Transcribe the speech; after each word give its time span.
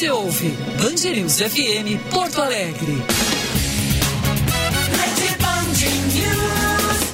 Você 0.00 0.10
ouve 0.10 0.48
Band 0.80 0.96
News 1.12 1.40
FM 1.40 2.00
Porto 2.10 2.40
Alegre. 2.40 3.02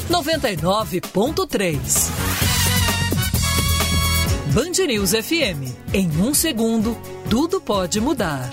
99.3 0.08 2.10
Band 4.54 4.86
News 4.86 5.10
FM. 5.10 5.74
Em 5.92 6.08
um 6.22 6.32
segundo, 6.32 6.96
tudo 7.28 7.60
pode 7.60 8.00
mudar. 8.00 8.48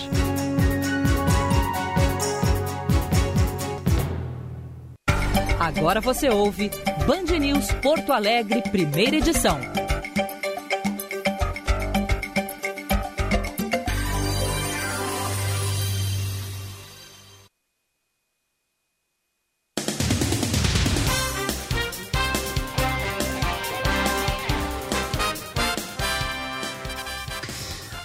Agora 5.60 6.00
você 6.00 6.28
ouve 6.28 6.72
Band 7.06 7.38
News 7.38 7.70
Porto 7.80 8.12
Alegre, 8.12 8.62
primeira 8.62 9.14
edição. 9.14 9.60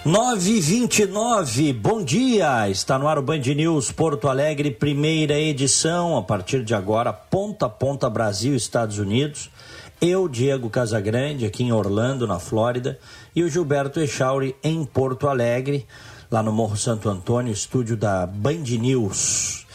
929, 0.10 1.72
bom 1.72 2.04
dia! 2.04 2.68
Está 2.68 2.98
no 2.98 3.08
ar 3.08 3.20
o 3.20 3.22
Band 3.22 3.42
News 3.42 3.92
Porto 3.92 4.28
Alegre, 4.28 4.72
primeira 4.72 5.40
edição, 5.40 6.18
a 6.18 6.24
partir 6.24 6.64
de 6.64 6.74
agora, 6.74 7.14
ponta 7.14 7.68
a 7.68 7.70
ponta 7.70 8.10
Brasil, 8.10 8.56
Estados 8.56 8.98
Unidos. 8.98 9.52
Eu, 10.02 10.28
Diego 10.28 10.68
Casagrande, 10.68 11.46
aqui 11.46 11.64
em 11.64 11.72
Orlando, 11.72 12.26
na 12.26 12.40
Flórida, 12.40 12.98
e 13.36 13.44
o 13.44 13.50
Gilberto 13.50 14.00
Echauri 14.00 14.56
em 14.64 14.84
Porto 14.84 15.28
Alegre, 15.28 15.86
lá 16.32 16.42
no 16.42 16.52
Morro 16.52 16.76
Santo 16.76 17.08
Antônio, 17.08 17.54
estúdio 17.54 17.96
da 17.96 18.26
Band 18.26 18.64
News. 18.80 19.68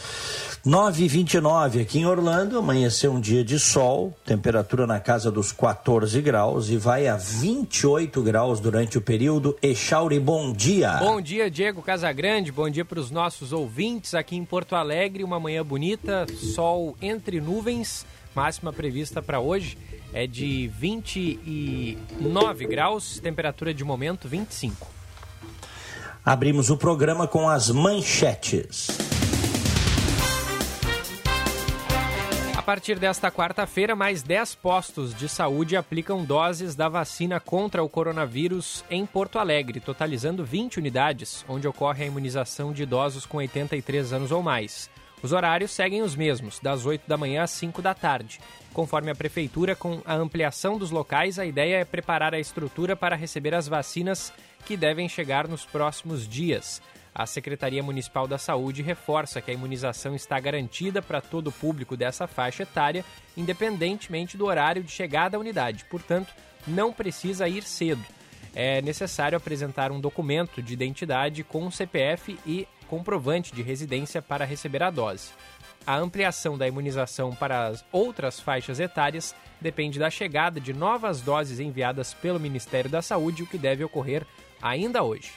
9h29 0.65 1.79
aqui 1.83 1.99
em 1.99 2.07
Orlando, 2.07 2.57
amanheceu 2.57 3.13
um 3.13 3.21
dia 3.21 3.43
de 3.43 3.59
sol, 3.59 4.17
temperatura 4.25 4.87
na 4.87 4.99
casa 4.99 5.29
dos 5.29 5.51
14 5.51 6.19
graus 6.23 6.71
e 6.71 6.77
vai 6.77 7.07
a 7.07 7.15
28 7.15 8.19
graus 8.23 8.59
durante 8.59 8.97
o 8.97 9.01
período. 9.01 9.55
Echauri, 9.61 10.19
bom 10.19 10.51
dia. 10.51 10.93
Bom 10.97 11.21
dia, 11.21 11.51
Diego 11.51 11.83
Casagrande, 11.83 12.51
bom 12.51 12.67
dia 12.67 12.83
para 12.83 12.99
os 12.99 13.11
nossos 13.11 13.53
ouvintes 13.53 14.15
aqui 14.15 14.35
em 14.35 14.43
Porto 14.43 14.75
Alegre. 14.75 15.23
Uma 15.23 15.39
manhã 15.39 15.63
bonita, 15.63 16.25
sol 16.55 16.97
entre 16.99 17.39
nuvens, 17.39 18.03
máxima 18.33 18.73
prevista 18.73 19.21
para 19.21 19.39
hoje 19.39 19.77
é 20.11 20.25
de 20.25 20.67
29 20.79 22.65
graus, 22.65 23.19
temperatura 23.19 23.71
de 23.71 23.83
momento 23.83 24.27
25. 24.27 24.87
Abrimos 26.25 26.71
o 26.71 26.77
programa 26.77 27.27
com 27.27 27.47
as 27.47 27.69
manchetes. 27.69 29.04
Partir 32.65 32.97
desta 32.97 33.29
quarta-feira, 33.29 33.95
mais 33.95 34.23
10 34.23 34.55
postos 34.55 35.13
de 35.13 35.29
saúde 35.29 35.77
aplicam 35.77 36.25
doses 36.25 36.73
da 36.73 36.89
vacina 36.89 37.39
contra 37.39 37.83
o 37.83 37.87
coronavírus 37.87 38.83
em 38.89 39.05
Porto 39.05 39.37
Alegre, 39.37 39.79
totalizando 39.79 40.43
20 40.43 40.79
unidades, 40.79 41.45
onde 41.47 41.67
ocorre 41.67 42.03
a 42.03 42.07
imunização 42.07 42.73
de 42.73 42.81
idosos 42.81 43.23
com 43.23 43.37
83 43.37 44.13
anos 44.13 44.31
ou 44.31 44.41
mais. 44.41 44.89
Os 45.21 45.31
horários 45.31 45.69
seguem 45.69 46.01
os 46.01 46.15
mesmos, 46.15 46.59
das 46.59 46.87
8 46.87 47.07
da 47.07 47.17
manhã 47.17 47.43
às 47.43 47.51
5 47.51 47.83
da 47.83 47.93
tarde. 47.93 48.39
Conforme 48.73 49.11
a 49.11 49.15
Prefeitura, 49.15 49.75
com 49.75 50.01
a 50.03 50.15
ampliação 50.15 50.79
dos 50.79 50.89
locais, 50.89 51.37
a 51.37 51.45
ideia 51.45 51.77
é 51.77 51.85
preparar 51.85 52.33
a 52.33 52.39
estrutura 52.39 52.95
para 52.95 53.15
receber 53.15 53.53
as 53.53 53.67
vacinas 53.67 54.33
que 54.65 54.75
devem 54.75 55.07
chegar 55.07 55.47
nos 55.47 55.65
próximos 55.65 56.27
dias. 56.27 56.81
A 57.17 57.25
Secretaria 57.25 57.81
Municipal 57.81 58.27
da 58.27 58.37
Saúde 58.37 58.81
reforça 58.81 59.39
que 59.39 59.49
a 59.49 59.53
imunização 59.53 60.13
está 60.13 60.37
garantida 60.37 61.01
para 61.01 61.21
todo 61.21 61.47
o 61.47 61.51
público 61.51 61.95
dessa 61.95 62.27
faixa 62.27 62.63
etária, 62.63 63.05
independentemente 63.37 64.35
do 64.35 64.45
horário 64.45 64.83
de 64.83 64.91
chegada 64.91 65.37
à 65.37 65.39
unidade. 65.39 65.85
Portanto, 65.85 66.33
não 66.67 66.91
precisa 66.91 67.47
ir 67.47 67.63
cedo. 67.63 68.03
É 68.53 68.81
necessário 68.81 69.37
apresentar 69.37 69.93
um 69.93 70.01
documento 70.01 70.61
de 70.61 70.73
identidade 70.73 71.41
com 71.41 71.71
CPF 71.71 72.37
e 72.45 72.67
comprovante 72.89 73.55
de 73.55 73.61
residência 73.61 74.21
para 74.21 74.43
receber 74.43 74.83
a 74.83 74.89
dose. 74.89 75.29
A 75.87 75.95
ampliação 75.95 76.57
da 76.57 76.67
imunização 76.67 77.33
para 77.33 77.67
as 77.67 77.85
outras 77.93 78.41
faixas 78.41 78.77
etárias 78.77 79.33
depende 79.61 79.99
da 79.99 80.09
chegada 80.09 80.59
de 80.59 80.73
novas 80.73 81.21
doses 81.21 81.61
enviadas 81.61 82.13
pelo 82.13 82.41
Ministério 82.41 82.89
da 82.89 83.01
Saúde, 83.01 83.43
o 83.43 83.47
que 83.47 83.57
deve 83.57 83.85
ocorrer 83.85 84.25
ainda 84.61 85.01
hoje. 85.01 85.31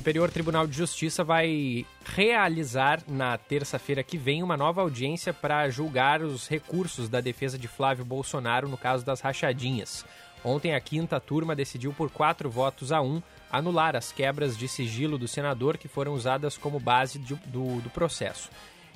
Superior 0.00 0.30
Tribunal 0.30 0.66
de 0.66 0.74
Justiça 0.74 1.22
vai 1.22 1.84
realizar 2.06 3.02
na 3.06 3.36
terça-feira 3.36 4.02
que 4.02 4.16
vem 4.16 4.42
uma 4.42 4.56
nova 4.56 4.80
audiência 4.80 5.30
para 5.30 5.68
julgar 5.68 6.22
os 6.22 6.48
recursos 6.48 7.06
da 7.06 7.20
defesa 7.20 7.58
de 7.58 7.68
Flávio 7.68 8.02
Bolsonaro 8.02 8.66
no 8.66 8.78
caso 8.78 9.04
das 9.04 9.20
rachadinhas. 9.20 10.06
Ontem, 10.42 10.74
a 10.74 10.80
quinta 10.80 11.20
turma 11.20 11.54
decidiu 11.54 11.92
por 11.92 12.10
quatro 12.10 12.48
votos 12.48 12.92
a 12.92 13.02
um 13.02 13.22
anular 13.52 13.94
as 13.94 14.10
quebras 14.10 14.56
de 14.56 14.66
sigilo 14.68 15.18
do 15.18 15.28
senador 15.28 15.76
que 15.76 15.86
foram 15.86 16.14
usadas 16.14 16.56
como 16.56 16.80
base 16.80 17.18
do, 17.18 17.36
do, 17.44 17.82
do 17.82 17.90
processo. 17.90 18.48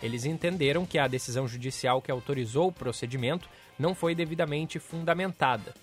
Eles 0.02 0.24
entenderam 0.24 0.86
que 0.86 0.98
a 0.98 1.06
decisão 1.06 1.46
judicial 1.46 2.00
que 2.00 2.10
autorizou 2.10 2.68
o 2.68 2.72
procedimento 2.72 3.46
não 3.78 3.94
foi 3.94 4.14
devidamente 4.14 4.78
fundamentada. 4.78 5.74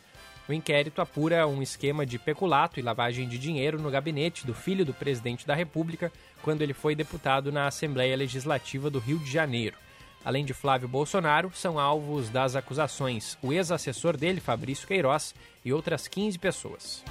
O 0.50 0.54
inquérito 0.54 1.02
apura 1.02 1.48
um 1.48 1.62
esquema 1.62 2.06
de 2.06 2.18
peculato 2.18 2.80
e 2.80 2.84
lavagem 2.84 3.28
de 3.28 3.38
dinheiro 3.38 3.80
no 3.80 3.92
gabinete 3.92 4.46
do 4.46 4.54
filho 4.54 4.84
do 4.84 4.94
presidente 4.94 5.46
da 5.46 5.56
República 5.56 6.12
quando 6.42 6.62
ele 6.62 6.74
foi 6.74 6.96
deputado 6.96 7.52
na 7.52 7.68
Assembleia 7.68 8.18
Legislativa 8.18 8.90
do 8.90 9.00
Rio 9.00 9.20
de 9.20 9.32
Janeiro. 9.32 9.78
Além 10.24 10.46
de 10.46 10.54
Flávio 10.54 10.88
Bolsonaro, 10.88 11.52
são 11.54 11.80
alvos 11.80 12.30
das 12.30 12.56
acusações 12.56 13.38
o 13.42 13.52
ex-assessor 13.52 14.18
dele, 14.18 14.40
Fabrício 14.40 14.88
Queiroz, 14.88 15.34
e 15.64 15.74
outras 15.74 16.08
15 16.08 16.38
pessoas. 16.38 17.04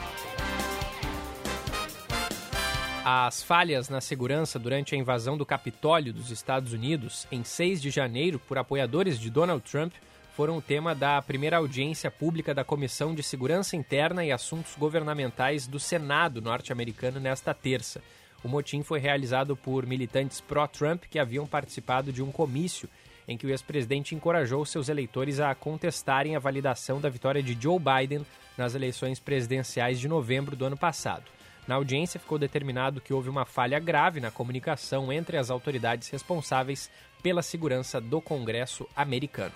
As 3.05 3.43
falhas 3.43 3.89
na 3.89 4.01
segurança 4.01 4.59
durante 4.59 4.95
a 4.95 4.99
invasão 4.99 5.37
do 5.37 5.47
Capitólio 5.47 6.13
dos 6.13 6.31
Estados 6.31 6.73
Unidos 6.73 7.27
em 7.33 7.43
6 7.43 7.81
de 7.81 7.91
janeiro 7.91 8.39
por 8.39 8.59
apoiadores 8.59 9.19
de 9.19 9.31
Donald 9.31 9.63
Trump 9.69 9.95
foram 10.37 10.57
o 10.57 10.63
tema 10.63 10.95
da 10.95 11.21
primeira 11.21 11.59
audiência 11.59 12.11
pública 12.11 12.55
da 12.55 12.65
Comissão 12.65 13.15
de 13.15 13.23
Segurança 13.23 13.77
Interna 13.77 14.25
e 14.25 14.33
Assuntos 14.33 14.75
Governamentais 14.77 15.67
do 15.67 15.79
Senado 15.79 16.41
norte-americano 16.41 17.21
nesta 17.21 17.53
terça. 17.53 18.01
O 18.43 18.49
motim 18.49 18.83
foi 18.83 18.99
realizado 18.99 19.57
por 19.57 19.87
militantes 19.87 20.41
pró-Trump 20.41 21.05
que 21.11 21.19
haviam 21.19 21.47
participado 21.47 22.13
de 22.13 22.23
um 22.23 22.33
comício 22.33 22.89
em 23.29 23.37
que 23.37 23.47
o 23.47 23.51
ex-presidente 23.51 24.15
encorajou 24.15 24.65
seus 24.65 24.89
eleitores 24.89 25.39
a 25.39 25.55
contestarem 25.55 26.35
a 26.35 26.41
validação 26.41 27.01
da 27.01 27.09
vitória 27.09 27.43
de 27.43 27.57
Joe 27.61 27.79
Biden 27.79 28.27
nas 28.57 28.75
eleições 28.75 29.21
presidenciais 29.21 30.01
de 30.01 30.09
novembro 30.09 30.57
do 30.57 30.65
ano 30.65 30.77
passado. 30.77 31.25
Na 31.69 31.77
audiência, 31.77 32.19
ficou 32.19 32.39
determinado 32.39 33.01
que 33.01 33.13
houve 33.13 33.29
uma 33.29 33.45
falha 33.45 33.79
grave 33.79 34.19
na 34.19 34.31
comunicação 34.31 35.13
entre 35.13 35.37
as 35.37 35.51
autoridades 35.51 36.09
responsáveis 36.09 36.91
pela 37.23 37.43
segurança 37.43 38.01
do 38.01 38.21
Congresso 38.21 38.89
americano. 38.97 39.55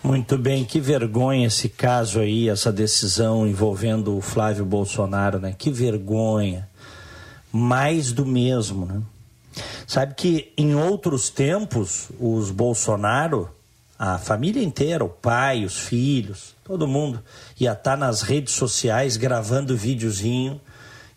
Muito 0.02 0.38
bem, 0.38 0.64
que 0.64 0.80
vergonha 0.80 1.48
esse 1.48 1.68
caso 1.68 2.20
aí, 2.20 2.48
essa 2.48 2.72
decisão 2.72 3.46
envolvendo 3.46 4.16
o 4.16 4.22
Flávio 4.22 4.64
Bolsonaro, 4.64 5.38
né? 5.38 5.54
Que 5.58 5.70
vergonha. 5.70 6.66
Mais 7.52 8.12
do 8.12 8.24
mesmo, 8.24 8.86
né? 8.86 9.02
Sabe 9.86 10.14
que 10.14 10.52
em 10.56 10.74
outros 10.76 11.28
tempos, 11.28 12.08
os 12.20 12.52
Bolsonaro 12.52 13.50
a 14.02 14.16
família 14.16 14.64
inteira, 14.64 15.04
o 15.04 15.10
pai, 15.10 15.62
os 15.62 15.78
filhos, 15.78 16.56
todo 16.64 16.88
mundo 16.88 17.22
ia 17.60 17.72
estar 17.72 17.90
tá 17.90 17.96
nas 17.98 18.22
redes 18.22 18.54
sociais 18.54 19.18
gravando 19.18 19.76
videozinho. 19.76 20.58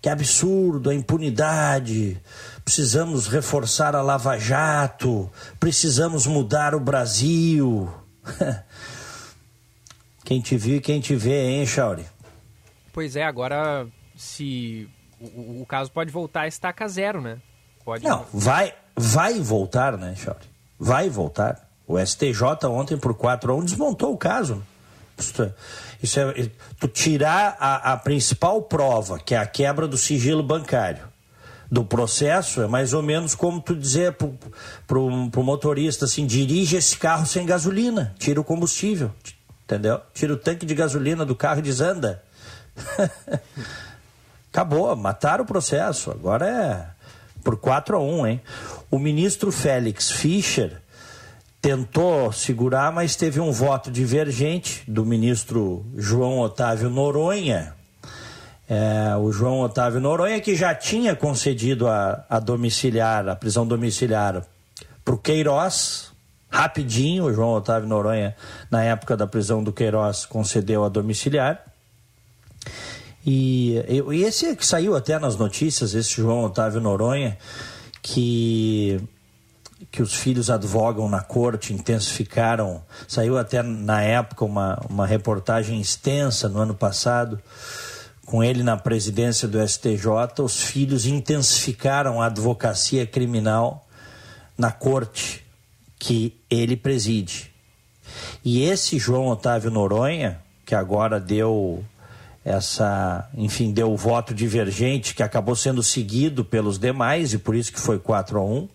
Que 0.02 0.10
absurdo, 0.10 0.90
a 0.90 0.94
impunidade. 0.94 2.22
Precisamos 2.66 3.28
reforçar 3.28 3.96
a 3.96 4.02
Lava 4.02 4.38
Jato. 4.38 5.32
Precisamos 5.62 6.28
mudar 6.28 6.76
o 6.76 6.80
Brasil. 6.82 7.90
quem 10.26 10.42
te 10.42 10.58
viu 10.58 10.76
e 10.76 10.82
quem 10.82 11.00
te 11.00 11.16
vê, 11.16 11.52
hein, 11.52 11.66
Chauri? 11.66 12.06
Pois 12.92 13.16
é, 13.16 13.24
agora 13.24 13.88
se 14.14 14.90
o, 15.22 15.62
o, 15.62 15.66
caso 15.66 15.90
pode 15.90 16.12
voltar 16.12 16.42
a 16.42 16.48
estaca 16.50 16.86
zero, 16.90 17.22
né? 17.22 17.38
Pode 17.86 18.04
Não, 18.04 18.26
vai, 18.34 18.74
vai 18.94 19.40
voltar, 19.40 19.98
né, 19.98 20.16
Chauri? 20.18 20.50
Vai 20.78 21.10
voltar. 21.10 21.73
O 21.88 22.00
STJ 22.00 22.66
ontem, 22.68 22.98
por 22.98 23.14
4 23.14 23.52
a 23.52 23.56
1, 23.56 23.66
desmontou 23.66 24.14
o 24.14 24.18
caso. 24.18 24.64
Isso 26.02 26.20
é, 26.20 26.50
tu 26.80 26.88
tirar 26.88 27.56
a, 27.60 27.94
a 27.94 27.98
principal 27.98 28.62
prova, 28.64 29.20
que 29.20 29.36
é 29.36 29.38
a 29.38 29.46
quebra 29.46 29.88
do 29.88 29.98
sigilo 29.98 30.44
bancário 30.44 31.14
do 31.74 31.84
processo, 31.84 32.62
é 32.62 32.68
mais 32.68 32.94
ou 32.94 33.02
menos 33.02 33.34
como 33.34 33.60
tu 33.60 33.76
dizer 33.76 34.16
para 34.86 35.00
o 35.00 35.44
motorista 35.44 36.06
assim, 36.06 36.28
dirige 36.28 36.76
esse 36.76 36.96
carro 36.96 37.26
sem 37.26 37.48
gasolina, 37.48 38.14
tira 38.20 38.40
o 38.40 38.44
combustível, 38.44 39.12
entendeu? 39.64 40.00
Tira 40.14 40.34
o 40.34 40.38
tanque 40.38 40.68
de 40.68 40.76
gasolina 40.76 41.26
do 41.26 41.36
carro 41.36 41.60
e 41.60 41.64
desanda. 41.64 42.22
Acabou, 44.54 44.96
mataram 44.96 45.44
o 45.44 45.48
processo. 45.48 46.12
Agora 46.12 46.48
é 46.48 46.86
por 47.44 47.58
4 47.58 47.98
a 47.98 48.00
1, 48.00 48.28
hein? 48.28 48.42
O 48.92 49.00
ministro 49.00 49.52
Félix 49.52 50.12
Fischer 50.12 50.80
tentou 51.64 52.30
segurar, 52.34 52.92
mas 52.92 53.16
teve 53.16 53.40
um 53.40 53.50
voto 53.50 53.90
divergente 53.90 54.84
do 54.86 55.06
ministro 55.06 55.86
João 55.96 56.40
Otávio 56.40 56.90
Noronha. 56.90 57.74
É, 58.70 59.16
o 59.16 59.32
João 59.32 59.62
Otávio 59.62 60.02
Noronha, 60.02 60.42
que 60.42 60.58
já 60.58 60.76
tinha 60.76 61.16
concedido 61.16 61.88
a, 61.88 62.26
a 62.30 62.38
domiciliar, 62.42 63.30
a 63.30 63.36
prisão 63.38 63.66
domiciliar 63.66 64.46
para 65.06 65.16
o 65.16 65.18
Queiroz, 65.18 66.12
rapidinho, 66.50 67.24
o 67.24 67.34
João 67.34 67.54
Otávio 67.54 67.88
Noronha, 67.88 68.36
na 68.70 68.84
época 68.84 69.16
da 69.16 69.26
prisão 69.26 69.64
do 69.64 69.72
Queiroz, 69.72 70.26
concedeu 70.26 70.84
a 70.84 70.90
domiciliar. 70.90 71.64
E, 73.26 73.76
e 73.88 74.24
esse 74.24 74.54
que 74.58 74.66
saiu 74.66 74.98
até 74.98 75.18
nas 75.18 75.38
notícias, 75.38 75.94
esse 75.94 76.12
João 76.18 76.44
Otávio 76.44 76.82
Noronha, 76.82 77.38
que 78.02 79.00
que 79.92 80.02
os 80.02 80.14
filhos 80.14 80.50
advogam 80.50 81.10
na 81.10 81.22
corte, 81.22 81.74
intensificaram. 81.74 82.84
Saiu 83.08 83.38
até 83.38 83.62
na 83.62 84.02
época 84.02 84.46
uma, 84.46 84.80
uma 84.90 85.06
reportagem 85.06 85.80
extensa 85.80 86.50
no 86.50 86.60
ano 86.60 86.76
passado, 86.76 87.40
com 88.26 88.44
ele 88.44 88.64
na 88.64 88.78
presidência 88.78 89.48
do 89.48 89.66
STJ. 89.66 90.42
Os 90.42 90.62
filhos 90.62 91.06
intensificaram 91.06 92.22
a 92.22 92.28
advocacia 92.28 93.06
criminal 93.06 93.88
na 94.58 94.72
corte 94.72 95.44
que 96.00 96.36
ele 96.50 96.76
preside. 96.76 97.52
E 98.44 98.64
esse 98.64 99.00
João 99.00 99.28
Otávio 99.28 99.72
Noronha, 99.72 100.40
que 100.66 100.76
agora 100.76 101.20
deu 101.20 101.84
essa, 102.46 103.30
enfim, 103.36 103.72
deu 103.72 103.92
o 103.92 103.98
voto 103.98 104.34
divergente 104.34 105.16
que 105.16 105.24
acabou 105.24 105.56
sendo 105.56 105.82
seguido 105.82 106.44
pelos 106.44 106.78
demais 106.78 107.34
e 107.34 107.38
por 107.38 107.56
isso 107.56 107.72
que 107.72 107.80
foi 107.80 107.98
4 107.98 108.38
a 108.38 108.44
1 108.44 108.68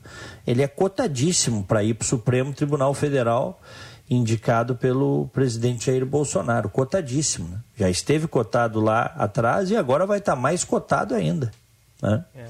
ele 0.49 0.63
é 0.63 0.67
cotadíssimo 0.67 1.63
para 1.63 1.85
ir 1.85 1.93
para 1.93 2.05
o 2.07 2.09
Supremo 2.09 2.55
Tribunal 2.55 2.95
Federal, 2.95 3.61
indicado 4.09 4.75
pelo 4.75 5.29
presidente 5.31 5.85
Jair 5.85 6.07
Bolsonaro. 6.07 6.71
Cotadíssimo. 6.71 7.51
Né? 7.51 7.59
Já 7.77 7.91
esteve 7.91 8.27
cotado 8.27 8.81
lá 8.81 9.13
atrás 9.19 9.71
e 9.71 9.77
agora 9.77 10.07
vai 10.07 10.21
estar 10.21 10.35
tá 10.35 10.41
mais 10.41 10.65
cotado 10.65 11.15
ainda. 11.15 11.51
Né? 12.01 12.25
É. 12.35 12.47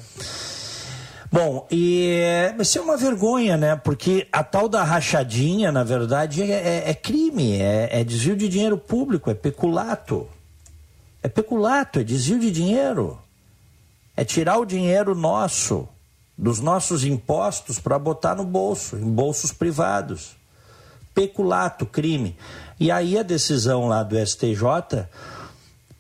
Bom, 1.29 1.67
e 1.73 2.15
isso 2.61 2.79
é 2.79 2.81
uma 2.81 2.97
vergonha, 2.97 3.57
né? 3.57 3.75
Porque 3.75 4.29
a 4.31 4.45
tal 4.45 4.69
da 4.69 4.85
rachadinha, 4.85 5.73
na 5.73 5.83
verdade, 5.83 6.41
é, 6.41 6.55
é, 6.55 6.91
é 6.91 6.95
crime, 6.95 7.61
é, 7.61 8.01
é 8.01 8.05
desvio 8.05 8.37
de 8.37 8.49
dinheiro 8.49 8.79
público, 8.79 9.29
é 9.29 9.35
peculato. 9.35 10.29
É 11.21 11.27
peculato, 11.27 11.99
é 11.99 12.05
desvio 12.05 12.39
de 12.39 12.53
dinheiro. 12.53 13.19
É 14.17 14.25
tirar 14.25 14.59
o 14.59 14.65
dinheiro 14.65 15.17
nosso 15.17 15.89
dos 16.39 16.61
nossos 16.61 17.03
impostos 17.03 17.81
para 17.81 17.99
botar 17.99 18.37
no 18.37 18.45
bolso, 18.45 18.97
em 18.97 19.11
bolsos 19.11 19.51
privados. 19.51 20.37
Peculato, 21.13 21.85
crime. 21.85 22.37
E 22.79 22.93
aí 22.93 23.19
a 23.19 23.25
decisão 23.25 23.89
lá 23.89 24.05
do 24.05 24.17
STJ, 24.17 25.09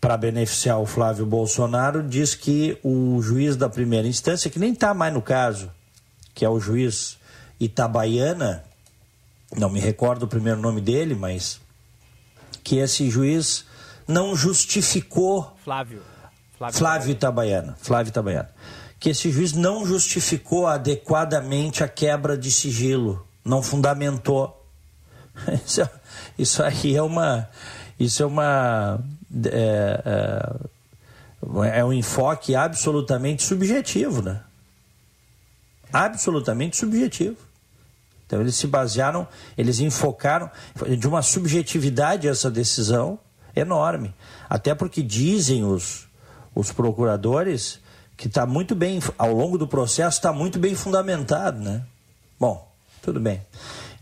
para 0.01 0.17
beneficiar 0.17 0.79
o 0.79 0.87
Flávio 0.87 1.27
Bolsonaro, 1.27 2.05
diz 2.05 2.37
que 2.37 2.79
o 2.85 3.21
juiz 3.21 3.57
da 3.57 3.69
primeira 3.69 4.07
instância, 4.07 4.49
que 4.49 4.61
nem 4.61 4.73
está 4.73 4.95
mais 4.95 5.13
no 5.13 5.21
caso, 5.21 5.73
que 6.33 6.45
é 6.45 6.49
o 6.49 6.61
juiz 6.61 7.19
Itabaiana, 7.59 8.63
não 9.57 9.69
me 9.69 9.81
recordo 9.81 10.23
o 10.23 10.29
primeiro 10.29 10.61
nome 10.61 10.81
dele, 10.81 11.17
mas 11.17 11.61
que 12.63 12.77
esse 12.77 13.11
juiz 13.11 13.65
não 14.07 14.37
justificou. 14.37 15.53
Flávio. 15.65 16.01
Flávio, 16.57 16.79
Flávio 16.79 17.11
Itabaiana. 17.11 17.77
Flávio 17.81 18.11
Itabaiana 18.11 18.51
que 18.99 19.11
esse 19.11 19.31
juiz 19.31 19.53
não 19.53 19.87
justificou 19.87 20.67
adequadamente 20.67 21.85
a 21.85 21.89
quebra 21.89 22.37
de 22.37 22.51
sigilo, 22.51 23.27
não 23.45 23.63
fundamentou. 23.63 24.55
Isso, 25.65 25.89
isso 26.37 26.63
aí 26.65 26.97
é 26.97 27.03
uma. 27.03 27.49
Isso 27.99 28.25
é 28.25 28.27
uma. 28.27 29.01
É, 29.47 30.03
é, 31.65 31.79
é 31.79 31.85
um 31.85 31.93
enfoque 31.93 32.57
absolutamente 32.57 33.45
subjetivo, 33.45 34.21
né? 34.21 34.43
Absolutamente 35.93 36.77
subjetivo. 36.77 37.37
Então 38.27 38.41
eles 38.41 38.57
se 38.57 38.67
basearam, 38.67 39.27
eles 39.57 39.81
enfocaram 39.81 40.51
de 40.99 41.09
uma 41.09 41.23
subjetividade 41.23 42.29
essa 42.29 42.51
decisão 42.51 43.19
enorme. 43.57 44.15
Até 44.51 44.75
porque 44.75 45.03
dizem 45.03 45.65
os, 45.65 46.07
os 46.55 46.71
procuradores 46.71 47.81
que 48.19 48.27
está 48.27 48.45
muito 48.45 48.75
bem, 48.75 49.01
ao 49.17 49.33
longo 49.33 49.57
do 49.57 49.69
processo, 49.69 50.19
está 50.19 50.33
muito 50.33 50.59
bem 50.59 50.75
fundamentado, 50.75 51.61
né? 51.61 51.83
Bom, 52.39 52.69
tudo 53.01 53.21
bem. 53.21 53.41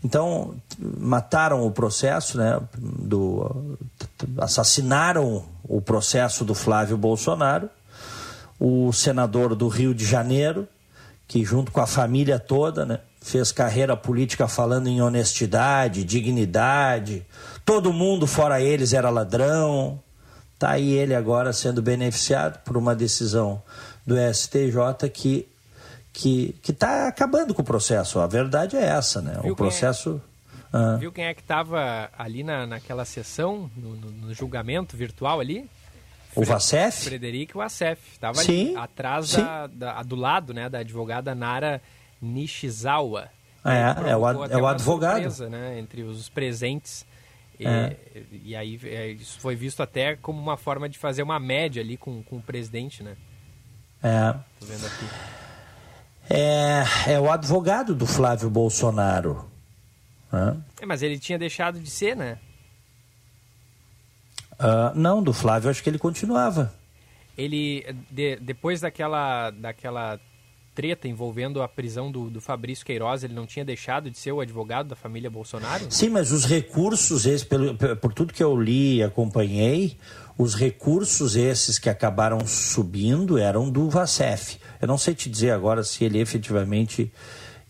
Então, 0.03 0.55
mataram 0.79 1.65
o 1.65 1.71
processo, 1.71 2.35
né? 2.35 2.59
Do, 2.75 3.77
assassinaram 4.39 5.45
o 5.63 5.79
processo 5.79 6.43
do 6.43 6.55
Flávio 6.55 6.97
Bolsonaro, 6.97 7.69
o 8.59 8.91
senador 8.91 9.53
do 9.53 9.67
Rio 9.67 9.93
de 9.93 10.03
Janeiro, 10.03 10.67
que 11.27 11.45
junto 11.45 11.71
com 11.71 11.79
a 11.79 11.87
família 11.87 12.39
toda, 12.39 12.87
né? 12.87 12.99
Fez 13.21 13.51
carreira 13.51 13.95
política 13.95 14.47
falando 14.47 14.87
em 14.87 14.99
honestidade, 14.99 16.03
dignidade. 16.03 17.23
Todo 17.63 17.93
mundo, 17.93 18.25
fora 18.25 18.59
eles, 18.59 18.93
era 18.93 19.11
ladrão. 19.11 19.99
Está 20.55 20.71
aí 20.71 20.93
ele 20.93 21.13
agora 21.13 21.53
sendo 21.53 21.83
beneficiado 21.83 22.59
por 22.63 22.77
uma 22.77 22.95
decisão 22.95 23.61
do 24.07 24.15
STJ 24.33 25.09
que 25.11 25.47
que 26.17 26.55
está 26.67 27.07
acabando 27.07 27.53
com 27.53 27.61
o 27.61 27.65
processo. 27.65 28.19
A 28.19 28.25
verdade 28.25 28.75
é 28.75 28.83
essa, 28.83 29.21
né? 29.21 29.37
Viu 29.43 29.53
o 29.53 29.55
processo. 29.55 30.19
Quem 30.71 30.79
é, 30.79 30.83
ah. 30.83 30.95
Viu 30.95 31.11
quem 31.11 31.25
é 31.25 31.33
que 31.33 31.41
estava 31.41 32.09
ali 32.17 32.43
na, 32.43 32.65
naquela 32.65 33.05
sessão, 33.05 33.69
no, 33.77 33.95
no, 33.95 34.11
no 34.11 34.33
julgamento 34.33 34.97
virtual 34.97 35.39
ali? 35.39 35.69
O 36.35 36.43
Vacef? 36.43 37.03
Frederico 37.03 37.59
Vacef. 37.59 37.99
Estava 38.11 38.39
ali, 38.39 38.75
atrás 38.75 39.29
sim. 39.29 39.41
Da, 39.41 39.67
da, 39.67 40.03
do 40.03 40.15
lado 40.15 40.53
né, 40.53 40.67
da 40.69 40.79
advogada 40.79 41.35
Nara 41.35 41.81
Nishizawa. 42.21 43.29
É, 43.63 44.11
é 44.11 44.17
o, 44.17 44.25
ad, 44.25 44.53
é 44.53 44.57
o 44.57 44.65
advogado. 44.65 45.13
Surpresa, 45.15 45.49
né, 45.49 45.79
entre 45.79 46.01
os 46.01 46.29
presentes. 46.29 47.05
É. 47.59 47.95
E, 48.31 48.51
e, 48.51 48.55
aí 48.55 48.79
é, 48.83 49.07
isso 49.09 49.39
foi 49.39 49.55
visto 49.55 49.81
até 49.81 50.15
como 50.15 50.39
uma 50.39 50.57
forma 50.57 50.87
de 50.87 50.97
fazer 50.97 51.23
uma 51.23 51.39
média 51.39 51.81
ali 51.81 51.97
com, 51.97 52.21
com 52.23 52.37
o 52.37 52.41
presidente, 52.41 53.03
né? 53.03 53.15
É. 54.01 54.33
Tô 54.59 54.65
vendo 54.65 54.85
aqui. 54.85 55.05
É, 56.29 57.13
é 57.13 57.19
o 57.19 57.31
advogado 57.31 57.95
do 57.95 58.05
Flávio 58.05 58.49
Bolsonaro. 58.49 59.49
É, 60.81 60.85
mas 60.85 61.01
ele 61.01 61.17
tinha 61.17 61.39
deixado 61.39 61.79
de 61.79 61.89
ser, 61.89 62.15
né? 62.15 62.37
Uh, 64.53 64.91
não, 64.95 65.21
do 65.21 65.31
Flávio 65.33 65.69
acho 65.69 65.81
que 65.81 65.89
ele 65.89 65.99
continuava. 65.99 66.73
Ele, 67.37 67.85
de, 68.09 68.35
depois 68.37 68.81
daquela, 68.81 69.51
daquela 69.51 70.19
treta 70.73 71.07
envolvendo 71.07 71.61
a 71.61 71.67
prisão 71.67 72.11
do, 72.11 72.29
do 72.29 72.41
Fabrício 72.41 72.85
Queiroz, 72.85 73.23
ele 73.23 73.33
não 73.33 73.45
tinha 73.45 73.63
deixado 73.63 74.11
de 74.11 74.17
ser 74.17 74.31
o 74.31 74.41
advogado 74.41 74.89
da 74.89 74.95
família 74.95 75.29
Bolsonaro? 75.29 75.85
Sim, 75.89 76.09
mas 76.09 76.31
os 76.31 76.45
recursos, 76.45 77.25
esse, 77.25 77.45
pelo, 77.45 77.75
por 77.75 78.13
tudo 78.13 78.33
que 78.33 78.43
eu 78.43 78.59
li 78.59 78.97
e 78.97 79.03
acompanhei, 79.03 79.97
os 80.37 80.53
recursos 80.53 81.35
esses 81.35 81.79
que 81.79 81.89
acabaram 81.89 82.45
subindo 82.45 83.37
eram 83.37 83.69
do 83.69 83.89
Vacef. 83.89 84.59
Eu 84.79 84.87
não 84.87 84.97
sei 84.97 85.15
te 85.15 85.29
dizer 85.29 85.51
agora 85.51 85.83
se 85.83 86.03
ele 86.03 86.19
efetivamente 86.19 87.11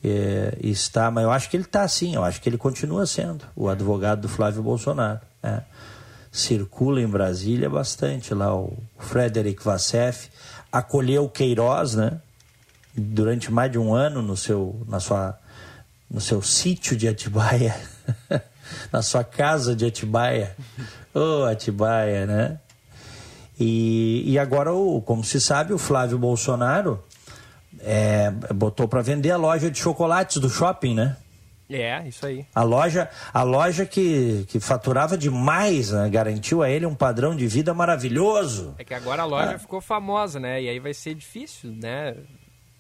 é, 0.04 0.58
está, 0.62 1.10
mas 1.10 1.24
eu 1.24 1.32
acho 1.32 1.50
que 1.50 1.56
ele 1.56 1.64
está 1.64 1.88
sim, 1.88 2.16
eu 2.16 2.24
acho 2.24 2.42
que 2.42 2.50
ele 2.50 2.58
continua 2.58 3.06
sendo 3.06 3.46
o 3.56 3.70
advogado 3.70 4.22
do 4.22 4.30
Flávio 4.30 4.62
Bolsonaro. 4.62 5.22
É. 5.42 5.62
Circula 6.32 7.02
em 7.02 7.08
Brasília 7.08 7.70
bastante 7.70 8.34
lá 8.34 8.54
o 8.54 8.78
Frederic 9.00 9.64
Vacef, 9.64 10.30
acolheu 10.72 11.28
Queiroz, 11.30 11.96
né? 11.96 12.20
Durante 12.94 13.52
mais 13.52 13.72
de 13.72 13.80
um 13.80 13.94
ano 13.94 14.22
no 14.22 14.36
seu, 14.36 14.86
na 14.88 15.00
sua, 15.00 15.38
no 16.10 16.20
seu 16.20 16.42
sítio 16.42 16.98
de 16.98 17.08
Atibaia, 17.08 17.76
na 18.92 19.02
sua 19.02 19.24
casa 19.24 19.76
de 19.76 19.86
Atibaia, 19.86 20.56
Ô, 21.14 21.42
oh, 21.42 21.46
Atibaia, 21.46 22.26
né? 22.26 22.60
E, 23.60 24.24
e 24.32 24.38
agora, 24.38 24.72
o, 24.74 25.02
como 25.02 25.24
se 25.24 25.42
sabe, 25.42 25.74
o 25.74 25.78
Flávio 25.78 26.18
Bolsonaro 26.18 27.04
é, 27.80 28.30
botou 28.54 28.88
para 28.88 29.02
vender 29.02 29.32
a 29.32 29.38
loja 29.38 29.72
de 29.72 29.80
chocolates 29.80 30.38
do 30.38 30.50
shopping, 30.50 30.94
né? 30.94 31.18
É, 31.70 32.08
isso 32.08 32.26
aí. 32.26 32.46
A 32.56 32.64
loja, 32.64 33.10
a 33.34 33.44
loja 33.44 33.86
que, 33.86 34.46
que 34.48 34.60
faturava 34.60 35.18
demais, 35.18 35.92
né? 35.92 36.10
garantiu 36.10 36.64
a 36.64 36.70
ele 36.70 36.86
um 36.86 36.96
padrão 36.96 37.36
de 37.36 37.46
vida 37.46 37.74
maravilhoso. 37.74 38.74
É 38.78 38.86
que 38.86 38.94
agora 38.94 39.24
a 39.24 39.26
loja 39.26 39.56
ah. 39.56 39.60
ficou 39.60 39.82
famosa, 39.82 40.40
né? 40.40 40.62
E 40.62 40.70
aí 40.70 40.80
vai 40.80 40.94
ser 40.94 41.14
difícil, 41.14 41.72
né? 41.72 42.16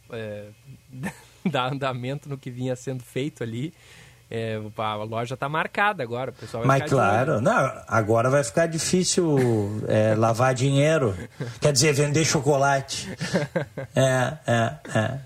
É, 0.09 0.45
dar 1.51 1.73
andamento 1.73 2.29
no 2.29 2.37
que 2.37 2.49
vinha 2.49 2.75
sendo 2.77 3.03
feito 3.03 3.43
ali. 3.43 3.73
É, 4.29 4.59
a 4.77 4.95
loja 4.95 5.35
está 5.35 5.47
marcada 5.47 6.03
agora, 6.03 6.31
o 6.31 6.33
pessoal 6.33 6.63
vai 6.63 6.79
Mas 6.79 6.89
claro, 6.89 7.39
não, 7.39 7.71
agora 7.87 8.29
vai 8.29 8.43
ficar 8.43 8.65
difícil 8.67 9.37
é, 9.87 10.15
lavar 10.19 10.53
dinheiro. 10.53 11.15
Quer 11.61 11.71
dizer, 11.71 11.93
vender 11.93 12.25
chocolate. 12.25 13.07
É, 13.95 14.33
é, 14.45 14.73
é. 14.99 15.19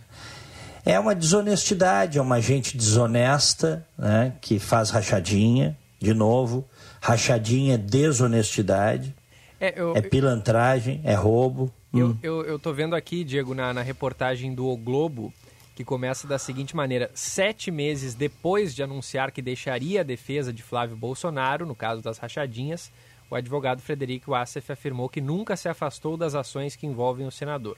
É 0.85 0.99
uma 0.99 1.13
desonestidade, 1.13 2.17
é 2.17 2.21
uma 2.21 2.41
gente 2.41 2.75
desonesta, 2.77 3.85
né, 3.97 4.33
que 4.41 4.59
faz 4.59 4.89
rachadinha, 4.89 5.77
de 5.99 6.13
novo. 6.13 6.67
Rachadinha 7.01 7.75
é 7.75 7.77
desonestidade, 7.77 9.13
é, 9.59 9.79
eu, 9.79 9.95
é 9.95 10.01
pilantragem, 10.01 11.01
é 11.03 11.13
roubo. 11.13 11.71
Eu, 11.93 12.07
hum. 12.07 12.17
eu, 12.23 12.43
eu 12.43 12.59
tô 12.59 12.73
vendo 12.73 12.95
aqui, 12.95 13.23
Diego, 13.23 13.53
na, 13.53 13.73
na 13.73 13.81
reportagem 13.81 14.53
do 14.55 14.67
O 14.67 14.77
Globo, 14.77 15.31
que 15.75 15.83
começa 15.83 16.27
da 16.27 16.37
seguinte 16.37 16.75
maneira: 16.75 17.09
sete 17.13 17.71
meses 17.71 18.13
depois 18.13 18.73
de 18.73 18.83
anunciar 18.83 19.31
que 19.31 19.41
deixaria 19.41 20.01
a 20.01 20.03
defesa 20.03 20.51
de 20.51 20.63
Flávio 20.63 20.95
Bolsonaro, 20.95 21.65
no 21.65 21.75
caso 21.75 22.01
das 22.01 22.17
rachadinhas, 22.17 22.91
o 23.29 23.35
advogado 23.35 23.81
Frederico 23.81 24.33
Assef 24.33 24.71
afirmou 24.71 25.09
que 25.09 25.21
nunca 25.21 25.55
se 25.55 25.69
afastou 25.69 26.17
das 26.17 26.35
ações 26.35 26.75
que 26.75 26.85
envolvem 26.85 27.25
o 27.25 27.31
senador. 27.31 27.77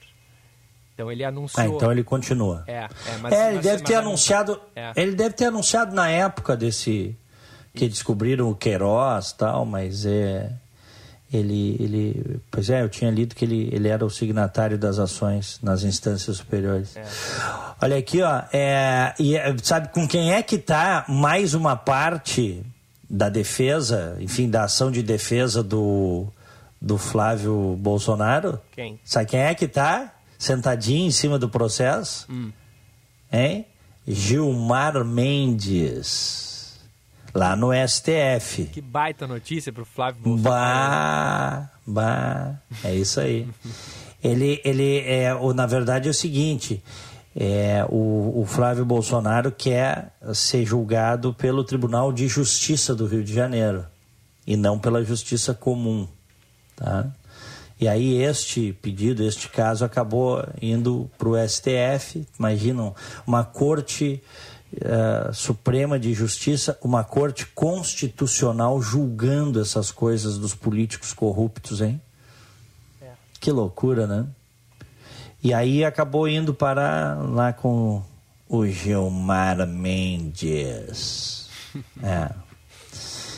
Então 0.94 1.10
ele 1.10 1.24
anunciou. 1.24 1.64
Ah, 1.64 1.76
então 1.76 1.92
ele 1.92 2.04
continua. 2.04 2.64
É, 2.66 2.88
é, 3.06 3.18
mas, 3.20 3.32
é 3.32 3.52
ele 3.52 3.60
deve 3.60 3.82
ter 3.82 3.96
anunciado. 3.96 4.60
É. 4.74 4.92
Ele 4.96 5.14
deve 5.14 5.34
ter 5.34 5.46
anunciado 5.46 5.94
na 5.94 6.08
época 6.08 6.56
desse 6.56 7.16
que 7.74 7.88
descobriram 7.88 8.48
o 8.48 8.54
Queiroz 8.54 9.32
tal, 9.32 9.66
mas 9.66 10.06
é 10.06 10.52
ele, 11.36 11.76
ele, 11.80 12.40
pois 12.50 12.70
é, 12.70 12.82
eu 12.82 12.88
tinha 12.88 13.10
lido 13.10 13.34
que 13.34 13.44
ele, 13.44 13.68
ele 13.72 13.88
era 13.88 14.04
o 14.04 14.10
signatário 14.10 14.78
das 14.78 14.98
ações 14.98 15.58
nas 15.62 15.82
instâncias 15.82 16.36
superiores. 16.36 16.96
É. 16.96 17.04
Olha 17.82 17.96
aqui, 17.96 18.22
ó, 18.22 18.42
é, 18.52 19.14
e 19.18 19.36
é, 19.36 19.54
sabe 19.62 19.88
com 19.88 20.06
quem 20.06 20.32
é 20.32 20.42
que 20.42 20.56
está 20.56 21.04
mais 21.08 21.54
uma 21.54 21.76
parte 21.76 22.64
da 23.08 23.28
defesa, 23.28 24.16
enfim, 24.20 24.48
da 24.48 24.64
ação 24.64 24.90
de 24.90 25.02
defesa 25.02 25.62
do, 25.62 26.26
do 26.80 26.96
Flávio 26.96 27.76
Bolsonaro? 27.78 28.60
Quem? 28.72 28.98
Sabe 29.04 29.26
quem 29.26 29.40
é 29.40 29.54
que 29.54 29.66
está? 29.66 30.14
sentadinho 30.44 31.06
em 31.06 31.10
cima 31.10 31.38
do 31.38 31.48
processo? 31.48 32.26
Hum. 32.30 32.52
Hein? 33.32 33.66
Gilmar 34.06 35.02
Mendes, 35.04 36.53
lá 37.34 37.56
no 37.56 37.70
STF. 37.72 38.66
Que 38.72 38.80
baita 38.80 39.26
notícia 39.26 39.72
para 39.72 39.82
o 39.82 39.86
Flávio 39.86 40.22
Bolsonaro. 40.22 40.52
Bah, 40.52 41.70
bah, 41.86 42.54
é 42.84 42.94
isso 42.94 43.20
aí. 43.20 43.48
ele, 44.22 44.60
ele 44.64 44.98
é, 45.00 45.34
o, 45.34 45.52
na 45.52 45.66
verdade 45.66 46.08
é 46.08 46.10
o 46.10 46.14
seguinte, 46.14 46.82
é, 47.36 47.84
o, 47.90 48.40
o 48.40 48.46
Flávio 48.46 48.84
Bolsonaro 48.84 49.50
quer 49.50 50.12
ser 50.32 50.64
julgado 50.64 51.34
pelo 51.34 51.64
Tribunal 51.64 52.12
de 52.12 52.28
Justiça 52.28 52.94
do 52.94 53.06
Rio 53.06 53.24
de 53.24 53.34
Janeiro 53.34 53.84
e 54.46 54.56
não 54.56 54.78
pela 54.78 55.02
Justiça 55.04 55.52
Comum, 55.52 56.06
tá? 56.76 57.06
E 57.80 57.88
aí 57.88 58.22
este 58.22 58.72
pedido, 58.80 59.24
este 59.24 59.48
caso 59.48 59.84
acabou 59.84 60.46
indo 60.62 61.10
para 61.18 61.28
o 61.28 61.48
STF. 61.48 62.24
Imaginam 62.38 62.94
uma 63.26 63.44
corte 63.44 64.22
uh, 64.82 65.32
suprema 65.32 65.98
de 65.98 66.12
justiça, 66.12 66.78
uma 66.82 67.04
corte 67.04 67.46
constitucional 67.46 68.80
julgando 68.80 69.60
essas 69.60 69.90
coisas 69.90 70.38
dos 70.38 70.54
políticos 70.54 71.12
corruptos, 71.12 71.80
hein? 71.80 72.00
É. 73.00 73.10
Que 73.40 73.50
loucura, 73.50 74.06
né? 74.06 74.26
E 75.42 75.52
aí 75.52 75.84
acabou 75.84 76.26
indo 76.26 76.54
para 76.54 77.14
lá 77.14 77.52
com 77.52 78.02
o 78.48 78.66
Gilmar 78.66 79.66
Mendes. 79.66 81.48
é. 82.02 82.30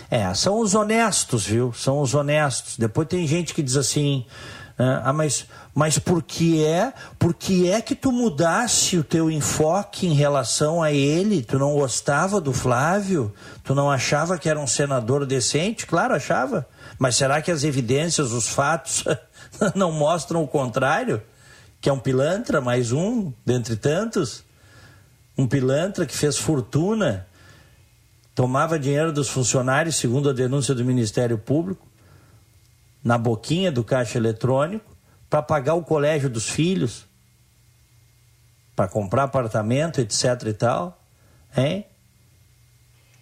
É, 0.08 0.32
são 0.34 0.60
os 0.60 0.74
honestos, 0.74 1.46
viu? 1.46 1.72
São 1.72 2.00
os 2.00 2.14
honestos. 2.14 2.76
Depois 2.76 3.08
tem 3.08 3.26
gente 3.26 3.52
que 3.52 3.62
diz 3.62 3.76
assim, 3.76 4.24
ah, 4.78 5.12
mas, 5.12 5.46
mas 5.74 5.98
por 5.98 6.22
que 6.22 6.62
é? 6.62 6.92
Por 7.18 7.32
que 7.32 7.70
é 7.70 7.80
que 7.80 7.94
tu 7.94 8.12
mudasse 8.12 8.98
o 8.98 9.04
teu 9.04 9.30
enfoque 9.30 10.06
em 10.06 10.12
relação 10.12 10.82
a 10.82 10.92
ele? 10.92 11.42
Tu 11.42 11.58
não 11.58 11.74
gostava 11.74 12.40
do 12.42 12.52
Flávio? 12.52 13.32
Tu 13.64 13.74
não 13.74 13.90
achava 13.90 14.38
que 14.38 14.50
era 14.50 14.60
um 14.60 14.66
senador 14.66 15.24
decente? 15.24 15.86
Claro, 15.86 16.14
achava. 16.14 16.68
Mas 16.98 17.16
será 17.16 17.40
que 17.40 17.50
as 17.50 17.64
evidências, 17.64 18.32
os 18.32 18.48
fatos, 18.48 19.04
não 19.74 19.90
mostram 19.90 20.42
o 20.42 20.48
contrário? 20.48 21.22
Que 21.80 21.88
é 21.88 21.92
um 21.92 21.98
pilantra, 21.98 22.60
mais 22.60 22.92
um 22.92 23.32
dentre 23.46 23.76
tantos? 23.76 24.44
Um 25.38 25.46
pilantra 25.46 26.04
que 26.04 26.16
fez 26.16 26.36
fortuna 26.36 27.26
tomava 28.34 28.78
dinheiro 28.78 29.10
dos 29.10 29.30
funcionários, 29.30 29.96
segundo 29.96 30.28
a 30.28 30.32
denúncia 30.34 30.74
do 30.74 30.84
Ministério 30.84 31.38
Público, 31.38 31.85
na 33.06 33.16
boquinha 33.16 33.70
do 33.70 33.84
caixa 33.84 34.18
eletrônico, 34.18 34.96
para 35.30 35.40
pagar 35.40 35.74
o 35.74 35.82
colégio 35.84 36.28
dos 36.28 36.48
filhos, 36.48 37.06
para 38.74 38.88
comprar 38.88 39.22
apartamento, 39.22 40.00
etc 40.00 40.42
e 40.48 40.52
tal. 40.52 41.00
Hein? 41.56 41.84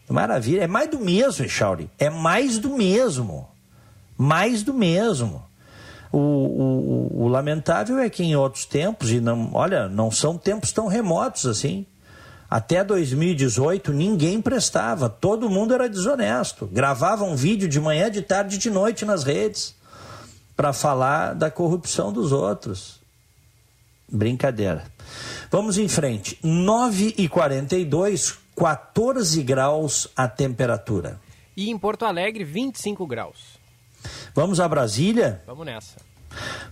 Maravilha. 0.08 0.62
É 0.62 0.66
mais 0.66 0.90
do 0.90 0.98
mesmo, 0.98 1.44
Echauri. 1.44 1.90
É 1.98 2.08
mais 2.08 2.58
do 2.58 2.70
mesmo. 2.70 3.46
Mais 4.16 4.62
do 4.62 4.72
mesmo. 4.72 5.44
O, 6.10 6.18
o, 6.18 7.24
o, 7.24 7.28
lamentável 7.28 7.98
é 7.98 8.08
que 8.08 8.22
em 8.22 8.34
outros 8.34 8.64
tempos, 8.64 9.10
e 9.10 9.20
não, 9.20 9.50
olha, 9.52 9.86
não 9.86 10.10
são 10.10 10.38
tempos 10.38 10.72
tão 10.72 10.86
remotos 10.86 11.44
assim, 11.44 11.84
até 12.48 12.84
2018, 12.84 13.92
ninguém 13.92 14.40
prestava, 14.40 15.08
todo 15.08 15.50
mundo 15.50 15.74
era 15.74 15.88
desonesto. 15.88 16.66
Gravava 16.66 17.24
um 17.24 17.34
vídeo 17.34 17.68
de 17.68 17.80
manhã, 17.80 18.10
de 18.10 18.22
tarde, 18.22 18.58
de 18.58 18.70
noite 18.70 19.04
nas 19.04 19.24
redes 19.24 19.74
para 20.56 20.72
falar 20.72 21.34
da 21.34 21.50
corrupção 21.50 22.12
dos 22.12 22.32
outros. 22.32 23.00
Brincadeira. 24.08 24.84
Vamos 25.50 25.78
em 25.78 25.88
frente. 25.88 26.38
9 26.42 27.14
e 27.18 27.28
42, 27.28 28.38
14 28.56 29.42
graus 29.42 30.08
a 30.14 30.28
temperatura. 30.28 31.20
E 31.56 31.70
em 31.70 31.78
Porto 31.78 32.04
Alegre, 32.04 32.44
25 32.44 33.06
graus. 33.06 33.58
Vamos 34.34 34.60
a 34.60 34.68
Brasília? 34.68 35.42
Vamos 35.46 35.64
nessa. 35.64 36.13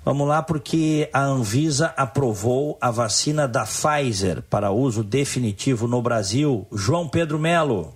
Vamos 0.05 0.27
lá, 0.27 0.43
porque 0.43 1.09
a 1.13 1.23
Anvisa 1.23 1.95
aprovou 1.97 2.77
a 2.81 2.91
vacina 2.91 3.47
da 3.47 3.65
Pfizer 3.65 4.43
para 4.43 4.71
uso 4.71 5.05
definitivo 5.05 5.87
no 5.87 6.03
Brasil. 6.03 6.67
João 6.73 7.09
Pedro 7.09 7.39
Melo. 7.39 7.95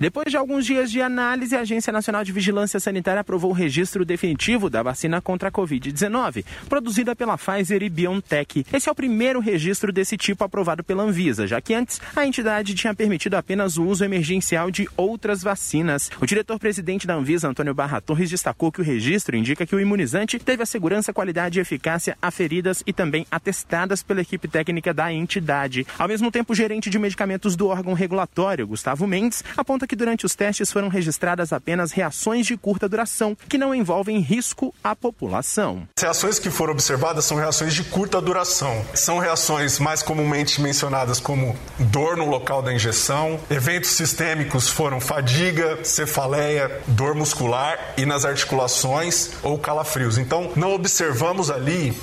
Depois 0.00 0.30
de 0.30 0.36
alguns 0.38 0.64
dias 0.64 0.90
de 0.90 1.02
análise, 1.02 1.54
a 1.54 1.60
Agência 1.60 1.92
Nacional 1.92 2.24
de 2.24 2.32
Vigilância 2.32 2.80
Sanitária 2.80 3.20
aprovou 3.20 3.50
o 3.50 3.54
registro 3.54 4.02
definitivo 4.02 4.70
da 4.70 4.82
vacina 4.82 5.20
contra 5.20 5.50
a 5.50 5.52
Covid-19, 5.52 6.42
produzida 6.70 7.14
pela 7.14 7.36
Pfizer 7.36 7.82
e 7.82 7.90
BioNTech. 7.90 8.64
Esse 8.72 8.88
é 8.88 8.92
o 8.92 8.94
primeiro 8.94 9.40
registro 9.40 9.92
desse 9.92 10.16
tipo 10.16 10.42
aprovado 10.42 10.82
pela 10.82 11.02
Anvisa, 11.02 11.46
já 11.46 11.60
que 11.60 11.74
antes 11.74 12.00
a 12.16 12.26
entidade 12.26 12.74
tinha 12.74 12.94
permitido 12.94 13.34
apenas 13.34 13.76
o 13.76 13.84
uso 13.84 14.02
emergencial 14.02 14.70
de 14.70 14.88
outras 14.96 15.42
vacinas. 15.42 16.10
O 16.18 16.24
diretor-presidente 16.24 17.06
da 17.06 17.14
Anvisa, 17.14 17.48
Antônio 17.48 17.74
Barra 17.74 18.00
Torres, 18.00 18.30
destacou 18.30 18.72
que 18.72 18.80
o 18.80 18.84
registro 18.84 19.36
indica 19.36 19.66
que 19.66 19.76
o 19.76 19.80
imunizante 19.80 20.38
teve 20.38 20.62
a 20.62 20.66
segurança, 20.66 21.12
qualidade 21.12 21.58
e 21.58 21.60
eficácia 21.60 22.16
aferidas 22.22 22.82
e 22.86 22.92
também 22.94 23.26
atestadas 23.30 24.02
pela 24.02 24.22
equipe 24.22 24.48
técnica 24.48 24.94
da 24.94 25.12
entidade. 25.12 25.86
Ao 25.98 26.08
mesmo 26.08 26.30
tempo, 26.30 26.54
o 26.54 26.56
gerente 26.56 26.88
de 26.88 26.98
medicamentos 26.98 27.54
do 27.54 27.66
órgão 27.66 27.92
regulatório, 27.92 28.66
Gustavo 28.66 29.06
Mendes, 29.06 29.44
aponta 29.58 29.89
que 29.90 29.96
durante 29.96 30.24
os 30.24 30.36
testes 30.36 30.70
foram 30.70 30.86
registradas 30.86 31.52
apenas 31.52 31.90
reações 31.90 32.46
de 32.46 32.56
curta 32.56 32.88
duração, 32.88 33.36
que 33.48 33.58
não 33.58 33.74
envolvem 33.74 34.20
risco 34.20 34.72
à 34.84 34.94
população. 34.94 35.82
As 35.96 36.04
reações 36.04 36.38
que 36.38 36.48
foram 36.48 36.74
observadas 36.74 37.24
são 37.24 37.36
reações 37.36 37.74
de 37.74 37.82
curta 37.82 38.20
duração. 38.20 38.86
São 38.94 39.18
reações 39.18 39.80
mais 39.80 40.00
comumente 40.00 40.60
mencionadas 40.60 41.18
como 41.18 41.56
dor 41.76 42.16
no 42.16 42.26
local 42.26 42.62
da 42.62 42.72
injeção, 42.72 43.40
eventos 43.50 43.90
sistêmicos 43.90 44.68
foram 44.68 45.00
fadiga, 45.00 45.84
cefaleia, 45.84 46.80
dor 46.86 47.16
muscular 47.16 47.76
e 47.96 48.06
nas 48.06 48.24
articulações 48.24 49.32
ou 49.42 49.58
calafrios. 49.58 50.18
Então, 50.18 50.52
não 50.54 50.72
observamos 50.72 51.50
ali 51.50 51.98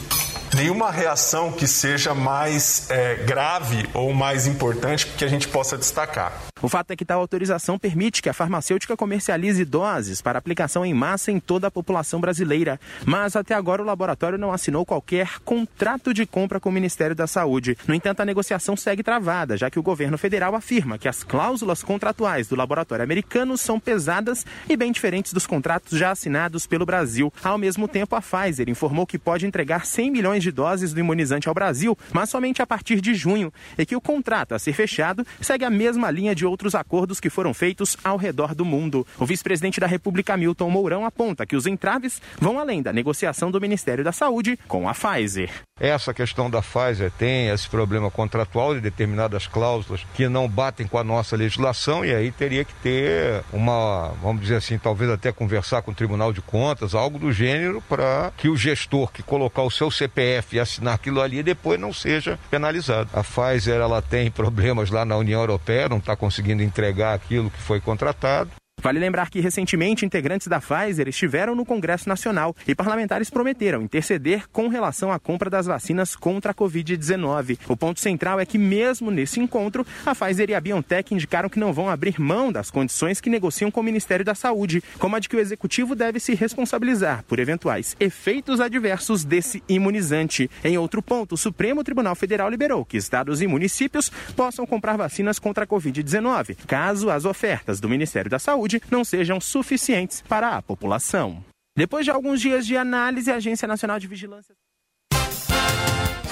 nenhuma 0.54 0.92
reação 0.92 1.52
que 1.52 1.68
seja 1.68 2.14
mais 2.14 2.90
é, 2.90 3.16
grave 3.16 3.90
ou 3.94 4.14
mais 4.14 4.48
importante 4.48 5.08
que 5.08 5.24
a 5.24 5.28
gente 5.28 5.48
possa 5.48 5.78
destacar. 5.78 6.34
O 6.62 6.68
fato 6.68 6.92
é 6.92 6.96
que 6.96 7.06
tal 7.06 7.20
autorização 7.20 7.78
permite 7.78 8.22
que 8.22 8.30
a 8.30 8.34
farmacêutica 8.34 8.98
comercialize 8.98 9.64
doses 9.64 10.22
para 10.22 10.40
aplicação 10.40 10.86
em 10.86 10.94
massa 10.94 11.32
em 11.32 11.40
toda 11.40 11.68
a 11.68 11.72
população 11.72 12.20
brasileira. 12.20 12.80
Mas 13.06 13.36
até 13.36 13.54
agora 13.54 13.82
o 13.82 13.86
laboratório 13.86 14.38
não 14.38 14.52
assinou 14.52 14.86
qualquer 14.86 15.40
contrato 15.46 16.14
de 16.14 16.26
compra 16.26 16.60
com 16.60 16.70
o 16.70 16.72
Ministério 16.72 17.16
da 17.16 17.28
Saúde. 17.28 17.78
No 17.88 17.94
entanto, 17.94 18.22
a 18.22 18.26
negociação 18.26 18.76
segue 18.76 19.04
travada, 19.04 19.56
já 19.56 19.70
que 19.70 19.80
o 19.80 19.84
governo 19.84 20.18
federal 20.18 20.56
afirma 20.56 20.98
que 20.98 21.08
as 21.08 21.24
cláusulas 21.24 21.84
contratuais 21.84 22.48
do 22.48 22.56
laboratório 22.56 23.04
americano 23.04 23.58
são 23.58 23.80
pesadas 23.80 24.46
e 24.68 24.76
bem 24.76 24.92
diferentes 24.92 25.34
dos 25.34 25.46
contratos 25.46 25.98
já 25.98 26.12
assinados 26.12 26.66
pelo 26.66 26.86
Brasil. 26.86 27.32
Ao 27.44 27.58
mesmo 27.58 27.88
tempo, 27.88 28.16
a 28.16 28.22
Pfizer 28.22 28.70
informou 28.70 29.06
que 29.06 29.20
pode 29.20 29.46
entregar 29.46 29.86
100 29.86 30.12
milhões 30.12 30.42
de 30.42 30.52
doses 30.52 30.94
do 30.94 31.00
imunizante 31.00 31.48
ao 31.48 31.54
Brasil, 31.54 31.98
mas 32.12 32.30
somente 32.30 32.62
a 32.62 32.68
partir 32.68 33.00
de 33.00 33.14
junho, 33.14 33.54
e 33.78 33.86
que 33.86 33.96
o 33.96 34.02
contrato 34.02 34.54
a 34.54 34.60
ser 34.60 34.74
fechado 34.74 35.26
segue 35.40 35.66
a 35.66 35.70
mesma 35.70 36.10
linha 36.10 36.34
de 36.34 36.47
outros 36.48 36.74
acordos 36.74 37.20
que 37.20 37.30
foram 37.30 37.54
feitos 37.54 37.96
ao 38.04 38.18
redor 38.18 38.56
do 38.56 38.66
mundo. 38.66 39.06
O 39.20 39.26
vice-presidente 39.26 39.80
da 39.80 39.88
República, 39.88 40.36
Milton 40.36 40.70
Mourão, 40.70 41.06
aponta 41.06 41.46
que 41.46 41.56
os 41.56 41.68
entraves 41.68 42.22
vão 42.40 42.60
além 42.60 42.82
da 42.82 42.92
negociação 42.92 43.52
do 43.52 43.62
Ministério 43.62 44.04
da 44.04 44.12
Saúde 44.12 44.58
com 44.68 44.90
a 44.90 44.94
Pfizer. 44.94 45.52
Essa 45.80 46.12
questão 46.12 46.50
da 46.50 46.62
Pfizer 46.62 47.12
tem 47.12 47.50
esse 47.50 47.70
problema 47.70 48.10
contratual 48.10 48.74
de 48.74 48.82
determinadas 48.82 49.46
cláusulas 49.46 50.04
que 50.16 50.28
não 50.28 50.48
batem 50.48 50.88
com 50.88 50.98
a 50.98 51.04
nossa 51.04 51.36
legislação 51.36 52.04
e 52.04 52.14
aí 52.14 52.32
teria 52.32 52.66
que 52.66 52.74
ter 52.76 53.44
uma, 53.54 54.12
vamos 54.22 54.42
dizer 54.42 54.56
assim, 54.56 54.78
talvez 54.80 55.12
até 55.12 55.32
conversar 55.32 55.84
com 55.84 55.92
o 55.92 55.96
Tribunal 55.96 56.34
de 56.34 56.42
Contas, 56.42 56.96
algo 56.96 57.20
do 57.20 57.32
gênero, 57.32 57.82
para 57.88 58.32
que 58.36 58.50
o 58.50 58.58
gestor 58.58 59.12
que 59.12 59.22
colocar 59.22 59.62
o 59.62 59.70
seu 59.70 59.92
CPF 59.92 60.56
e 60.56 60.60
assinar 60.60 60.96
aquilo 60.96 61.22
ali 61.22 61.44
depois 61.44 61.80
não 61.80 61.94
seja 61.94 62.40
penalizado. 62.50 63.10
A 63.14 63.24
Pfizer 63.24 63.76
ela 63.76 64.02
tem 64.02 64.32
problemas 64.32 64.90
lá 64.90 65.06
na 65.06 65.16
União 65.16 65.42
Europeia, 65.42 65.90
não 65.90 65.98
está 65.98 66.16
conseguindo 66.16 66.37
entregar 66.64 67.14
aquilo 67.14 67.50
que 67.50 67.62
foi 67.62 67.80
contratado. 67.80 68.52
Vale 68.80 69.00
lembrar 69.00 69.32
que 69.32 69.40
recentemente 69.40 70.06
integrantes 70.06 70.48
da 70.48 70.62
Pfizer 70.62 71.08
estiveram 71.08 71.56
no 71.56 71.66
Congresso 71.66 72.08
Nacional 72.08 72.56
e 72.68 72.76
parlamentares 72.76 73.28
prometeram 73.28 73.82
interceder 73.82 74.48
com 74.50 74.68
relação 74.68 75.12
à 75.12 75.18
compra 75.18 75.50
das 75.50 75.66
vacinas 75.66 76.16
contra 76.16 76.52
a 76.52 76.56
Covid-19. 76.56 77.58
O 77.68 77.76
ponto 77.76 78.00
central 78.00 78.40
é 78.40 78.46
que, 78.46 78.60
mesmo 78.60 79.10
nesse 79.10 79.40
encontro, 79.40 79.86
a 80.06 80.14
Pfizer 80.14 80.52
e 80.52 80.54
a 80.54 80.62
BioNTech 80.62 81.12
indicaram 81.12 81.50
que 81.50 81.60
não 81.60 81.74
vão 81.74 81.90
abrir 81.90 82.22
mão 82.22 82.52
das 82.52 82.70
condições 82.70 83.20
que 83.20 83.32
negociam 83.32 83.72
com 83.72 83.80
o 83.82 83.84
Ministério 83.84 84.24
da 84.24 84.36
Saúde, 84.36 84.84
como 85.00 85.16
a 85.16 85.20
de 85.20 85.28
que 85.28 85.36
o 85.36 85.40
executivo 85.40 85.96
deve 85.96 86.20
se 86.20 86.36
responsabilizar 86.36 87.24
por 87.24 87.40
eventuais 87.40 87.96
efeitos 88.00 88.62
adversos 88.62 89.24
desse 89.24 89.64
imunizante. 89.68 90.52
Em 90.64 90.78
outro 90.78 91.02
ponto, 91.02 91.34
o 91.34 91.38
Supremo 91.38 91.84
Tribunal 91.84 92.14
Federal 92.14 92.48
liberou 92.48 92.86
que 92.86 92.96
estados 92.96 93.42
e 93.42 93.48
municípios 93.48 94.12
possam 94.36 94.68
comprar 94.68 94.98
vacinas 94.98 95.40
contra 95.40 95.64
a 95.64 95.68
Covid-19, 95.68 96.58
caso 96.68 97.10
as 97.10 97.26
ofertas 97.26 97.80
do 97.80 97.90
Ministério 97.90 98.30
da 98.30 98.38
Saúde 98.38 98.67
saúde 98.68 98.82
não 98.92 99.04
sejam 99.04 99.40
suficientes 99.40 100.22
para 100.28 100.58
a 100.58 100.62
população. 100.62 101.44
Depois 101.76 102.06
de 102.06 102.12
alguns 102.12 102.42
dias 102.42 102.66
de 102.66 102.76
análise, 102.76 103.32
a 103.32 103.36
Agência 103.36 103.68
Nacional 103.68 104.00
de 104.00 104.08
Vigilância. 104.08 104.54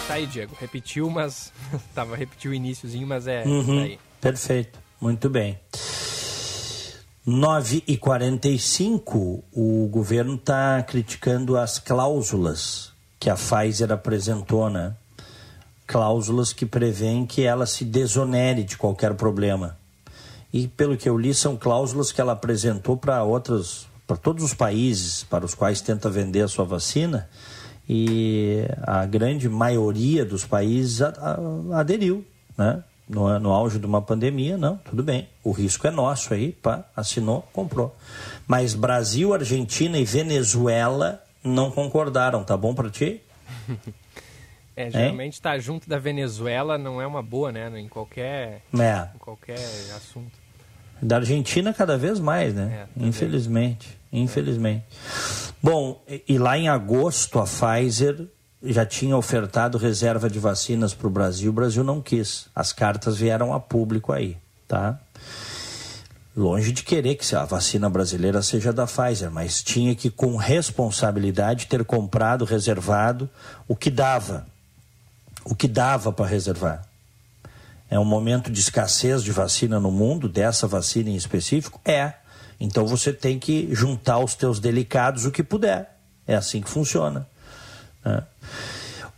Tá 0.08 0.16
aí, 0.16 0.28
Diego. 0.28 0.56
Repetiu, 0.60 1.10
mas. 1.10 1.52
Tava 1.96 2.16
repetiu 2.16 2.52
o 2.52 2.54
iníciozinho, 2.54 3.08
mas 3.08 3.28
é. 3.28 3.44
Uhum, 3.46 3.78
tá 3.78 3.84
aí. 3.84 4.00
Perfeito. 4.20 4.80
Muito 5.00 5.30
bem. 5.30 5.60
9 7.26 7.84
e 7.88 7.98
45 7.98 9.44
o 9.52 9.88
governo 9.88 10.36
está 10.36 10.84
criticando 10.84 11.58
as 11.58 11.80
cláusulas 11.80 12.92
que 13.20 13.30
a 13.30 13.36
Pfizer 13.36 13.92
apresentou, 13.92 14.70
né? 14.70 14.96
Cláusulas 15.88 16.54
que 16.54 16.66
prevêem 16.66 17.26
que 17.26 17.44
ela 17.44 17.66
se 17.66 17.84
desonere 17.84 18.64
de 18.64 18.78
qualquer 18.78 19.16
problema 19.16 19.78
e 20.56 20.70
pelo 20.70 20.96
que 20.96 21.10
eu 21.10 21.18
li 21.18 21.34
são 21.34 21.58
cláusulas 21.58 22.14
que 22.14 22.22
ela 22.22 22.32
apresentou 22.32 22.96
para 22.96 23.22
outros, 23.24 23.90
para 24.08 24.16
todos 24.16 24.42
os 24.42 24.54
países 24.54 25.22
para 25.26 25.44
os 25.44 25.54
quais 25.54 25.82
tenta 25.82 26.10
vender 26.10 26.44
a 26.44 26.48
sua 26.48 26.64
vacina 26.64 27.30
e 27.90 28.66
a 28.84 29.06
grande 29.06 29.50
maioria 29.50 30.24
dos 30.24 30.46
países 30.46 31.02
aderiu, 31.74 32.24
né? 32.58 32.82
No, 33.08 33.38
no 33.38 33.52
auge 33.52 33.78
de 33.78 33.86
uma 33.86 34.02
pandemia, 34.02 34.58
não, 34.58 34.78
tudo 34.78 35.04
bem, 35.04 35.28
o 35.44 35.52
risco 35.52 35.86
é 35.86 35.92
nosso 35.92 36.34
aí, 36.34 36.54
pá, 36.54 36.86
assinou, 36.96 37.46
comprou. 37.52 37.94
Mas 38.48 38.74
Brasil, 38.74 39.34
Argentina 39.34 39.98
e 39.98 40.06
Venezuela 40.06 41.22
não 41.44 41.70
concordaram, 41.70 42.46
tá 42.46 42.56
bom 42.56 42.74
para 42.74 42.90
ti? 42.90 43.22
É, 44.78 44.92
geralmente 44.92 45.36
estar 45.36 45.52
tá 45.52 45.58
junto 45.58 45.88
da 45.88 45.98
Venezuela 45.98 46.78
não 46.78 47.02
é 47.02 47.08
uma 47.08 47.24
boa, 47.24 47.50
né? 47.50 47.72
Em 47.80 47.88
qualquer, 47.88 48.62
é. 48.78 49.10
em 49.16 49.18
qualquer 49.20 49.56
assunto. 49.96 50.45
Da 51.06 51.18
Argentina 51.18 51.72
cada 51.72 51.98
vez 51.98 52.20
mais, 52.20 52.54
né? 52.54 52.88
É, 52.98 53.06
infelizmente, 53.06 53.96
infelizmente. 54.12 54.84
Bom, 55.62 56.04
e 56.28 56.38
lá 56.40 56.58
em 56.58 56.68
agosto 56.68 57.40
a 57.40 57.44
Pfizer 57.44 58.26
já 58.64 58.86
tinha 58.86 59.16
ofertado 59.16 59.78
reserva 59.78 60.28
de 60.28 60.40
vacinas 60.40 60.96
para 60.96 61.08
o 61.08 61.10
Brasil, 61.10 61.52
o 61.52 61.54
Brasil 61.54 61.84
não 61.84 62.02
quis. 62.02 62.48
As 62.56 62.74
cartas 62.74 63.18
vieram 63.18 63.54
a 63.54 63.60
público 63.60 64.12
aí, 64.12 64.36
tá? 64.68 65.00
Longe 66.36 66.72
de 66.72 66.84
querer 66.84 67.16
que 67.16 67.36
a 67.36 67.46
vacina 67.46 67.88
brasileira 67.88 68.42
seja 68.42 68.74
da 68.74 68.88
Pfizer, 68.88 69.30
mas 69.30 69.62
tinha 69.62 69.94
que, 69.94 70.10
com 70.10 70.36
responsabilidade, 70.36 71.68
ter 71.68 71.86
comprado, 71.86 72.46
reservado 72.46 73.30
o 73.68 73.76
que 73.76 73.92
dava. 73.92 74.46
O 75.46 75.54
que 75.54 75.68
dava 75.68 76.12
para 76.12 76.26
reservar. 76.26 76.84
É 77.90 78.00
um 78.00 78.06
momento 78.06 78.52
de 78.52 78.60
escassez 78.60 79.24
de 79.24 79.32
vacina 79.32 79.80
no 79.80 79.92
mundo, 79.92 80.28
dessa 80.28 80.68
vacina 80.68 81.10
em 81.10 81.16
específico? 81.16 81.80
É. 81.86 82.14
Então 82.60 82.86
você 82.86 83.14
tem 83.14 83.38
que 83.38 83.70
juntar 83.72 84.20
os 84.20 84.34
teus 84.34 84.60
delicados 84.60 85.26
o 85.26 85.32
que 85.32 85.44
puder. 85.44 85.98
É 86.28 86.36
assim 86.36 86.62
que 86.62 86.70
funciona. 86.70 87.28
Né? 88.04 88.24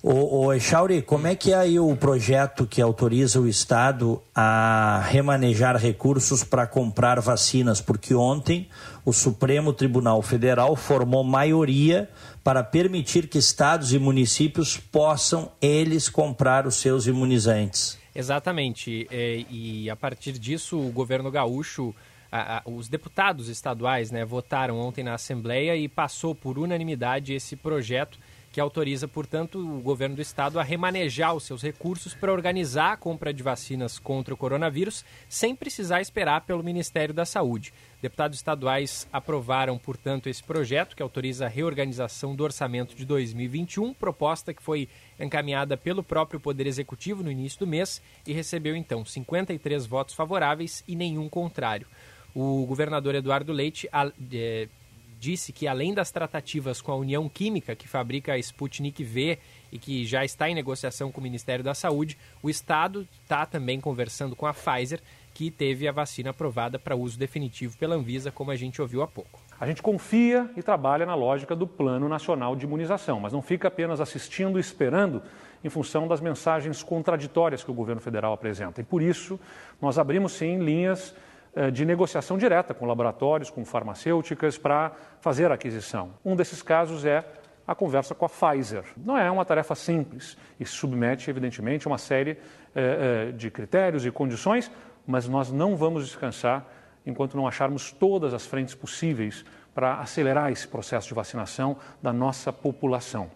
Ô, 0.04 0.46
ô 0.46 0.54
Echauri, 0.54 1.02
como 1.02 1.28
é 1.28 1.36
que 1.36 1.52
é 1.52 1.56
aí 1.56 1.80
o 1.80 1.96
projeto 1.96 2.68
que 2.68 2.82
autoriza 2.82 3.42
o 3.42 3.48
Estado 3.48 4.22
a 4.34 5.02
remanejar 5.08 5.76
recursos 5.76 6.44
para 6.44 6.68
comprar 6.68 7.20
vacinas? 7.20 7.82
Porque 7.82 8.14
ontem 8.14 8.70
o 9.04 9.12
Supremo 9.12 9.74
Tribunal 9.74 10.22
Federal 10.22 10.76
formou 10.76 11.24
maioria 11.24 12.10
para 12.44 12.64
permitir 12.64 13.28
que 13.28 13.38
estados 13.38 13.92
e 13.92 14.00
municípios 14.00 14.78
possam 14.78 15.52
eles 15.62 16.08
comprar 16.10 16.68
os 16.68 16.76
seus 16.76 17.08
imunizantes. 17.08 17.98
Exatamente. 18.18 19.08
É, 19.12 19.46
e 19.48 19.88
a 19.92 19.96
partir 19.96 20.40
disso, 20.40 20.80
o 20.80 20.92
governo 20.92 21.30
gaúcho, 21.30 21.94
a, 22.32 22.58
a, 22.58 22.62
os 22.66 22.90
deputados 22.90 23.48
estaduais 23.48 24.10
né, 24.10 24.26
votaram 24.26 24.80
ontem 24.80 25.04
na 25.04 25.14
Assembleia 25.14 25.76
e 25.76 25.88
passou 25.88 26.34
por 26.34 26.58
unanimidade 26.58 27.34
esse 27.34 27.56
projeto 27.56 28.18
que 28.58 28.62
autoriza, 28.62 29.08
portanto, 29.08 29.60
o 29.60 29.80
governo 29.82 30.16
do 30.16 30.22
estado 30.24 30.60
a 30.60 30.64
remanejar 30.64 31.36
os 31.36 31.44
seus 31.44 31.62
recursos 31.62 32.16
para 32.16 32.34
organizar 32.34 32.94
a 32.94 32.98
compra 32.98 33.32
de 33.32 33.44
vacinas 33.44 34.00
contra 34.00 34.34
o 34.34 34.38
coronavírus 34.38 35.06
sem 35.30 35.56
precisar 35.56 36.02
esperar 36.02 36.42
pelo 36.42 36.64
Ministério 36.64 37.14
da 37.14 37.24
Saúde. 37.24 37.72
Deputados 38.02 38.40
estaduais 38.40 39.08
aprovaram, 39.14 39.78
portanto, 39.78 40.28
esse 40.28 40.44
projeto 40.44 40.96
que 40.96 41.04
autoriza 41.04 41.46
a 41.46 41.48
reorganização 41.48 42.36
do 42.36 42.44
orçamento 42.44 42.96
de 42.96 43.06
2021, 43.06 43.94
proposta 43.94 44.52
que 44.52 44.64
foi 44.64 44.90
encaminhada 45.20 45.78
pelo 45.78 46.02
próprio 46.02 46.40
Poder 46.40 46.66
Executivo 46.66 47.22
no 47.22 47.30
início 47.30 47.60
do 47.60 47.68
mês 47.68 48.02
e 48.26 48.34
recebeu 48.34 48.76
então 48.76 49.06
53 49.06 49.86
votos 49.86 50.16
favoráveis 50.16 50.84
e 50.88 50.96
nenhum 50.96 51.30
contrário. 51.30 51.86
O 52.34 52.66
governador 52.66 53.14
Eduardo 53.14 53.54
Leite 53.54 53.88
é, 54.32 54.68
disse 55.20 55.52
que, 55.52 55.68
além 55.68 55.94
das 55.94 56.12
tratativas 56.12 56.82
com 56.82 56.92
a 56.92 56.96
União 56.96 57.28
Química, 57.28 57.76
que 57.76 57.88
fabrica 57.88 58.34
a 58.34 58.38
Sputnik 58.38 59.04
V 59.04 59.40
e 59.72 59.80
que 59.80 60.06
já 60.06 60.24
está 60.24 60.50
em 60.50 60.56
negociação 60.56 61.12
com 61.12 61.20
o 61.20 61.24
Ministério 61.24 61.64
da 61.64 61.74
Saúde, 61.74 62.18
o 62.42 62.50
Estado 62.50 63.08
está 63.22 63.46
também 63.46 63.80
conversando 63.82 64.36
com 64.36 64.46
a 64.46 64.54
Pfizer, 64.54 65.02
que 65.34 65.52
teve 65.52 65.88
a 65.88 65.92
vacina 65.92 66.32
aprovada 66.32 66.80
para 66.80 66.96
uso 66.96 67.18
definitivo 67.18 67.78
pela 67.78 67.96
Anvisa, 67.96 68.32
como 68.32 68.50
a 68.50 68.56
gente 68.56 68.82
ouviu 68.82 69.04
há 69.04 69.08
pouco. 69.08 69.40
A 69.60 69.68
gente 69.68 69.82
confia 69.82 70.50
e 70.56 70.64
trabalha 70.64 71.06
na 71.06 71.16
lógica 71.16 71.56
do 71.56 71.68
Plano 71.68 72.08
Nacional 72.08 72.56
de 72.56 72.66
Imunização, 72.66 73.20
mas 73.20 73.34
não 73.34 73.42
fica 73.42 73.68
apenas 73.68 74.00
assistindo 74.00 74.58
e 74.58 74.62
esperando 74.62 75.22
em 75.64 75.70
função 75.70 76.08
das 76.08 76.22
mensagens 76.22 76.84
contraditórias 76.84 77.64
que 77.64 77.72
o 77.72 77.74
governo 77.74 78.02
federal 78.02 78.34
apresenta. 78.34 78.82
E 78.82 78.84
por 78.84 79.02
isso, 79.02 79.40
nós 79.82 79.98
abrimos 79.98 80.34
sim 80.34 80.60
linhas 80.60 81.14
de 81.72 81.86
negociação 81.86 82.38
direta 82.38 82.74
com 82.74 82.86
laboratórios, 82.86 83.50
com 83.50 83.66
farmacêuticas, 83.66 84.58
para 84.58 84.92
fazer 85.22 85.52
a 85.52 85.56
aquisição. 85.56 86.12
Um 86.24 86.36
desses 86.36 86.62
casos 86.62 87.06
é 87.06 87.24
a 87.68 87.76
conversa 87.76 88.16
com 88.16 88.26
a 88.26 88.30
Pfizer. 88.30 88.86
Não 88.96 89.18
é 89.18 89.30
uma 89.30 89.44
tarefa 89.44 89.76
simples 89.76 90.38
e 90.58 90.66
submete, 90.66 91.30
evidentemente, 91.30 91.86
a 91.86 91.92
uma 91.92 91.98
série 91.98 92.32
eh, 92.32 92.38
eh, 92.76 93.32
de 93.34 93.52
critérios 93.52 94.06
e 94.06 94.12
condições, 94.12 94.72
mas 95.06 95.28
nós 95.28 95.52
não 95.52 95.76
vamos 95.76 96.06
descansar 96.06 96.66
enquanto 97.06 97.36
não 97.36 97.46
acharmos 97.46 97.92
todas 97.92 98.34
as 98.34 98.46
frentes 98.46 98.74
possíveis 98.74 99.44
para 99.76 100.00
acelerar 100.00 100.52
esse 100.52 100.68
processo 100.68 101.10
de 101.10 101.14
vacinação 101.14 101.78
da 102.02 102.14
nossa 102.14 102.54
população. 102.54 103.30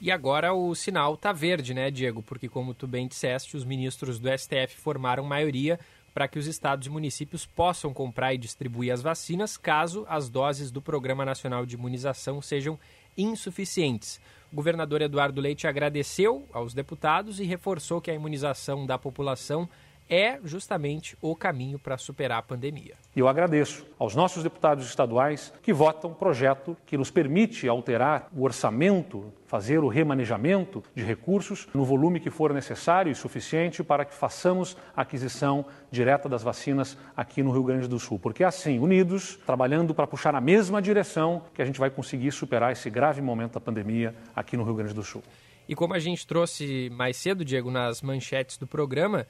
E 0.00 0.12
agora 0.12 0.52
o 0.52 0.74
sinal 0.74 1.14
está 1.14 1.32
verde, 1.32 1.72
né, 1.72 1.90
Diego? 1.90 2.22
Porque, 2.22 2.48
como 2.48 2.74
tu 2.74 2.86
bem 2.86 3.08
disseste, 3.08 3.56
os 3.56 3.64
ministros 3.64 4.18
do 4.18 4.28
STF 4.28 4.76
formaram 4.76 5.24
maioria 5.24 5.80
para 6.16 6.26
que 6.26 6.38
os 6.38 6.46
estados 6.46 6.86
e 6.86 6.90
municípios 6.90 7.44
possam 7.44 7.92
comprar 7.92 8.32
e 8.32 8.38
distribuir 8.38 8.90
as 8.90 9.02
vacinas 9.02 9.58
caso 9.58 10.06
as 10.08 10.30
doses 10.30 10.70
do 10.70 10.80
Programa 10.80 11.26
Nacional 11.26 11.66
de 11.66 11.74
Imunização 11.74 12.40
sejam 12.40 12.78
insuficientes. 13.18 14.18
O 14.50 14.56
governador 14.56 15.02
Eduardo 15.02 15.42
Leite 15.42 15.66
agradeceu 15.66 16.48
aos 16.54 16.72
deputados 16.72 17.38
e 17.38 17.44
reforçou 17.44 18.00
que 18.00 18.10
a 18.10 18.14
imunização 18.14 18.86
da 18.86 18.96
população 18.96 19.68
é 20.08 20.38
justamente 20.44 21.16
o 21.20 21.34
caminho 21.34 21.78
para 21.78 21.98
superar 21.98 22.38
a 22.38 22.42
pandemia. 22.42 22.94
E 23.14 23.20
eu 23.20 23.28
agradeço 23.28 23.86
aos 23.98 24.14
nossos 24.14 24.42
deputados 24.42 24.86
estaduais 24.86 25.52
que 25.62 25.72
votam 25.72 26.10
um 26.10 26.14
projeto 26.14 26.76
que 26.86 26.96
nos 26.96 27.10
permite 27.10 27.68
alterar 27.68 28.28
o 28.34 28.44
orçamento, 28.44 29.32
fazer 29.46 29.78
o 29.78 29.88
remanejamento 29.88 30.82
de 30.94 31.02
recursos 31.02 31.66
no 31.74 31.84
volume 31.84 32.20
que 32.20 32.30
for 32.30 32.52
necessário 32.52 33.10
e 33.10 33.14
suficiente 33.14 33.82
para 33.82 34.04
que 34.04 34.14
façamos 34.14 34.76
a 34.96 35.02
aquisição 35.02 35.64
direta 35.90 36.28
das 36.28 36.42
vacinas 36.42 36.96
aqui 37.16 37.42
no 37.42 37.50
Rio 37.50 37.64
Grande 37.64 37.88
do 37.88 37.98
Sul. 37.98 38.18
Porque 38.18 38.44
assim, 38.44 38.78
unidos, 38.78 39.38
trabalhando 39.46 39.94
para 39.94 40.06
puxar 40.06 40.32
na 40.32 40.40
mesma 40.40 40.80
direção, 40.80 41.42
que 41.54 41.62
a 41.62 41.64
gente 41.64 41.80
vai 41.80 41.90
conseguir 41.90 42.32
superar 42.32 42.72
esse 42.72 42.90
grave 42.90 43.20
momento 43.20 43.54
da 43.54 43.60
pandemia 43.60 44.14
aqui 44.34 44.56
no 44.56 44.64
Rio 44.64 44.74
Grande 44.74 44.94
do 44.94 45.02
Sul. 45.02 45.22
E 45.68 45.74
como 45.74 45.94
a 45.94 45.98
gente 45.98 46.26
trouxe 46.26 46.88
mais 46.90 47.16
cedo, 47.16 47.44
Diego, 47.44 47.70
nas 47.70 48.00
manchetes 48.00 48.56
do 48.56 48.66
programa, 48.66 49.26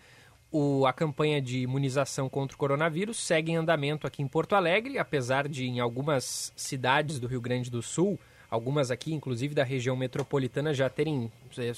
o, 0.57 0.87
a 0.87 0.93
campanha 0.93 1.41
de 1.41 1.61
imunização 1.61 2.31
contra 2.31 2.55
o 2.55 2.59
coronavírus 2.59 3.19
segue 3.19 3.53
em 3.53 3.57
andamento 3.57 4.07
aqui 4.07 4.23
em 4.23 4.27
Porto 4.27 4.55
Alegre, 4.55 4.99
apesar 4.99 5.47
de 5.47 5.67
em 5.67 5.81
algumas 5.81 6.51
cidades 6.57 7.21
do 7.21 7.27
Rio 7.27 7.43
Grande 7.43 7.71
do 7.71 7.83
Sul, 7.83 8.19
algumas 8.51 8.91
aqui, 8.91 9.13
inclusive 9.13 9.55
da 9.55 9.63
região 9.63 9.95
metropolitana, 9.95 10.73
já 10.73 10.89
terem 10.89 11.31
é, 11.59 11.73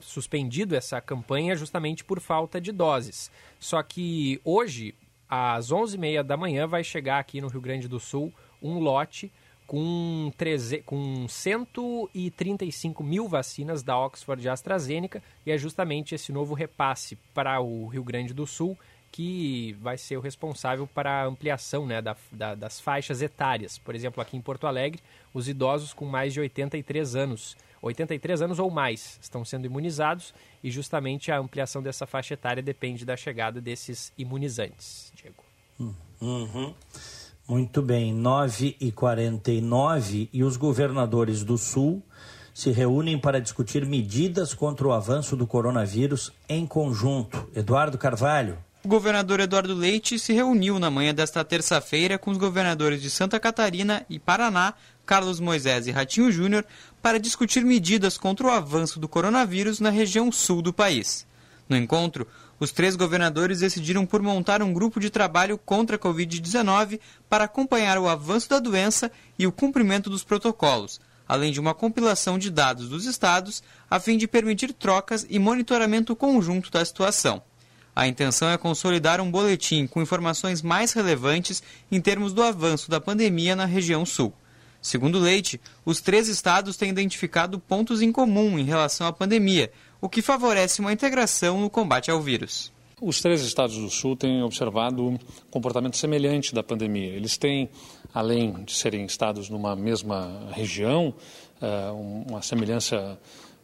suspendido 0.00 0.76
essa 0.76 1.00
campanha 1.00 1.56
justamente 1.56 2.04
por 2.04 2.20
falta 2.20 2.60
de 2.60 2.70
doses. 2.70 3.32
Só 3.58 3.82
que 3.82 4.40
hoje, 4.44 4.94
às 5.28 5.72
11h30 5.72 6.22
da 6.22 6.36
manhã, 6.36 6.68
vai 6.68 6.84
chegar 6.84 7.18
aqui 7.18 7.40
no 7.40 7.48
Rio 7.48 7.60
Grande 7.60 7.88
do 7.88 7.98
Sul 7.98 8.32
um 8.62 8.78
lote 8.78 9.32
com, 9.70 10.32
13, 10.36 10.78
com 10.78 11.28
135 11.28 13.04
mil 13.04 13.28
vacinas 13.28 13.84
da 13.84 13.96
Oxford 13.96 14.44
e 14.44 14.48
AstraZeneca, 14.48 15.22
e 15.46 15.52
é 15.52 15.56
justamente 15.56 16.12
esse 16.12 16.32
novo 16.32 16.54
repasse 16.54 17.14
para 17.32 17.60
o 17.60 17.86
Rio 17.86 18.02
Grande 18.02 18.34
do 18.34 18.48
Sul 18.48 18.76
que 19.12 19.76
vai 19.80 19.96
ser 19.96 20.16
o 20.16 20.20
responsável 20.20 20.88
para 20.88 21.22
a 21.22 21.24
ampliação 21.24 21.86
né, 21.86 22.02
da, 22.02 22.16
da, 22.32 22.56
das 22.56 22.80
faixas 22.80 23.22
etárias. 23.22 23.78
Por 23.78 23.94
exemplo, 23.94 24.20
aqui 24.20 24.36
em 24.36 24.40
Porto 24.40 24.66
Alegre, 24.66 25.00
os 25.32 25.48
idosos 25.48 25.92
com 25.92 26.04
mais 26.04 26.32
de 26.32 26.40
83 26.40 27.14
anos, 27.14 27.56
83 27.80 28.42
anos 28.42 28.58
ou 28.58 28.72
mais, 28.72 29.20
estão 29.22 29.44
sendo 29.44 29.66
imunizados 29.66 30.34
e 30.64 30.70
justamente 30.70 31.30
a 31.30 31.38
ampliação 31.38 31.80
dessa 31.80 32.08
faixa 32.08 32.34
etária 32.34 32.60
depende 32.62 33.04
da 33.04 33.16
chegada 33.16 33.60
desses 33.60 34.12
imunizantes. 34.18 35.12
Diego. 35.14 35.44
Uhum. 36.20 36.74
Muito 37.50 37.82
bem, 37.82 38.14
9 38.14 38.76
e 38.80 38.92
49 38.92 40.30
e 40.32 40.44
os 40.44 40.56
governadores 40.56 41.42
do 41.42 41.58
Sul 41.58 42.00
se 42.54 42.70
reúnem 42.70 43.18
para 43.18 43.40
discutir 43.40 43.84
medidas 43.84 44.54
contra 44.54 44.86
o 44.86 44.92
avanço 44.92 45.34
do 45.34 45.48
coronavírus 45.48 46.32
em 46.48 46.64
conjunto. 46.64 47.50
Eduardo 47.52 47.98
Carvalho. 47.98 48.56
O 48.84 48.88
governador 48.88 49.40
Eduardo 49.40 49.74
Leite 49.74 50.16
se 50.16 50.32
reuniu 50.32 50.78
na 50.78 50.92
manhã 50.92 51.12
desta 51.12 51.44
terça-feira 51.44 52.16
com 52.16 52.30
os 52.30 52.38
governadores 52.38 53.02
de 53.02 53.10
Santa 53.10 53.40
Catarina 53.40 54.06
e 54.08 54.20
Paraná, 54.20 54.74
Carlos 55.04 55.40
Moisés 55.40 55.88
e 55.88 55.90
Ratinho 55.90 56.30
Júnior, 56.30 56.64
para 57.02 57.18
discutir 57.18 57.64
medidas 57.64 58.16
contra 58.16 58.46
o 58.46 58.50
avanço 58.50 59.00
do 59.00 59.08
coronavírus 59.08 59.80
na 59.80 59.90
região 59.90 60.30
sul 60.30 60.62
do 60.62 60.72
país. 60.72 61.26
No 61.68 61.76
encontro, 61.76 62.28
os 62.60 62.70
três 62.70 62.94
governadores 62.94 63.60
decidiram 63.60 64.04
por 64.04 64.22
montar 64.22 64.62
um 64.62 64.72
grupo 64.72 65.00
de 65.00 65.08
trabalho 65.08 65.56
contra 65.56 65.96
a 65.96 65.98
Covid-19 65.98 67.00
para 67.28 67.44
acompanhar 67.44 67.96
o 67.98 68.06
avanço 68.06 68.50
da 68.50 68.58
doença 68.58 69.10
e 69.38 69.46
o 69.46 69.52
cumprimento 69.52 70.10
dos 70.10 70.22
protocolos, 70.22 71.00
além 71.26 71.50
de 71.50 71.58
uma 71.58 71.72
compilação 71.72 72.38
de 72.38 72.50
dados 72.50 72.90
dos 72.90 73.06
estados, 73.06 73.62
a 73.88 73.98
fim 73.98 74.18
de 74.18 74.28
permitir 74.28 74.74
trocas 74.74 75.26
e 75.30 75.38
monitoramento 75.38 76.14
conjunto 76.14 76.70
da 76.70 76.84
situação. 76.84 77.42
A 77.96 78.06
intenção 78.06 78.50
é 78.50 78.58
consolidar 78.58 79.20
um 79.20 79.30
boletim 79.30 79.86
com 79.86 80.02
informações 80.02 80.60
mais 80.60 80.92
relevantes 80.92 81.62
em 81.90 82.00
termos 82.00 82.32
do 82.32 82.42
avanço 82.42 82.90
da 82.90 83.00
pandemia 83.00 83.56
na 83.56 83.64
região 83.64 84.04
sul. 84.04 84.34
Segundo 84.82 85.18
Leite, 85.18 85.60
os 85.84 86.00
três 86.00 86.28
estados 86.28 86.76
têm 86.76 86.90
identificado 86.90 87.58
pontos 87.58 88.00
em 88.00 88.10
comum 88.10 88.58
em 88.58 88.64
relação 88.64 89.06
à 89.06 89.12
pandemia, 89.12 89.70
o 90.00 90.08
que 90.08 90.22
favorece 90.22 90.80
uma 90.80 90.92
integração 90.92 91.60
no 91.60 91.70
combate 91.70 92.10
ao 92.10 92.20
vírus. 92.20 92.72
Os 93.00 93.20
três 93.20 93.40
estados 93.42 93.76
do 93.76 93.88
Sul 93.88 94.14
têm 94.14 94.42
observado 94.42 95.02
um 95.02 95.18
comportamento 95.50 95.96
semelhante 95.96 96.54
da 96.54 96.62
pandemia. 96.62 97.14
Eles 97.14 97.38
têm, 97.38 97.70
além 98.12 98.62
de 98.64 98.74
serem 98.74 99.04
estados 99.06 99.48
numa 99.48 99.74
mesma 99.74 100.48
região, 100.52 101.14
eh, 101.62 101.90
uma 102.28 102.42
semelhança 102.42 103.18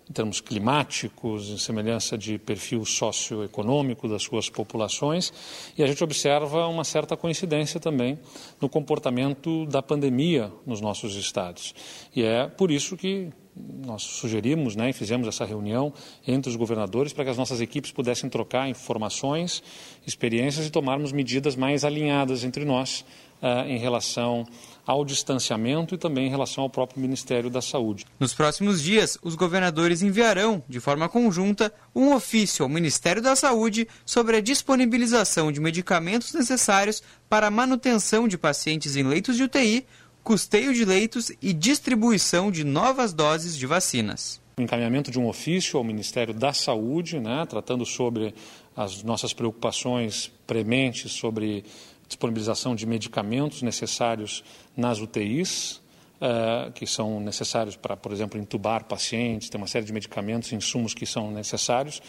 em 0.08 0.12
termos 0.12 0.40
climáticos, 0.40 1.50
em 1.50 1.58
semelhança 1.58 2.16
de 2.16 2.38
perfil 2.38 2.84
socioeconômico 2.84 4.08
das 4.08 4.22
suas 4.22 4.48
populações, 4.48 5.32
e 5.76 5.82
a 5.82 5.86
gente 5.86 6.02
observa 6.02 6.66
uma 6.68 6.84
certa 6.84 7.16
coincidência 7.16 7.80
também 7.80 8.18
no 8.60 8.68
comportamento 8.68 9.66
da 9.66 9.82
pandemia 9.82 10.50
nos 10.64 10.80
nossos 10.80 11.16
estados. 11.16 11.74
E 12.14 12.22
é 12.22 12.46
por 12.46 12.70
isso 12.70 12.96
que 12.96 13.30
nós 13.56 14.02
sugerimos 14.02 14.76
né, 14.76 14.90
e 14.90 14.92
fizemos 14.92 15.26
essa 15.26 15.44
reunião 15.44 15.92
entre 16.26 16.50
os 16.50 16.56
governadores 16.56 17.12
para 17.12 17.24
que 17.24 17.30
as 17.30 17.36
nossas 17.36 17.60
equipes 17.60 17.90
pudessem 17.90 18.28
trocar 18.28 18.68
informações, 18.68 19.62
experiências 20.06 20.66
e 20.66 20.70
tomarmos 20.70 21.12
medidas 21.12 21.56
mais 21.56 21.84
alinhadas 21.84 22.44
entre 22.44 22.64
nós 22.64 23.04
uh, 23.42 23.66
em 23.68 23.78
relação 23.78 24.46
ao 24.86 25.04
distanciamento 25.04 25.94
e 25.94 25.98
também 25.98 26.26
em 26.26 26.30
relação 26.30 26.62
ao 26.62 26.70
próprio 26.70 27.00
Ministério 27.00 27.50
da 27.50 27.60
Saúde. 27.60 28.06
Nos 28.20 28.32
próximos 28.32 28.80
dias, 28.80 29.18
os 29.22 29.34
governadores 29.34 30.00
enviarão, 30.00 30.62
de 30.68 30.78
forma 30.78 31.08
conjunta, 31.08 31.72
um 31.94 32.14
ofício 32.14 32.62
ao 32.62 32.68
Ministério 32.68 33.20
da 33.20 33.34
Saúde 33.34 33.88
sobre 34.04 34.36
a 34.36 34.40
disponibilização 34.40 35.50
de 35.50 35.60
medicamentos 35.60 36.32
necessários 36.32 37.02
para 37.28 37.48
a 37.48 37.50
manutenção 37.50 38.28
de 38.28 38.38
pacientes 38.38 38.94
em 38.94 39.02
leitos 39.02 39.36
de 39.36 39.42
UTI 39.42 39.86
custeio 40.26 40.74
de 40.74 40.84
leitos 40.84 41.30
e 41.40 41.52
distribuição 41.52 42.50
de 42.50 42.64
novas 42.64 43.12
doses 43.12 43.56
de 43.56 43.64
vacinas. 43.64 44.40
O 44.58 44.60
encaminhamento 44.60 45.08
de 45.08 45.20
um 45.20 45.28
ofício 45.28 45.78
ao 45.78 45.84
Ministério 45.84 46.34
da 46.34 46.52
Saúde, 46.52 47.20
né, 47.20 47.46
tratando 47.48 47.86
sobre 47.86 48.34
as 48.74 49.04
nossas 49.04 49.32
preocupações 49.32 50.32
prementes 50.44 51.12
sobre 51.12 51.64
disponibilização 52.08 52.74
de 52.74 52.86
medicamentos 52.86 53.62
necessários 53.62 54.42
nas 54.76 54.98
UTIs, 54.98 55.80
uh, 56.20 56.72
que 56.72 56.88
são 56.88 57.20
necessários 57.20 57.76
para, 57.76 57.96
por 57.96 58.10
exemplo, 58.10 58.40
entubar 58.40 58.84
pacientes, 58.84 59.48
tem 59.48 59.60
uma 59.60 59.68
série 59.68 59.84
de 59.84 59.92
medicamentos 59.92 60.52
insumos 60.52 60.92
que 60.92 61.06
são 61.06 61.30
necessários 61.30 62.02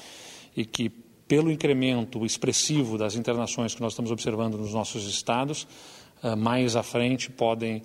e 0.55 0.65
que, 0.65 0.89
pelo 0.89 1.51
incremento 1.51 2.25
expressivo 2.25 2.97
das 2.97 3.13
internações 3.13 3.75
que 3.75 3.81
nós 3.81 3.93
estamos 3.93 4.09
observando 4.09 4.57
nos 4.57 4.73
nossos 4.73 5.07
estados, 5.07 5.67
uh, 6.23 6.35
mais 6.35 6.75
à 6.75 6.81
frente 6.81 7.29
podem 7.29 7.83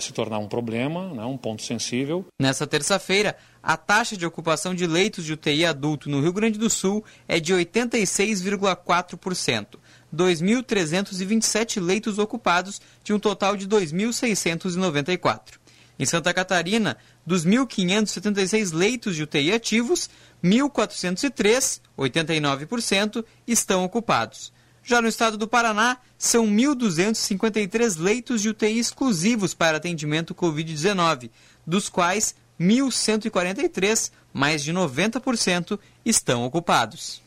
se 0.00 0.12
tornar 0.12 0.38
um 0.38 0.48
problema, 0.48 1.12
né, 1.12 1.24
um 1.24 1.36
ponto 1.36 1.62
sensível. 1.62 2.24
Nessa 2.40 2.66
terça-feira, 2.66 3.36
a 3.62 3.76
taxa 3.76 4.16
de 4.16 4.24
ocupação 4.24 4.74
de 4.74 4.86
leitos 4.86 5.22
de 5.24 5.34
UTI 5.34 5.66
adulto 5.66 6.08
no 6.08 6.20
Rio 6.20 6.32
Grande 6.32 6.58
do 6.58 6.70
Sul 6.70 7.04
é 7.28 7.38
de 7.38 7.52
86,4%. 7.52 9.78
2.327 10.14 11.80
leitos 11.80 12.18
ocupados 12.18 12.80
de 13.02 13.12
um 13.12 13.18
total 13.18 13.56
de 13.56 13.68
2.694. 13.68 15.58
Em 15.98 16.06
Santa 16.06 16.34
Catarina, 16.34 16.96
dos 17.26 17.46
1.576 17.46 18.72
leitos 18.72 19.14
de 19.14 19.22
UTI 19.22 19.52
ativos, 19.52 20.10
1.403, 20.42 21.80
89%, 21.96 23.24
estão 23.46 23.84
ocupados. 23.84 24.52
Já 24.84 25.00
no 25.00 25.08
estado 25.08 25.38
do 25.38 25.48
Paraná, 25.48 25.96
são 26.18 26.46
1.253 26.46 27.98
leitos 27.98 28.42
de 28.42 28.50
UTI 28.50 28.78
exclusivos 28.78 29.54
para 29.54 29.78
atendimento 29.78 30.34
Covid-19, 30.34 31.30
dos 31.66 31.88
quais 31.88 32.34
1.143, 32.60 34.12
mais 34.32 34.62
de 34.62 34.74
90%, 34.74 35.78
estão 36.04 36.44
ocupados. 36.44 37.24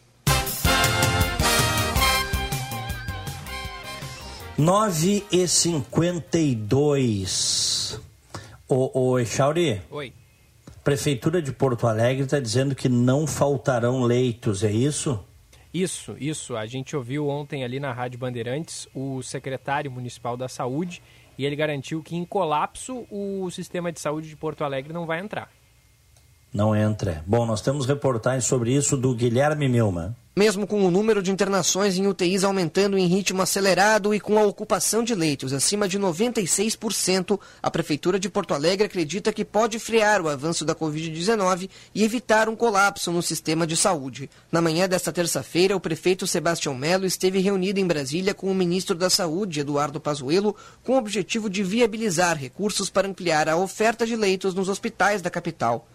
9 4.55 5.25
e 5.31 5.47
52 5.47 7.99
Ô, 8.67 9.11
ô 9.11 9.19
Echauri. 9.19 9.81
Oi. 9.89 10.13
Prefeitura 10.83 11.41
de 11.41 11.51
Porto 11.51 11.87
Alegre 11.87 12.23
está 12.23 12.39
dizendo 12.39 12.75
que 12.75 12.89
não 12.89 13.25
faltarão 13.25 14.03
leitos, 14.03 14.63
é 14.63 14.71
isso? 14.71 15.19
Isso, 15.73 16.15
isso. 16.19 16.55
A 16.55 16.65
gente 16.65 16.95
ouviu 16.95 17.27
ontem 17.27 17.63
ali 17.63 17.79
na 17.79 17.91
Rádio 17.91 18.19
Bandeirantes 18.19 18.87
o 18.93 19.21
secretário 19.21 19.91
municipal 19.91 20.37
da 20.37 20.47
Saúde 20.47 21.01
e 21.37 21.45
ele 21.45 21.55
garantiu 21.55 22.01
que 22.01 22.15
em 22.15 22.25
colapso 22.25 23.05
o 23.11 23.49
sistema 23.51 23.91
de 23.91 23.99
saúde 23.99 24.27
de 24.27 24.35
Porto 24.35 24.63
Alegre 24.63 24.91
não 24.91 25.05
vai 25.05 25.19
entrar. 25.19 25.51
Não 26.57 26.75
entra. 26.75 27.23
Bom, 27.25 27.45
nós 27.45 27.61
temos 27.61 27.85
reportagens 27.85 28.45
sobre 28.45 28.75
isso 28.75 28.97
do 28.97 29.13
Guilherme 29.13 29.69
Milman. 29.69 30.15
Mesmo 30.35 30.67
com 30.67 30.85
o 30.85 30.91
número 30.91 31.21
de 31.21 31.31
internações 31.31 31.97
em 31.97 32.07
UTIs 32.07 32.43
aumentando 32.43 32.97
em 32.97 33.07
ritmo 33.07 33.41
acelerado 33.41 34.13
e 34.13 34.19
com 34.19 34.37
a 34.37 34.43
ocupação 34.43 35.03
de 35.03 35.15
leitos 35.15 35.53
acima 35.53 35.87
de 35.87 35.99
96%, 35.99 37.39
a 37.61 37.71
Prefeitura 37.71 38.19
de 38.19 38.29
Porto 38.29 38.53
Alegre 38.53 38.85
acredita 38.85 39.33
que 39.33 39.45
pode 39.45 39.79
frear 39.79 40.21
o 40.21 40.29
avanço 40.29 40.65
da 40.65 40.75
Covid-19 40.75 41.69
e 41.93 42.03
evitar 42.03 42.49
um 42.49 42.55
colapso 42.55 43.11
no 43.11 43.21
sistema 43.21 43.65
de 43.65 43.75
saúde. 43.77 44.29
Na 44.51 44.61
manhã 44.61 44.87
desta 44.87 45.11
terça-feira, 45.11 45.75
o 45.75 45.79
prefeito 45.79 46.27
Sebastião 46.27 46.75
Melo 46.75 47.05
esteve 47.05 47.39
reunido 47.39 47.79
em 47.79 47.87
Brasília 47.87 48.33
com 48.33 48.51
o 48.51 48.55
ministro 48.55 48.95
da 48.95 49.09
Saúde, 49.09 49.59
Eduardo 49.59 49.99
Pazuello, 49.99 50.55
com 50.83 50.93
o 50.93 50.97
objetivo 50.97 51.49
de 51.49 51.63
viabilizar 51.63 52.37
recursos 52.37 52.89
para 52.89 53.07
ampliar 53.07 53.47
a 53.49 53.57
oferta 53.57 54.05
de 54.05 54.15
leitos 54.15 54.53
nos 54.53 54.69
hospitais 54.69 55.21
da 55.21 55.31
capital. 55.31 55.87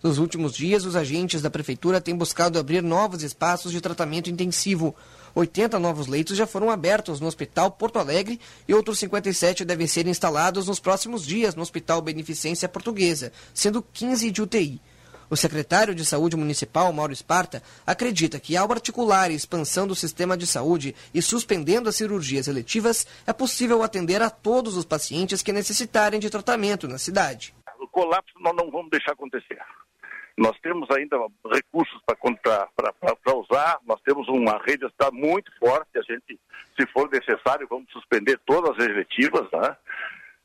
Nos 0.00 0.18
últimos 0.18 0.54
dias, 0.54 0.84
os 0.84 0.94
agentes 0.94 1.42
da 1.42 1.50
prefeitura 1.50 2.00
têm 2.00 2.14
buscado 2.14 2.56
abrir 2.56 2.82
novos 2.82 3.24
espaços 3.24 3.72
de 3.72 3.80
tratamento 3.80 4.30
intensivo. 4.30 4.94
80 5.34 5.76
novos 5.80 6.06
leitos 6.06 6.36
já 6.36 6.46
foram 6.46 6.70
abertos 6.70 7.18
no 7.18 7.26
Hospital 7.26 7.72
Porto 7.72 7.98
Alegre 7.98 8.38
e 8.68 8.74
outros 8.74 9.00
57 9.00 9.64
devem 9.64 9.88
ser 9.88 10.06
instalados 10.06 10.68
nos 10.68 10.78
próximos 10.78 11.26
dias 11.26 11.56
no 11.56 11.62
Hospital 11.62 12.00
Beneficência 12.00 12.68
Portuguesa, 12.68 13.32
sendo 13.52 13.82
15 13.82 14.30
de 14.30 14.40
UTI. 14.40 14.80
O 15.28 15.36
secretário 15.36 15.94
de 15.94 16.06
Saúde 16.06 16.36
Municipal, 16.36 16.92
Mauro 16.92 17.12
Esparta, 17.12 17.60
acredita 17.84 18.38
que 18.38 18.56
ao 18.56 18.70
articular 18.70 19.30
a 19.30 19.34
expansão 19.34 19.86
do 19.86 19.96
sistema 19.96 20.36
de 20.36 20.46
saúde 20.46 20.94
e 21.12 21.20
suspendendo 21.20 21.88
as 21.88 21.96
cirurgias 21.96 22.46
eletivas, 22.46 23.04
é 23.26 23.32
possível 23.32 23.82
atender 23.82 24.22
a 24.22 24.30
todos 24.30 24.76
os 24.76 24.84
pacientes 24.84 25.42
que 25.42 25.52
necessitarem 25.52 26.20
de 26.20 26.30
tratamento 26.30 26.86
na 26.86 26.98
cidade. 26.98 27.52
O 27.80 27.88
colapso 27.88 28.32
nós 28.40 28.54
não 28.56 28.70
vamos 28.70 28.90
deixar 28.90 29.12
acontecer. 29.12 29.58
Nós 30.38 30.56
temos 30.60 30.88
ainda 30.92 31.16
recursos 31.52 32.00
para 32.06 33.36
usar, 33.36 33.80
nós 33.84 34.00
temos 34.02 34.28
uma 34.28 34.56
rede 34.64 34.86
está 34.86 35.10
muito 35.10 35.50
forte, 35.58 35.98
a 35.98 36.02
gente, 36.02 36.38
se 36.78 36.86
for 36.92 37.10
necessário, 37.10 37.66
vamos 37.68 37.90
suspender 37.90 38.38
todas 38.46 38.78
as 38.78 38.88
eletivas, 38.88 39.50
né? 39.52 39.76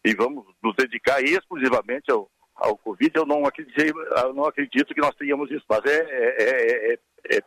E 0.03 0.15
vamos 0.15 0.45
nos 0.63 0.75
dedicar 0.75 1.21
exclusivamente 1.21 2.11
ao, 2.11 2.27
ao 2.55 2.75
Covid. 2.75 3.11
Eu 3.15 3.25
não 3.27 3.45
acredito, 3.45 3.77
eu 3.77 4.33
não 4.33 4.45
acredito 4.45 4.95
que 4.95 4.99
nós 4.99 5.15
tenhamos 5.15 5.51
isso, 5.51 5.63
mas 5.69 5.85
é, 5.85 5.99
é, 5.99 6.93
é, 6.93 6.99
é 7.37 7.43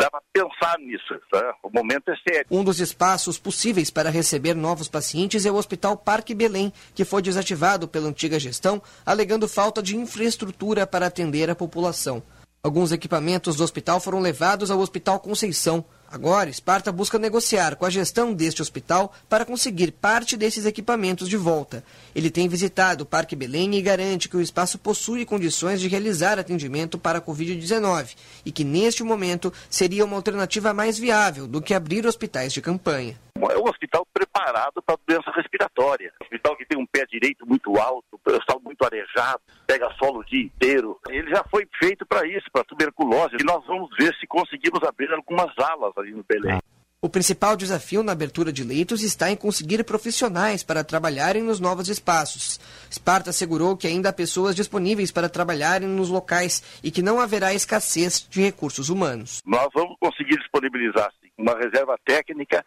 dá 0.00 0.10
para 0.10 0.22
pensar 0.32 0.78
nisso. 0.78 1.20
Tá? 1.30 1.54
O 1.62 1.70
momento 1.70 2.10
é 2.10 2.16
sério. 2.26 2.46
Um 2.50 2.64
dos 2.64 2.80
espaços 2.80 3.38
possíveis 3.38 3.90
para 3.90 4.10
receber 4.10 4.54
novos 4.54 4.88
pacientes 4.88 5.44
é 5.44 5.50
o 5.50 5.56
Hospital 5.56 5.96
Parque 5.96 6.34
Belém, 6.34 6.72
que 6.94 7.04
foi 7.04 7.20
desativado 7.20 7.86
pela 7.86 8.08
antiga 8.08 8.40
gestão, 8.40 8.82
alegando 9.04 9.46
falta 9.46 9.82
de 9.82 9.96
infraestrutura 9.96 10.86
para 10.86 11.06
atender 11.06 11.50
a 11.50 11.54
população. 11.54 12.22
Alguns 12.62 12.92
equipamentos 12.92 13.56
do 13.56 13.64
hospital 13.64 14.00
foram 14.00 14.20
levados 14.20 14.70
ao 14.70 14.80
Hospital 14.80 15.20
Conceição. 15.20 15.84
Agora, 16.12 16.50
Esparta 16.50 16.90
busca 16.90 17.20
negociar 17.20 17.76
com 17.76 17.86
a 17.86 17.90
gestão 17.90 18.34
deste 18.34 18.60
hospital 18.60 19.14
para 19.28 19.44
conseguir 19.44 19.92
parte 19.92 20.36
desses 20.36 20.66
equipamentos 20.66 21.28
de 21.28 21.36
volta. 21.36 21.84
Ele 22.16 22.30
tem 22.30 22.48
visitado 22.48 23.04
o 23.04 23.06
Parque 23.06 23.36
Belém 23.36 23.76
e 23.76 23.82
garante 23.82 24.28
que 24.28 24.36
o 24.36 24.40
espaço 24.40 24.76
possui 24.76 25.24
condições 25.24 25.80
de 25.80 25.86
realizar 25.86 26.36
atendimento 26.36 26.98
para 26.98 27.18
a 27.18 27.22
Covid-19 27.22 28.16
e 28.44 28.50
que, 28.50 28.64
neste 28.64 29.04
momento, 29.04 29.52
seria 29.70 30.04
uma 30.04 30.16
alternativa 30.16 30.74
mais 30.74 30.98
viável 30.98 31.46
do 31.46 31.62
que 31.62 31.74
abrir 31.74 32.04
hospitais 32.04 32.52
de 32.52 32.60
campanha. 32.60 33.16
É 33.36 33.58
um 33.58 33.68
hospital 33.68 34.06
preparado 34.12 34.82
para 34.82 34.98
doença 35.06 35.30
respiratória. 35.30 36.12
Um 36.20 36.24
hospital 36.24 36.56
que 36.56 36.66
tem 36.66 36.78
um 36.78 36.86
pé 36.86 37.04
direito 37.06 37.46
muito 37.46 37.76
alto, 37.78 38.06
um 38.14 38.18
pessoal 38.18 38.60
muito 38.62 38.84
arejado, 38.84 39.40
pega 39.66 39.90
solo 39.98 40.20
o 40.20 40.24
dia 40.24 40.44
inteiro. 40.44 40.98
Ele 41.08 41.30
já 41.30 41.44
foi 41.50 41.66
feito 41.78 42.06
para 42.06 42.26
isso, 42.26 42.46
para 42.52 42.64
tuberculose. 42.64 43.36
E 43.40 43.44
nós 43.44 43.64
vamos 43.66 43.90
ver 43.98 44.14
se 44.16 44.26
conseguimos 44.26 44.82
abrir 44.82 45.12
algumas 45.12 45.52
alas 45.58 45.92
ali 45.96 46.12
no 46.12 46.24
Belém. 46.28 46.60
O 47.02 47.08
principal 47.08 47.56
desafio 47.56 48.02
na 48.02 48.12
abertura 48.12 48.52
de 48.52 48.62
leitos 48.62 49.02
está 49.02 49.30
em 49.30 49.36
conseguir 49.36 49.82
profissionais 49.84 50.62
para 50.62 50.84
trabalharem 50.84 51.42
nos 51.42 51.58
novos 51.58 51.88
espaços. 51.88 52.60
Sparta 52.92 53.30
assegurou 53.30 53.74
que 53.74 53.86
ainda 53.86 54.10
há 54.10 54.12
pessoas 54.12 54.54
disponíveis 54.54 55.10
para 55.10 55.26
trabalharem 55.26 55.88
nos 55.88 56.10
locais 56.10 56.62
e 56.84 56.90
que 56.90 57.00
não 57.00 57.18
haverá 57.18 57.54
escassez 57.54 58.28
de 58.28 58.42
recursos 58.42 58.90
humanos. 58.90 59.40
Nós 59.46 59.68
vamos 59.72 59.96
conseguir 59.98 60.36
disponibilizar 60.36 61.10
uma 61.38 61.54
reserva 61.54 61.96
técnica 62.04 62.62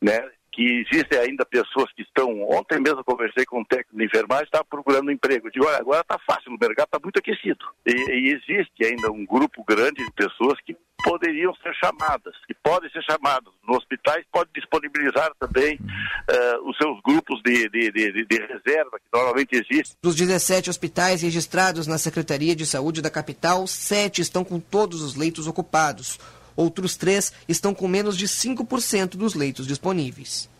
né, 0.00 0.30
que 0.58 0.84
existem 0.90 1.20
ainda 1.20 1.46
pessoas 1.46 1.92
que 1.92 2.02
estão. 2.02 2.42
Ontem 2.50 2.80
mesmo 2.80 3.04
conversei 3.04 3.44
com 3.46 3.60
um 3.60 3.64
técnico 3.64 3.96
de 3.96 4.04
enfermagem, 4.04 4.44
estava 4.44 4.64
procurando 4.64 5.06
um 5.06 5.12
emprego. 5.12 5.48
Digo, 5.52 5.64
olha, 5.64 5.78
agora 5.78 6.00
está 6.00 6.18
fácil, 6.26 6.50
o 6.50 6.58
mercado 6.58 6.86
está 6.86 6.98
muito 7.00 7.18
aquecido. 7.20 7.64
E, 7.86 7.92
e, 7.92 8.32
existe 8.34 8.84
ainda 8.84 9.08
um 9.12 9.24
grupo 9.24 9.62
grande 9.64 10.04
de 10.04 10.12
pessoas 10.12 10.60
que 10.62 10.76
poderiam 11.04 11.54
ser 11.62 11.72
chamadas, 11.74 12.34
que 12.44 12.54
podem 12.54 12.90
ser 12.90 13.02
chamadas. 13.04 13.52
Nos 13.66 13.76
hospitais 13.76 14.24
pode 14.32 14.50
disponibilizar 14.52 15.30
também 15.38 15.76
uh, 15.76 16.68
os 16.68 16.76
seus 16.76 17.00
grupos 17.02 17.40
de, 17.44 17.68
de, 17.68 17.92
de, 17.92 18.26
de, 18.26 18.38
reserva, 18.40 18.98
que 18.98 19.06
normalmente 19.14 19.54
existem. 19.54 19.96
Dos 20.02 20.16
17 20.16 20.68
hospitais 20.70 21.22
registrados 21.22 21.86
na 21.86 21.98
Secretaria 21.98 22.56
de 22.56 22.66
Saúde 22.66 23.00
da 23.00 23.10
capital, 23.10 23.64
sete 23.68 24.20
estão 24.20 24.42
com 24.42 24.58
todos 24.58 25.02
os 25.02 25.14
leitos 25.14 25.46
ocupados. 25.46 26.18
Outros 26.58 26.96
três 26.96 27.32
estão 27.46 27.72
com 27.72 27.86
menos 27.86 28.16
de 28.16 28.26
5% 28.26 29.10
dos 29.10 29.34
leitos 29.34 29.64
disponíveis. 29.64 30.50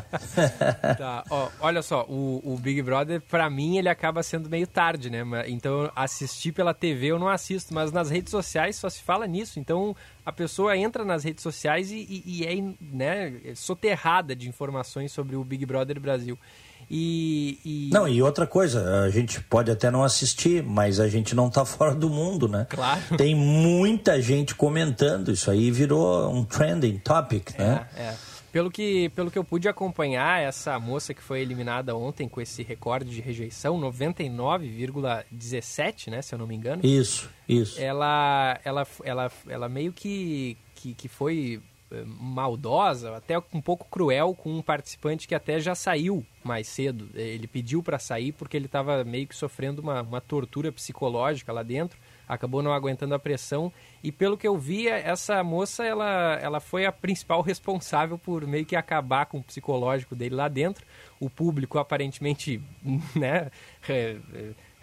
tá, 0.98 1.24
ó, 1.30 1.48
olha 1.60 1.80
só, 1.80 2.04
o, 2.08 2.42
o 2.44 2.58
Big 2.58 2.82
Brother, 2.82 3.20
para 3.20 3.48
mim, 3.48 3.78
ele 3.78 3.88
acaba 3.88 4.20
sendo 4.24 4.50
meio 4.50 4.66
tarde, 4.66 5.08
né? 5.08 5.22
Então, 5.46 5.88
assistir 5.94 6.50
pela 6.50 6.74
TV 6.74 7.06
eu 7.06 7.20
não 7.20 7.28
assisto, 7.28 7.72
mas 7.72 7.92
nas 7.92 8.10
redes 8.10 8.32
sociais 8.32 8.74
só 8.74 8.90
se 8.90 9.00
fala 9.00 9.28
nisso. 9.28 9.60
Então, 9.60 9.94
a 10.26 10.32
pessoa 10.32 10.76
entra 10.76 11.04
nas 11.04 11.22
redes 11.22 11.44
sociais 11.44 11.92
e, 11.92 11.98
e, 12.26 12.42
e 12.42 12.44
é 12.44 12.74
né, 12.80 13.54
soterrada 13.54 14.34
de 14.34 14.48
informações 14.48 15.12
sobre 15.12 15.36
o 15.36 15.44
Big 15.44 15.64
Brother 15.64 16.00
Brasil. 16.00 16.36
E, 16.90 17.58
e, 17.64 17.90
Não, 17.92 18.08
e 18.08 18.22
outra 18.22 18.46
coisa, 18.46 19.02
a 19.02 19.10
gente 19.10 19.40
pode 19.42 19.70
até 19.70 19.90
não 19.90 20.02
assistir, 20.02 20.62
mas 20.62 20.98
a 21.00 21.08
gente 21.08 21.34
não 21.34 21.48
está 21.48 21.64
fora 21.66 21.94
do 21.94 22.08
mundo, 22.08 22.48
né? 22.48 22.66
Claro. 22.70 23.02
Tem 23.16 23.34
muita 23.34 24.22
gente 24.22 24.54
comentando, 24.54 25.30
isso 25.30 25.50
aí 25.50 25.70
virou 25.70 26.32
um 26.32 26.44
trending 26.44 26.98
topic, 26.98 27.50
né? 27.58 27.86
É, 27.96 28.02
é. 28.02 28.16
Pelo 28.50 28.70
que, 28.70 29.10
pelo 29.10 29.30
que 29.30 29.38
eu 29.38 29.44
pude 29.44 29.68
acompanhar, 29.68 30.40
essa 30.40 30.80
moça 30.80 31.12
que 31.12 31.22
foi 31.22 31.40
eliminada 31.40 31.94
ontem 31.94 32.26
com 32.26 32.40
esse 32.40 32.62
recorde 32.62 33.10
de 33.10 33.20
rejeição, 33.20 33.78
99,17, 33.78 36.10
né, 36.10 36.22
se 36.22 36.34
eu 36.34 36.38
não 36.38 36.46
me 36.46 36.54
engano. 36.54 36.80
Isso, 36.82 37.28
isso. 37.46 37.78
Ela, 37.78 38.58
ela, 38.64 38.86
ela, 39.04 39.30
ela 39.46 39.68
meio 39.68 39.92
que, 39.92 40.56
que, 40.74 40.94
que 40.94 41.08
foi 41.08 41.60
maldosa, 42.04 43.16
até 43.16 43.38
um 43.52 43.60
pouco 43.60 43.86
cruel 43.90 44.34
com 44.34 44.52
um 44.52 44.62
participante 44.62 45.26
que 45.26 45.34
até 45.34 45.58
já 45.58 45.74
saiu 45.74 46.24
mais 46.44 46.68
cedo. 46.68 47.08
Ele 47.14 47.46
pediu 47.46 47.82
para 47.82 47.98
sair 47.98 48.32
porque 48.32 48.56
ele 48.56 48.66
estava 48.66 49.02
meio 49.04 49.26
que 49.26 49.34
sofrendo 49.34 49.80
uma, 49.82 50.02
uma 50.02 50.20
tortura 50.20 50.70
psicológica 50.70 51.52
lá 51.52 51.62
dentro, 51.62 51.98
acabou 52.28 52.62
não 52.62 52.72
aguentando 52.72 53.14
a 53.14 53.18
pressão 53.18 53.72
e 54.02 54.12
pelo 54.12 54.36
que 54.36 54.46
eu 54.46 54.56
via, 54.56 54.96
essa 54.96 55.42
moça 55.42 55.84
ela, 55.84 56.38
ela 56.40 56.60
foi 56.60 56.84
a 56.84 56.92
principal 56.92 57.40
responsável 57.40 58.18
por 58.18 58.46
meio 58.46 58.66
que 58.66 58.76
acabar 58.76 59.26
com 59.26 59.38
o 59.38 59.42
psicológico 59.42 60.14
dele 60.14 60.34
lá 60.34 60.48
dentro. 60.48 60.86
O 61.18 61.28
público 61.28 61.78
aparentemente, 61.78 62.62
né, 63.16 63.50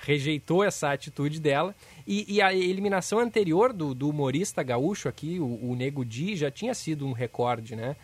rejeitou 0.05 0.63
essa 0.63 0.91
atitude 0.91 1.39
dela. 1.39 1.73
E, 2.07 2.35
e 2.35 2.41
a 2.41 2.53
eliminação 2.53 3.19
anterior 3.19 3.73
do, 3.73 3.95
do, 3.95 4.09
humorista 4.09 4.61
gaúcho 4.61 5.09
aqui, 5.09 5.39
o, 5.39 5.71
o 5.71 5.75
Nego 5.75 6.05
Di, 6.05 6.35
já 6.35 6.51
tinha 6.51 6.73
sido 6.75 7.05
um 7.05 7.11
recorde, 7.11 7.75
né? 7.75 7.95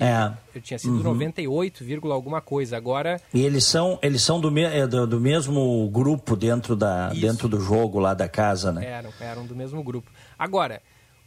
É. 0.00 0.32
Eu 0.54 0.62
tinha 0.62 0.78
sido 0.78 0.96
uhum. 0.96 1.02
98, 1.02 1.84
alguma 2.10 2.40
coisa. 2.40 2.78
Agora. 2.78 3.20
E 3.34 3.42
eles 3.42 3.64
são, 3.64 3.98
eles 4.00 4.22
são 4.22 4.40
do, 4.40 4.50
me, 4.50 4.62
é, 4.62 4.86
do, 4.86 5.06
do 5.06 5.20
mesmo 5.20 5.86
grupo 5.90 6.34
dentro, 6.34 6.74
da, 6.74 7.10
dentro 7.10 7.46
do 7.46 7.60
jogo 7.60 7.98
lá 7.98 8.14
da 8.14 8.26
casa, 8.26 8.72
né? 8.72 8.86
Eram, 8.86 9.12
eram 9.20 9.46
do 9.46 9.54
mesmo 9.54 9.82
grupo. 9.82 10.10
Agora, 10.38 10.80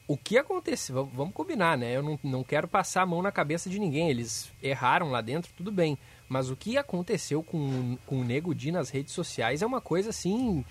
o 0.08 0.18
que 0.18 0.36
aconteceu? 0.36 1.08
Vamos 1.14 1.36
combinar, 1.36 1.78
né? 1.78 1.96
Eu 1.96 2.02
não, 2.02 2.20
não 2.24 2.44
quero 2.44 2.68
passar 2.68 3.04
a 3.04 3.06
mão 3.06 3.22
na 3.22 3.32
cabeça 3.32 3.70
de 3.70 3.78
ninguém. 3.78 4.10
Eles 4.10 4.52
erraram 4.64 5.12
lá 5.12 5.22
dentro, 5.22 5.52
tudo 5.56 5.72
bem. 5.72 5.96
Mas 6.28 6.50
o 6.50 6.56
que 6.56 6.78
aconteceu 6.78 7.44
com, 7.44 7.98
com 8.06 8.20
o 8.20 8.24
Nego 8.24 8.54
Di 8.54 8.72
nas 8.72 8.90
redes 8.90 9.14
sociais 9.14 9.62
é 9.62 9.66
uma 9.66 9.82
coisa 9.82 10.10
assim 10.10 10.66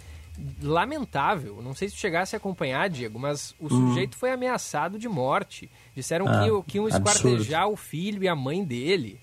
lamentável. 0.62 1.62
Não 1.62 1.75
sei 1.75 1.88
se 1.88 1.97
chegasse 1.97 2.35
a 2.35 2.38
acompanhar, 2.38 2.88
Diego, 2.88 3.19
mas 3.19 3.55
o 3.61 3.67
hum. 3.67 3.88
sujeito 3.88 4.17
foi 4.17 4.33
ameaçado 4.33 4.99
de 4.99 5.09
morte. 5.09 5.71
Disseram 5.95 6.27
ah, 6.27 6.45
que, 6.45 6.73
que 6.73 6.79
iam 6.79 6.88
esquartejar 6.88 7.69
o 7.69 7.77
filho 7.77 8.23
e 8.23 8.29
a 8.29 8.35
mãe 8.35 8.64
dele. 8.64 9.21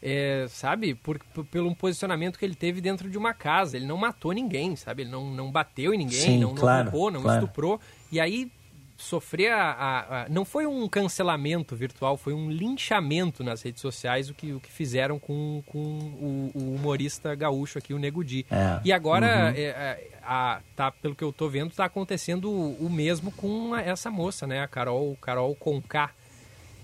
É, 0.00 0.46
sabe, 0.48 0.94
por, 0.94 1.18
por, 1.34 1.44
pelo 1.46 1.74
posicionamento 1.74 2.38
que 2.38 2.44
ele 2.44 2.54
teve 2.54 2.80
dentro 2.80 3.10
de 3.10 3.18
uma 3.18 3.34
casa. 3.34 3.76
Ele 3.76 3.86
não 3.86 3.96
matou 3.96 4.32
ninguém, 4.32 4.76
sabe? 4.76 5.02
Ele 5.02 5.10
não, 5.10 5.30
não 5.30 5.50
bateu 5.50 5.92
em 5.92 5.98
ninguém, 5.98 6.20
Sim, 6.20 6.38
não, 6.38 6.54
claro, 6.54 6.84
não 6.84 6.92
roubou, 6.92 7.10
não 7.10 7.22
claro. 7.22 7.44
estuprou. 7.44 7.80
E 8.10 8.20
aí 8.20 8.50
sofrer 8.98 9.52
a, 9.52 9.70
a, 9.70 10.22
a, 10.24 10.28
Não 10.28 10.44
foi 10.44 10.66
um 10.66 10.88
cancelamento 10.88 11.76
virtual, 11.76 12.16
foi 12.16 12.34
um 12.34 12.50
linchamento 12.50 13.44
nas 13.44 13.62
redes 13.62 13.80
sociais 13.80 14.28
o 14.28 14.34
que, 14.34 14.52
o 14.52 14.60
que 14.60 14.70
fizeram 14.70 15.18
com, 15.18 15.62
com 15.66 15.78
o, 15.78 16.50
o 16.54 16.74
humorista 16.74 17.34
gaúcho 17.34 17.78
aqui, 17.78 17.94
o 17.94 17.98
Nego 17.98 18.24
Di. 18.24 18.44
É. 18.50 18.80
E 18.84 18.92
agora, 18.92 19.26
Uhum. 19.28 19.54
é, 19.56 20.08
a, 20.22 20.60
tá, 20.74 20.90
pelo 20.90 21.14
que 21.14 21.22
eu 21.22 21.32
tô 21.32 21.48
vendo, 21.48 21.70
tá 21.70 21.84
acontecendo 21.84 22.50
o, 22.50 22.86
o 22.86 22.90
mesmo 22.90 23.30
com 23.32 23.74
essa 23.76 24.10
moça, 24.10 24.46
né? 24.46 24.60
A 24.60 24.66
Carol, 24.68 25.16
Carol 25.22 25.54
Conká. 25.54 26.10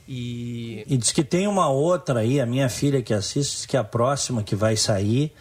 E 0.08 0.84
E 0.86 0.96
diz 0.96 1.12
que 1.12 1.24
tem 1.24 1.46
uma 1.46 1.68
outra 1.68 2.20
aí, 2.20 2.40
a 2.40 2.46
minha 2.46 2.68
filha 2.68 3.02
que 3.02 3.12
assiste, 3.12 3.56
diz 3.56 3.66
que 3.66 3.76
a 3.76 3.82
próxima 3.84 4.42
que 4.42 4.54
vai 4.54 4.76
sair 4.76 5.32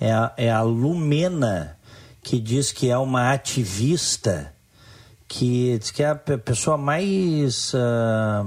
é 0.00 0.12
a, 0.12 0.32
é 0.36 0.50
a 0.50 0.60
Lumena, 0.60 1.78
que 2.22 2.38
diz 2.38 2.70
que 2.70 2.90
é 2.90 2.98
uma 2.98 3.32
ativista, 3.32 4.52
que 5.34 5.78
diz 5.78 5.90
que 5.90 6.02
é 6.02 6.08
a 6.10 6.14
pe- 6.14 6.36
pessoa 6.36 6.76
mais. 6.76 7.72
ah, 7.74 8.44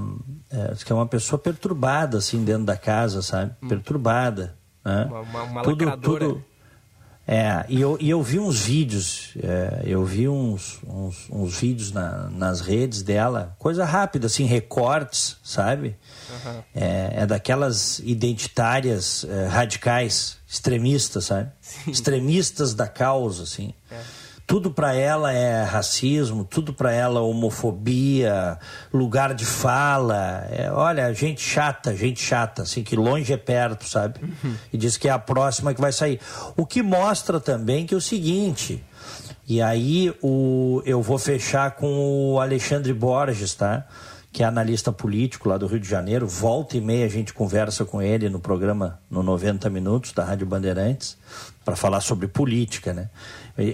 é, 0.50 0.72
diz 0.72 0.84
que 0.84 0.92
é 0.92 0.94
uma 0.94 1.06
pessoa 1.06 1.38
perturbada, 1.38 2.18
assim, 2.18 2.44
dentro 2.44 2.64
da 2.64 2.76
casa, 2.76 3.22
sabe? 3.22 3.52
Perturbada. 3.68 4.54
Né? 4.84 5.04
Uma- 5.06 5.20
uma- 5.20 5.42
uma 5.42 5.62
tudo, 5.62 5.84
lacradora. 5.84 6.24
tudo, 6.26 6.44
é, 7.26 7.64
e 7.68 7.80
eu, 7.80 7.98
e 8.00 8.08
eu 8.08 8.22
vi 8.22 8.38
uns 8.38 8.60
vídeos, 8.60 9.32
é, 9.42 9.82
eu 9.84 10.04
vi 10.04 10.28
uns, 10.28 10.78
uns, 10.86 11.26
uns 11.28 11.58
vídeos 11.58 11.90
na- 11.90 12.28
nas 12.30 12.60
redes 12.60 13.02
dela, 13.02 13.56
coisa 13.58 13.84
rápida, 13.84 14.28
assim, 14.28 14.44
recortes, 14.44 15.36
sabe? 15.42 15.96
É, 16.72 17.22
é 17.22 17.26
daquelas 17.26 17.98
identitárias 17.98 19.24
é, 19.28 19.46
radicais, 19.48 20.36
extremistas, 20.48 21.24
sabe? 21.24 21.50
Extremistas 21.88 22.74
da 22.74 22.86
causa, 22.86 23.42
assim. 23.42 23.74
Tudo 24.46 24.70
para 24.70 24.94
ela 24.94 25.32
é 25.32 25.64
racismo, 25.64 26.44
tudo 26.44 26.72
para 26.72 26.92
ela 26.92 27.18
é 27.18 27.22
homofobia, 27.22 28.58
lugar 28.92 29.34
de 29.34 29.44
fala. 29.44 30.46
É, 30.48 30.70
olha, 30.70 31.12
gente 31.12 31.40
chata, 31.40 31.96
gente 31.96 32.22
chata, 32.22 32.62
assim, 32.62 32.84
que 32.84 32.94
longe 32.94 33.32
é 33.32 33.36
perto, 33.36 33.88
sabe? 33.88 34.20
E 34.72 34.78
diz 34.78 34.96
que 34.96 35.08
é 35.08 35.10
a 35.10 35.18
próxima 35.18 35.74
que 35.74 35.80
vai 35.80 35.90
sair. 35.90 36.20
O 36.56 36.64
que 36.64 36.80
mostra 36.80 37.40
também 37.40 37.86
que 37.86 37.94
é 37.94 37.96
o 37.96 38.00
seguinte. 38.00 38.84
E 39.48 39.62
aí 39.62 40.12
o, 40.22 40.82
eu 40.84 41.00
vou 41.00 41.18
fechar 41.18 41.72
com 41.72 42.32
o 42.32 42.40
Alexandre 42.40 42.92
Borges, 42.92 43.54
tá? 43.54 43.86
Que 44.32 44.42
é 44.42 44.46
analista 44.46 44.92
político 44.92 45.48
lá 45.48 45.56
do 45.56 45.66
Rio 45.66 45.80
de 45.80 45.88
Janeiro. 45.88 46.26
Volta 46.26 46.76
e 46.76 46.80
meia 46.80 47.06
a 47.06 47.08
gente 47.08 47.32
conversa 47.32 47.84
com 47.84 48.02
ele 48.02 48.28
no 48.28 48.40
programa 48.40 49.00
no 49.08 49.22
90 49.22 49.70
Minutos 49.70 50.12
da 50.12 50.24
Rádio 50.24 50.46
Bandeirantes 50.46 51.16
para 51.64 51.76
falar 51.76 52.00
sobre 52.00 52.26
política, 52.26 52.92
né? 52.92 53.08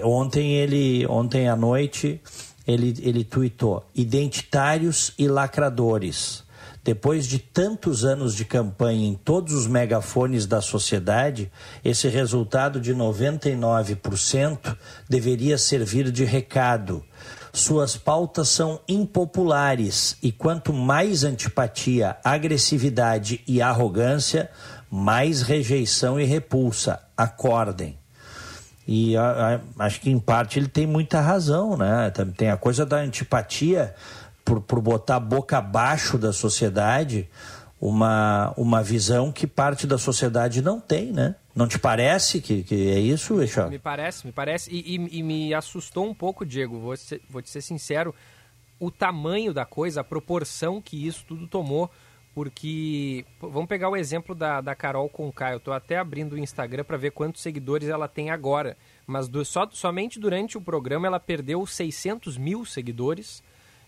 Ontem 0.05 0.55
ele, 0.55 1.07
ontem 1.07 1.49
à 1.49 1.57
noite, 1.57 2.21
ele, 2.67 2.95
ele 3.01 3.25
tuitou 3.25 3.85
identitários 3.95 5.13
e 5.19 5.27
lacradores. 5.27 6.45
Depois 6.85 7.29
de 7.29 7.39
tantos 7.39 8.05
anos 8.05 8.35
de 8.35 8.45
campanha 8.45 9.07
em 9.07 9.15
todos 9.15 9.53
os 9.53 9.69
megafones 9.69 10.47
da 10.47 10.61
sociedade, 10.61 11.51
esse 11.85 12.09
resultado 12.09 12.81
de 12.81 12.93
99% 12.93 14.77
deveria 15.09 15.57
servir 15.57 16.11
de 16.11 16.25
recado. 16.25 17.05
Suas 17.53 17.97
pautas 17.97 18.49
são 18.49 18.81
impopulares 18.89 20.17
e 20.23 20.33
quanto 20.33 20.73
mais 20.73 21.23
antipatia, 21.23 22.17
agressividade 22.25 23.41
e 23.47 23.63
arrogância, 23.63 24.51
mais 24.91 25.43
rejeição 25.43 26.19
e 26.19 26.25
repulsa. 26.25 27.01
Acordem. 27.17 28.02
E 28.95 29.17
a- 29.17 29.55
a- 29.79 29.85
acho 29.87 30.01
que 30.03 30.11
em 30.11 30.19
parte 30.19 30.59
ele 30.59 30.69
tem 30.69 30.87
muita 30.87 31.19
razão, 31.19 31.79
né? 31.79 32.13
Tem 32.37 32.51
a 32.51 32.57
coisa 32.59 32.85
da 32.85 32.97
antipatia 32.99 33.95
por, 34.45 34.61
por 34.61 34.81
botar 34.83 35.17
a 35.17 35.21
boca 35.21 35.57
abaixo 35.57 36.19
da 36.19 36.31
sociedade 36.33 37.27
uma, 37.81 38.53
uma 38.57 38.83
visão 38.83 39.33
que 39.33 39.47
parte 39.47 39.87
da 39.87 39.97
sociedade 39.99 40.61
não 40.61 40.79
tem, 40.81 41.11
né? 41.11 41.35
Não 41.55 41.67
te 41.67 41.79
parece 41.79 42.41
que, 42.41 42.63
que 42.63 42.91
é 42.91 42.99
isso, 43.01 43.41
Eixó? 43.41 43.69
Me 43.69 43.79
parece, 43.79 44.27
me 44.27 44.33
parece. 44.33 44.71
E, 44.71 44.97
e- 44.97 45.19
e 45.19 45.23
me 45.23 45.55
assustou 45.55 46.07
um 46.09 46.15
pouco, 46.15 46.45
Diego, 46.45 46.79
vou, 46.79 46.97
ser, 46.97 47.21
vou 47.31 47.41
te 47.43 47.51
ser 47.51 47.61
sincero, 47.63 48.15
o 48.79 48.91
tamanho 48.91 49.53
da 49.55 49.65
coisa, 49.65 50.01
a 50.01 50.05
proporção 50.05 50.81
que 50.83 51.07
isso 51.07 51.25
tudo 51.27 51.47
tomou. 51.47 51.91
Porque, 52.35 53.25
vamos 53.41 53.67
pegar 53.69 53.89
o 53.91 53.97
exemplo 53.97 54.35
da, 54.35 54.61
da 54.61 54.75
Carol 54.75 55.09
Conká. 55.09 55.53
Eu 55.53 55.59
estou 55.59 55.75
até 55.75 55.99
abrindo 55.99 56.33
o 56.33 56.39
Instagram 56.39 56.83
para 56.83 56.97
ver 56.97 57.11
quantos 57.11 57.43
seguidores 57.43 57.89
ela 57.89 58.09
tem 58.09 58.31
agora. 58.31 58.77
Mas 59.07 59.29
do- 59.29 59.45
só, 59.45 59.69
somente 59.71 60.19
durante 60.19 60.57
o 60.57 60.61
programa 60.61 61.07
ela 61.07 61.21
perdeu 61.21 61.67
600 61.67 62.39
mil 62.39 62.65
seguidores. 62.65 63.43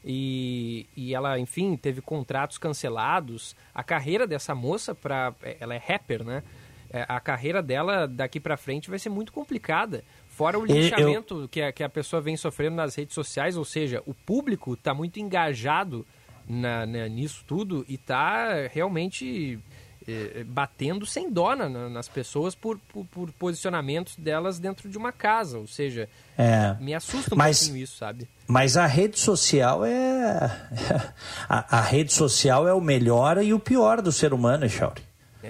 E, 0.04 0.86
e 0.94 1.14
ela, 1.14 1.38
enfim, 1.38 1.76
teve 1.76 2.02
contratos 2.02 2.58
cancelados. 2.58 3.56
A 3.74 3.82
carreira 3.82 4.26
dessa 4.26 4.54
moça, 4.54 4.94
pra, 4.94 5.34
ela 5.58 5.74
é 5.74 5.78
rapper, 5.78 6.22
né? 6.22 6.42
É, 6.90 7.06
a 7.08 7.18
carreira 7.18 7.62
dela 7.62 8.06
daqui 8.06 8.38
pra 8.38 8.56
frente 8.58 8.90
vai 8.90 8.98
ser 8.98 9.08
muito 9.08 9.32
complicada. 9.32 10.04
Fora 10.28 10.58
o 10.58 10.66
E 10.66 10.90
eu- 10.90 11.48
que, 11.48 11.62
a, 11.62 11.72
que 11.72 11.82
a 11.82 11.88
pessoa 11.88 12.20
vem 12.20 12.36
sofrendo 12.36 12.76
nas 12.76 12.94
redes 12.94 13.14
sociais, 13.14 13.56
ou 13.56 13.64
seja, 13.64 14.02
o 14.04 14.12
público 14.12 14.74
está 14.74 14.92
muito 14.92 15.18
engajado 15.18 16.06
na, 16.48 16.84
na- 16.86 17.08
nisso 17.08 17.44
tudo 17.46 17.84
e 17.88 17.94
está 17.94 18.66
realmente 18.72 19.58
eh, 20.06 20.44
batendo 20.46 21.06
sem 21.06 21.30
dó 21.32 21.56
na- 21.56 21.68
na- 21.68 21.88
nas 21.88 22.08
pessoas 22.08 22.54
por, 22.54 22.78
por, 22.92 23.06
por 23.06 23.32
posicionamentos 23.32 24.16
delas 24.16 24.58
dentro 24.58 24.88
de 24.88 24.98
uma 24.98 25.10
casa. 25.12 25.58
Ou 25.58 25.66
seja, 25.66 26.08
É. 26.36 26.76
me 26.80 26.92
assusta 26.94 27.34
um 27.34 27.38
Mas- 27.38 27.60
pouquinho 27.60 27.82
isso, 27.82 27.96
sabe? 27.96 28.28
Mas 28.46 28.76
a 28.76 28.84
rede 28.86 29.18
social 29.18 29.82
é. 29.84 30.50
A, 31.48 31.78
a 31.78 31.80
rede 31.80 32.12
social 32.12 32.68
é 32.68 32.74
o 32.74 32.80
melhor 32.80 33.42
e 33.42 33.54
o 33.54 33.58
pior 33.58 34.02
do 34.02 34.12
ser 34.12 34.34
humano, 34.34 34.66
Echauri. 34.66 35.02
É, 35.42 35.48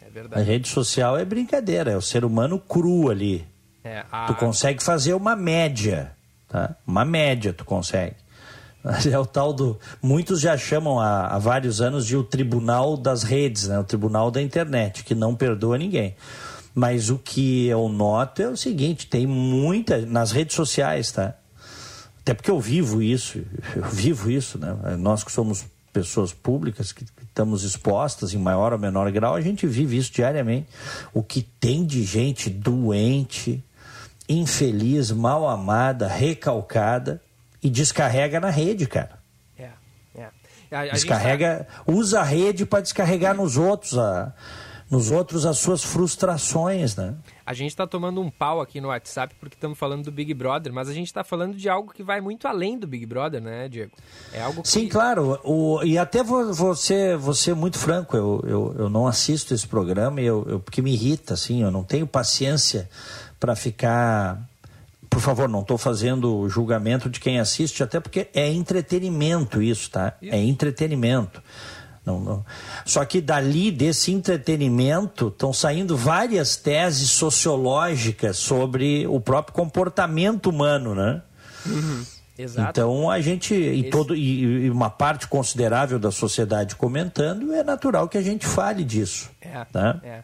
é 0.00 0.06
A 0.06 0.10
verdade. 0.10 0.42
rede 0.44 0.68
social 0.68 1.18
é 1.18 1.24
brincadeira, 1.24 1.90
é 1.90 1.96
o 1.96 2.00
ser 2.02 2.24
humano 2.24 2.60
cru 2.60 3.10
ali. 3.10 3.44
É, 3.82 4.04
a- 4.12 4.26
Tu 4.26 4.34
consegue 4.36 4.82
fazer 4.82 5.14
uma 5.14 5.34
média, 5.36 6.16
tá? 6.48 6.76
Uma 6.86 7.04
média 7.04 7.52
tu 7.52 7.64
consegue. 7.64 8.14
É 9.10 9.18
o 9.18 9.24
tal 9.24 9.52
do. 9.52 9.78
Muitos 10.02 10.40
já 10.40 10.56
chamam 10.56 11.00
há, 11.00 11.28
há 11.28 11.38
vários 11.38 11.80
anos 11.80 12.06
de 12.06 12.16
o 12.16 12.22
tribunal 12.22 12.96
das 12.96 13.22
redes, 13.22 13.66
né? 13.66 13.78
o 13.78 13.84
tribunal 13.84 14.30
da 14.30 14.42
internet, 14.42 15.04
que 15.04 15.14
não 15.14 15.34
perdoa 15.34 15.78
ninguém. 15.78 16.14
Mas 16.74 17.08
o 17.08 17.18
que 17.18 17.66
eu 17.66 17.88
noto 17.88 18.42
é 18.42 18.48
o 18.48 18.56
seguinte: 18.56 19.06
tem 19.06 19.26
muita. 19.26 20.04
Nas 20.04 20.32
redes 20.32 20.54
sociais, 20.54 21.12
tá? 21.12 21.34
Até 22.20 22.34
porque 22.34 22.50
eu 22.50 22.60
vivo 22.60 23.02
isso, 23.02 23.42
eu 23.76 23.84
vivo 23.84 24.30
isso, 24.30 24.58
né? 24.58 24.76
Nós 24.98 25.22
que 25.22 25.30
somos 25.30 25.64
pessoas 25.92 26.32
públicas, 26.32 26.90
que 26.90 27.04
estamos 27.22 27.62
expostas 27.62 28.34
em 28.34 28.38
maior 28.38 28.72
ou 28.72 28.78
menor 28.78 29.10
grau, 29.12 29.34
a 29.34 29.40
gente 29.40 29.66
vive 29.66 29.96
isso 29.96 30.12
diariamente. 30.12 30.66
O 31.12 31.22
que 31.22 31.42
tem 31.42 31.84
de 31.84 32.02
gente 32.02 32.50
doente, 32.50 33.62
infeliz, 34.28 35.12
mal 35.12 35.48
amada, 35.48 36.08
recalcada 36.08 37.20
e 37.64 37.70
descarrega 37.70 38.38
na 38.38 38.50
rede, 38.50 38.86
cara. 38.86 39.18
é, 39.58 39.70
é. 40.70 40.90
Descarrega, 40.92 41.66
usa 41.86 42.20
a 42.20 42.22
rede 42.22 42.64
para 42.66 42.80
descarregar 42.80 43.34
nos 43.34 43.56
outros, 43.56 43.96
a, 43.98 44.32
nos 44.90 45.10
outros 45.10 45.46
as 45.46 45.58
suas 45.58 45.82
frustrações, 45.82 46.94
né? 46.96 47.14
A 47.46 47.52
gente 47.52 47.70
está 47.70 47.86
tomando 47.86 48.20
um 48.20 48.30
pau 48.30 48.60
aqui 48.60 48.80
no 48.80 48.88
WhatsApp 48.88 49.34
porque 49.38 49.54
estamos 49.54 49.78
falando 49.78 50.04
do 50.04 50.10
Big 50.12 50.32
Brother, 50.34 50.72
mas 50.72 50.88
a 50.88 50.92
gente 50.94 51.06
está 51.06 51.22
falando 51.22 51.54
de 51.56 51.68
algo 51.68 51.92
que 51.92 52.02
vai 52.02 52.20
muito 52.20 52.48
além 52.48 52.78
do 52.78 52.86
Big 52.86 53.04
Brother, 53.06 53.40
né, 53.40 53.68
Diego? 53.68 53.92
É 54.32 54.42
algo 54.42 54.62
que... 54.62 54.68
Sim, 54.68 54.88
claro. 54.88 55.38
O, 55.44 55.82
e 55.84 55.98
até 55.98 56.22
ser, 56.76 57.16
vou 57.18 57.34
ser 57.34 57.54
muito 57.54 57.78
franco, 57.78 58.16
eu, 58.16 58.42
eu, 58.46 58.76
eu 58.80 58.88
não 58.90 59.06
assisto 59.06 59.52
esse 59.54 59.66
programa 59.66 60.20
eu, 60.20 60.44
eu- 60.48 60.60
porque 60.60 60.80
me 60.80 60.92
irrita, 60.92 61.34
assim, 61.34 61.62
eu 61.62 61.70
não 61.70 61.84
tenho 61.84 62.06
paciência 62.06 62.88
para 63.38 63.54
ficar. 63.54 64.40
Por 65.14 65.20
favor, 65.20 65.48
não 65.48 65.60
estou 65.60 65.78
fazendo 65.78 66.48
julgamento 66.48 67.08
de 67.08 67.20
quem 67.20 67.38
assiste, 67.38 67.84
até 67.84 68.00
porque 68.00 68.26
é 68.34 68.50
entretenimento 68.50 69.62
isso, 69.62 69.88
tá? 69.88 70.14
É 70.20 70.42
entretenimento. 70.42 71.40
Não, 72.04 72.18
não. 72.18 72.44
Só 72.84 73.04
que 73.04 73.20
dali, 73.20 73.70
desse 73.70 74.10
entretenimento, 74.10 75.28
estão 75.28 75.52
saindo 75.52 75.96
várias 75.96 76.56
teses 76.56 77.10
sociológicas 77.10 78.38
sobre 78.38 79.06
o 79.06 79.20
próprio 79.20 79.54
comportamento 79.54 80.50
humano, 80.50 80.96
né? 80.96 81.22
Exato. 82.36 82.70
Então 82.70 83.08
a 83.08 83.20
gente 83.20 83.54
e 83.54 83.80
Esse... 83.80 83.90
todo 83.90 84.14
e, 84.14 84.64
e, 84.64 84.70
uma 84.70 84.90
parte 84.90 85.28
considerável 85.28 86.00
da 86.00 86.10
sociedade 86.10 86.74
comentando 86.74 87.52
é 87.52 87.62
natural 87.62 88.08
que 88.08 88.18
a 88.18 88.22
gente 88.22 88.44
fale 88.44 88.82
disso. 88.82 89.30
É. 89.40 89.64
Né? 89.72 90.00
é. 90.02 90.22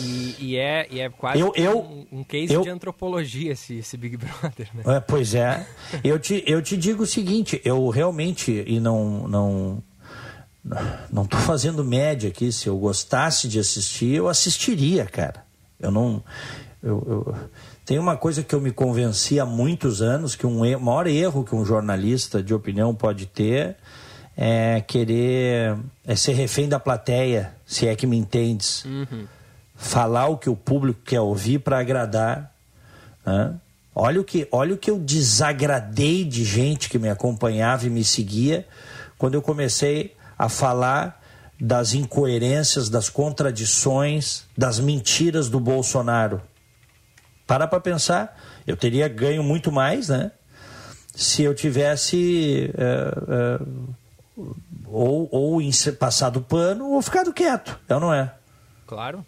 E, 0.00 0.36
e, 0.40 0.56
é, 0.56 0.88
e 0.90 1.00
é 1.00 1.08
quase 1.08 1.38
eu, 1.38 1.52
eu, 1.54 1.78
um, 1.80 2.06
um 2.10 2.24
case 2.24 2.52
eu, 2.52 2.62
de 2.62 2.68
antropologia 2.68 3.52
esse, 3.52 3.78
esse 3.78 3.96
Big 3.96 4.16
Brother. 4.16 4.68
Né? 4.74 4.96
É, 4.96 5.00
pois 5.00 5.34
é. 5.36 5.64
eu 6.02 6.18
te 6.18 6.42
eu 6.46 6.60
te 6.60 6.76
digo 6.76 7.04
o 7.04 7.06
seguinte, 7.06 7.60
eu 7.64 7.88
realmente 7.90 8.64
e 8.66 8.80
não 8.80 9.28
não 9.28 9.82
não 11.12 11.22
estou 11.24 11.38
fazendo 11.40 11.84
média 11.84 12.28
aqui. 12.28 12.50
Se 12.50 12.68
eu 12.68 12.76
gostasse 12.76 13.46
de 13.46 13.60
assistir, 13.60 14.14
eu 14.14 14.28
assistiria, 14.28 15.06
cara. 15.06 15.44
Eu 15.78 15.92
não 15.92 16.22
eu, 16.82 17.06
eu 17.06 17.36
tem 17.92 17.98
uma 17.98 18.16
coisa 18.16 18.42
que 18.42 18.54
eu 18.54 18.60
me 18.62 18.72
convenci 18.72 19.38
há 19.38 19.44
muitos 19.44 20.00
anos, 20.00 20.34
que 20.34 20.46
um 20.46 20.64
erro, 20.64 20.80
o 20.80 20.84
maior 20.86 21.06
erro 21.06 21.44
que 21.44 21.54
um 21.54 21.62
jornalista 21.62 22.42
de 22.42 22.54
opinião 22.54 22.94
pode 22.94 23.26
ter 23.26 23.76
é 24.34 24.80
querer 24.80 25.76
é 26.06 26.16
ser 26.16 26.32
refém 26.32 26.66
da 26.66 26.80
plateia, 26.80 27.54
se 27.66 27.86
é 27.86 27.94
que 27.94 28.06
me 28.06 28.16
entendes. 28.16 28.82
Uhum. 28.86 29.26
Falar 29.76 30.28
o 30.28 30.38
que 30.38 30.48
o 30.48 30.56
público 30.56 31.00
quer 31.04 31.20
ouvir 31.20 31.58
para 31.58 31.80
agradar. 31.80 32.50
Né? 33.26 33.56
Olha, 33.94 34.22
o 34.22 34.24
que, 34.24 34.48
olha 34.50 34.72
o 34.72 34.78
que 34.78 34.90
eu 34.90 34.98
desagradei 34.98 36.24
de 36.24 36.46
gente 36.46 36.88
que 36.88 36.98
me 36.98 37.10
acompanhava 37.10 37.86
e 37.86 37.90
me 37.90 38.04
seguia 38.04 38.66
quando 39.18 39.34
eu 39.34 39.42
comecei 39.42 40.16
a 40.38 40.48
falar 40.48 41.22
das 41.60 41.92
incoerências, 41.92 42.88
das 42.88 43.10
contradições, 43.10 44.44
das 44.56 44.80
mentiras 44.80 45.50
do 45.50 45.60
Bolsonaro. 45.60 46.40
Para 47.52 47.68
para 47.68 47.80
pensar, 47.80 48.40
eu 48.66 48.78
teria 48.78 49.06
ganho 49.08 49.42
muito 49.42 49.70
mais, 49.70 50.08
né? 50.08 50.32
Se 51.14 51.42
eu 51.42 51.54
tivesse 51.54 52.72
é, 52.78 53.12
é, 53.28 53.60
ou, 54.86 55.28
ou 55.30 55.60
passado 55.98 56.40
pano 56.40 56.92
ou 56.92 57.02
ficado 57.02 57.30
quieto, 57.30 57.78
é 57.86 57.94
ou 57.94 58.00
não 58.00 58.14
é? 58.14 58.32
Claro. 58.86 59.22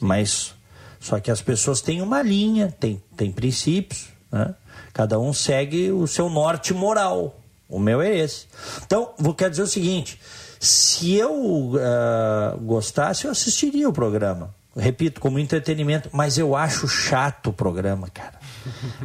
Mas 0.00 0.54
só 1.00 1.18
que 1.18 1.32
as 1.32 1.42
pessoas 1.42 1.80
têm 1.80 2.00
uma 2.00 2.22
linha, 2.22 2.72
têm, 2.78 3.02
têm 3.16 3.32
princípios, 3.32 4.06
né? 4.30 4.54
Cada 4.92 5.18
um 5.18 5.32
segue 5.32 5.90
o 5.90 6.06
seu 6.06 6.30
norte 6.30 6.72
moral. 6.72 7.40
O 7.68 7.80
meu 7.80 8.00
é 8.00 8.16
esse. 8.16 8.46
Então, 8.86 9.12
vou 9.18 9.34
quero 9.34 9.50
dizer 9.50 9.64
o 9.64 9.66
seguinte: 9.66 10.20
se 10.60 11.12
eu 11.16 11.34
uh, 11.34 12.56
gostasse, 12.60 13.24
eu 13.24 13.32
assistiria 13.32 13.88
o 13.88 13.92
programa 13.92 14.54
repito, 14.76 15.20
como 15.20 15.38
entretenimento, 15.38 16.08
mas 16.12 16.38
eu 16.38 16.56
acho 16.56 16.88
chato 16.88 17.48
o 17.48 17.52
programa, 17.52 18.08
cara. 18.08 18.34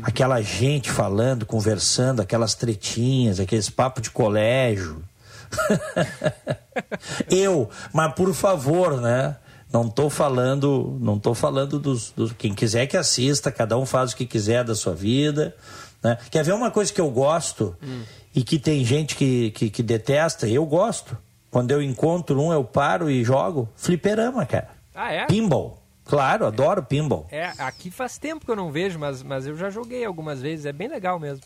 Aquela 0.02 0.42
gente 0.42 0.90
falando, 0.90 1.46
conversando, 1.46 2.22
aquelas 2.22 2.56
tretinhas, 2.56 3.40
aqueles 3.40 3.70
papos 3.70 4.04
de 4.04 4.12
colégio. 4.12 5.04
eu, 7.30 7.70
mas 7.94 8.14
por 8.14 8.34
favor, 8.34 9.00
né? 9.02 9.36
Não 9.72 9.86
estou 9.86 10.10
falando, 10.10 10.98
não 11.00 11.20
tô 11.20 11.36
falando 11.36 11.78
dos, 11.78 12.12
dos, 12.12 12.34
quem 12.34 12.56
quiser 12.56 12.88
que 12.88 12.98
assista, 12.98 13.52
cada 13.52 13.78
um 13.78 13.86
faz 13.86 14.14
o 14.14 14.16
que 14.16 14.26
quiser 14.26 14.64
da 14.64 14.74
sua 14.74 14.96
vida, 14.96 15.56
né? 16.02 16.18
Quer 16.32 16.44
ver 16.44 16.54
uma 16.54 16.72
coisa 16.72 16.92
que 16.92 17.02
eu 17.02 17.10
gosto 17.12 17.76
hum. 17.84 18.02
e 18.34 18.44
que 18.44 18.58
tem 18.58 18.84
gente 18.84 19.16
que, 19.16 19.52
que, 19.52 19.70
que 19.70 19.84
detesta? 19.84 20.48
Eu 20.48 20.66
gosto. 20.66 21.16
Quando 21.52 21.72
eu 21.72 21.82
encontro 21.82 22.42
um, 22.42 22.54
eu 22.54 22.64
paro 22.64 23.10
e 23.10 23.24
jogo. 23.24 23.70
Fliperama, 23.76 24.46
cara. 24.46 24.79
Ah, 25.00 25.14
é? 25.14 25.26
Pinball. 25.28 25.82
Claro, 26.04 26.46
adoro 26.46 26.84
pinball. 26.84 27.26
É, 27.32 27.54
aqui 27.60 27.90
faz 27.90 28.18
tempo 28.18 28.44
que 28.44 28.52
eu 28.52 28.56
não 28.56 28.70
vejo, 28.70 29.00
mas, 29.00 29.24
mas 29.24 29.48
eu 29.48 29.56
já 29.56 29.70
joguei 29.70 30.04
algumas 30.04 30.42
vezes, 30.42 30.66
é 30.66 30.74
bem 30.74 30.90
legal 30.90 31.18
mesmo. 31.18 31.46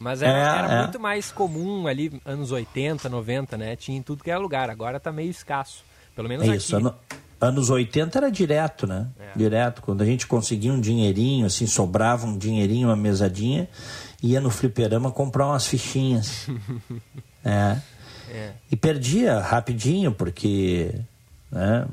Mas 0.00 0.22
era, 0.22 0.36
é, 0.36 0.58
era 0.58 0.74
é. 0.74 0.82
muito 0.82 0.98
mais 0.98 1.30
comum 1.30 1.86
ali, 1.86 2.20
anos 2.24 2.50
80, 2.50 3.08
90, 3.08 3.56
né? 3.56 3.76
Tinha 3.76 3.96
em 3.96 4.02
tudo 4.02 4.24
que 4.24 4.30
é 4.30 4.36
lugar, 4.36 4.70
agora 4.70 4.98
tá 4.98 5.12
meio 5.12 5.30
escasso. 5.30 5.84
Pelo 6.16 6.28
menos 6.28 6.48
é 6.48 6.56
isso, 6.56 6.74
ano, 6.74 6.92
anos 7.40 7.70
80 7.70 8.18
era 8.18 8.28
direto, 8.28 8.88
né? 8.88 9.06
É. 9.20 9.38
Direto. 9.38 9.80
Quando 9.80 10.02
a 10.02 10.06
gente 10.06 10.26
conseguia 10.26 10.72
um 10.72 10.80
dinheirinho, 10.80 11.46
assim, 11.46 11.68
sobrava 11.68 12.26
um 12.26 12.36
dinheirinho, 12.36 12.88
uma 12.88 12.96
mesadinha, 12.96 13.68
ia 14.20 14.40
no 14.40 14.50
fliperama 14.50 15.12
comprar 15.12 15.46
umas 15.46 15.64
fichinhas. 15.64 16.48
é. 17.44 17.78
é. 18.30 18.52
E 18.68 18.74
perdia 18.74 19.38
rapidinho, 19.38 20.10
porque... 20.10 20.92
Né? 21.52 21.86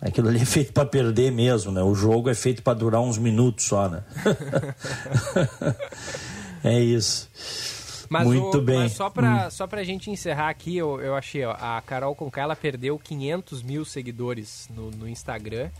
Aquilo 0.00 0.28
ali 0.28 0.40
é 0.40 0.44
feito 0.44 0.72
para 0.72 0.84
perder 0.84 1.32
mesmo, 1.32 1.72
né? 1.72 1.82
O 1.82 1.94
jogo 1.94 2.28
é 2.28 2.34
feito 2.34 2.62
para 2.62 2.74
durar 2.74 3.00
uns 3.00 3.16
minutos 3.16 3.64
só, 3.64 3.88
né? 3.88 4.04
é 6.62 6.78
isso. 6.80 7.30
Mas 8.08 8.26
Muito 8.26 8.58
o, 8.58 8.62
bem. 8.62 8.78
Mas 8.80 8.92
só 8.92 9.10
para 9.10 9.46
hum. 9.46 9.50
só 9.50 9.66
pra 9.66 9.82
gente 9.82 10.10
encerrar 10.10 10.48
aqui, 10.48 10.76
eu, 10.76 11.00
eu 11.00 11.14
achei, 11.14 11.44
ó, 11.44 11.52
a 11.58 11.82
Carol 11.84 12.14
Conká, 12.14 12.42
ela 12.42 12.56
perdeu 12.56 12.98
500 12.98 13.62
mil 13.62 13.84
seguidores 13.84 14.68
no, 14.74 14.90
no 14.90 15.08
Instagram. 15.08 15.70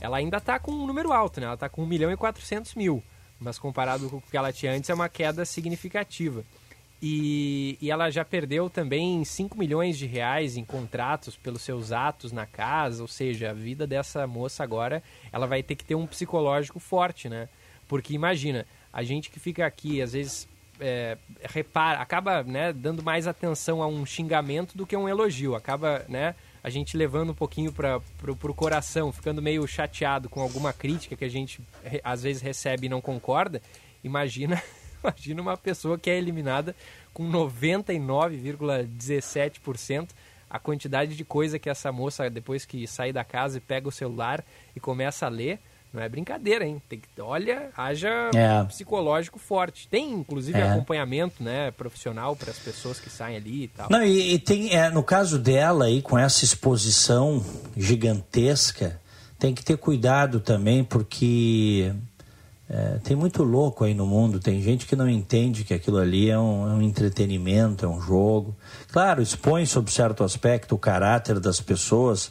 Ela 0.00 0.18
ainda 0.18 0.40
tá 0.40 0.58
com 0.58 0.72
um 0.72 0.86
número 0.86 1.12
alto, 1.12 1.40
né? 1.40 1.46
Ela 1.46 1.56
tá 1.56 1.68
com 1.68 1.82
1 1.82 1.86
milhão 1.86 2.12
e 2.12 2.16
400 2.16 2.74
mil. 2.74 3.02
Mas 3.38 3.58
comparado 3.58 4.08
com 4.08 4.16
o 4.16 4.22
que 4.22 4.36
ela 4.36 4.52
tinha 4.52 4.72
antes, 4.72 4.88
é 4.88 4.94
uma 4.94 5.08
queda 5.08 5.44
significativa. 5.44 6.44
E, 7.00 7.78
e, 7.80 7.90
ela 7.92 8.10
já 8.10 8.24
perdeu 8.24 8.68
também 8.68 9.24
5 9.24 9.56
milhões 9.56 9.96
de 9.96 10.04
reais 10.04 10.56
em 10.56 10.64
contratos 10.64 11.36
pelos 11.36 11.62
seus 11.62 11.92
atos 11.92 12.32
na 12.32 12.44
casa, 12.44 13.02
ou 13.02 13.08
seja, 13.08 13.50
a 13.50 13.52
vida 13.52 13.86
dessa 13.86 14.26
moça 14.26 14.64
agora, 14.64 15.00
ela 15.32 15.46
vai 15.46 15.62
ter 15.62 15.76
que 15.76 15.84
ter 15.84 15.94
um 15.94 16.08
psicológico 16.08 16.80
forte, 16.80 17.28
né? 17.28 17.48
Porque 17.86 18.12
imagina, 18.12 18.66
a 18.92 19.04
gente 19.04 19.30
que 19.30 19.38
fica 19.38 19.64
aqui, 19.64 20.02
às 20.02 20.12
vezes, 20.12 20.48
é, 20.80 21.16
repara, 21.42 22.00
acaba 22.00 22.42
né, 22.42 22.72
dando 22.72 23.02
mais 23.02 23.28
atenção 23.28 23.80
a 23.80 23.86
um 23.86 24.04
xingamento 24.04 24.76
do 24.76 24.84
que 24.84 24.96
a 24.96 24.98
um 24.98 25.08
elogio, 25.08 25.54
acaba, 25.54 26.04
né, 26.08 26.34
a 26.64 26.68
gente 26.68 26.96
levando 26.96 27.30
um 27.30 27.34
pouquinho 27.34 27.72
para 27.72 28.00
o 28.28 28.54
coração, 28.54 29.12
ficando 29.12 29.40
meio 29.40 29.66
chateado 29.68 30.28
com 30.28 30.40
alguma 30.40 30.72
crítica 30.72 31.16
que 31.16 31.24
a 31.24 31.30
gente 31.30 31.60
às 32.02 32.24
vezes 32.24 32.42
recebe 32.42 32.86
e 32.86 32.90
não 32.90 33.00
concorda, 33.00 33.62
imagina 34.02 34.60
Imagina 35.02 35.42
uma 35.42 35.56
pessoa 35.56 35.98
que 35.98 36.08
é 36.10 36.18
eliminada 36.18 36.76
com 37.12 37.28
99,17%. 37.30 40.08
A 40.50 40.58
quantidade 40.58 41.14
de 41.14 41.24
coisa 41.24 41.58
que 41.58 41.68
essa 41.68 41.92
moça, 41.92 42.30
depois 42.30 42.64
que 42.64 42.86
sai 42.86 43.12
da 43.12 43.22
casa 43.22 43.58
e 43.58 43.60
pega 43.60 43.86
o 43.86 43.92
celular 43.92 44.42
e 44.74 44.80
começa 44.80 45.26
a 45.26 45.28
ler, 45.28 45.58
não 45.92 46.02
é 46.02 46.08
brincadeira, 46.08 46.66
hein? 46.66 46.80
Tem 46.88 47.00
que, 47.00 47.20
olha, 47.20 47.70
haja 47.76 48.30
é. 48.34 48.64
psicológico 48.64 49.38
forte. 49.38 49.86
Tem, 49.88 50.10
inclusive, 50.12 50.58
é. 50.58 50.70
acompanhamento 50.70 51.42
né, 51.42 51.70
profissional 51.70 52.34
para 52.36 52.50
as 52.50 52.58
pessoas 52.58 53.00
que 53.00 53.10
saem 53.10 53.36
ali 53.36 53.64
e 53.64 53.68
tal. 53.68 53.88
Não, 53.90 54.02
e, 54.02 54.34
e 54.34 54.38
tem, 54.38 54.74
é, 54.74 54.90
no 54.90 55.02
caso 55.02 55.38
dela 55.38 55.86
aí, 55.86 56.02
com 56.02 56.18
essa 56.18 56.44
exposição 56.44 57.42
gigantesca, 57.76 59.00
tem 59.38 59.54
que 59.54 59.64
ter 59.64 59.78
cuidado 59.78 60.40
também, 60.40 60.84
porque 60.84 61.94
é, 62.70 62.98
tem 63.02 63.16
muito 63.16 63.42
louco 63.42 63.84
aí 63.84 63.94
no 63.94 64.06
mundo, 64.06 64.38
tem 64.38 64.60
gente 64.60 64.84
que 64.84 64.94
não 64.94 65.08
entende 65.08 65.64
que 65.64 65.72
aquilo 65.72 65.96
ali 65.96 66.28
é 66.28 66.38
um, 66.38 66.68
é 66.68 66.74
um, 66.74 66.82
entretenimento, 66.82 67.86
é 67.86 67.88
um 67.88 67.98
jogo. 67.98 68.54
Claro, 68.92 69.22
expõe 69.22 69.64
sob 69.64 69.90
certo 69.90 70.22
aspecto 70.22 70.74
o 70.74 70.78
caráter 70.78 71.40
das 71.40 71.60
pessoas 71.60 72.30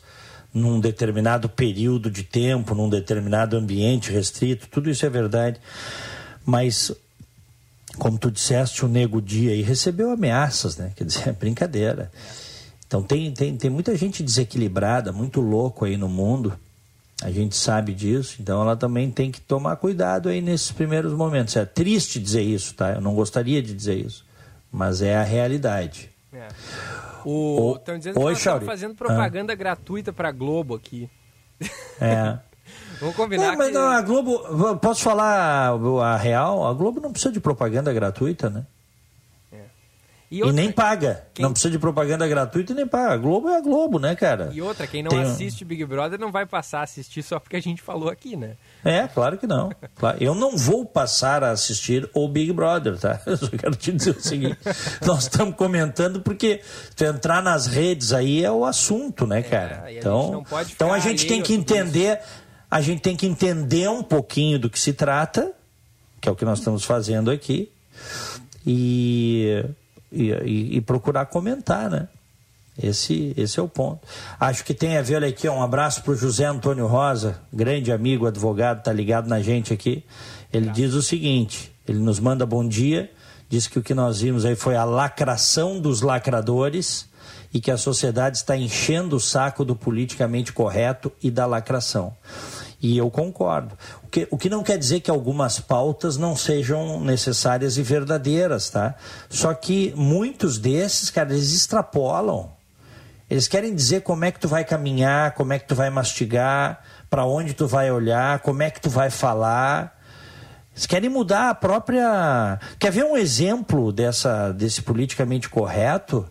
num 0.53 0.79
determinado 0.79 1.49
período 1.49 2.11
de 2.11 2.23
tempo, 2.23 2.75
num 2.75 2.87
determinado 2.87 3.57
ambiente 3.57 4.11
restrito, 4.11 4.67
tudo 4.67 4.91
isso 4.91 5.05
é 5.07 5.09
verdade. 5.09 5.59
Mas, 6.45 6.91
como 7.97 8.19
tu 8.19 8.29
disseste, 8.29 8.85
o 8.85 8.87
Nego 8.87 9.19
Dia 9.19 9.51
aí 9.51 9.63
recebeu 9.63 10.11
ameaças, 10.11 10.77
né? 10.77 10.91
Quer 10.95 11.05
dizer, 11.05 11.29
é 11.29 11.31
brincadeira. 11.31 12.11
Então 12.85 13.01
tem, 13.01 13.31
tem, 13.33 13.57
tem 13.57 13.71
muita 13.71 13.95
gente 13.97 14.21
desequilibrada, 14.21 15.11
muito 15.11 15.41
louco 15.41 15.83
aí 15.83 15.97
no 15.97 16.07
mundo 16.07 16.53
a 17.23 17.31
gente 17.31 17.55
sabe 17.55 17.93
disso, 17.93 18.37
então 18.39 18.61
ela 18.61 18.75
também 18.75 19.09
tem 19.09 19.31
que 19.31 19.41
tomar 19.41 19.75
cuidado 19.77 20.29
aí 20.29 20.39
nesses 20.39 20.71
primeiros 20.71 21.13
momentos. 21.13 21.55
É 21.55 21.65
triste 21.65 22.19
dizer 22.19 22.43
isso, 22.43 22.75
tá? 22.75 22.93
Eu 22.93 23.01
não 23.01 23.15
gostaria 23.15 23.61
de 23.61 23.73
dizer 23.73 23.95
isso, 23.95 24.25
mas 24.71 25.01
é 25.01 25.15
a 25.17 25.23
realidade. 25.23 26.11
É. 26.31 26.47
O, 27.25 27.75
Estão 27.75 27.97
dizendo 27.97 28.13
que 28.13 28.19
Oi, 28.19 28.31
nós 28.31 28.37
estamos 28.37 28.65
fazendo 28.65 28.95
propaganda 28.95 29.53
ah. 29.53 29.55
gratuita 29.55 30.13
para 30.13 30.31
Globo 30.31 30.75
aqui. 30.75 31.09
É. 31.99 32.37
Vamos 32.99 33.15
combinar 33.15 33.51
não, 33.51 33.57
mas 33.57 33.67
que... 33.67 33.73
não, 33.73 33.87
a 33.87 34.01
Globo, 34.01 34.77
posso 34.77 35.01
falar 35.01 35.71
a 36.03 36.17
real? 36.17 36.65
A 36.65 36.73
Globo 36.73 36.99
não 36.99 37.11
precisa 37.11 37.31
de 37.31 37.39
propaganda 37.39 37.93
gratuita, 37.93 38.49
né? 38.49 38.65
E, 40.29 40.43
outra, 40.43 40.59
e, 40.59 40.63
nem 40.63 40.71
paga. 40.71 41.25
Quem... 41.33 41.43
Não 41.43 41.51
precisa 41.51 41.71
de 41.71 41.79
propaganda 41.79 42.27
gratuita 42.27 42.73
e 42.73 42.75
nem 42.75 42.85
paga. 42.85 43.13
A 43.13 43.17
Globo 43.17 43.47
é 43.47 43.57
a 43.57 43.61
Globo, 43.61 43.97
né, 43.97 44.13
cara? 44.13 44.49
E 44.53 44.61
outra, 44.61 44.85
quem 44.85 45.01
não 45.01 45.09
Tem... 45.09 45.21
assiste 45.21 45.63
Big 45.63 45.85
Brother 45.85 46.19
não 46.19 46.31
vai 46.31 46.45
passar 46.45 46.79
a 46.79 46.83
assistir 46.83 47.23
só 47.23 47.39
porque 47.39 47.55
a 47.55 47.61
gente 47.61 47.81
falou 47.81 48.09
aqui, 48.09 48.35
né? 48.35 48.57
É, 48.83 49.07
claro 49.07 49.37
que 49.37 49.47
não. 49.47 49.71
Eu 50.19 50.35
não 50.35 50.57
vou 50.57 50.85
passar 50.85 51.43
a 51.43 51.51
assistir 51.51 52.09
o 52.13 52.27
Big 52.27 52.51
Brother, 52.51 52.97
tá? 52.97 53.21
Eu 53.25 53.37
só 53.37 53.47
quero 53.47 53.75
te 53.75 53.93
dizer 53.93 54.17
o 54.17 54.21
seguinte: 54.21 54.57
nós 55.05 55.23
estamos 55.23 55.55
comentando 55.55 56.19
porque 56.19 56.61
entrar 56.99 57.41
nas 57.41 57.65
redes 57.65 58.11
aí 58.11 58.43
é 58.43 58.51
o 58.51 58.65
assunto, 58.65 59.25
né, 59.25 59.39
é, 59.39 59.43
cara? 59.43 59.83
É, 59.85 59.97
então, 59.97 60.45
a 60.51 60.61
então 60.63 60.93
a 60.93 60.99
gente 60.99 61.25
tem 61.25 61.41
que 61.41 61.53
entender, 61.53 62.19
a 62.69 62.81
gente 62.81 63.01
tem 63.01 63.15
que 63.15 63.25
entender 63.25 63.89
um 63.89 64.03
pouquinho 64.03 64.59
do 64.59 64.69
que 64.69 64.79
se 64.79 64.91
trata, 64.91 65.53
que 66.19 66.27
é 66.27 66.31
o 66.31 66.35
que 66.35 66.43
nós 66.43 66.59
estamos 66.59 66.83
fazendo 66.83 67.31
aqui 67.31 67.71
e, 68.69 69.63
e, 70.23 70.77
e 70.77 70.81
procurar 70.81 71.25
comentar, 71.25 71.89
né? 71.89 72.07
Esse, 72.81 73.33
esse 73.35 73.59
é 73.59 73.63
o 73.63 73.67
ponto. 73.67 74.07
Acho 74.39 74.63
que 74.63 74.73
tem 74.73 74.97
a 74.97 75.01
ver, 75.01 75.15
olha 75.15 75.27
aqui, 75.27 75.49
um 75.49 75.63
abraço 75.63 76.03
para 76.03 76.11
o 76.11 76.15
José 76.15 76.45
Antônio 76.45 76.85
Rosa, 76.85 77.39
grande 77.51 77.91
amigo, 77.91 78.27
advogado, 78.27 78.83
tá 78.83 78.93
ligado 78.93 79.27
na 79.27 79.41
gente 79.41 79.73
aqui. 79.73 80.03
Ele 80.53 80.69
diz 80.69 80.93
o 80.93 81.01
seguinte: 81.01 81.71
ele 81.87 81.97
nos 81.99 82.19
manda 82.19 82.45
bom 82.45 82.67
dia, 82.67 83.11
diz 83.49 83.67
que 83.67 83.79
o 83.79 83.83
que 83.83 83.95
nós 83.95 84.21
vimos 84.21 84.45
aí 84.45 84.55
foi 84.55 84.75
a 84.75 84.83
lacração 84.83 85.79
dos 85.79 86.01
lacradores 86.01 87.07
e 87.51 87.59
que 87.59 87.71
a 87.71 87.77
sociedade 87.77 88.37
está 88.37 88.55
enchendo 88.55 89.15
o 89.15 89.19
saco 89.19 89.65
do 89.65 89.75
politicamente 89.75 90.53
correto 90.53 91.11
e 91.23 91.31
da 91.31 91.47
lacração. 91.47 92.15
E 92.79 92.95
eu 92.95 93.09
concordo. 93.09 93.75
Que, 94.17 94.27
o 94.31 94.37
que 94.37 94.49
não 94.49 94.63
quer 94.63 94.79
dizer 94.79 95.01
que 95.01 95.11
algumas 95.11 95.59
pautas 95.59 96.17
não 96.17 96.35
sejam 96.35 96.99
necessárias 96.99 97.77
e 97.77 97.83
verdadeiras, 97.83 98.67
tá? 98.67 98.95
Só 99.29 99.53
que 99.53 99.93
muitos 99.95 100.57
desses, 100.57 101.11
cara, 101.11 101.31
eles 101.31 101.53
extrapolam. 101.53 102.49
Eles 103.29 103.47
querem 103.47 103.75
dizer 103.75 104.01
como 104.01 104.25
é 104.25 104.31
que 104.31 104.39
tu 104.39 104.47
vai 104.47 104.65
caminhar, 104.65 105.35
como 105.35 105.53
é 105.53 105.59
que 105.59 105.67
tu 105.67 105.75
vai 105.75 105.91
mastigar, 105.91 106.81
para 107.11 107.25
onde 107.25 107.53
tu 107.53 107.67
vai 107.67 107.91
olhar, 107.91 108.39
como 108.39 108.63
é 108.63 108.71
que 108.71 108.81
tu 108.81 108.89
vai 108.89 109.11
falar. 109.11 109.95
Eles 110.73 110.87
querem 110.87 111.11
mudar 111.11 111.51
a 111.51 111.53
própria. 111.53 112.59
Quer 112.79 112.91
ver 112.91 113.05
um 113.05 113.15
exemplo 113.15 113.91
dessa, 113.91 114.51
desse 114.51 114.81
politicamente 114.81 115.47
correto? 115.47 116.27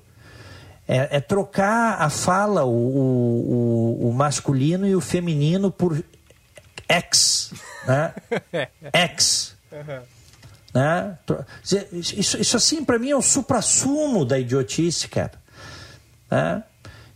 É, 0.89 1.19
é 1.19 1.21
trocar 1.21 2.03
a 2.03 2.11
fala, 2.11 2.65
o, 2.65 2.69
o, 2.69 4.09
o, 4.09 4.13
masculino 4.13 4.89
e 4.89 4.97
o 4.97 5.01
feminino 5.01 5.71
por 5.71 6.03
ex. 6.89 7.53
Né? 7.87 8.15
ex. 8.93 9.57
Né? 10.75 11.19
Isso, 11.93 12.41
isso 12.41 12.57
assim, 12.57 12.85
para 12.85 12.99
mim, 12.99 13.11
é 13.11 13.17
o 13.17 13.23
supra-sumo 13.23 14.25
da 14.25 14.39
idiotice, 14.39 15.09
cara. 15.09 15.33
Né? 16.31 16.63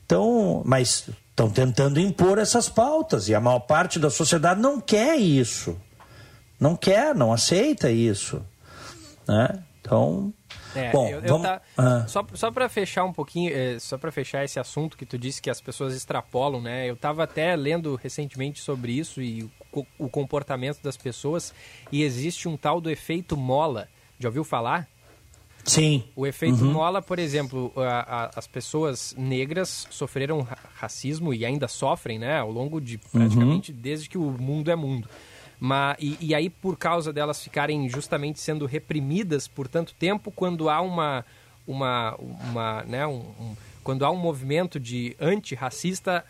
Então, 0.05 0.63
mas 0.65 1.09
estão 1.31 1.51
tentando 1.51 2.01
impor 2.01 2.39
essas 2.39 2.69
pautas 2.69 3.29
e 3.29 3.35
a 3.35 3.41
maior 3.41 3.61
parte 3.61 3.99
da 3.99 4.11
sociedade 4.11 4.61
não 4.61 4.81
quer 4.81 5.17
isso. 5.17 5.77
Não 6.59 6.77
quer, 6.77 7.15
não 7.15 7.33
aceita 7.33 7.91
isso. 7.91 8.45
Né? 9.27 9.63
Então, 9.81 10.33
é, 10.75 10.91
Bom, 10.91 11.09
eu, 11.09 11.21
eu 11.21 11.29
vamos... 11.29 11.43
tá, 11.43 11.63
ah. 11.77 12.05
só, 12.07 12.25
só 12.35 12.51
para 12.51 12.69
fechar 12.69 13.05
um 13.05 13.13
pouquinho, 13.13 13.53
é, 13.55 13.79
só 13.79 13.99
para 13.99 14.11
fechar 14.11 14.45
esse 14.45 14.59
assunto 14.59 14.97
que 14.97 15.07
tu 15.07 15.19
disse 15.19 15.41
que 15.41 15.51
as 15.51 15.61
pessoas 15.61 15.95
extrapolam, 15.95 16.61
né? 16.61 16.89
Eu 16.89 16.95
estava 16.95 17.25
até 17.25 17.55
lendo 17.57 17.95
recentemente 17.97 18.61
sobre 18.61 18.93
isso 18.93 19.21
e 19.21 19.43
o, 19.73 19.87
o, 19.99 20.09
comportamento 20.09 20.83
das 20.83 20.97
pessoas 20.97 21.55
e 21.91 22.03
existe 22.03 22.49
um 22.49 22.57
tal 22.57 22.81
do 22.81 22.91
efeito 22.91 23.37
mola. 23.37 23.89
Já 24.19 24.29
ouviu 24.29 24.45
falar? 24.45 24.89
Sim. 25.65 26.05
O 26.17 26.27
efeito 26.27 26.65
uhum. 26.65 26.73
mola, 26.73 27.03
por 27.03 27.19
exemplo, 27.19 27.73
a, 27.77 28.25
a, 28.25 28.31
as 28.37 28.47
pessoas 28.47 29.15
negras 29.17 29.87
sofreram 29.91 30.47
racismo 30.75 31.35
e 31.35 31.45
ainda 31.45 31.69
sofrem, 31.69 32.19
né, 32.19 32.39
ao 32.39 32.51
longo 32.51 32.81
de 32.81 32.99
praticamente 32.99 33.73
uhum. 33.73 33.79
desde 33.81 34.09
que 34.09 34.19
o 34.19 34.31
mundo 34.31 34.71
é 34.71 34.77
mundo. 34.77 35.09
Mas, 35.61 35.97
e, 36.01 36.17
e, 36.21 36.35
aí, 36.35 36.49
por 36.49 36.77
causa 36.77 37.13
delas 37.13 37.43
ficarem 37.43 37.87
justamente 37.89 38.41
sendo 38.41 38.65
reprimidas 38.65 39.47
por 39.47 39.69
tanto 39.69 39.95
tempo, 39.95 40.33
quando 40.33 40.71
há 40.71 40.81
uma. 40.81 41.25
uma, 41.67 42.17
uma 42.19 42.83
né, 42.85 43.07
um, 43.07 43.19
um 43.39 43.55
quando 43.83 44.05
há 44.05 44.11
um 44.11 44.17
movimento 44.17 44.79
de 44.79 45.17
antirracista, 45.19 46.25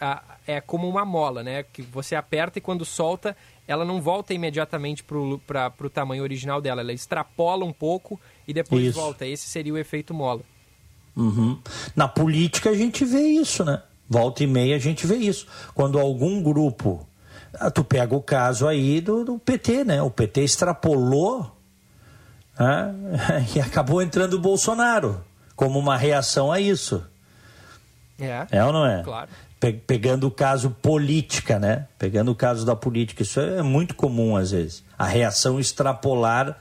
é 0.47 0.61
como 0.61 0.89
uma 0.89 1.05
mola, 1.05 1.43
né? 1.43 1.64
Que 1.64 1.83
você 1.83 2.14
aperta 2.14 2.59
e 2.59 2.62
quando 2.62 2.85
solta, 2.85 3.37
ela 3.66 3.85
não 3.85 4.01
volta 4.01 4.33
imediatamente 4.33 5.05
para 5.05 5.72
o 5.81 5.91
tamanho 5.91 6.22
original 6.22 6.61
dela. 6.61 6.81
Ela 6.81 6.93
extrapola 6.93 7.64
um 7.64 7.72
pouco 7.72 8.20
e 8.47 8.55
depois 8.55 8.85
isso. 8.85 8.99
volta. 8.99 9.26
Esse 9.26 9.49
seria 9.49 9.74
o 9.74 9.78
efeito 9.78 10.14
mola. 10.14 10.43
Uhum. 11.16 11.59
Na 11.95 12.09
política 12.09 12.70
a 12.70 12.74
gente 12.74 13.05
vê 13.05 13.20
isso, 13.20 13.64
né? 13.64 13.83
Volta 14.09 14.43
e 14.43 14.47
meia 14.47 14.76
a 14.76 14.78
gente 14.78 15.07
vê 15.07 15.16
isso. 15.16 15.47
Quando 15.74 15.99
algum 15.99 16.43
grupo. 16.43 17.07
Ah, 17.55 17.70
tu 17.70 17.82
pega 17.82 18.14
o 18.14 18.22
caso 18.22 18.66
aí 18.66 19.01
do, 19.01 19.24
do 19.24 19.38
PT, 19.38 19.84
né? 19.84 20.03
O 20.03 20.11
PT 20.11 20.42
extrapolou 20.42 21.57
né? 22.59 22.94
e 23.55 23.61
acabou 23.61 24.03
entrando 24.03 24.34
o 24.34 24.38
Bolsonaro 24.38 25.22
como 25.57 25.78
uma 25.78 25.96
reação 25.96 26.53
a 26.53 26.61
isso. 26.61 27.03
É. 28.18 28.46
É 28.51 28.64
ou 28.64 28.72
não 28.72 28.86
é? 28.86 29.03
Claro. 29.03 29.30
Pe 29.59 29.72
pegando 29.72 30.26
o 30.26 30.30
caso 30.30 30.70
política, 30.70 31.59
né? 31.59 31.86
Pegando 31.98 32.30
o 32.30 32.34
caso 32.34 32.64
da 32.64 32.74
política. 32.74 33.22
Isso 33.22 33.40
é 33.40 33.62
muito 33.62 33.94
comum 33.94 34.36
às 34.36 34.53
vezes. 34.53 34.82
A 34.98 35.07
reação 35.07 35.61
extrapolar 35.61 36.57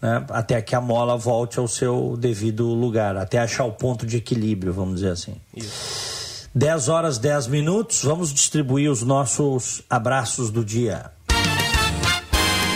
né, 0.00 0.24
até 0.30 0.60
que 0.62 0.74
a 0.74 0.80
mola 0.80 1.16
volte 1.16 1.58
ao 1.58 1.66
seu 1.66 2.16
devido 2.16 2.66
lugar, 2.68 3.16
até 3.16 3.38
achar 3.38 3.64
o 3.64 3.72
ponto 3.72 4.06
de 4.06 4.16
equilíbrio, 4.16 4.72
vamos 4.72 4.96
dizer 4.96 5.10
assim. 5.10 5.36
Isso. 5.54 6.17
10 6.58 6.88
horas 6.88 7.18
10 7.18 7.46
minutos, 7.46 8.02
vamos 8.02 8.34
distribuir 8.34 8.90
os 8.90 9.00
nossos 9.00 9.80
abraços 9.88 10.50
do 10.50 10.64
dia. 10.64 11.12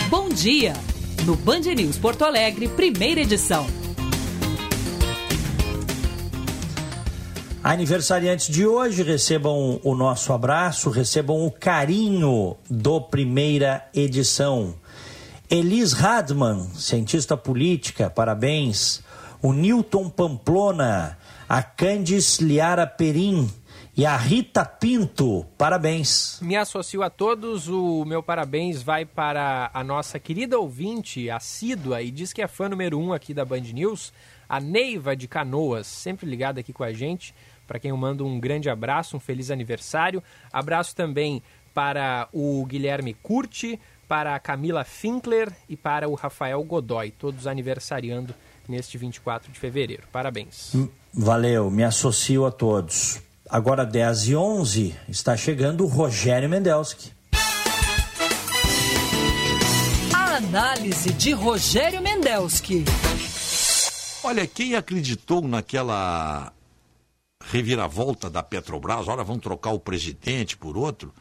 Bom 0.08 0.28
dia! 0.28 0.74
No 1.26 1.34
Band 1.34 1.62
News 1.62 1.98
Porto 1.98 2.24
Alegre, 2.24 2.68
primeira 2.68 3.22
edição. 3.22 3.66
Aniversariantes 7.60 8.46
de 8.46 8.64
hoje, 8.64 9.02
recebam 9.02 9.80
o 9.82 9.96
nosso 9.96 10.32
abraço, 10.32 10.88
recebam 10.88 11.44
o 11.44 11.50
carinho 11.50 12.56
do 12.70 13.00
primeira 13.00 13.84
edição. 13.92 14.76
Elis 15.50 15.92
Radman, 15.92 16.68
cientista 16.76 17.36
política, 17.36 18.08
parabéns. 18.08 19.02
O 19.42 19.52
Newton 19.52 20.08
Pamplona, 20.08 21.18
a 21.48 21.64
Candice 21.64 22.44
Liara 22.44 22.86
Perim 22.86 23.50
e 23.94 24.06
a 24.06 24.16
Rita 24.16 24.64
Pinto, 24.64 25.44
parabéns. 25.58 26.38
Me 26.40 26.56
associo 26.56 27.02
a 27.02 27.10
todos, 27.10 27.68
o 27.68 28.06
meu 28.06 28.22
parabéns 28.22 28.82
vai 28.82 29.04
para 29.04 29.70
a 29.74 29.84
nossa 29.84 30.18
querida 30.18 30.58
ouvinte, 30.58 31.28
assídua, 31.28 32.00
e 32.00 32.10
diz 32.10 32.32
que 32.32 32.40
é 32.40 32.48
fã 32.48 32.70
número 32.70 32.98
um 32.98 33.12
aqui 33.12 33.34
da 33.34 33.44
Band 33.44 33.60
News, 33.60 34.10
a 34.48 34.58
Neiva 34.58 35.14
de 35.14 35.28
Canoas, 35.28 35.86
sempre 35.86 36.26
ligada 36.26 36.60
aqui 36.60 36.72
com 36.72 36.82
a 36.82 36.92
gente. 36.92 37.34
Para 37.66 37.78
quem 37.78 37.90
eu 37.90 37.96
mando 37.96 38.24
um 38.24 38.40
grande 38.40 38.70
abraço, 38.70 39.16
um 39.16 39.20
feliz 39.20 39.50
aniversário. 39.50 40.22
Abraço 40.50 40.96
também 40.96 41.42
para 41.74 42.28
o 42.32 42.64
Guilherme 42.64 43.12
Curti, 43.22 43.78
para 44.08 44.34
a 44.34 44.40
Camila 44.40 44.84
Finkler 44.84 45.52
e 45.68 45.76
para 45.76 46.08
o 46.08 46.14
Rafael 46.14 46.62
Godoy, 46.64 47.10
todos 47.10 47.46
aniversariando 47.46 48.34
neste 48.66 48.96
24 48.96 49.52
de 49.52 49.58
fevereiro. 49.58 50.04
Parabéns. 50.10 50.74
Hum, 50.74 50.88
valeu, 51.12 51.70
me 51.70 51.84
associo 51.84 52.46
a 52.46 52.50
todos. 52.50 53.20
Agora 53.52 53.84
10 53.84 54.28
e 54.28 54.34
11 54.34 54.96
está 55.10 55.36
chegando 55.36 55.84
o 55.84 55.86
Rogério 55.86 56.48
Mendelski. 56.48 57.12
A 60.10 60.36
análise 60.36 61.12
de 61.12 61.32
Rogério 61.32 62.00
Mendelski. 62.00 62.82
Olha, 64.24 64.46
quem 64.46 64.74
acreditou 64.74 65.46
naquela 65.46 66.50
reviravolta 67.44 68.30
da 68.30 68.42
Petrobras, 68.42 69.06
olha, 69.06 69.22
vão 69.22 69.38
trocar 69.38 69.72
o 69.72 69.78
presidente 69.78 70.56
por 70.56 70.78
outro, 70.78 71.12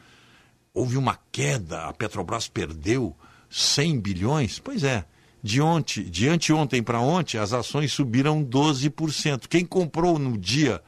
houve 0.74 0.96
uma 0.96 1.20
queda, 1.34 1.84
a 1.84 1.92
Petrobras 1.92 2.48
perdeu 2.48 3.14
100 3.50 4.00
bilhões. 4.00 4.58
Pois 4.58 4.86
é, 4.86 5.04
de, 5.44 5.62
ontem, 5.62 6.06
de 6.06 6.30
anteontem 6.30 6.82
para 6.82 7.02
ontem, 7.02 7.38
as 7.38 7.52
ações 7.52 7.92
subiram 7.92 8.42
12%. 8.42 9.50
Quem 9.50 9.66
comprou 9.66 10.18
no 10.18 10.38
dia 10.38 10.82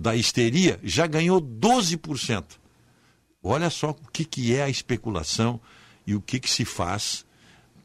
da 0.00 0.16
histeria 0.16 0.80
já 0.82 1.06
ganhou 1.06 1.40
12%. 1.42 2.44
Olha 3.42 3.68
só 3.68 3.90
o 3.90 4.10
que, 4.10 4.24
que 4.24 4.54
é 4.54 4.62
a 4.62 4.68
especulação 4.68 5.60
e 6.06 6.14
o 6.14 6.22
que, 6.22 6.40
que 6.40 6.50
se 6.50 6.64
faz 6.64 7.26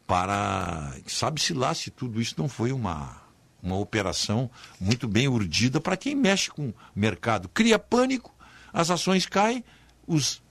para. 0.08 0.96
Sabe-se 1.08 1.54
lá 1.54 1.74
se 1.74 1.92
tudo 1.92 2.22
isso 2.22 2.36
não 2.38 2.48
foi 2.48 2.72
uma, 2.72 3.22
uma 3.62 3.78
operação 3.78 4.50
muito 4.80 5.10
bem 5.10 5.28
urdida 5.28 5.82
para 5.82 5.98
quem 5.98 6.16
mexe 6.16 6.50
com 6.50 6.70
o 6.70 6.74
mercado. 6.96 7.50
Cria 7.50 7.78
pânico, 7.78 8.34
as 8.72 8.90
ações 8.90 9.26
caem, 9.26 9.64
os 10.08 10.42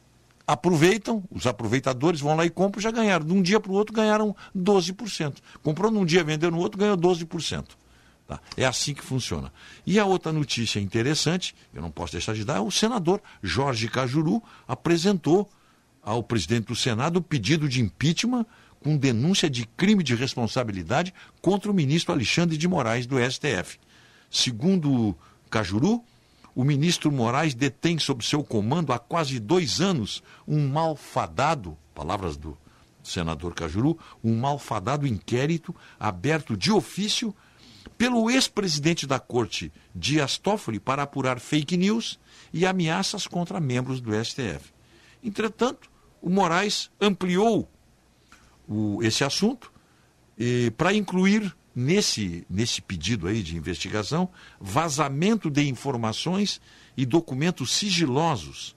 aproveitam, 0.46 1.24
os 1.30 1.46
aproveitadores 1.46 2.20
vão 2.20 2.36
lá 2.36 2.44
e 2.44 2.50
compram, 2.50 2.82
já 2.82 2.90
ganharam. 2.90 3.24
De 3.24 3.32
um 3.32 3.40
dia 3.40 3.58
para 3.58 3.72
o 3.72 3.74
outro 3.74 3.94
ganharam 3.94 4.36
12%. 4.54 5.36
Comprou 5.62 5.90
num 5.90 6.04
dia, 6.04 6.22
vendeu 6.22 6.50
no 6.50 6.58
outro, 6.58 6.78
ganhou 6.78 6.96
12%. 6.96 7.68
Tá? 8.26 8.40
É 8.56 8.64
assim 8.64 8.94
que 8.94 9.04
funciona. 9.04 9.52
E 9.86 9.98
a 9.98 10.06
outra 10.06 10.32
notícia 10.32 10.80
interessante, 10.80 11.54
eu 11.74 11.82
não 11.82 11.90
posso 11.90 12.12
deixar 12.12 12.34
de 12.34 12.44
dar, 12.44 12.56
é 12.56 12.60
o 12.60 12.70
senador 12.70 13.22
Jorge 13.42 13.88
Cajuru 13.88 14.42
apresentou 14.66 15.50
ao 16.02 16.22
presidente 16.22 16.66
do 16.66 16.76
Senado 16.76 17.18
o 17.18 17.22
pedido 17.22 17.68
de 17.68 17.82
impeachment 17.82 18.46
com 18.82 18.96
denúncia 18.96 19.48
de 19.48 19.66
crime 19.66 20.02
de 20.02 20.14
responsabilidade 20.14 21.12
contra 21.40 21.70
o 21.70 21.74
ministro 21.74 22.12
Alexandre 22.12 22.56
de 22.56 22.68
Moraes 22.68 23.06
do 23.06 23.16
STF. 23.18 23.78
Segundo 24.30 25.16
Cajuru, 25.50 26.02
o 26.54 26.64
ministro 26.64 27.10
Moraes 27.10 27.54
detém 27.54 27.98
sob 27.98 28.24
seu 28.24 28.44
comando 28.44 28.92
há 28.92 28.98
quase 28.98 29.38
dois 29.38 29.80
anos 29.80 30.22
um 30.46 30.68
malfadado, 30.68 31.76
palavras 31.94 32.36
do 32.36 32.56
senador 33.02 33.54
Cajuru, 33.54 33.98
um 34.22 34.36
malfadado 34.36 35.06
inquérito 35.06 35.74
aberto 35.98 36.56
de 36.56 36.70
ofício 36.70 37.34
pelo 37.96 38.30
ex-presidente 38.30 39.06
da 39.06 39.18
corte, 39.18 39.72
Dias 39.94 40.38
Toffoli, 40.38 40.80
para 40.80 41.02
apurar 41.02 41.38
fake 41.38 41.76
news 41.76 42.18
e 42.52 42.66
ameaças 42.66 43.26
contra 43.26 43.60
membros 43.60 44.00
do 44.00 44.12
STF. 44.12 44.72
Entretanto, 45.22 45.90
o 46.20 46.28
Moraes 46.28 46.90
ampliou 47.00 47.68
o, 48.68 49.02
esse 49.02 49.24
assunto 49.24 49.72
para 50.76 50.92
incluir 50.92 51.54
nesse, 51.74 52.46
nesse 52.48 52.80
pedido 52.80 53.26
aí 53.26 53.42
de 53.42 53.56
investigação 53.56 54.28
vazamento 54.60 55.50
de 55.50 55.68
informações 55.68 56.60
e 56.96 57.04
documentos 57.04 57.72
sigilosos 57.72 58.76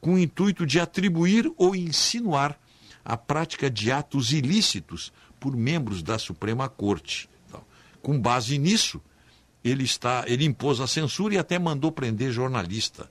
com 0.00 0.14
o 0.14 0.18
intuito 0.18 0.66
de 0.66 0.80
atribuir 0.80 1.50
ou 1.56 1.74
insinuar 1.74 2.58
a 3.04 3.16
prática 3.16 3.70
de 3.70 3.92
atos 3.92 4.32
ilícitos 4.32 5.12
por 5.38 5.56
membros 5.56 6.02
da 6.02 6.18
Suprema 6.18 6.68
Corte. 6.68 7.28
Com 8.04 8.20
base 8.20 8.58
nisso, 8.58 9.00
ele 9.64 9.82
está, 9.82 10.24
ele 10.26 10.44
impôs 10.44 10.78
a 10.78 10.86
censura 10.86 11.34
e 11.34 11.38
até 11.38 11.58
mandou 11.58 11.90
prender 11.90 12.30
jornalista. 12.30 13.10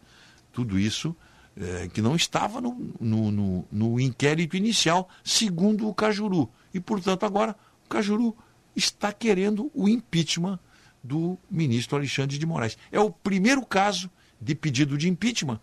Tudo 0.52 0.78
isso 0.78 1.16
é, 1.58 1.90
que 1.92 2.00
não 2.00 2.16
estava 2.16 2.62
no, 2.62 2.94
no, 3.02 3.32
no, 3.32 3.66
no 3.72 4.00
inquérito 4.00 4.56
inicial, 4.56 5.10
segundo 5.24 5.90
o 5.90 5.96
Cajuru. 5.96 6.48
E, 6.72 6.80
portanto, 6.80 7.26
agora 7.26 7.56
o 7.84 7.90
Cajuru 7.90 8.38
está 8.76 9.12
querendo 9.12 9.72
o 9.74 9.90
impeachment 9.90 10.60
do 11.04 11.40
ministro 11.50 11.98
Alexandre 11.98 12.38
de 12.38 12.46
Moraes. 12.46 12.78
É 12.92 13.00
o 13.00 13.10
primeiro 13.10 13.66
caso 13.66 14.12
de 14.40 14.54
pedido 14.54 14.96
de 14.96 15.10
impeachment 15.10 15.60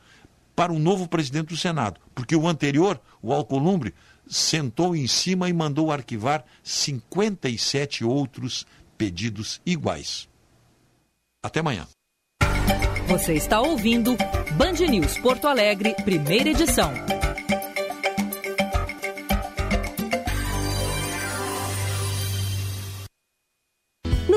para 0.56 0.72
o 0.72 0.78
novo 0.80 1.06
presidente 1.08 1.50
do 1.50 1.56
Senado, 1.56 2.00
porque 2.16 2.34
o 2.34 2.48
anterior, 2.48 3.00
o 3.22 3.32
Alcolumbre, 3.32 3.94
sentou 4.28 4.94
em 4.94 5.06
cima 5.06 5.48
e 5.48 5.52
mandou 5.52 5.90
arquivar 5.90 6.44
57 6.62 8.04
outros 8.04 8.66
pedidos 9.00 9.62
iguais. 9.64 10.28
Até 11.42 11.60
amanhã. 11.60 11.88
Você 13.08 13.32
está 13.32 13.58
ouvindo 13.58 14.14
Band 14.58 14.86
News 14.90 15.16
Porto 15.16 15.48
Alegre, 15.48 15.94
primeira 16.04 16.50
edição. 16.50 16.92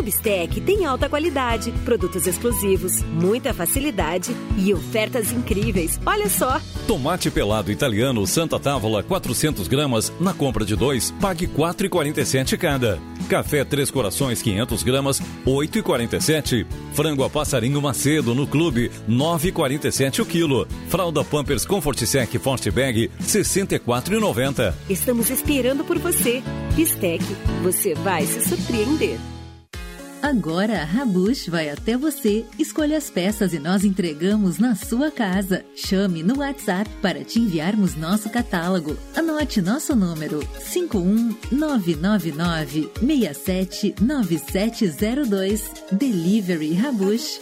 Bistec 0.04 0.62
tem 0.62 0.86
alta 0.86 1.10
qualidade, 1.10 1.72
produtos 1.86 2.28
exclusivos, 2.28 3.02
muita 3.04 3.54
facilidade 3.54 4.36
e 4.58 4.74
ofertas 4.74 5.32
incríveis. 5.32 6.00
Olha 6.06 6.30
só! 6.30 6.62
Tomate 6.86 7.32
pelado 7.32 7.72
italiano 7.72 8.28
Santa 8.28 8.60
Távola 8.60 9.02
400 9.02 9.68
gramas, 9.68 10.12
na 10.20 10.34
compra 10.34 10.66
de 10.66 10.76
dois, 10.76 11.12
pague 11.22 11.48
4,47 11.48 12.58
cada. 12.58 13.00
Café 13.30 13.64
Três 13.64 13.90
Corações 13.90 14.42
500 14.42 14.84
gramas, 14.84 15.22
8,47. 15.46 16.66
Frango 16.94 17.24
a 17.24 17.30
passarinho 17.30 17.82
Macedo 17.82 18.36
no 18.36 18.46
clube, 18.46 18.92
9,47 19.10 20.20
o 20.20 20.26
quilo. 20.26 20.68
Fralda 20.90 21.24
Pampers 21.24 21.66
Comfort 21.66 22.06
Sec 22.06 22.38
Forte 22.40 22.70
Bag, 22.70 23.10
64,90. 23.22 24.74
Estamos 24.90 25.30
esperando 25.30 25.84
por 25.84 25.98
você. 25.98 26.44
Bistec, 26.76 27.24
você 27.64 27.94
vai 27.96 28.26
se 28.26 28.42
surpreender. 28.42 29.18
Agora 30.24 30.82
a 30.82 30.86
Rabush 30.86 31.50
vai 31.50 31.70
até 31.70 31.98
você, 31.98 32.46
escolha 32.58 32.98
as 32.98 33.10
peças 33.10 33.54
e 33.54 33.60
nós 33.60 33.84
entregamos 33.84 34.58
na 34.58 34.74
sua 34.74 35.12
casa. 35.12 35.66
Chame 35.76 36.24
no 36.24 36.40
WhatsApp 36.40 36.90
para 37.02 37.26
te 37.26 37.42
enviarmos 37.42 37.98
nosso 37.98 38.30
catálogo. 38.30 38.96
Anote 39.14 39.62
nosso 39.62 39.94
número 39.94 40.40
51999 40.72 42.90
679702. 43.02 45.70
Delivery 45.92 46.74
Rabush. 46.74 47.42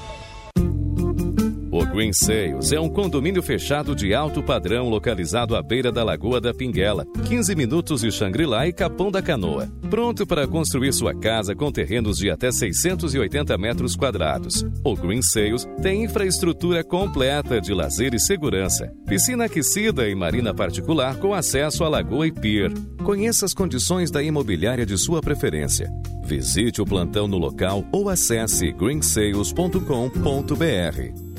O 1.71 1.85
Green 1.85 2.11
Sales 2.11 2.73
é 2.73 2.79
um 2.81 2.89
condomínio 2.89 3.41
fechado 3.41 3.95
de 3.95 4.13
alto 4.13 4.43
padrão 4.43 4.89
localizado 4.89 5.55
à 5.55 5.63
beira 5.63 5.89
da 5.89 6.03
Lagoa 6.03 6.41
da 6.41 6.53
Pinguela, 6.53 7.07
15 7.29 7.55
minutos 7.55 8.01
de 8.01 8.11
Xangri-Lá 8.11 8.67
e 8.67 8.73
Capão 8.73 9.09
da 9.09 9.21
Canoa. 9.21 9.69
Pronto 9.89 10.27
para 10.27 10.45
construir 10.45 10.91
sua 10.91 11.17
casa 11.17 11.55
com 11.55 11.71
terrenos 11.71 12.17
de 12.17 12.29
até 12.29 12.51
680 12.51 13.57
metros 13.57 13.95
quadrados. 13.95 14.65
O 14.83 14.97
Green 14.97 15.21
Sales 15.21 15.65
tem 15.81 16.03
infraestrutura 16.03 16.83
completa 16.83 17.61
de 17.61 17.73
lazer 17.73 18.13
e 18.13 18.19
segurança, 18.19 18.91
piscina 19.07 19.45
aquecida 19.45 20.09
e 20.09 20.13
marina 20.13 20.53
particular 20.53 21.15
com 21.19 21.33
acesso 21.33 21.85
à 21.85 21.89
lagoa 21.89 22.27
e 22.27 22.33
pier. 22.33 22.69
Conheça 23.01 23.45
as 23.45 23.53
condições 23.53 24.11
da 24.11 24.21
imobiliária 24.21 24.85
de 24.85 24.97
sua 24.97 25.21
preferência. 25.21 25.89
Visite 26.25 26.81
o 26.81 26.85
plantão 26.85 27.29
no 27.29 27.37
local 27.37 27.85
ou 27.93 28.09
acesse 28.09 28.73
greensales.com.br. 28.73 31.30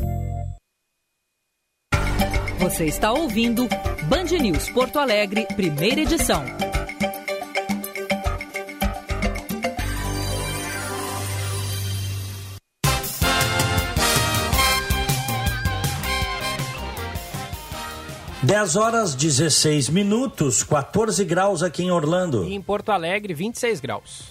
Você 2.63 2.85
está 2.85 3.11
ouvindo 3.11 3.67
Band 4.05 4.39
News 4.41 4.71
Porto 4.71 5.01
Alegre, 5.01 5.49
primeira 5.57 6.03
edição. 6.03 6.45
Dez 18.45 18.77
horas 18.77 19.17
16 19.17 19.89
minutos, 19.89 20.63
14 20.63 21.25
graus 21.25 21.65
aqui 21.65 21.83
em 21.83 21.91
Orlando. 21.91 22.45
E 22.45 22.55
em 22.55 22.63
Porto 22.63 22.93
Alegre, 22.93 23.35
26 23.35 23.81
graus. 23.81 24.23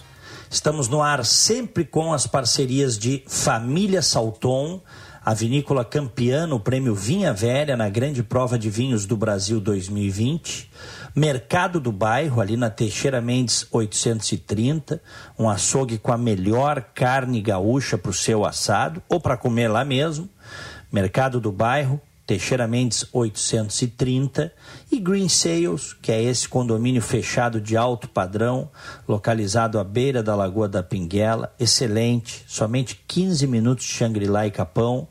Estamos 0.49 0.87
no 0.87 1.01
ar 1.01 1.25
sempre 1.25 1.83
com 1.83 2.13
as 2.13 2.25
parcerias 2.27 2.97
de 2.97 3.25
Família 3.27 4.01
Salton 4.01 4.79
a 5.23 5.35
vinícola 5.35 5.85
campeã 5.85 6.47
no 6.47 6.59
prêmio 6.59 6.95
Vinha 6.95 7.31
Velha 7.31 7.77
na 7.77 7.87
Grande 7.87 8.23
Prova 8.23 8.57
de 8.57 8.71
Vinhos 8.71 9.05
do 9.05 9.15
Brasil 9.15 9.61
2020. 9.61 10.67
Mercado 11.15 11.79
do 11.79 11.91
Bairro, 11.91 12.41
ali 12.41 12.57
na 12.57 12.71
Teixeira 12.71 13.21
Mendes 13.21 13.67
830, 13.71 14.99
um 15.37 15.47
açougue 15.47 15.99
com 15.99 16.11
a 16.11 16.17
melhor 16.17 16.81
carne 16.95 17.39
gaúcha 17.39 17.99
para 17.99 18.09
o 18.09 18.13
seu 18.13 18.43
assado 18.43 18.99
ou 19.07 19.19
para 19.19 19.37
comer 19.37 19.67
lá 19.67 19.85
mesmo. 19.85 20.27
Mercado 20.91 21.39
do 21.39 21.51
Bairro, 21.51 22.01
Teixeira 22.25 22.67
Mendes 22.67 23.05
830 23.13 24.51
e 24.91 24.99
Green 24.99 25.29
Sales, 25.29 25.93
que 25.93 26.11
é 26.11 26.21
esse 26.21 26.47
condomínio 26.49 27.01
fechado 27.01 27.61
de 27.61 27.77
alto 27.77 28.09
padrão, 28.09 28.69
localizado 29.07 29.79
à 29.79 29.83
beira 29.83 30.21
da 30.21 30.35
Lagoa 30.35 30.67
da 30.67 30.83
Pinguela, 30.83 31.53
excelente, 31.57 32.43
somente 32.47 33.01
15 33.07 33.47
minutos 33.47 33.85
de 33.85 33.93
Xangri-Lá 33.93 34.45
e 34.45 34.51
Capão, 34.51 35.07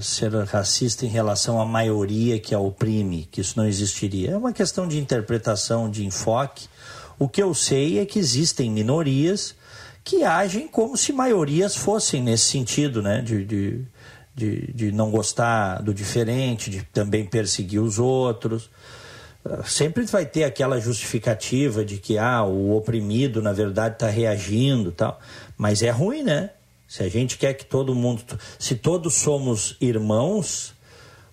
Ser 0.00 0.32
racista 0.44 1.04
em 1.04 1.10
relação 1.10 1.60
à 1.60 1.66
maioria 1.66 2.40
que 2.40 2.54
a 2.54 2.58
oprime, 2.58 3.28
que 3.30 3.40
isso 3.40 3.58
não 3.58 3.66
existiria. 3.66 4.30
É 4.30 4.36
uma 4.36 4.52
questão 4.52 4.88
de 4.88 4.98
interpretação, 4.98 5.90
de 5.90 6.06
enfoque. 6.06 6.68
O 7.18 7.28
que 7.28 7.42
eu 7.42 7.52
sei 7.54 7.98
é 7.98 8.06
que 8.06 8.18
existem 8.18 8.70
minorias 8.70 9.54
que 10.02 10.22
agem 10.22 10.68
como 10.68 10.96
se 10.96 11.12
maiorias 11.12 11.74
fossem 11.74 12.22
nesse 12.22 12.44
sentido, 12.44 13.02
né? 13.02 13.22
De, 13.22 13.44
de, 13.44 13.84
de, 14.34 14.72
de 14.72 14.92
não 14.92 15.10
gostar 15.10 15.80
do 15.82 15.94
diferente, 15.94 16.70
de 16.70 16.82
também 16.82 17.24
perseguir 17.24 17.80
os 17.80 17.98
outros. 17.98 18.70
Sempre 19.64 20.04
vai 20.04 20.24
ter 20.24 20.44
aquela 20.44 20.80
justificativa 20.80 21.84
de 21.84 21.98
que 21.98 22.18
ah, 22.18 22.42
o 22.42 22.76
oprimido, 22.76 23.42
na 23.42 23.52
verdade, 23.52 23.94
está 23.94 24.08
reagindo 24.08 24.92
tal. 24.92 25.20
Mas 25.56 25.82
é 25.82 25.90
ruim, 25.90 26.22
né? 26.22 26.50
Se 26.94 27.02
a 27.02 27.08
gente 27.08 27.36
quer 27.36 27.54
que 27.54 27.64
todo 27.64 27.92
mundo. 27.92 28.22
Se 28.56 28.76
todos 28.76 29.14
somos 29.14 29.76
irmãos, 29.80 30.72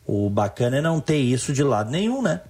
o 0.08 0.28
bacana 0.28 0.78
é 0.78 0.82
não 0.82 1.00
ter 1.00 1.20
isso 1.20 1.54
de 1.54 1.64
lado 1.64 1.92
nenhum, 1.92 2.20
né? 2.20 2.42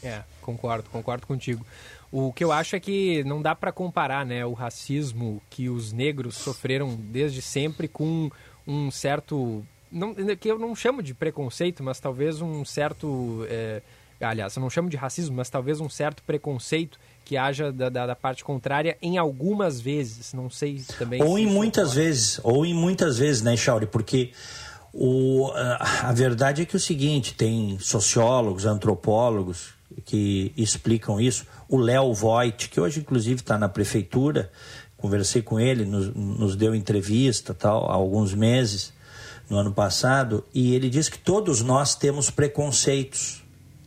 É, 0.00 0.22
concordo, 0.40 0.88
concordo 0.88 1.26
contigo. 1.26 1.66
O 2.12 2.32
que 2.32 2.44
eu 2.44 2.52
acho 2.52 2.76
é 2.76 2.80
que 2.80 3.24
não 3.24 3.42
dá 3.42 3.56
para 3.56 3.72
comparar 3.72 4.24
né, 4.24 4.46
o 4.46 4.52
racismo 4.52 5.42
que 5.50 5.68
os 5.68 5.92
negros 5.92 6.36
sofreram 6.36 6.94
desde 6.94 7.42
sempre 7.42 7.88
com 7.88 8.30
um 8.64 8.88
certo. 8.88 9.66
Não, 9.90 10.14
que 10.14 10.46
eu 10.48 10.56
não 10.56 10.72
chamo 10.76 11.02
de 11.02 11.12
preconceito, 11.12 11.82
mas 11.82 11.98
talvez 11.98 12.40
um 12.40 12.64
certo. 12.64 13.44
É, 13.48 13.82
aliás, 14.20 14.54
eu 14.54 14.62
não 14.62 14.70
chamo 14.70 14.88
de 14.88 14.96
racismo, 14.96 15.34
mas 15.34 15.50
talvez 15.50 15.80
um 15.80 15.88
certo 15.88 16.22
preconceito 16.22 17.00
que 17.30 17.36
haja 17.36 17.70
da, 17.70 17.88
da, 17.88 18.06
da, 18.08 18.16
parte 18.16 18.42
contrária 18.42 18.98
em 19.00 19.16
algumas 19.16 19.80
vezes. 19.80 20.32
Não 20.32 20.50
sei 20.50 20.82
também. 20.98 21.22
Ou 21.22 21.38
em 21.38 21.46
muitas 21.46 21.94
vezes, 21.94 22.40
ou 22.42 22.66
em 22.66 22.74
muitas 22.74 23.18
vezes, 23.18 23.40
né, 23.40 23.56
Chauri? 23.56 23.86
Porque 23.86 24.32
o, 24.92 25.48
a 25.54 26.12
verdade 26.12 26.62
é 26.62 26.64
que 26.64 26.74
é 26.74 26.78
o 26.78 26.80
seguinte: 26.80 27.34
tem 27.34 27.78
sociólogos, 27.78 28.66
antropólogos 28.66 29.74
que 30.04 30.52
explicam 30.56 31.20
isso. 31.20 31.46
O 31.68 31.76
Léo 31.76 32.12
Voigt, 32.12 32.68
que 32.68 32.80
hoje 32.80 32.98
inclusive 32.98 33.42
está 33.42 33.56
na 33.56 33.68
prefeitura, 33.68 34.50
conversei 34.96 35.40
com 35.40 35.60
ele, 35.60 35.84
nos, 35.84 36.12
nos 36.12 36.56
deu 36.56 36.74
entrevista 36.74 37.54
tal, 37.54 37.88
há 37.88 37.94
alguns 37.94 38.34
meses, 38.34 38.92
no 39.48 39.56
ano 39.56 39.72
passado, 39.72 40.44
e 40.52 40.74
ele 40.74 40.90
diz 40.90 41.08
que 41.08 41.18
todos 41.18 41.62
nós 41.62 41.94
temos 41.94 42.28
preconceitos. 42.28 43.40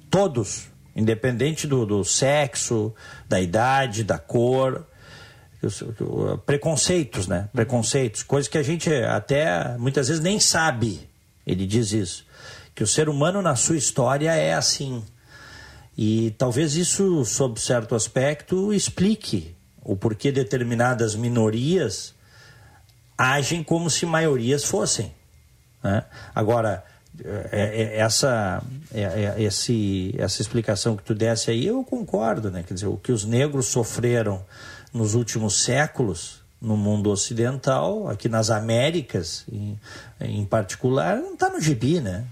Todos 0.10 0.72
independente 0.96 1.66
do, 1.68 1.86
do 1.86 2.04
sexo, 2.04 2.94
da 3.34 3.42
idade, 3.42 4.04
da 4.04 4.20
cor, 4.20 4.86
preconceitos, 6.46 7.28
né? 7.28 7.50
Preconceitos, 7.52 8.22
coisas 8.22 8.48
que 8.48 8.60
a 8.60 8.64
gente 8.64 8.94
até 8.94 9.76
muitas 9.80 10.08
vezes 10.08 10.22
nem 10.22 10.40
sabe. 10.40 11.10
Ele 11.46 11.66
diz 11.66 11.92
isso, 11.94 12.28
que 12.76 12.84
o 12.84 12.88
ser 12.88 13.10
humano 13.10 13.42
na 13.42 13.56
sua 13.56 13.76
história 13.76 14.36
é 14.36 14.54
assim. 14.54 15.04
E 15.98 16.36
talvez 16.38 16.76
isso, 16.76 17.26
sob 17.26 17.60
certo 17.60 17.96
aspecto, 17.96 18.72
explique 18.72 19.56
o 19.82 19.96
porquê 19.96 20.32
determinadas 20.32 21.16
minorias 21.16 22.14
agem 23.18 23.64
como 23.64 23.90
se 23.90 24.06
maiorias 24.06 24.64
fossem. 24.64 25.12
Né? 25.84 26.04
Agora, 26.36 26.86
essa, 27.96 28.64
é, 28.94 29.36
esse, 29.42 30.16
essa 30.18 30.42
explicação 30.42 30.96
que 30.98 31.04
tu 31.04 31.14
desse 31.14 31.52
aí, 31.52 31.68
eu 31.68 31.84
concordo, 31.84 32.50
né? 32.50 32.64
Quer 32.68 32.74
dizer, 32.74 32.88
o 32.88 32.98
que 32.98 33.12
os 33.12 33.24
negros 33.24 33.68
sofreram 33.68 34.44
nos 34.92 35.14
últimos 35.14 35.64
séculos 35.64 36.42
no 36.62 36.78
mundo 36.78 37.12
ocidental, 37.12 38.08
aqui 38.08 38.30
nas 38.30 38.50
Américas 38.50 39.46
em, 39.52 39.78
em 40.22 40.46
particular, 40.46 41.18
não 41.18 41.34
está 41.34 41.50
no 41.50 41.60
gibi, 41.60 42.00
né? 42.00 42.26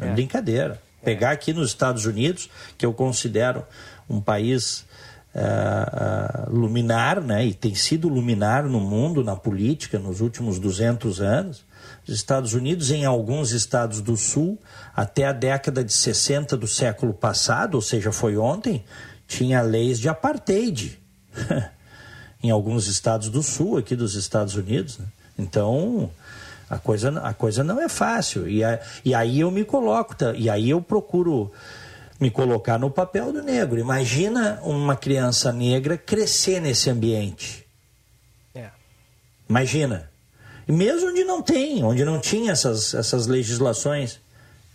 É, 0.00 0.10
brincadeira. 0.10 0.80
Pegar 1.04 1.32
aqui 1.32 1.52
nos 1.52 1.68
Estados 1.68 2.06
Unidos, 2.06 2.48
que 2.78 2.86
eu 2.86 2.94
considero 2.94 3.64
um 4.08 4.20
país 4.20 4.86
uh, 5.34 6.48
uh, 6.48 6.56
luminar, 6.56 7.20
né? 7.20 7.44
E 7.44 7.52
tem 7.52 7.74
sido 7.74 8.08
luminar 8.08 8.64
no 8.64 8.80
mundo, 8.80 9.22
na 9.22 9.36
política, 9.36 9.98
nos 9.98 10.20
últimos 10.20 10.58
200 10.58 11.20
anos, 11.20 11.58
os 11.58 11.64
Estados 12.06 12.54
Unidos, 12.54 12.90
em 12.90 13.04
alguns 13.04 13.52
estados 13.52 14.00
do 14.00 14.16
Sul, 14.16 14.58
até 14.94 15.24
a 15.24 15.32
década 15.32 15.82
de 15.82 15.92
60 15.92 16.56
do 16.56 16.66
século 16.66 17.14
passado, 17.14 17.76
ou 17.76 17.80
seja, 17.80 18.12
foi 18.12 18.36
ontem, 18.36 18.84
tinha 19.26 19.62
leis 19.62 19.98
de 19.98 20.08
apartheid. 20.08 21.00
em 22.44 22.50
alguns 22.50 22.88
estados 22.88 23.30
do 23.30 23.42
Sul, 23.42 23.78
aqui 23.78 23.96
dos 23.96 24.14
Estados 24.16 24.54
Unidos. 24.54 24.98
Né? 24.98 25.06
Então, 25.38 26.10
a 26.68 26.78
coisa, 26.78 27.18
a 27.20 27.32
coisa 27.32 27.64
não 27.64 27.80
é 27.80 27.88
fácil. 27.88 28.46
E, 28.46 28.62
a, 28.62 28.78
e 29.02 29.14
aí 29.14 29.40
eu 29.40 29.50
me 29.50 29.64
coloco, 29.64 30.14
tá? 30.14 30.34
e 30.34 30.50
aí 30.50 30.68
eu 30.68 30.82
procuro 30.82 31.50
me 32.20 32.30
colocar 32.30 32.78
no 32.78 32.90
papel 32.90 33.32
do 33.32 33.42
negro. 33.42 33.80
Imagina 33.80 34.60
uma 34.62 34.94
criança 34.94 35.50
negra 35.54 35.96
crescer 35.96 36.60
nesse 36.60 36.90
ambiente. 36.90 37.66
É. 38.54 38.68
Imagina. 39.48 40.10
Mesmo 40.66 41.10
onde 41.10 41.24
não 41.24 41.42
tem, 41.42 41.82
onde 41.84 42.04
não 42.04 42.20
tinha 42.20 42.52
essas, 42.52 42.94
essas 42.94 43.26
legislações, 43.26 44.18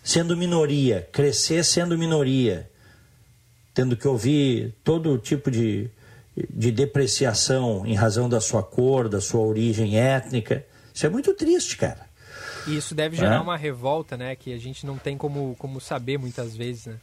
sendo 0.04 0.38
minoria, 0.38 1.08
crescer 1.12 1.64
sendo 1.64 1.98
minoria, 1.98 2.70
tendo 3.74 3.96
que 3.96 4.08
ouvir 4.08 4.74
todo 4.84 5.18
tipo 5.18 5.50
de, 5.50 5.90
de 6.50 6.72
depreciação 6.72 7.86
em 7.86 7.96
razão 7.96 8.30
da 8.30 8.40
sua 8.40 8.62
cor, 8.62 9.10
da 9.10 9.22
sua 9.22 9.42
origem 9.42 9.98
étnica. 9.98 10.66
Isso 10.94 11.06
é 11.06 11.10
muito 11.10 11.34
triste, 11.34 11.78
cara. 11.78 12.08
E 12.68 12.76
isso 12.76 12.94
deve 12.94 13.16
gerar 13.16 13.36
é? 13.36 13.40
uma 13.40 13.58
revolta, 13.58 14.18
né? 14.18 14.36
Que 14.36 14.54
a 14.54 14.58
gente 14.58 14.86
não 14.86 14.98
tem 14.98 15.18
como, 15.18 15.56
como 15.58 15.80
saber 15.80 16.18
muitas 16.18 16.56
vezes, 16.56 16.88
né? 16.88 16.96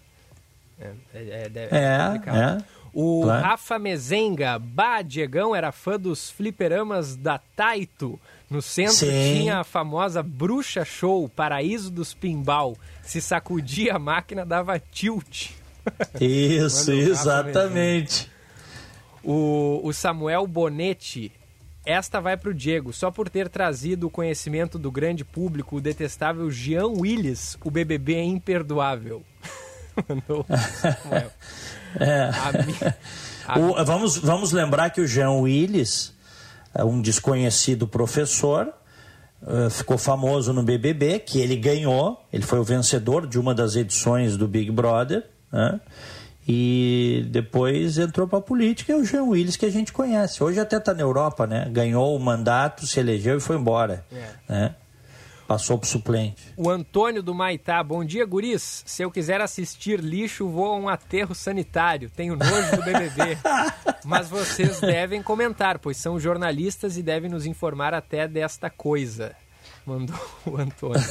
É, 0.79 0.93
é, 1.15 1.51
é, 1.55 1.69
é, 1.71 2.39
é 2.39 2.65
O 2.93 3.23
claro. 3.23 3.47
Rafa 3.47 3.79
Mezenga, 3.79 4.59
bah, 4.59 5.01
Diegão 5.01 5.57
era 5.57 5.73
fã 5.73 5.99
dos 5.99 6.31
fliperamas 6.31 7.17
da 7.17 7.39
Taito. 7.39 8.21
No 8.49 8.63
centro 8.63 8.95
Sim. 8.95 9.41
tinha 9.41 9.59
a 9.59 9.65
famosa 9.65 10.23
Bruxa 10.23 10.85
Show, 10.85 11.29
Paraíso 11.29 11.91
dos 11.91 12.15
Pimbal. 12.15 12.77
Se 13.03 13.21
sacudia 13.21 13.97
a 13.97 13.99
máquina, 13.99 14.47
dava 14.47 14.79
tilt. 14.79 15.51
Isso, 16.21 16.93
exatamente. 16.93 18.31
O, 19.23 19.81
o 19.83 19.93
Samuel 19.93 20.47
Bonetti, 20.47 21.33
esta 21.85 22.21
vai 22.21 22.37
para 22.37 22.51
o 22.51 22.55
Diego, 22.55 22.93
só 22.93 23.11
por 23.11 23.29
ter 23.29 23.49
trazido 23.49 24.07
o 24.07 24.11
conhecimento 24.11 24.79
do 24.79 24.91
grande 24.93 25.25
público 25.25 25.77
o 25.77 25.81
detestável 25.81 26.49
Jean 26.49 26.87
Willis, 26.87 27.59
o 27.65 27.71
BBB 27.71 28.15
é 28.15 28.23
imperdoável. 28.23 29.25
Mandou 30.09 30.47
é. 31.99 32.31
A 32.31 32.65
minha, 32.65 32.97
a... 33.47 33.59
O, 33.59 33.85
vamos, 33.85 34.19
vamos 34.19 34.53
lembrar 34.53 34.91
que 34.91 35.01
o 35.01 35.07
Jean 35.07 35.33
Willis 35.33 36.16
um 36.85 37.01
desconhecido 37.01 37.87
professor, 37.87 38.73
uh, 39.43 39.71
ficou 39.71 39.99
famoso 39.99 40.53
no 40.53 40.63
BBB, 40.63 41.21
que 41.21 41.41
ele 41.41 41.57
ganhou, 41.57 42.21
ele 42.33 42.43
foi 42.43 42.59
o 42.59 42.65
vencedor 42.65 43.27
de 43.27 43.39
uma 43.39 43.55
das 43.55 43.77
edições 43.77 44.37
do 44.37 44.47
Big 44.47 44.71
Brother, 44.71 45.25
né? 45.53 45.81
e 46.49 47.27
depois 47.31 47.99
entrou 47.99 48.29
para 48.29 48.39
a 48.39 48.43
política, 48.43 48.93
é 48.93 48.97
o 48.97 49.05
Jean 49.05 49.25
Willis 49.25 49.57
que 49.57 49.67
a 49.67 49.71
gente 49.71 49.93
conhece. 49.93 50.43
Hoje 50.43 50.61
até 50.61 50.77
está 50.77 50.95
na 50.95 51.03
Europa, 51.03 51.47
né? 51.47 51.69
Ganhou 51.71 52.15
o 52.15 52.21
mandato, 52.21 52.87
se 52.87 53.01
elegeu 53.01 53.37
e 53.37 53.41
foi 53.41 53.57
embora. 53.57 54.05
É. 54.13 54.53
Né? 54.53 54.75
Passou 55.47 55.79
pro 55.79 55.89
suplente. 55.89 56.53
O 56.57 56.69
Antônio 56.69 57.23
do 57.23 57.33
Maitá, 57.33 57.81
bom 57.83 58.05
dia, 58.05 58.27
guris. 58.27 58.83
Se 58.85 59.03
eu 59.03 59.11
quiser 59.11 59.41
assistir 59.41 60.01
lixo, 60.01 60.49
vou 60.49 60.73
a 60.73 60.77
um 60.77 60.89
aterro 60.89 61.37
sanitário. 61.37 62.11
Tenho 62.11 62.35
nojo 62.35 62.77
do 62.77 62.83
BBB. 62.83 63.39
Mas 64.05 64.29
vocês 64.29 64.81
devem 64.81 65.23
comentar, 65.23 65.79
pois 65.79 65.99
são 65.99 66.19
jornalistas 66.19 66.97
e 66.97 67.03
devem 67.03 67.31
nos 67.31 67.47
informar 67.47 67.95
até 67.95 68.27
desta 68.27 68.69
coisa. 68.69 69.37
Mandou 69.87 70.19
o 70.45 70.57
Antônio. 70.57 71.07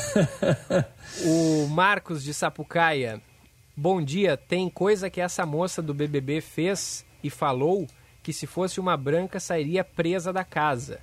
o 1.24 1.68
Marcos 1.68 2.22
de 2.22 2.34
Sapucaia. 2.34 3.22
Bom 3.76 4.02
dia. 4.02 4.36
Tem 4.36 4.70
coisa 4.70 5.10
que 5.10 5.22
essa 5.22 5.46
moça 5.46 5.82
do 5.82 5.94
BBB 5.94 6.42
fez 6.42 7.06
e 7.24 7.30
falou 7.30 7.88
que 8.22 8.34
se 8.34 8.46
fosse 8.46 8.82
uma 8.82 8.98
branca 8.98 9.40
sairia 9.40 9.84
presa 9.84 10.34
da 10.34 10.44
casa. 10.44 11.00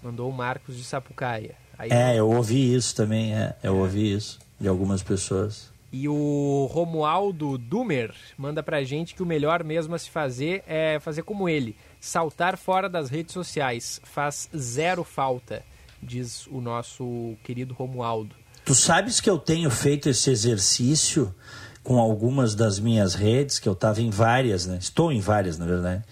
Mandou 0.00 0.30
o 0.30 0.32
Marcos 0.32 0.76
de 0.76 0.84
Sapucaia. 0.84 1.56
Aí, 1.78 1.90
é, 1.90 2.16
eu 2.16 2.30
ouvi 2.30 2.74
isso 2.74 2.94
também, 2.94 3.34
é, 3.34 3.54
eu 3.62 3.76
é. 3.76 3.80
ouvi 3.80 4.12
isso 4.12 4.38
de 4.60 4.68
algumas 4.68 5.02
pessoas. 5.02 5.70
E 5.92 6.08
o 6.08 6.70
Romualdo 6.72 7.58
Dumer 7.58 8.14
manda 8.38 8.62
pra 8.62 8.82
gente 8.82 9.14
que 9.14 9.22
o 9.22 9.26
melhor 9.26 9.62
mesmo 9.62 9.94
a 9.94 9.98
se 9.98 10.08
fazer 10.08 10.64
é 10.66 10.98
fazer 10.98 11.22
como 11.22 11.48
ele, 11.48 11.76
saltar 12.00 12.56
fora 12.56 12.88
das 12.88 13.10
redes 13.10 13.34
sociais. 13.34 14.00
Faz 14.02 14.48
zero 14.56 15.04
falta, 15.04 15.62
diz 16.02 16.46
o 16.46 16.62
nosso 16.62 17.36
querido 17.44 17.74
Romualdo. 17.74 18.34
Tu 18.64 18.74
sabes 18.74 19.20
que 19.20 19.28
eu 19.28 19.38
tenho 19.38 19.70
feito 19.70 20.08
esse 20.08 20.30
exercício 20.30 21.34
com 21.82 21.98
algumas 21.98 22.54
das 22.54 22.78
minhas 22.78 23.14
redes, 23.14 23.58
que 23.58 23.68
eu 23.68 23.72
estava 23.72 24.00
em 24.00 24.08
várias, 24.08 24.66
né? 24.66 24.78
Estou 24.80 25.12
em 25.12 25.20
várias, 25.20 25.58
na 25.58 25.66
verdade. 25.66 26.02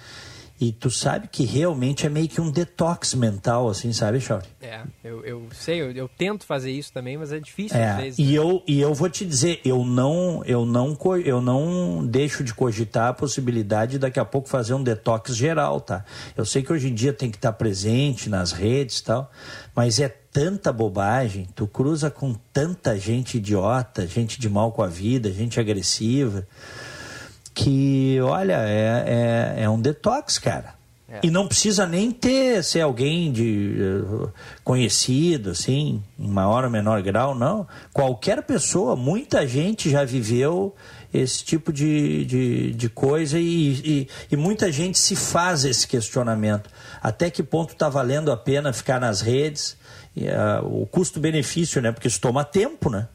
E 0.60 0.72
tu 0.72 0.90
sabe 0.90 1.26
que 1.26 1.42
realmente 1.42 2.04
é 2.04 2.10
meio 2.10 2.28
que 2.28 2.38
um 2.38 2.50
detox 2.50 3.14
mental, 3.14 3.70
assim, 3.70 3.94
sabe, 3.94 4.20
Chauri? 4.20 4.44
É, 4.60 4.82
eu, 5.02 5.24
eu 5.24 5.46
sei, 5.52 5.80
eu, 5.80 5.90
eu, 5.92 6.06
tento 6.06 6.44
fazer 6.44 6.70
isso 6.70 6.92
também, 6.92 7.16
mas 7.16 7.32
é 7.32 7.40
difícil 7.40 7.78
é, 7.78 7.90
às 7.90 7.96
vezes. 7.96 8.18
E, 8.18 8.24
né? 8.24 8.32
eu, 8.32 8.62
e 8.68 8.78
eu 8.78 8.92
vou 8.92 9.08
te 9.08 9.24
dizer, 9.24 9.62
eu 9.64 9.82
não, 9.86 10.44
eu, 10.44 10.66
não, 10.66 10.94
eu 11.24 11.40
não 11.40 12.06
deixo 12.06 12.44
de 12.44 12.52
cogitar 12.52 13.08
a 13.08 13.14
possibilidade 13.14 13.92
de 13.92 14.00
daqui 14.00 14.20
a 14.20 14.24
pouco 14.24 14.50
fazer 14.50 14.74
um 14.74 14.82
detox 14.82 15.34
geral, 15.34 15.80
tá? 15.80 16.04
Eu 16.36 16.44
sei 16.44 16.62
que 16.62 16.70
hoje 16.70 16.88
em 16.88 16.94
dia 16.94 17.14
tem 17.14 17.30
que 17.30 17.38
estar 17.38 17.54
presente 17.54 18.28
nas 18.28 18.52
redes 18.52 18.98
e 18.98 19.04
tal, 19.04 19.32
mas 19.74 19.98
é 19.98 20.10
tanta 20.10 20.70
bobagem, 20.70 21.48
tu 21.54 21.66
cruza 21.66 22.10
com 22.10 22.34
tanta 22.52 22.98
gente 22.98 23.38
idiota, 23.38 24.06
gente 24.06 24.38
de 24.38 24.50
mal 24.50 24.72
com 24.72 24.82
a 24.82 24.88
vida, 24.88 25.32
gente 25.32 25.58
agressiva 25.58 26.46
que, 27.62 28.18
olha, 28.22 28.58
é, 28.66 29.54
é, 29.58 29.62
é 29.64 29.70
um 29.70 29.78
detox, 29.78 30.38
cara. 30.38 30.74
É. 31.08 31.20
E 31.24 31.30
não 31.30 31.46
precisa 31.46 31.86
nem 31.86 32.10
ter 32.10 32.62
ser 32.62 32.80
alguém 32.80 33.30
de 33.32 33.76
uh, 33.82 34.32
conhecido, 34.64 35.50
assim, 35.50 36.02
em 36.18 36.28
maior 36.28 36.64
ou 36.64 36.70
menor 36.70 37.02
grau, 37.02 37.34
não. 37.34 37.66
Qualquer 37.92 38.42
pessoa, 38.44 38.96
muita 38.96 39.46
gente 39.46 39.90
já 39.90 40.04
viveu 40.04 40.74
esse 41.12 41.44
tipo 41.44 41.72
de, 41.72 42.24
de, 42.24 42.70
de 42.72 42.88
coisa 42.88 43.38
e, 43.38 43.72
e, 43.84 44.08
e, 44.30 44.36
muita 44.36 44.70
gente 44.70 44.98
se 44.98 45.16
faz 45.16 45.64
esse 45.64 45.86
questionamento. 45.86 46.70
Até 47.02 47.28
que 47.28 47.42
ponto 47.42 47.72
está 47.72 47.88
valendo 47.88 48.30
a 48.30 48.36
pena 48.36 48.72
ficar 48.72 49.00
nas 49.00 49.20
redes? 49.20 49.76
E, 50.16 50.28
uh, 50.28 50.64
o 50.64 50.86
custo-benefício, 50.86 51.82
né? 51.82 51.90
Porque 51.92 52.08
isso 52.08 52.20
toma 52.20 52.44
tempo, 52.44 52.88
né? 52.88 53.08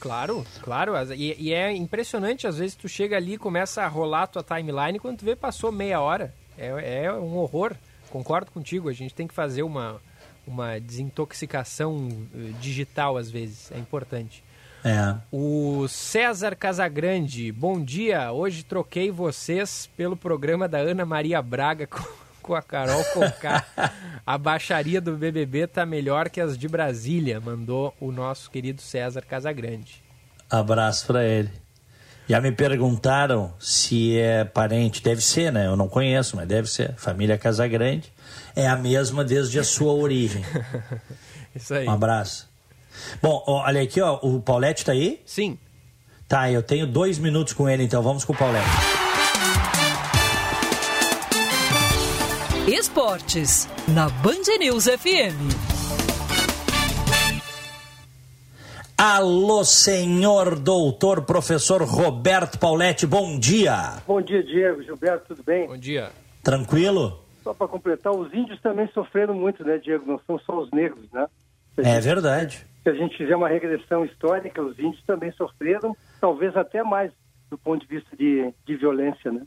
Claro, 0.00 0.44
claro. 0.62 0.92
E, 1.14 1.34
e, 1.38 1.52
é 1.52 1.72
impressionante, 1.72 2.46
às 2.46 2.58
vezes 2.58 2.74
tu 2.74 2.88
chega 2.88 3.16
ali 3.16 3.34
e 3.34 3.38
começa 3.38 3.82
a 3.82 3.88
rolar 3.88 4.22
a 4.22 4.26
tua 4.26 4.42
timeline 4.42 4.98
quando 4.98 5.18
tu 5.18 5.24
vê 5.24 5.36
passou 5.36 5.72
meia 5.72 6.00
hora. 6.00 6.34
É, 6.56 7.04
é 7.04 7.12
um 7.12 7.36
horror. 7.36 7.74
Concordo 8.10 8.50
contigo, 8.50 8.88
a 8.88 8.92
gente 8.92 9.14
tem 9.14 9.26
que 9.26 9.34
fazer 9.34 9.62
uma, 9.62 10.00
uma 10.46 10.78
desintoxicação 10.80 12.08
eh, 12.34 12.52
digital 12.60 13.18
às 13.18 13.30
vezes, 13.30 13.70
é 13.70 13.78
importante. 13.78 14.42
É. 14.84 15.16
O 15.30 15.86
César 15.88 16.54
Casagrande, 16.54 17.50
bom 17.52 17.82
dia. 17.82 18.32
Hoje 18.32 18.62
troquei 18.62 19.10
vocês 19.10 19.90
pelo 19.96 20.16
programa 20.16 20.68
da 20.68 20.78
Ana 20.78 21.04
Maria 21.04 21.42
Braga 21.42 21.86
com 21.86 22.02
com 22.48 22.54
a 22.54 22.62
Carol 22.62 23.04
Conká. 23.12 23.62
a 24.26 24.38
baixaria 24.38 25.02
do 25.02 25.14
BBB 25.18 25.66
tá 25.66 25.84
melhor 25.84 26.30
que 26.30 26.40
as 26.40 26.56
de 26.56 26.66
Brasília, 26.66 27.38
mandou 27.38 27.94
o 28.00 28.10
nosso 28.10 28.50
querido 28.50 28.80
César 28.80 29.20
Casagrande. 29.20 30.02
Abraço 30.48 31.06
para 31.06 31.22
ele. 31.26 31.50
Já 32.26 32.40
me 32.40 32.50
perguntaram 32.50 33.52
se 33.60 34.18
é 34.18 34.44
parente, 34.44 35.02
deve 35.02 35.20
ser, 35.20 35.52
né? 35.52 35.66
Eu 35.66 35.76
não 35.76 35.88
conheço, 35.88 36.36
mas 36.36 36.48
deve 36.48 36.68
ser. 36.68 36.94
Família 36.96 37.36
Casagrande 37.36 38.10
é 38.56 38.66
a 38.66 38.76
mesma 38.76 39.22
desde 39.22 39.58
a 39.58 39.64
sua 39.64 39.92
origem. 39.92 40.42
Isso 41.54 41.74
aí. 41.74 41.86
Um 41.86 41.92
abraço. 41.92 42.48
Bom, 43.20 43.44
olha 43.46 43.82
aqui, 43.82 44.00
ó, 44.00 44.18
o 44.22 44.40
Paulette 44.40 44.86
tá 44.86 44.92
aí? 44.92 45.20
Sim. 45.26 45.58
Tá, 46.26 46.50
eu 46.50 46.62
tenho 46.62 46.86
dois 46.86 47.18
minutos 47.18 47.52
com 47.52 47.68
ele, 47.68 47.82
então 47.82 48.02
vamos 48.02 48.24
com 48.24 48.32
o 48.32 48.36
Paulette. 48.36 48.97
Esportes, 52.68 53.66
na 53.88 54.10
Band 54.10 54.58
News 54.58 54.84
FM. 54.84 55.40
Alô, 58.98 59.64
senhor 59.64 60.58
doutor 60.58 61.22
professor 61.22 61.80
Roberto 61.82 62.58
Pauletti, 62.58 63.06
bom 63.06 63.38
dia. 63.38 64.02
Bom 64.06 64.20
dia, 64.20 64.42
Diego. 64.42 64.82
Gilberto, 64.82 65.28
tudo 65.28 65.42
bem? 65.42 65.66
Bom 65.66 65.78
dia. 65.78 66.10
Tranquilo? 66.44 67.24
Só 67.42 67.54
para 67.54 67.68
completar, 67.68 68.12
os 68.12 68.32
índios 68.34 68.60
também 68.60 68.86
sofreram 68.88 69.32
muito, 69.32 69.64
né, 69.64 69.78
Diego? 69.78 70.04
Não 70.06 70.20
são 70.26 70.38
só 70.40 70.58
os 70.58 70.70
negros, 70.70 71.10
né? 71.10 71.26
É 71.78 71.98
verdade. 72.00 72.66
Se 72.82 72.90
a 72.90 72.94
gente 72.94 73.16
fizer 73.16 73.34
uma 73.34 73.48
regressão 73.48 74.04
histórica, 74.04 74.60
os 74.60 74.78
índios 74.78 75.02
também 75.06 75.32
sofreram, 75.32 75.96
talvez 76.20 76.54
até 76.54 76.82
mais 76.82 77.10
do 77.50 77.56
ponto 77.56 77.80
de 77.80 77.86
vista 77.86 78.14
de, 78.14 78.52
de 78.66 78.76
violência, 78.76 79.32
né? 79.32 79.40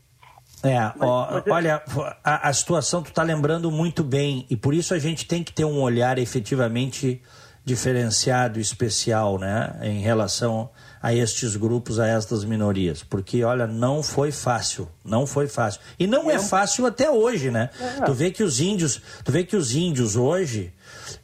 É, 0.62 0.78
mas, 0.78 0.94
ó, 1.00 1.28
mas 1.32 1.44
olha, 1.48 1.82
a, 2.22 2.48
a, 2.48 2.52
situação 2.52 3.02
tu 3.02 3.08
está 3.08 3.22
lembrando 3.22 3.70
muito 3.70 4.04
bem 4.04 4.46
e 4.48 4.56
por 4.56 4.72
isso 4.72 4.94
a 4.94 4.98
gente 4.98 5.26
tem 5.26 5.42
que 5.42 5.52
ter 5.52 5.64
um 5.64 5.80
olhar 5.80 6.18
efetivamente 6.18 7.20
diferenciado, 7.64 8.58
especial, 8.58 9.38
né, 9.38 9.78
em 9.82 10.00
relação 10.00 10.70
a 11.00 11.12
estes 11.12 11.56
grupos, 11.56 11.98
a 11.98 12.06
estas 12.06 12.44
minorias, 12.44 13.02
porque 13.02 13.42
olha, 13.42 13.66
não 13.66 14.02
foi 14.02 14.30
fácil, 14.30 14.88
não 15.04 15.26
foi 15.26 15.48
fácil 15.48 15.80
e 15.98 16.06
não 16.06 16.30
é, 16.30 16.34
é 16.34 16.38
fácil 16.38 16.86
até 16.86 17.10
hoje, 17.10 17.50
né? 17.50 17.70
É. 17.80 18.04
Tu 18.04 18.12
vê 18.12 18.30
que 18.30 18.42
os 18.42 18.60
índios, 18.60 19.02
tu 19.24 19.32
vê 19.32 19.44
que 19.44 19.56
os 19.56 19.74
índios 19.74 20.16
hoje 20.16 20.72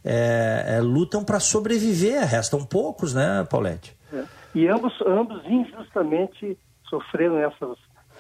é, 0.05 0.76
é 0.78 0.80
lutam 0.80 1.22
para 1.22 1.39
sobreviver, 1.39 2.24
restam 2.26 2.64
poucos, 2.64 3.14
né, 3.14 3.47
Paulette? 3.49 3.97
É. 4.12 4.24
E 4.55 4.68
ambos, 4.68 4.93
ambos 5.07 5.45
injustamente 5.45 6.59
sofreram 6.89 7.39
essas 7.39 7.78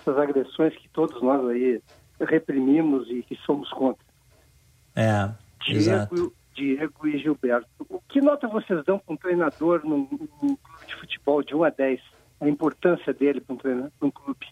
essas 0.08 0.18
agressões 0.18 0.74
que 0.76 0.88
todos 0.88 1.20
nós 1.22 1.46
aí 1.48 1.80
reprimimos 2.20 3.08
e 3.10 3.22
que 3.22 3.36
somos 3.44 3.68
contra. 3.70 4.04
É, 4.96 5.30
Diego, 5.64 5.78
exato. 5.78 6.32
Diego 6.54 7.06
e 7.06 7.18
Gilberto, 7.18 7.68
o 7.88 8.00
que 8.08 8.20
nota 8.20 8.48
vocês 8.48 8.84
dão 8.84 8.98
para 8.98 9.14
um 9.14 9.16
treinador 9.16 9.82
num, 9.84 10.08
num, 10.42 10.56
clube 10.56 10.86
de 10.86 10.96
futebol 10.96 11.42
de 11.42 11.54
1 11.54 11.64
a 11.64 11.70
10? 11.70 12.00
A 12.40 12.48
importância 12.48 13.12
dele 13.12 13.40
para 13.40 13.54
um, 13.54 13.58
treinador, 13.58 13.90
um 14.00 14.10
clube? 14.10 14.46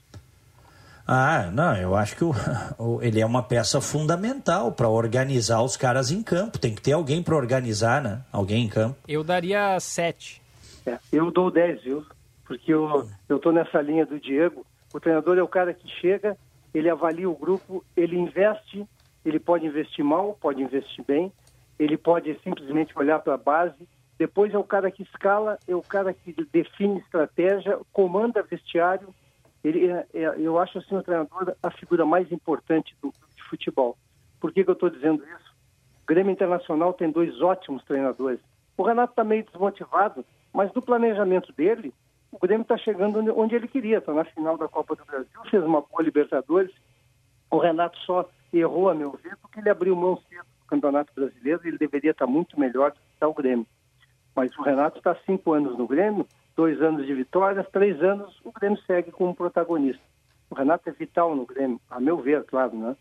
Ah, 1.07 1.51
não, 1.53 1.77
eu 1.77 1.95
acho 1.95 2.17
que 2.17 2.25
o, 2.25 2.33
o, 2.79 3.03
ele 3.03 3.21
é 3.21 3.27
uma 3.27 3.43
peça 3.43 3.81
fundamental 3.81 4.73
para 4.73 4.89
organizar 4.89 5.63
os 5.63 5.77
caras 5.77 6.11
em 6.11 6.23
campo. 6.23 6.59
Tem 6.59 6.75
que 6.75 6.83
ter 6.83 6.93
alguém 6.93 7.23
para 7.23 7.35
organizar, 7.35 8.03
né? 8.03 8.23
Alguém 8.33 8.65
em 8.65 8.69
campo. 8.69 8.97
Eu 9.09 9.25
daria 9.25 9.79
7. 9.79 10.43
É, 10.85 10.99
eu 11.13 11.31
dou 11.31 11.51
10, 11.51 11.83
viu? 11.83 12.07
Porque 12.45 12.73
eu, 12.73 13.09
eu 13.29 13.39
tô 13.39 13.51
nessa 13.51 13.81
linha 13.81 14.07
do 14.07 14.21
Diego. 14.21 14.65
O 14.97 15.01
treinador 15.01 15.37
é 15.37 15.43
o 15.43 15.47
cara 15.47 15.75
que 15.75 15.87
chega, 16.01 16.39
ele 16.73 16.89
avalia 16.89 17.29
o 17.29 17.37
grupo, 17.37 17.85
ele 17.95 18.17
investe, 18.17 18.89
ele 19.27 19.39
pode 19.39 19.67
investir 19.67 20.03
mal, 20.03 20.39
pode 20.41 20.63
investir 20.63 21.05
bem, 21.05 21.31
ele 21.79 21.99
pode 21.99 22.35
simplesmente 22.43 22.99
olhar 22.99 23.19
para 23.19 23.35
a 23.35 23.37
base. 23.37 23.87
Depois 24.19 24.55
é 24.55 24.59
o 24.59 24.65
cara 24.65 24.91
que 24.91 25.03
escala, 25.03 25.59
é 25.69 25.77
o 25.77 25.83
cara 25.83 26.15
que 26.15 26.35
define 26.51 26.99
estratégia, 27.01 27.79
comanda 27.93 28.43
vestiário. 28.43 29.15
Ele 29.63 29.87
é, 29.87 30.07
é, 30.15 30.35
eu 30.39 30.59
acho 30.59 30.79
assim 30.79 30.97
o 30.97 31.03
treinador 31.03 31.55
a 31.63 31.71
figura 31.73 32.07
mais 32.07 32.33
importante 32.33 32.97
do 33.03 33.13
de 33.37 33.43
futebol. 33.51 33.99
Por 34.41 34.51
que, 34.51 34.65
que 34.65 34.71
eu 34.71 34.73
estou 34.73 34.89
dizendo 34.89 35.23
isso? 35.25 35.55
O 36.05 36.07
Grêmio 36.07 36.33
Internacional 36.33 36.95
tem 36.95 37.11
dois 37.11 37.39
ótimos 37.43 37.85
treinadores. 37.85 38.41
O 38.79 38.83
Renato 38.83 39.13
está 39.13 39.23
meio 39.23 39.45
desmotivado, 39.45 40.25
mas 40.55 40.73
no 40.73 40.81
planejamento 40.81 41.53
dele, 41.53 41.93
o 42.37 42.39
Grêmio 42.39 42.63
está 42.63 42.77
chegando 42.77 43.19
onde 43.39 43.55
ele 43.55 43.67
queria, 43.67 43.99
está 43.99 44.13
na 44.13 44.25
final 44.25 44.59
da 44.59 44.69
Copa 44.69 44.95
do 44.95 45.05
Brasil, 45.07 45.41
fez 45.51 45.65
uma 45.65 45.81
boa 45.81 46.03
Libertadores. 46.03 46.71
O 47.51 47.57
Renato 47.57 47.97
só 48.01 48.29
errou, 48.53 48.91
a 48.91 48.95
meu 48.95 49.13
ver, 49.13 49.37
porque 49.39 49.59
ele 49.59 49.71
abriu 49.71 49.97
mão 49.97 50.21
cedo 50.29 50.45
do 50.61 50.67
Campeonato 50.67 51.15
Brasileiro 51.15 51.63
e 51.65 51.69
ele 51.69 51.79
deveria 51.79 52.11
estar 52.11 52.27
muito 52.27 52.61
melhor 52.61 52.91
do 52.91 52.97
que 52.97 53.15
está 53.15 53.27
o 53.27 53.33
Grêmio. 53.33 53.67
Mas 54.35 54.55
o 54.59 54.63
Renato 54.63 54.99
está 54.99 55.17
cinco 55.25 55.55
anos 55.55 55.79
no 55.79 55.87
Grêmio, 55.87 56.27
dois 56.55 56.81
anos 56.83 57.07
de 57.07 57.15
vitórias, 57.15 57.67
três 57.71 58.03
anos, 58.03 58.39
o 58.45 58.53
Grêmio 58.53 58.79
segue 58.87 59.11
como 59.11 59.35
protagonista. 59.35 60.03
O 60.51 60.55
Renato 60.55 60.91
é 60.91 60.93
vital 60.93 61.35
no 61.35 61.47
Grêmio, 61.47 61.81
a 61.91 61.99
meu 61.99 62.19
ver, 62.19 62.45
claro, 62.45 62.77
né? 62.77 62.95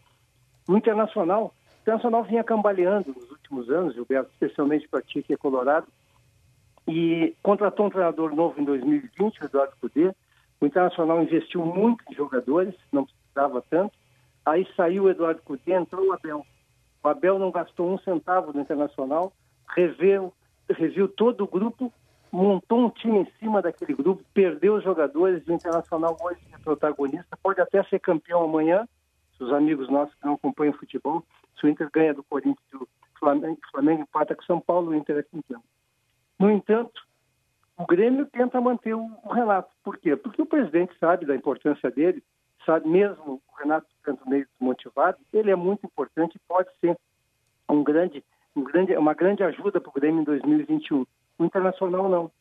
No 0.66 0.78
Internacional, 0.78 1.54
o 1.54 1.82
Internacional 1.82 2.24
vinha 2.24 2.44
cambaleando 2.44 3.14
nos 3.14 3.30
últimos 3.30 3.70
anos, 3.70 3.96
Gilberto, 3.96 4.32
especialmente 4.32 4.88
para 4.88 5.02
ti 5.02 5.22
que 5.22 5.34
é 5.34 5.38
colorado, 5.38 5.88
e 6.88 7.36
contratou 7.42 7.88
um 7.88 7.90
treinador 7.90 8.36
novo 8.36 8.60
em 8.60 8.64
2020, 8.64 9.42
o 9.42 9.46
Eduardo 9.46 9.74
Cudê. 9.82 10.14
O 10.62 10.66
Internacional 10.66 11.22
investiu 11.22 11.66
muito 11.66 12.04
em 12.10 12.16
jogadores, 12.16 12.74
não 12.92 13.06
precisava 13.06 13.64
tanto. 13.70 13.94
Aí 14.46 14.68
saiu 14.76 15.04
o 15.04 15.10
Eduardo 15.10 15.42
Cudê, 15.42 15.74
entrou 15.74 16.08
o 16.08 16.14
Abel. 16.14 16.46
O 17.04 17.08
Abel 17.08 17.40
não 17.40 17.52
gastou 17.52 17.92
um 17.92 17.98
centavo 18.00 18.54
no 18.54 18.62
Internacional, 18.62 19.34
reveu, 19.76 20.34
reviu 20.70 21.08
todo 21.08 21.44
o 21.44 21.48
grupo, 21.48 21.92
montou 22.32 22.86
um 22.86 22.90
time 22.90 23.20
em 23.20 23.28
cima 23.40 23.62
daquele 23.62 23.94
grupo, 23.94 24.24
perdeu 24.34 24.76
os 24.76 24.84
jogadores, 24.84 25.46
o 25.48 25.54
Internacional 25.54 26.18
hoje 26.22 26.40
é 26.54 26.58
protagonista, 26.58 27.38
pode 27.42 27.62
até 27.62 27.84
ser 27.84 28.00
campeão 28.00 28.44
amanhã, 28.44 28.88
se 29.38 29.44
os 29.44 29.52
amigos 29.52 29.90
nossos 29.90 30.14
que 30.16 30.26
não 30.26 30.34
acompanham 30.34 30.74
futebol, 30.74 31.24
se 31.60 31.66
o 31.66 31.70
Inter 31.70 31.90
ganha 31.92 32.14
do 32.14 32.24
Corinthians, 32.24 32.58
o 32.74 32.88
Flamengo, 33.20 33.60
Flamengo 33.72 34.02
empata 34.02 34.36
com 34.36 34.42
o 34.42 34.46
São 34.46 34.60
Paulo, 34.60 34.92
o 34.92 34.96
Inter 34.96 35.18
é 35.18 35.24
campeão. 35.24 35.62
No 36.40 36.50
entanto, 36.52 37.02
o 37.78 37.86
Grêmio 37.86 38.26
tenta 38.28 38.60
manter 38.62 38.94
o, 38.94 39.08
Renato. 39.30 39.70
Por 39.84 39.98
quê? 39.98 40.16
Porque 40.16 40.42
o 40.42 40.46
presidente 40.46 40.98
sabe 41.00 41.26
da 41.26 41.36
importância 41.36 41.90
dele, 41.92 42.24
sabe 42.66 42.88
mesmo 42.88 43.42
o 43.48 43.60
Renato 43.60 43.88
ficando 43.98 44.20
meio 44.28 44.48
desmotivado, 44.52 45.18
ele 45.34 45.52
é 45.52 45.56
muito 45.56 45.86
importante 45.86 46.36
e 46.36 46.48
pode 46.48 46.70
ser 46.80 46.98
um 47.70 47.84
grande, 47.84 48.24
um 48.56 48.64
grande, 48.64 48.96
uma 48.96 49.14
grande 49.14 49.44
ajuda 49.44 49.82
para 49.82 49.90
o 49.90 49.94
Grêmio 49.94 50.22
em 50.22 50.26
2021. 50.26 51.06
O 51.38 51.46
Internacional 51.46 52.08
não. 52.10 52.32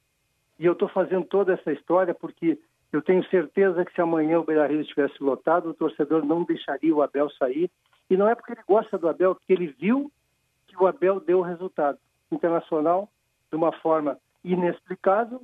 E 0.58 0.66
eu 0.66 0.72
estou 0.72 0.88
fazendo 0.88 1.24
toda 1.26 1.54
essa 1.54 1.72
história 1.72 2.14
porque 2.14 2.58
eu 2.92 3.02
tenho 3.02 3.24
certeza 3.28 3.84
que 3.84 3.92
se 3.92 4.00
amanhã 4.00 4.38
o 4.38 4.44
Beira-Rio 4.44 4.80
estivesse 4.80 5.20
lotado, 5.20 5.70
o 5.70 5.74
torcedor 5.74 6.24
não 6.24 6.44
deixaria 6.44 6.94
o 6.94 7.02
Abel 7.02 7.28
sair. 7.30 7.68
E 8.08 8.16
não 8.16 8.28
é 8.28 8.34
porque 8.36 8.52
ele 8.52 8.62
gosta 8.68 8.96
do 8.96 9.08
Abel, 9.08 9.34
porque 9.34 9.52
ele 9.52 9.66
viu 9.66 10.12
que 10.66 10.76
o 10.80 10.86
Abel 10.86 11.18
deu 11.18 11.40
resultado. 11.40 11.98
O 12.30 12.36
Internacional, 12.36 13.08
de 13.54 13.56
uma 13.56 13.70
forma 13.70 14.18
inexplicável, 14.42 15.40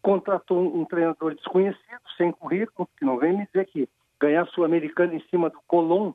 contratou 0.00 0.74
um 0.74 0.86
treinador 0.86 1.34
desconhecido, 1.34 2.00
sem 2.16 2.32
currículo, 2.32 2.88
que 2.98 3.04
não 3.04 3.18
vem 3.18 3.36
me 3.36 3.46
dizer 3.46 3.66
que 3.66 3.86
ganhar 4.18 4.46
Sul-Americano 4.46 5.12
em 5.12 5.20
cima 5.28 5.50
do 5.50 5.60
Colom 5.66 6.14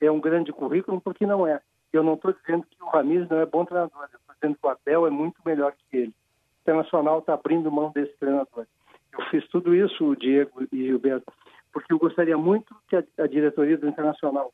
é 0.00 0.08
um 0.08 0.20
grande 0.20 0.52
currículo, 0.52 1.00
porque 1.00 1.26
não 1.26 1.44
é. 1.44 1.60
Eu 1.92 2.04
não 2.04 2.14
estou 2.14 2.32
dizendo 2.32 2.64
que 2.70 2.80
o 2.80 2.86
Ramires 2.86 3.28
não 3.28 3.38
é 3.38 3.46
bom 3.46 3.64
treinador, 3.64 4.02
eu 4.02 4.18
estou 4.18 4.34
dizendo 4.40 4.56
que 4.56 4.66
o 4.66 4.70
Abel 4.70 5.06
é 5.08 5.10
muito 5.10 5.40
melhor 5.44 5.72
que 5.72 5.96
ele. 5.96 6.08
O 6.10 6.60
Internacional 6.62 7.18
está 7.18 7.34
abrindo 7.34 7.72
mão 7.72 7.90
desse 7.90 8.16
treinador. 8.18 8.64
Eu 9.12 9.24
fiz 9.30 9.46
tudo 9.48 9.74
isso, 9.74 10.04
o 10.04 10.14
Diego 10.14 10.64
e 10.70 10.94
o 10.94 10.98
Beto, 11.00 11.32
porque 11.72 11.92
eu 11.92 11.98
gostaria 11.98 12.38
muito 12.38 12.72
que 12.86 12.94
a, 12.94 13.02
a 13.18 13.26
diretoria 13.26 13.76
do 13.76 13.88
Internacional 13.88 14.52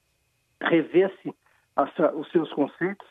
revesse 0.58 1.34
os 2.14 2.30
seus 2.30 2.50
conceitos 2.54 3.06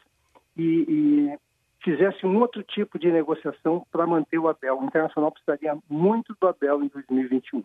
e, 0.57 0.85
e, 0.87 1.39
fizesse 1.83 2.25
um 2.25 2.39
outro 2.39 2.63
tipo 2.63 2.97
de 2.97 3.11
negociação 3.11 3.85
para 3.91 4.07
manter 4.07 4.39
o 4.39 4.47
Abel. 4.47 4.79
O 4.79 4.85
Internacional 4.85 5.31
precisaria 5.31 5.77
muito 5.89 6.35
do 6.39 6.47
Abel 6.47 6.83
em 6.83 6.87
2021. 6.87 7.61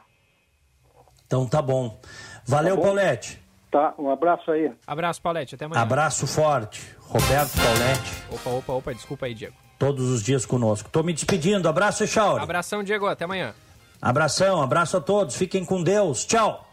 Então 1.27 1.47
tá 1.47 1.62
bom. 1.62 2.01
Valeu, 2.47 2.75
tá 2.75 2.81
bom? 2.81 2.87
Paulette. 2.87 3.49
Tá, 3.71 3.95
um 3.99 4.11
abraço 4.11 4.51
aí. 4.51 4.73
Abraço, 4.87 5.21
Paulette. 5.21 5.55
Até 5.55 5.66
amanhã. 5.66 5.83
Abraço 5.83 6.27
forte. 6.27 6.97
Roberto 7.01 7.53
Paulette. 7.57 8.25
Opa, 8.33 8.51
opa, 8.51 8.73
opa. 8.73 8.95
Desculpa 8.95 9.27
aí, 9.27 9.35
Diego. 9.35 9.55
Todos 9.79 10.11
os 10.11 10.23
dias 10.23 10.47
conosco. 10.47 10.89
Tô 10.91 11.03
me 11.03 11.12
despedindo. 11.12 11.69
Abraço, 11.69 12.03
Echauri. 12.03 12.43
Abração, 12.43 12.83
Diego. 12.83 13.07
Até 13.07 13.25
amanhã. 13.25 13.55
Abração, 14.01 14.62
abraço 14.62 14.97
a 14.97 15.01
todos. 15.01 15.37
Fiquem 15.37 15.64
com 15.64 15.83
Deus. 15.83 16.25
Tchau. 16.25 16.68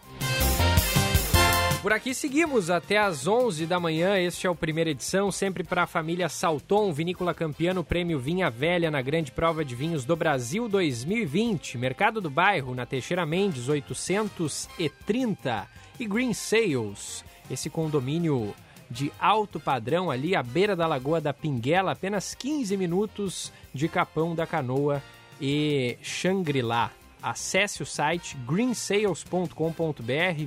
Por 1.85 1.93
aqui 1.93 2.15
seguimos 2.15 2.71
até 2.71 2.97
às 2.97 3.27
11 3.27 3.67
da 3.67 3.79
manhã. 3.79 4.17
Este 4.17 4.47
é 4.47 4.49
o 4.49 4.55
primeira 4.55 4.89
edição, 4.89 5.31
sempre 5.31 5.63
para 5.63 5.83
a 5.83 5.85
família 5.85 6.27
Salton, 6.27 6.91
vinícola 6.91 7.31
campeã 7.31 7.75
no 7.75 7.83
Prêmio 7.83 8.17
Vinha 8.17 8.49
Velha 8.49 8.89
na 8.89 9.03
Grande 9.03 9.31
Prova 9.31 9.63
de 9.63 9.75
Vinhos 9.75 10.03
do 10.03 10.15
Brasil 10.15 10.67
2020. 10.67 11.77
Mercado 11.77 12.19
do 12.19 12.27
Bairro, 12.27 12.73
na 12.73 12.87
Teixeira 12.87 13.23
Mendes 13.23 13.69
830 13.69 15.67
e 15.99 16.07
Green 16.07 16.33
Sales, 16.33 17.23
esse 17.51 17.69
condomínio 17.69 18.55
de 18.89 19.11
alto 19.19 19.59
padrão 19.59 20.09
ali 20.09 20.35
à 20.35 20.41
beira 20.41 20.75
da 20.75 20.87
Lagoa 20.87 21.21
da 21.21 21.35
Pinguela, 21.35 21.91
apenas 21.91 22.33
15 22.33 22.75
minutos 22.77 23.53
de 23.75 23.87
Capão 23.87 24.33
da 24.33 24.47
Canoa 24.47 25.03
e 25.39 25.99
Xangri-Lá. 26.01 26.91
Acesse 27.21 27.83
o 27.83 27.85
site 27.85 28.35
greensales.com.br, 28.37 29.53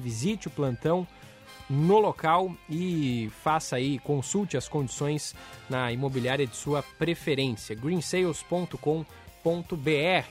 visite 0.00 0.48
o 0.48 0.50
plantão 0.50 1.06
no 1.68 1.98
local 1.98 2.50
e 2.68 3.30
faça 3.42 3.76
aí, 3.76 3.98
consulte 3.98 4.56
as 4.56 4.68
condições 4.68 5.34
na 5.68 5.92
imobiliária 5.92 6.46
de 6.46 6.56
sua 6.56 6.82
preferência, 6.82 7.74
greensales.com.br. 7.74 8.98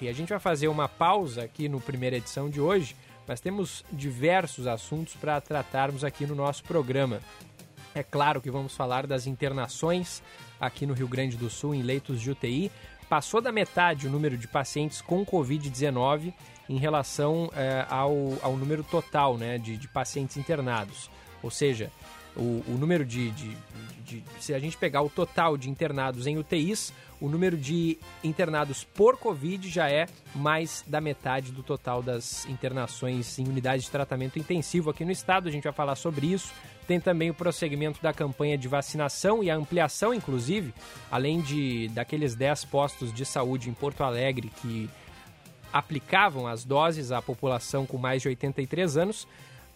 A 0.10 0.14
gente 0.14 0.30
vai 0.30 0.40
fazer 0.40 0.68
uma 0.68 0.90
pausa 0.90 1.44
aqui 1.44 1.70
no 1.70 1.80
primeira 1.80 2.18
edição 2.18 2.50
de 2.50 2.60
hoje, 2.60 2.96
mas 3.28 3.40
temos 3.40 3.86
diversos 3.92 4.66
assuntos 4.66 5.16
para 5.16 5.40
tratarmos 5.40 6.04
aqui 6.04 6.26
no 6.26 6.34
nosso 6.34 6.64
programa. 6.64 7.20
É 7.94 8.04
claro 8.04 8.42
que 8.42 8.52
vamos 8.52 8.76
falar 8.76 9.06
das 9.06 9.28
internações 9.28 10.22
aqui 10.60 10.86
no 10.86 10.94
Rio 10.94 11.08
Grande 11.08 11.38
do 11.38 11.50
Sul 11.50 11.76
em 11.76 11.82
leitos 11.82 12.22
de 12.22 12.32
UTI. 12.32 12.72
Passou 13.10 13.42
da 13.42 13.52
metade 13.52 14.08
o 14.08 14.10
número 14.10 14.38
de 14.38 14.48
pacientes 14.48 15.02
com 15.02 15.26
Covid-19 15.26 16.34
em 16.70 16.78
relação 16.78 17.50
é, 17.56 17.86
ao, 17.90 18.38
ao 18.42 18.58
número 18.58 18.84
total 18.84 19.38
né, 19.38 19.58
de, 19.58 19.78
de 19.78 19.88
pacientes 19.88 20.38
internados. 20.38 21.10
Ou 21.48 21.52
seja, 21.52 21.90
o, 22.36 22.62
o 22.68 22.78
número 22.78 23.06
de, 23.06 23.32
de, 23.32 23.58
de, 24.04 24.20
de, 24.20 24.24
Se 24.42 24.54
a 24.54 24.60
gente 24.60 24.76
pegar 24.76 25.02
o 25.02 25.10
total 25.10 25.56
de 25.56 25.70
internados 25.70 26.28
em 26.28 26.38
UTIs, 26.38 26.92
o 27.22 27.30
número 27.30 27.56
de 27.56 27.98
internados 28.22 28.84
por 28.84 29.18
Covid 29.18 29.70
já 29.70 29.90
é 29.90 30.08
mais 30.36 30.84
da 30.86 31.00
metade 31.00 31.54
do 31.54 31.64
total 31.64 32.04
das 32.04 32.46
internações 32.48 33.40
em 33.40 33.48
unidades 33.48 33.86
de 33.86 33.92
tratamento 33.92 34.38
intensivo 34.38 34.90
aqui 34.90 35.06
no 35.06 35.12
estado. 35.12 35.48
A 35.48 35.52
gente 35.52 35.64
vai 35.64 35.72
falar 35.72 35.96
sobre 35.96 36.28
isso. 36.28 36.52
Tem 36.86 37.00
também 37.00 37.30
o 37.30 37.34
prosseguimento 37.34 38.02
da 38.02 38.12
campanha 38.12 38.58
de 38.58 38.68
vacinação 38.68 39.42
e 39.42 39.50
a 39.50 39.56
ampliação, 39.56 40.14
inclusive, 40.14 40.74
além 41.10 41.40
de 41.40 41.88
daqueles 41.94 42.36
10 42.36 42.66
postos 42.66 43.14
de 43.14 43.26
saúde 43.26 43.70
em 43.70 43.74
Porto 43.74 44.04
Alegre 44.04 44.52
que 44.62 44.90
aplicavam 45.72 46.46
as 46.46 46.66
doses 46.66 47.14
à 47.14 47.22
população 47.22 47.86
com 47.86 47.98
mais 47.98 48.22
de 48.22 48.28
83 48.28 48.98
anos. 48.98 49.26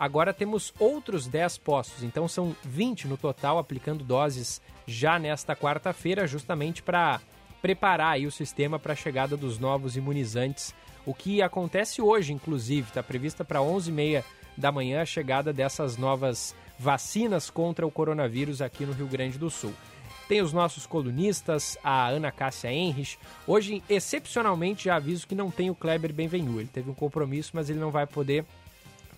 Agora 0.02 0.34
temos 0.34 0.74
outros 0.80 1.28
10 1.28 1.60
postos, 1.60 2.04
então 2.04 2.28
são 2.28 2.56
20 2.64 3.08
no 3.08 3.18
total, 3.18 3.60
aplicando 3.60 4.04
doses 4.04 4.60
já 4.88 5.20
nesta 5.20 5.56
quarta-feira, 5.56 6.26
justamente 6.26 6.82
para 6.82 7.22
preparar 7.62 8.20
o 8.22 8.32
sistema 8.32 8.80
para 8.80 8.94
a 8.94 8.96
chegada 8.96 9.38
dos 9.38 9.60
novos 9.60 9.96
imunizantes. 9.96 10.74
O 11.06 11.14
que 11.14 11.40
acontece 11.40 12.02
hoje, 12.02 12.34
inclusive, 12.34 12.88
está 12.88 13.04
prevista 13.04 13.46
para 13.46 13.60
11h30 13.60 14.24
da 14.58 14.72
manhã 14.72 15.04
a 15.04 15.06
chegada 15.06 15.54
dessas 15.54 15.98
novas 15.98 16.56
vacinas 16.80 17.52
contra 17.52 17.86
o 17.86 17.92
coronavírus 17.92 18.60
aqui 18.60 18.88
no 18.88 18.94
Rio 18.94 19.06
Grande 19.06 19.38
do 19.38 19.52
Sul. 19.52 19.74
Tem 20.28 20.42
os 20.42 20.52
nossos 20.52 20.88
colunistas, 20.88 21.78
a 21.84 22.08
Ana 22.08 22.32
Cássia 22.32 22.74
Henrich. 22.74 23.20
Hoje, 23.46 23.84
excepcionalmente, 23.88 24.86
já 24.86 24.96
aviso 24.96 25.28
que 25.28 25.36
não 25.36 25.52
tem 25.52 25.70
o 25.70 25.76
Kleber 25.76 26.12
Benvenu. 26.12 26.60
Ele 26.60 26.70
teve 26.70 26.90
um 26.90 26.96
compromisso, 26.96 27.52
mas 27.54 27.70
ele 27.70 27.80
não 27.80 27.92
vai 27.92 28.08
poder 28.08 28.44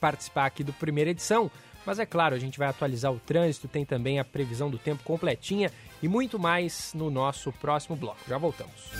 participar 0.03 0.47
aqui 0.47 0.65
do 0.65 0.73
primeira 0.73 1.11
edição. 1.11 1.49
Mas 1.85 1.97
é 1.97 2.05
claro, 2.05 2.35
a 2.35 2.39
gente 2.39 2.59
vai 2.59 2.67
atualizar 2.67 3.09
o 3.13 3.19
trânsito, 3.19 3.69
tem 3.69 3.85
também 3.85 4.19
a 4.19 4.25
previsão 4.25 4.69
do 4.69 4.77
tempo 4.77 5.01
completinha 5.01 5.71
e 6.01 6.09
muito 6.09 6.37
mais 6.37 6.91
no 6.93 7.09
nosso 7.09 7.53
próximo 7.53 7.95
bloco. 7.95 8.19
Já 8.27 8.37
voltamos. 8.37 8.91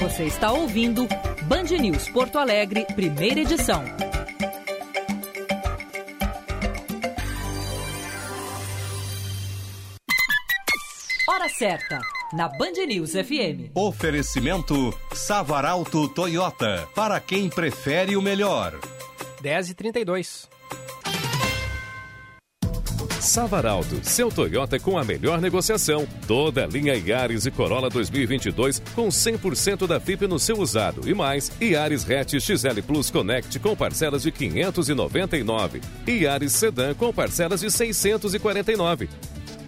Você 0.00 0.24
está 0.24 0.50
ouvindo 0.50 1.06
Band 1.44 1.78
News 1.80 2.08
Porto 2.08 2.36
Alegre, 2.36 2.84
primeira 2.96 3.40
edição. 3.40 3.84
Hora 11.28 11.48
certa, 11.48 12.00
na 12.32 12.48
Band 12.48 12.72
News 12.88 13.12
FM. 13.12 13.70
Oferecimento 13.72 14.92
Savaralto 15.12 16.08
Toyota, 16.08 16.88
para 16.92 17.20
quem 17.20 17.48
prefere 17.48 18.16
o 18.16 18.22
melhor. 18.22 18.93
10 19.44 19.68
e 19.68 19.74
32. 19.74 20.48
Savaralto, 23.20 24.00
seu 24.02 24.30
Toyota 24.30 24.78
com 24.78 24.96
a 24.96 25.04
melhor 25.04 25.38
negociação. 25.38 26.06
Toda 26.26 26.64
a 26.64 26.66
linha 26.66 26.94
Yaris 26.94 27.44
e 27.44 27.50
Corolla 27.50 27.90
2022 27.90 28.80
com 28.94 29.08
100% 29.08 29.86
da 29.86 30.00
FIP 30.00 30.26
no 30.26 30.38
seu 30.38 30.58
usado 30.58 31.06
e 31.06 31.12
mais. 31.12 31.52
Yaris 31.60 32.10
Hatch 32.10 32.40
XL 32.40 32.80
Plus 32.86 33.10
Connect 33.10 33.58
com 33.58 33.76
parcelas 33.76 34.22
de 34.22 34.32
599 34.32 35.82
e 36.06 36.22
Yaris 36.22 36.52
Sedan 36.52 36.94
com 36.94 37.12
parcelas 37.12 37.60
de 37.60 37.70
649. 37.70 39.10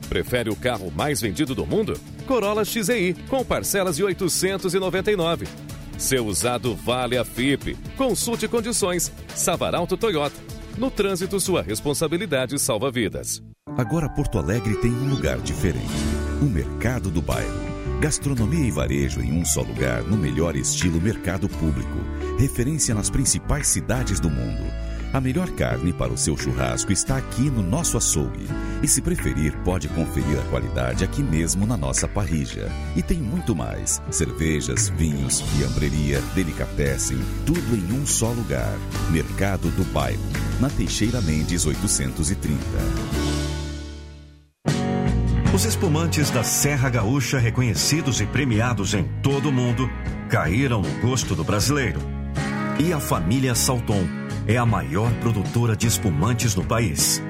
Prefere 0.08 0.48
o 0.48 0.56
carro 0.56 0.90
mais 0.90 1.20
vendido 1.20 1.54
do 1.54 1.66
mundo? 1.66 2.00
Corolla 2.26 2.64
XEI 2.64 3.14
com 3.28 3.44
parcelas 3.44 3.96
de 3.96 4.04
899. 4.04 5.65
Seu 5.98 6.26
usado 6.26 6.74
vale 6.74 7.16
a 7.16 7.24
FIP. 7.24 7.76
Consulte 7.96 8.46
condições. 8.48 9.12
Savaralto 9.34 9.96
Toyota. 9.96 10.36
No 10.76 10.90
trânsito, 10.90 11.40
sua 11.40 11.62
responsabilidade 11.62 12.58
salva 12.58 12.90
vidas. 12.90 13.42
Agora 13.76 14.08
Porto 14.08 14.38
Alegre 14.38 14.76
tem 14.76 14.90
um 14.90 15.08
lugar 15.08 15.38
diferente. 15.38 15.86
O 16.40 16.44
Mercado 16.44 17.10
do 17.10 17.22
Bairro 17.22 17.66
Gastronomia 17.98 18.68
e 18.68 18.70
varejo 18.70 19.22
em 19.22 19.32
um 19.32 19.42
só 19.42 19.62
lugar 19.62 20.02
no 20.02 20.18
melhor 20.18 20.54
estilo 20.54 21.00
mercado 21.00 21.48
público. 21.48 21.98
Referência 22.38 22.94
nas 22.94 23.08
principais 23.08 23.68
cidades 23.68 24.20
do 24.20 24.28
mundo. 24.28 24.62
A 25.16 25.20
melhor 25.20 25.48
carne 25.52 25.94
para 25.94 26.12
o 26.12 26.18
seu 26.18 26.36
churrasco 26.36 26.92
está 26.92 27.16
aqui 27.16 27.48
no 27.48 27.62
nosso 27.62 27.96
açougue. 27.96 28.46
E 28.82 28.86
se 28.86 29.00
preferir, 29.00 29.56
pode 29.64 29.88
conferir 29.88 30.38
a 30.38 30.42
qualidade 30.50 31.02
aqui 31.04 31.22
mesmo 31.22 31.66
na 31.66 31.74
nossa 31.74 32.06
parrija. 32.06 32.70
E 32.94 33.02
tem 33.02 33.16
muito 33.16 33.56
mais: 33.56 34.02
cervejas, 34.10 34.90
vinhos, 34.90 35.40
fiambreria, 35.40 36.20
delicatessen, 36.34 37.16
tudo 37.46 37.74
em 37.74 37.98
um 37.98 38.04
só 38.04 38.30
lugar. 38.30 38.76
Mercado 39.10 39.70
do 39.70 39.84
Bairro, 39.84 40.20
na 40.60 40.68
Teixeira 40.68 41.22
Mendes 41.22 41.64
830. 41.64 42.60
Os 45.54 45.64
espumantes 45.64 46.28
da 46.28 46.44
Serra 46.44 46.90
Gaúcha, 46.90 47.38
reconhecidos 47.38 48.20
e 48.20 48.26
premiados 48.26 48.92
em 48.92 49.04
todo 49.22 49.48
o 49.48 49.52
mundo, 49.52 49.88
caíram 50.28 50.82
no 50.82 51.00
gosto 51.00 51.34
do 51.34 51.42
brasileiro. 51.42 52.00
E 52.78 52.92
a 52.92 53.00
família 53.00 53.54
Salton 53.54 54.25
é 54.46 54.56
a 54.56 54.64
maior 54.64 55.12
produtora 55.20 55.76
de 55.76 55.86
espumantes 55.86 56.54
no 56.54 56.64
país, 56.64 57.22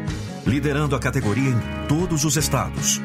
liderando 0.46 0.94
a 0.94 0.98
categoria 0.98 1.48
em 1.48 1.86
todos 1.88 2.24
os 2.24 2.36
estados. 2.36 3.00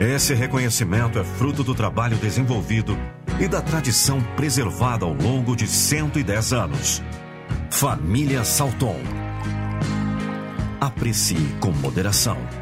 Esse 0.00 0.34
reconhecimento 0.34 1.18
é 1.18 1.24
fruto 1.24 1.62
do 1.62 1.74
trabalho 1.74 2.16
desenvolvido 2.16 2.96
e 3.40 3.48
da 3.48 3.60
tradição 3.60 4.20
preservada 4.36 5.04
ao 5.04 5.12
longo 5.12 5.56
de 5.56 5.66
110 5.66 6.52
anos. 6.52 7.02
Família 7.70 8.44
Salton. 8.44 9.00
Aprecie 10.80 11.56
com 11.60 11.72
moderação. 11.72 12.61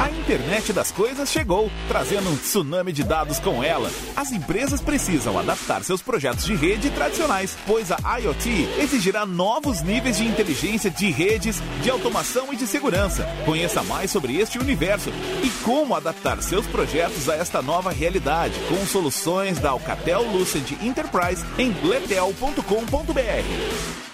A 0.00 0.10
internet 0.10 0.72
das 0.72 0.92
coisas 0.92 1.28
chegou, 1.28 1.68
trazendo 1.88 2.30
um 2.30 2.36
tsunami 2.36 2.92
de 2.92 3.02
dados 3.02 3.40
com 3.40 3.64
ela. 3.64 3.90
As 4.14 4.30
empresas 4.30 4.80
precisam 4.80 5.36
adaptar 5.36 5.82
seus 5.82 6.00
projetos 6.00 6.44
de 6.44 6.54
rede 6.54 6.88
tradicionais, 6.90 7.56
pois 7.66 7.90
a 7.90 8.18
IoT 8.18 8.68
exigirá 8.78 9.26
novos 9.26 9.82
níveis 9.82 10.18
de 10.18 10.24
inteligência 10.24 10.88
de 10.88 11.10
redes, 11.10 11.60
de 11.82 11.90
automação 11.90 12.52
e 12.52 12.56
de 12.56 12.66
segurança. 12.66 13.28
Conheça 13.44 13.82
mais 13.82 14.12
sobre 14.12 14.36
este 14.36 14.58
universo 14.58 15.10
e 15.42 15.50
como 15.64 15.96
adaptar 15.96 16.40
seus 16.42 16.66
projetos 16.66 17.28
a 17.28 17.34
esta 17.34 17.60
nova 17.60 17.90
realidade 17.90 18.54
com 18.68 18.86
soluções 18.86 19.58
da 19.58 19.70
Alcatel 19.70 20.22
Lucent 20.30 20.70
Enterprise 20.80 21.44
em 21.58 21.72
letel.com.br. 21.82 24.07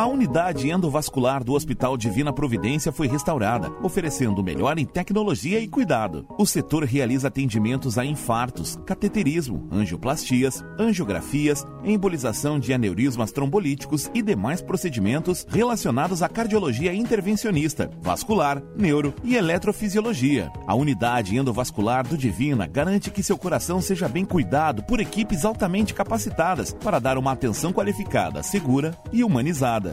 A 0.00 0.06
unidade 0.06 0.70
endovascular 0.70 1.44
do 1.44 1.52
Hospital 1.52 1.94
Divina 1.94 2.32
Providência 2.32 2.90
foi 2.90 3.06
restaurada, 3.06 3.70
oferecendo 3.82 4.42
melhor 4.42 4.78
em 4.78 4.86
tecnologia 4.86 5.60
e 5.60 5.68
cuidado. 5.68 6.24
O 6.38 6.46
setor 6.46 6.84
realiza 6.84 7.28
atendimentos 7.28 7.98
a 7.98 8.04
infartos, 8.06 8.78
cateterismo, 8.86 9.68
angioplastias, 9.70 10.64
angiografias, 10.78 11.66
embolização 11.84 12.58
de 12.58 12.72
aneurismas 12.72 13.30
trombolíticos 13.30 14.10
e 14.14 14.22
demais 14.22 14.62
procedimentos 14.62 15.46
relacionados 15.50 16.22
à 16.22 16.30
cardiologia 16.30 16.94
intervencionista, 16.94 17.90
vascular, 18.00 18.62
neuro 18.74 19.12
e 19.22 19.36
eletrofisiologia. 19.36 20.50
A 20.66 20.74
unidade 20.74 21.36
endovascular 21.36 22.08
do 22.08 22.16
Divina 22.16 22.66
garante 22.66 23.10
que 23.10 23.22
seu 23.22 23.36
coração 23.36 23.82
seja 23.82 24.08
bem 24.08 24.24
cuidado 24.24 24.82
por 24.82 24.98
equipes 24.98 25.44
altamente 25.44 25.92
capacitadas 25.92 26.72
para 26.72 26.98
dar 26.98 27.18
uma 27.18 27.32
atenção 27.32 27.70
qualificada, 27.70 28.42
segura 28.42 28.96
e 29.12 29.22
humanizada. 29.22 29.89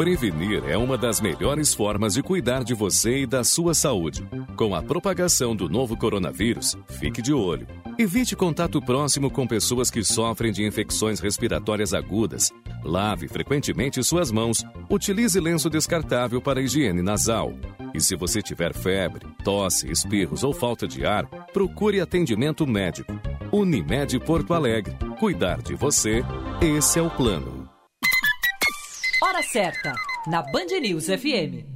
Prevenir 0.00 0.64
é 0.66 0.78
uma 0.78 0.96
das 0.96 1.20
melhores 1.20 1.74
formas 1.74 2.14
de 2.14 2.22
cuidar 2.22 2.64
de 2.64 2.72
você 2.72 3.18
e 3.18 3.26
da 3.26 3.44
sua 3.44 3.74
saúde. 3.74 4.26
Com 4.56 4.74
a 4.74 4.82
propagação 4.82 5.54
do 5.54 5.68
novo 5.68 5.94
coronavírus, 5.94 6.74
fique 6.98 7.20
de 7.20 7.34
olho. 7.34 7.66
Evite 7.98 8.34
contato 8.34 8.80
próximo 8.80 9.30
com 9.30 9.46
pessoas 9.46 9.90
que 9.90 10.02
sofrem 10.02 10.52
de 10.52 10.64
infecções 10.64 11.20
respiratórias 11.20 11.92
agudas. 11.92 12.50
Lave 12.82 13.28
frequentemente 13.28 14.02
suas 14.02 14.32
mãos. 14.32 14.64
Utilize 14.88 15.38
lenço 15.38 15.68
descartável 15.68 16.40
para 16.40 16.62
higiene 16.62 17.02
nasal. 17.02 17.52
E 17.92 18.00
se 18.00 18.16
você 18.16 18.40
tiver 18.40 18.72
febre, 18.72 19.26
tosse, 19.44 19.92
espirros 19.92 20.42
ou 20.42 20.54
falta 20.54 20.88
de 20.88 21.04
ar, 21.04 21.26
procure 21.52 22.00
atendimento 22.00 22.66
médico. 22.66 23.12
Unimed 23.52 24.18
Porto 24.20 24.54
Alegre. 24.54 24.96
Cuidar 25.18 25.60
de 25.60 25.74
você, 25.74 26.24
esse 26.62 26.98
é 26.98 27.02
o 27.02 27.10
plano. 27.10 27.59
Hora 29.22 29.42
certa, 29.42 29.92
na 30.26 30.40
Band 30.40 30.80
News 30.80 31.04
FM. 31.04 31.66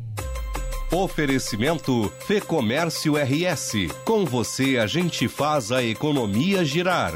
Oferecimento 0.91 2.11
Fê 2.27 2.41
Comércio 2.41 3.17
RS. 3.17 3.73
Com 4.03 4.25
você 4.25 4.79
a 4.79 4.87
gente 4.87 5.29
faz 5.29 5.71
a 5.71 5.83
economia 5.85 6.65
girar. 6.65 7.13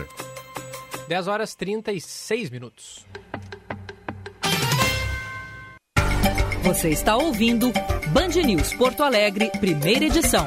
10 1.08 1.28
horas 1.28 1.54
36 1.54 2.50
minutos. 2.50 3.06
Você 6.62 6.90
está 6.90 7.16
ouvindo 7.16 7.72
Band 8.12 8.42
News 8.44 8.74
Porto 8.74 9.02
Alegre, 9.02 9.50
primeira 9.58 10.04
edição. 10.04 10.46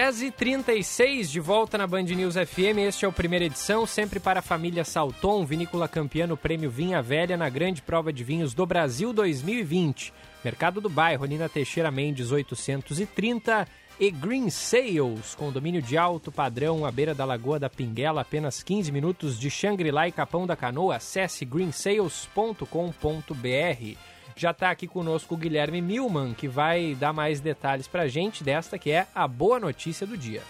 10 0.00 0.22
e 0.22 0.30
36 0.30 1.30
de 1.30 1.40
volta 1.40 1.76
na 1.76 1.86
Band 1.86 2.04
News 2.04 2.34
FM. 2.34 2.78
Este 2.88 3.04
é 3.04 3.08
o 3.08 3.12
primeira 3.12 3.44
edição, 3.44 3.84
sempre 3.84 4.18
para 4.18 4.38
a 4.38 4.42
família 4.42 4.82
Salton, 4.82 5.44
vinícola 5.44 5.86
campeã 5.86 6.26
no 6.26 6.38
prêmio 6.38 6.70
Vinha 6.70 7.02
Velha 7.02 7.36
na 7.36 7.50
Grande 7.50 7.82
Prova 7.82 8.10
de 8.10 8.24
Vinhos 8.24 8.54
do 8.54 8.64
Brasil 8.64 9.12
2020. 9.12 10.10
Mercado 10.42 10.80
do 10.80 10.88
Bairro, 10.88 11.26
Nina 11.26 11.50
Teixeira 11.50 11.90
Mendes 11.90 12.32
830 12.32 13.68
e 14.00 14.10
Green 14.10 14.48
Sales, 14.48 15.34
condomínio 15.34 15.82
de 15.82 15.98
alto 15.98 16.32
padrão 16.32 16.86
à 16.86 16.90
beira 16.90 17.14
da 17.14 17.26
Lagoa 17.26 17.58
da 17.58 17.68
Pinguela, 17.68 18.22
apenas 18.22 18.62
15 18.62 18.90
minutos 18.90 19.38
de 19.38 19.50
Xangri-Lá 19.50 20.08
e 20.08 20.12
Capão 20.12 20.46
da 20.46 20.56
Canoa. 20.56 20.96
Acesse 20.96 21.44
greensales.com.br. 21.44 24.09
Já 24.40 24.52
está 24.52 24.70
aqui 24.70 24.86
conosco 24.86 25.34
o 25.34 25.36
Guilherme 25.36 25.82
Milman, 25.82 26.32
que 26.32 26.48
vai 26.48 26.96
dar 26.98 27.12
mais 27.12 27.42
detalhes 27.42 27.86
para 27.86 28.04
a 28.04 28.08
gente 28.08 28.42
desta 28.42 28.78
que 28.78 28.90
é 28.90 29.06
a 29.14 29.28
boa 29.28 29.60
notícia 29.60 30.06
do 30.06 30.16
dia. 30.16 30.40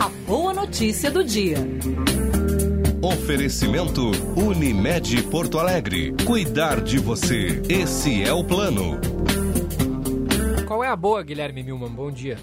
A 0.00 0.08
boa 0.26 0.54
notícia 0.54 1.10
do 1.10 1.22
dia. 1.22 1.58
Oferecimento 3.02 4.10
Unimed 4.34 5.24
Porto 5.24 5.58
Alegre. 5.58 6.14
Cuidar 6.26 6.80
de 6.80 6.98
você. 6.98 7.60
Esse 7.68 8.22
é 8.22 8.32
o 8.32 8.42
plano. 8.42 8.98
Qual 10.66 10.82
é 10.82 10.88
a 10.88 10.96
boa, 10.96 11.22
Guilherme 11.22 11.62
Milman? 11.62 11.90
Bom 11.90 12.10
dia. 12.10 12.38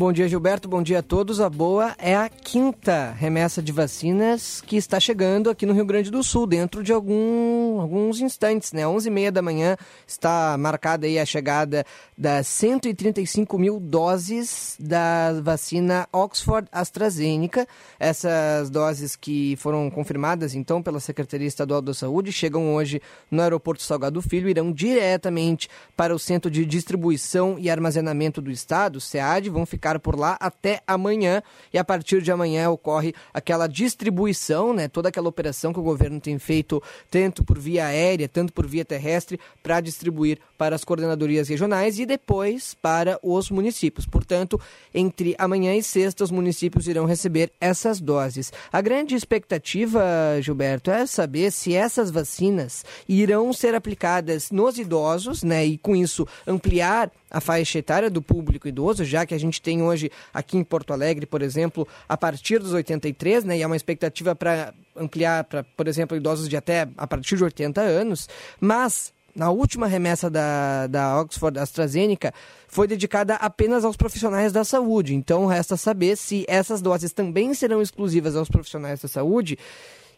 Bom 0.00 0.14
dia, 0.14 0.26
Gilberto. 0.26 0.66
Bom 0.66 0.82
dia 0.82 1.00
a 1.00 1.02
todos. 1.02 1.42
A 1.42 1.50
boa 1.50 1.94
é 1.98 2.16
a 2.16 2.26
quinta 2.26 3.14
remessa 3.18 3.60
de 3.60 3.70
vacinas 3.70 4.62
que 4.62 4.78
está 4.78 4.98
chegando 4.98 5.50
aqui 5.50 5.66
no 5.66 5.74
Rio 5.74 5.84
Grande 5.84 6.10
do 6.10 6.22
Sul, 6.22 6.46
dentro 6.46 6.82
de 6.82 6.90
algum, 6.90 7.78
alguns 7.78 8.18
instantes, 8.18 8.72
né? 8.72 8.84
11h30 8.84 9.30
da 9.30 9.42
manhã 9.42 9.76
está 10.06 10.56
marcada 10.56 11.06
aí 11.06 11.18
a 11.18 11.26
chegada 11.26 11.84
das 12.16 12.46
135 12.46 13.58
mil 13.58 13.78
doses 13.78 14.74
da 14.80 15.38
vacina 15.42 16.08
Oxford 16.10 16.66
AstraZeneca. 16.72 17.68
Essas 17.98 18.70
doses 18.70 19.14
que 19.14 19.54
foram 19.56 19.90
confirmadas, 19.90 20.54
então, 20.54 20.82
pela 20.82 20.98
Secretaria 20.98 21.46
Estadual 21.46 21.82
da 21.82 21.92
Saúde 21.92 22.32
chegam 22.32 22.74
hoje 22.74 23.02
no 23.30 23.42
Aeroporto 23.42 23.82
Salgado 23.82 24.22
Filho 24.22 24.48
irão 24.48 24.72
diretamente 24.72 25.68
para 25.94 26.14
o 26.14 26.18
Centro 26.18 26.50
de 26.50 26.64
Distribuição 26.64 27.58
e 27.58 27.68
Armazenamento 27.68 28.40
do 28.40 28.50
Estado, 28.50 28.98
SEAD, 28.98 29.50
vão 29.50 29.66
ficar 29.66 29.89
ficar 29.90 29.98
por 29.98 30.18
lá 30.18 30.36
até 30.38 30.82
amanhã 30.86 31.42
e 31.72 31.78
a 31.78 31.84
partir 31.84 32.22
de 32.22 32.30
amanhã 32.30 32.70
ocorre 32.70 33.12
aquela 33.34 33.66
distribuição, 33.66 34.72
né, 34.72 34.86
toda 34.86 35.08
aquela 35.08 35.28
operação 35.28 35.72
que 35.72 35.80
o 35.80 35.82
governo 35.82 36.20
tem 36.20 36.38
feito 36.38 36.82
tanto 37.10 37.42
por 37.42 37.58
via 37.58 37.86
aérea, 37.86 38.28
tanto 38.28 38.52
por 38.52 38.66
via 38.66 38.84
terrestre, 38.84 39.40
para 39.62 39.80
distribuir 39.80 40.38
para 40.56 40.76
as 40.76 40.84
coordenadorias 40.84 41.48
regionais 41.48 41.98
e 41.98 42.06
depois 42.06 42.74
para 42.74 43.18
os 43.22 43.50
municípios. 43.50 44.06
Portanto, 44.06 44.60
entre 44.94 45.34
amanhã 45.38 45.74
e 45.74 45.82
sexta, 45.82 46.22
os 46.22 46.30
municípios 46.30 46.86
irão 46.86 47.06
receber 47.06 47.50
essas 47.60 48.00
doses. 48.00 48.52
A 48.72 48.80
grande 48.80 49.14
expectativa, 49.14 50.02
Gilberto, 50.40 50.90
é 50.90 51.06
saber 51.06 51.50
se 51.50 51.74
essas 51.74 52.10
vacinas 52.10 52.84
irão 53.08 53.52
ser 53.52 53.74
aplicadas 53.74 54.50
nos 54.50 54.78
idosos, 54.78 55.42
né, 55.42 55.64
e 55.64 55.78
com 55.78 55.96
isso 55.96 56.26
ampliar 56.46 57.10
a 57.30 57.40
faixa 57.40 57.78
etária 57.78 58.10
do 58.10 58.20
público 58.20 58.66
idoso, 58.66 59.04
já 59.04 59.24
que 59.24 59.34
a 59.34 59.38
gente 59.38 59.62
tem 59.62 59.82
hoje 59.82 60.10
aqui 60.34 60.58
em 60.58 60.64
Porto 60.64 60.92
Alegre, 60.92 61.26
por 61.26 61.42
exemplo, 61.42 61.86
a 62.08 62.16
partir 62.16 62.58
dos 62.58 62.72
83, 62.72 63.44
né, 63.44 63.58
e 63.58 63.62
há 63.62 63.66
uma 63.66 63.76
expectativa 63.76 64.34
para 64.34 64.74
ampliar 64.96 65.44
para, 65.44 65.62
por 65.62 65.86
exemplo, 65.86 66.16
idosos 66.16 66.48
de 66.48 66.56
até 66.56 66.88
a 66.96 67.06
partir 67.06 67.36
de 67.36 67.44
80 67.44 67.80
anos, 67.80 68.28
mas 68.60 69.12
na 69.34 69.50
última 69.50 69.86
remessa 69.86 70.28
da, 70.28 70.86
da 70.88 71.20
Oxford 71.20 71.58
AstraZeneca 71.58 72.34
foi 72.66 72.88
dedicada 72.88 73.36
apenas 73.36 73.84
aos 73.84 73.96
profissionais 73.96 74.52
da 74.52 74.64
saúde. 74.64 75.14
Então 75.14 75.46
resta 75.46 75.76
saber 75.76 76.16
se 76.16 76.44
essas 76.48 76.82
doses 76.82 77.12
também 77.12 77.54
serão 77.54 77.80
exclusivas 77.80 78.34
aos 78.34 78.48
profissionais 78.48 79.00
da 79.00 79.08
saúde 79.08 79.56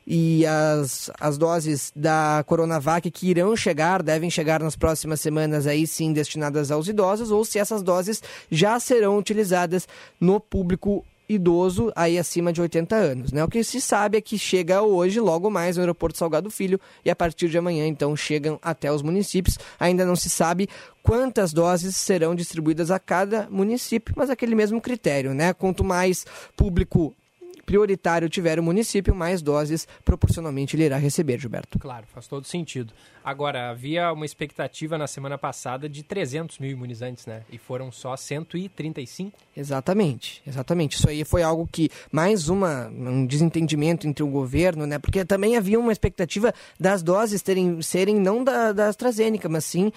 e 0.07 0.45
as, 0.47 1.11
as 1.19 1.39
doses 1.39 1.93
da 1.95 2.45
Coronavac 2.47 3.11
que 3.11 3.31
irão 3.31 3.57
chegar, 3.57 4.03
devem 4.03 4.31
chegar 4.31 4.61
nas 4.61 4.77
próximas 4.77 5.21
semanas 5.21 5.67
aí 5.67 5.87
sim 5.87 6.13
destinadas 6.13 6.71
aos 6.71 6.89
idosos, 6.89 7.31
ou 7.31 7.45
se 7.45 7.59
essas 7.59 7.83
doses 7.83 8.23
já 8.51 8.79
serão 8.81 9.19
utilizadas 9.19 9.87
no 10.21 10.41
público 10.41 11.05
idoso 11.29 11.93
aí 11.95 12.19
acima 12.19 12.53
de 12.53 12.61
80 12.61 12.95
anos. 12.95 13.33
Né? 13.33 13.43
O 13.43 13.49
que 13.49 13.63
se 13.65 13.81
sabe 13.81 14.19
é 14.19 14.21
que 14.21 14.39
chega 14.39 14.83
hoje, 14.83 15.21
logo 15.21 15.51
mais, 15.51 15.77
no 15.77 15.83
aeroporto 15.83 16.19
Salgado 16.19 16.51
Filho 16.51 16.81
e 17.05 17.11
a 17.11 17.17
partir 17.17 17.49
de 17.49 17.59
amanhã, 17.59 17.87
então, 17.87 18.15
chegam 18.17 18.59
até 18.63 18.93
os 18.93 19.03
municípios. 19.03 19.59
Ainda 19.79 20.05
não 20.05 20.17
se 20.17 20.29
sabe 20.29 20.69
quantas 21.03 21.53
doses 21.53 21.97
serão 21.97 22.35
distribuídas 22.35 22.91
a 22.91 22.99
cada 22.99 23.49
município, 23.51 24.15
mas 24.17 24.31
aquele 24.31 24.55
mesmo 24.55 24.81
critério, 24.81 25.35
né? 25.35 25.53
Quanto 25.53 25.85
mais 25.85 26.27
público 26.57 27.15
prioritário 27.65 28.29
tiver 28.29 28.59
o 28.59 28.63
município, 28.63 29.15
mais 29.15 29.43
doses 29.43 29.87
proporcionalmente 30.05 30.77
ele 30.77 30.85
irá 30.85 30.97
receber, 30.97 31.39
Gilberto. 31.39 31.79
Claro, 31.79 32.07
faz 32.07 32.27
todo 32.27 32.47
sentido. 32.47 32.93
Agora, 33.25 33.71
havia 33.71 34.13
uma 34.13 34.27
expectativa 34.27 34.99
na 34.99 35.07
semana 35.07 35.39
passada 35.39 35.89
de 35.89 36.03
300 36.03 36.59
mil 36.59 36.71
imunizantes, 36.71 37.25
né? 37.27 37.43
E 37.51 37.57
foram 37.57 37.93
só 37.93 38.17
135? 38.17 39.39
Exatamente, 39.57 40.43
exatamente. 40.47 40.97
Isso 40.97 41.09
aí 41.09 41.25
foi 41.25 41.43
algo 41.43 41.69
que, 41.71 41.89
mais 42.11 42.49
uma, 42.49 42.89
um 42.89 43.25
desentendimento 43.25 44.09
entre 44.09 44.25
o 44.25 44.29
governo, 44.29 44.87
né? 44.87 44.99
Porque 44.99 45.25
também 45.25 45.57
havia 45.57 45.79
uma 45.79 45.93
expectativa 45.93 46.53
das 46.79 47.03
doses 47.03 47.43
terem, 47.43 47.81
serem 47.81 48.17
não 48.17 48.43
da, 48.43 48.73
da 48.73 48.89
AstraZeneca, 48.89 49.49
mas 49.49 49.65
sim 49.65 49.93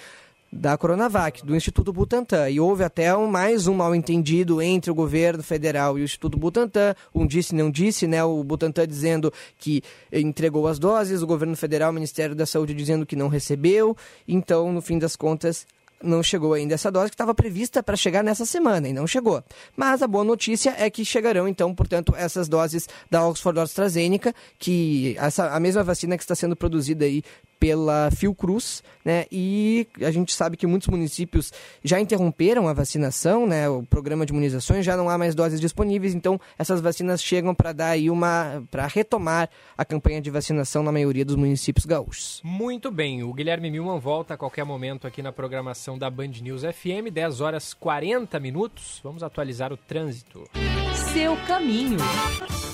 da 0.56 0.78
Coronavac, 0.78 1.46
do 1.46 1.56
Instituto 1.56 1.92
Butantan. 1.92 2.50
E 2.50 2.60
houve 2.60 2.84
até 2.84 3.16
um, 3.16 3.28
mais 3.28 3.68
um 3.68 3.74
mal-entendido 3.74 4.62
entre 4.62 4.90
o 4.90 4.96
governo 4.96 5.44
federal 5.44 5.98
e 5.98 6.02
o 6.02 6.06
Instituto 6.06 6.38
Butantan. 6.38 6.96
Um 7.14 7.28
disse, 7.28 7.54
não 7.54 7.70
disse, 7.70 8.08
né? 8.08 8.24
O 8.24 8.44
Butantan 8.44 8.88
dizendo 8.88 9.32
que 9.60 9.84
entregou 10.12 10.68
as 10.68 10.80
doses, 10.80 11.22
o 11.22 11.28
governo 11.28 11.56
federal, 11.58 11.92
o 11.92 11.94
Ministério 11.94 12.34
da 12.34 12.46
Saúde 12.46 12.74
dizendo 12.74 13.06
que 13.06 13.16
não 13.16 13.28
recebeu. 13.28 13.96
Então, 14.28 14.72
no 14.72 14.82
fim 14.82 14.98
das 14.98 15.16
contas, 15.16 15.68
não 16.02 16.22
chegou 16.22 16.54
ainda 16.54 16.74
essa 16.76 16.92
dose 16.92 17.10
que 17.10 17.16
estava 17.16 17.34
prevista 17.34 17.82
para 17.82 17.96
chegar 17.96 18.24
nessa 18.24 18.46
semana 18.46 18.88
e 18.88 18.94
não 18.94 19.08
chegou. 19.08 19.44
Mas 19.76 20.02
a 20.02 20.08
boa 20.08 20.24
notícia 20.24 20.74
é 20.78 20.90
que 20.90 21.04
chegarão 21.04 21.48
então, 21.48 21.74
portanto, 21.74 22.14
essas 22.18 22.48
doses 22.48 22.88
da 23.10 23.26
Oxford 23.28 23.60
AstraZeneca, 23.60 24.34
que 24.60 25.16
essa 25.18 25.50
a 25.50 25.60
mesma 25.60 25.84
vacina 25.84 26.18
que 26.18 26.24
está 26.24 26.36
sendo 26.36 26.56
produzida 26.56 27.06
aí 27.06 27.24
pela 27.66 28.12
Fiocruz, 28.12 28.84
né? 29.04 29.26
E 29.32 29.88
a 30.00 30.12
gente 30.12 30.32
sabe 30.36 30.56
que 30.56 30.68
muitos 30.68 30.88
municípios 30.88 31.52
já 31.84 32.00
interromperam 32.00 32.68
a 32.68 32.74
vacinação, 32.74 33.48
né? 33.48 33.68
O 33.68 33.82
programa 33.82 34.24
de 34.24 34.32
imunizações 34.32 34.86
já 34.86 34.96
não 34.96 35.10
há 35.10 35.18
mais 35.18 35.34
doses 35.34 35.60
disponíveis, 35.60 36.14
então 36.14 36.40
essas 36.60 36.80
vacinas 36.80 37.24
chegam 37.24 37.56
para 37.56 37.74
dar 37.74 37.90
aí 37.90 38.08
uma 38.08 38.64
para 38.70 38.86
retomar 38.86 39.50
a 39.76 39.84
campanha 39.84 40.22
de 40.22 40.30
vacinação 40.30 40.84
na 40.84 40.92
maioria 40.92 41.26
dos 41.26 41.36
municípios 41.36 41.88
gaúchos. 41.88 42.40
Muito 42.44 42.92
bem, 42.92 43.24
o 43.24 43.34
Guilherme 43.34 43.72
Milman 43.72 43.98
volta 43.98 44.36
a 44.36 44.38
qualquer 44.38 44.64
momento 44.64 45.08
aqui 45.08 45.24
na 45.24 45.32
programação 45.32 45.98
da 45.98 46.08
Band 46.08 46.34
News 46.44 46.62
FM, 46.62 47.12
10 47.12 47.42
horas 47.42 47.74
40 47.74 48.40
minutos. 48.40 49.00
Vamos 49.04 49.24
atualizar 49.24 49.74
o 49.74 49.78
trânsito. 49.78 50.44
Seu 51.12 51.36
caminho. 51.48 51.98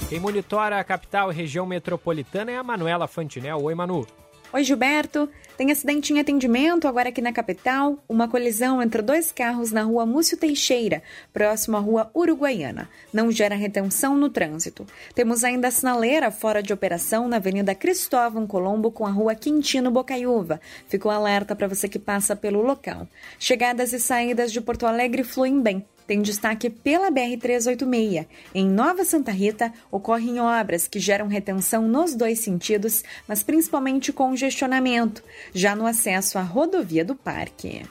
Quem 0.10 0.20
monitora 0.20 0.82
a 0.82 0.84
capital 0.84 1.32
e 1.32 1.36
região 1.36 1.66
metropolitana 1.66 2.52
é 2.52 2.58
a 2.58 2.64
Manuela 2.64 3.08
Fantinel. 3.08 3.64
Oi, 3.64 3.74
Manu. 3.74 4.06
Oi, 4.54 4.66
Gilberto. 4.66 5.30
Tem 5.56 5.72
acidente 5.72 6.12
em 6.12 6.20
atendimento 6.20 6.86
agora 6.86 7.08
aqui 7.08 7.22
na 7.22 7.32
capital. 7.32 7.98
Uma 8.10 8.28
colisão 8.28 8.82
entre 8.82 9.02
dois 9.02 9.32
carros 9.32 9.72
na 9.72 9.84
rua 9.84 10.06
Múcio 10.06 10.36
Teixeira, 10.36 11.02
próximo 11.32 11.78
à 11.78 11.80
rua 11.80 12.12
Uruguaiana. 12.14 12.90
Não 13.14 13.32
gera 13.32 13.56
retenção 13.56 14.18
no 14.18 14.30
trânsito. 14.30 14.86
Temos 15.16 15.46
ainda 15.46 15.70
a 15.70 15.72
sinaleira 15.72 16.30
fora 16.32 16.62
de 16.62 16.74
operação 16.74 17.30
na 17.30 17.38
Avenida 17.38 17.74
Cristóvão 17.74 18.46
Colombo 18.46 18.92
com 18.92 19.06
a 19.06 19.10
rua 19.10 19.36
Quintino 19.36 19.90
Bocaiúva. 19.90 20.60
Ficou 20.90 21.10
alerta 21.10 21.56
para 21.56 21.68
você 21.70 21.88
que 21.88 22.00
passa 22.00 22.36
pelo 22.36 22.62
local. 22.62 23.08
Chegadas 23.40 23.94
e 23.94 24.02
saídas 24.02 24.52
de 24.52 24.60
Porto 24.60 24.86
Alegre 24.86 25.24
fluem 25.24 25.62
bem 25.62 25.86
tem 26.12 26.22
destaque 26.22 26.70
pela 26.70 27.10
BR-386. 27.10 28.28
Em 28.54 28.68
Nova 28.68 29.06
Santa 29.06 29.32
Rita, 29.32 29.72
ocorrem 29.90 30.42
obras 30.42 30.86
que 30.86 31.00
geram 31.00 31.28
retenção 31.28 31.88
nos 31.88 32.14
dois 32.16 32.40
sentidos, 32.40 33.02
mas 33.26 33.44
principalmente 33.44 34.12
congestionamento, 34.12 35.24
já 35.54 35.74
no 35.74 35.86
acesso 35.86 36.38
à 36.38 36.42
rodovia 36.42 37.06
do 37.06 37.16
Parque. 37.16 37.84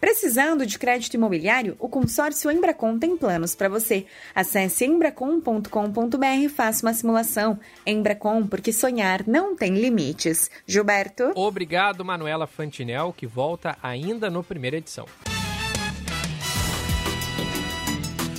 Precisando 0.00 0.64
de 0.64 0.78
crédito 0.78 1.12
imobiliário? 1.12 1.76
O 1.78 1.90
consórcio 1.90 2.50
Embracon 2.50 2.98
tem 2.98 3.18
planos 3.18 3.54
para 3.54 3.68
você. 3.68 4.06
Acesse 4.34 4.86
embracon.com.br 4.86 6.24
e 6.40 6.48
faça 6.48 6.86
uma 6.86 6.94
simulação. 6.94 7.60
Embracon, 7.86 8.46
porque 8.46 8.72
sonhar 8.72 9.26
não 9.26 9.54
tem 9.54 9.74
limites. 9.74 10.50
Gilberto. 10.66 11.32
Obrigado, 11.34 12.02
Manuela 12.02 12.46
Fantinel, 12.46 13.12
que 13.14 13.26
volta 13.26 13.76
ainda 13.82 14.30
no 14.30 14.42
primeira 14.42 14.78
edição. 14.78 15.04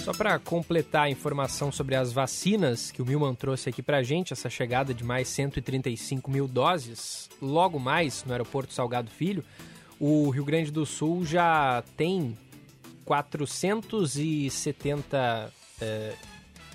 Só 0.09 0.13
para 0.13 0.39
completar 0.39 1.03
a 1.03 1.09
informação 1.11 1.71
sobre 1.71 1.93
as 1.93 2.11
vacinas 2.11 2.89
que 2.89 2.99
o 2.99 3.05
Milman 3.05 3.35
trouxe 3.35 3.69
aqui 3.69 3.83
para 3.83 3.97
a 3.97 4.03
gente, 4.03 4.33
essa 4.33 4.49
chegada 4.49 4.91
de 4.91 5.03
mais 5.03 5.27
135 5.27 6.31
mil 6.31 6.47
doses, 6.47 7.29
logo 7.39 7.77
mais 7.77 8.23
no 8.23 8.31
aeroporto 8.31 8.73
Salgado 8.73 9.11
Filho, 9.11 9.45
o 9.99 10.31
Rio 10.31 10.43
Grande 10.43 10.71
do 10.71 10.83
Sul 10.83 11.23
já 11.23 11.83
tem 11.95 12.35
470, 13.05 15.53
é, 15.79 16.13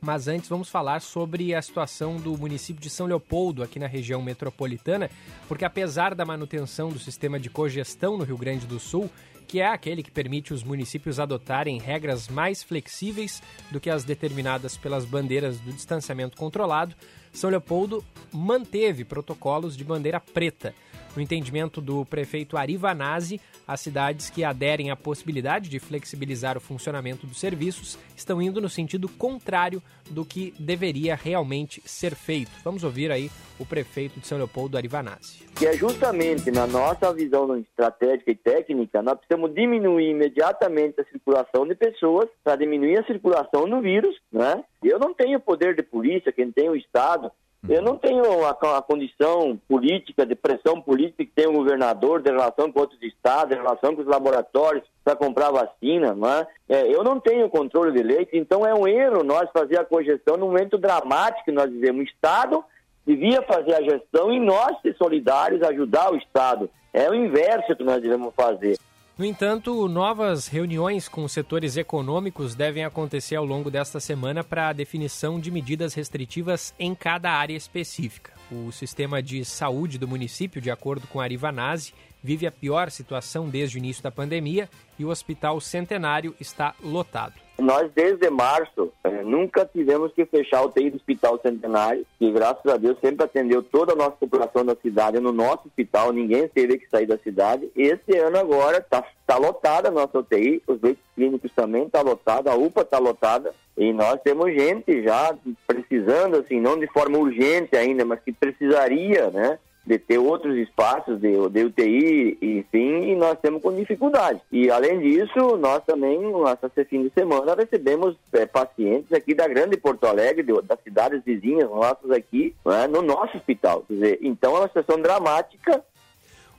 Mas 0.00 0.28
antes 0.28 0.48
vamos 0.48 0.68
falar 0.68 1.00
sobre 1.00 1.54
a 1.54 1.60
situação 1.60 2.16
do 2.16 2.36
município 2.36 2.80
de 2.80 2.88
São 2.88 3.06
Leopoldo, 3.06 3.62
aqui 3.62 3.78
na 3.78 3.86
região 3.86 4.22
metropolitana, 4.22 5.10
porque 5.46 5.64
apesar 5.64 6.14
da 6.14 6.24
manutenção 6.24 6.88
do 6.88 6.98
sistema 6.98 7.38
de 7.38 7.50
cogestão 7.50 8.16
no 8.16 8.24
Rio 8.24 8.38
Grande 8.38 8.66
do 8.66 8.80
Sul, 8.80 9.10
que 9.46 9.60
é 9.60 9.66
aquele 9.66 10.02
que 10.02 10.12
permite 10.12 10.54
os 10.54 10.62
municípios 10.62 11.18
adotarem 11.18 11.78
regras 11.80 12.28
mais 12.28 12.62
flexíveis 12.62 13.42
do 13.70 13.80
que 13.80 13.90
as 13.90 14.04
determinadas 14.04 14.76
pelas 14.76 15.04
bandeiras 15.04 15.58
do 15.58 15.72
distanciamento 15.72 16.36
controlado, 16.36 16.94
São 17.32 17.50
Leopoldo 17.50 18.04
manteve 18.32 19.04
protocolos 19.04 19.76
de 19.76 19.82
bandeira 19.82 20.20
preta. 20.20 20.72
No 21.16 21.22
entendimento 21.22 21.80
do 21.80 22.04
prefeito 22.04 22.56
Ari 22.56 22.76
Vanazzi, 22.76 23.40
as 23.66 23.80
cidades 23.80 24.30
que 24.30 24.44
aderem 24.44 24.90
à 24.90 24.96
possibilidade 24.96 25.68
de 25.68 25.78
flexibilizar 25.78 26.56
o 26.56 26.60
funcionamento 26.60 27.26
dos 27.26 27.40
serviços 27.40 27.98
estão 28.16 28.40
indo 28.40 28.60
no 28.60 28.68
sentido 28.68 29.08
contrário 29.08 29.82
do 30.10 30.24
que 30.24 30.54
deveria 30.58 31.14
realmente 31.14 31.82
ser 31.84 32.14
feito. 32.14 32.50
Vamos 32.64 32.84
ouvir 32.84 33.10
aí 33.10 33.30
o 33.58 33.66
prefeito 33.66 34.18
de 34.20 34.26
São 34.26 34.38
Leopoldo, 34.38 34.76
Ari 34.76 34.88
Vanazzi. 34.88 35.46
Que 35.54 35.66
é 35.66 35.72
justamente 35.74 36.50
na 36.50 36.66
nossa 36.66 37.12
visão 37.12 37.56
estratégica 37.56 38.30
e 38.30 38.34
técnica, 38.34 39.02
nós 39.02 39.18
precisamos 39.18 39.54
diminuir 39.54 40.10
imediatamente 40.10 41.00
a 41.00 41.04
circulação 41.04 41.66
de 41.66 41.74
pessoas 41.74 42.28
para 42.42 42.56
diminuir 42.56 42.98
a 42.98 43.04
circulação 43.04 43.68
do 43.68 43.80
vírus, 43.80 44.16
né? 44.32 44.64
Eu 44.82 44.98
não 44.98 45.12
tenho 45.12 45.38
poder 45.38 45.74
de 45.74 45.82
polícia, 45.82 46.32
quem 46.32 46.50
tem 46.50 46.70
o 46.70 46.76
Estado, 46.76 47.30
eu 47.68 47.82
não 47.82 47.96
tenho 47.96 48.44
a, 48.46 48.50
a, 48.50 48.82
condição 48.82 49.60
política, 49.68 50.24
de 50.24 50.34
pressão 50.34 50.80
política 50.80 51.24
que 51.24 51.30
tem 51.30 51.46
o 51.46 51.52
governador 51.52 52.22
de 52.22 52.30
relação 52.30 52.72
com 52.72 52.80
outros 52.80 53.00
estados, 53.02 53.54
de 53.54 53.62
relação 53.62 53.94
com 53.94 54.00
os 54.00 54.08
laboratórios 54.08 54.84
para 55.04 55.14
comprar 55.14 55.50
vacina, 55.50 56.14
não 56.14 56.28
é? 56.28 56.46
é? 56.68 56.94
Eu 56.94 57.04
não 57.04 57.20
tenho 57.20 57.50
controle 57.50 57.92
de 57.92 58.02
leite, 58.02 58.30
então 58.36 58.66
é 58.66 58.72
um 58.74 58.88
erro 58.88 59.22
nós 59.22 59.50
fazer 59.52 59.78
a 59.78 59.84
cogestão 59.84 60.36
num 60.36 60.46
momento 60.46 60.78
dramático 60.78 61.44
que 61.44 61.52
nós 61.52 61.70
vivemos. 61.70 62.00
O 62.00 62.04
Estado 62.04 62.64
devia 63.06 63.42
fazer 63.42 63.74
a 63.74 63.82
gestão 63.82 64.32
e 64.32 64.40
nós 64.40 64.80
ser 64.80 64.96
solidários, 64.96 65.62
ajudar 65.62 66.12
o 66.12 66.16
Estado. 66.16 66.70
É 66.92 67.10
o 67.10 67.14
inverso 67.14 67.76
que 67.76 67.84
nós 67.84 68.00
devemos 68.00 68.34
fazer. 68.34 68.78
No 69.20 69.26
entanto, 69.26 69.86
novas 69.86 70.48
reuniões 70.48 71.06
com 71.06 71.28
setores 71.28 71.76
econômicos 71.76 72.54
devem 72.54 72.86
acontecer 72.86 73.36
ao 73.36 73.44
longo 73.44 73.70
desta 73.70 74.00
semana 74.00 74.42
para 74.42 74.70
a 74.70 74.72
definição 74.72 75.38
de 75.38 75.50
medidas 75.50 75.92
restritivas 75.92 76.74
em 76.78 76.94
cada 76.94 77.30
área 77.30 77.54
específica. 77.54 78.32
O 78.50 78.72
sistema 78.72 79.22
de 79.22 79.44
saúde 79.44 79.98
do 79.98 80.08
município, 80.08 80.58
de 80.58 80.70
acordo 80.70 81.06
com 81.06 81.20
a 81.20 81.24
Arivanase, 81.24 81.92
vive 82.22 82.46
a 82.46 82.52
pior 82.52 82.90
situação 82.90 83.48
desde 83.48 83.76
o 83.76 83.78
início 83.78 84.02
da 84.02 84.10
pandemia 84.10 84.68
e 84.98 85.04
o 85.04 85.08
Hospital 85.08 85.60
Centenário 85.60 86.34
está 86.40 86.74
lotado. 86.82 87.34
Nós, 87.60 87.90
desde 87.94 88.30
março, 88.30 88.90
eh, 89.04 89.22
nunca 89.22 89.66
tivemos 89.66 90.12
que 90.14 90.24
fechar 90.24 90.62
o 90.62 90.66
UTI 90.66 90.90
do 90.90 90.96
Hospital 90.96 91.38
Centenário, 91.42 92.06
que 92.18 92.32
graças 92.32 92.64
a 92.66 92.78
Deus 92.78 92.98
sempre 93.00 93.24
atendeu 93.24 93.62
toda 93.62 93.92
a 93.92 93.96
nossa 93.96 94.16
população 94.16 94.64
da 94.64 94.74
cidade 94.76 95.20
no 95.20 95.30
nosso 95.30 95.68
hospital, 95.68 96.10
ninguém 96.10 96.48
teve 96.48 96.78
que 96.78 96.88
sair 96.88 97.06
da 97.06 97.18
cidade. 97.18 97.70
Esse 97.76 98.16
ano 98.16 98.38
agora 98.38 98.78
está 98.78 99.04
tá 99.26 99.36
lotada 99.36 99.88
a 99.88 99.92
nossa 99.92 100.18
UTI, 100.18 100.62
os 100.66 100.80
leitos 100.80 101.04
clínicos 101.14 101.52
também 101.52 101.84
estão 101.84 102.02
tá 102.02 102.10
lotados, 102.10 102.50
a 102.50 102.56
UPA 102.56 102.80
está 102.80 102.98
lotada, 102.98 103.54
e 103.76 103.92
nós 103.92 104.18
temos 104.22 104.52
gente 104.54 105.02
já 105.02 105.36
precisando, 105.66 106.36
assim, 106.36 106.58
não 106.58 106.78
de 106.78 106.86
forma 106.86 107.18
urgente 107.18 107.76
ainda, 107.76 108.06
mas 108.06 108.20
que 108.20 108.32
precisaria, 108.32 109.30
né? 109.30 109.58
De 109.90 109.98
ter 109.98 110.18
outros 110.18 110.56
espaços 110.56 111.20
de, 111.20 111.32
de 111.48 111.64
UTI, 111.64 112.38
enfim, 112.40 113.10
e 113.10 113.16
nós 113.16 113.36
temos 113.40 113.60
com 113.60 113.74
dificuldade. 113.74 114.40
E 114.52 114.70
além 114.70 115.00
disso, 115.00 115.56
nós 115.56 115.82
também, 115.84 116.20
nessa 116.20 116.70
fim 116.84 117.02
de 117.02 117.10
semana, 117.10 117.56
recebemos 117.56 118.16
é, 118.32 118.46
pacientes 118.46 119.12
aqui 119.12 119.34
da 119.34 119.48
Grande 119.48 119.76
Porto 119.76 120.04
Alegre, 120.04 120.44
de, 120.44 120.62
das 120.62 120.78
cidades 120.84 121.24
vizinhas 121.24 121.68
nossas 121.68 122.12
aqui, 122.12 122.54
né, 122.64 122.86
no 122.86 123.02
nosso 123.02 123.36
hospital. 123.36 123.82
Quer 123.88 123.94
dizer, 123.94 124.18
então 124.22 124.54
é 124.54 124.60
uma 124.60 124.68
situação 124.68 125.02
dramática. 125.02 125.84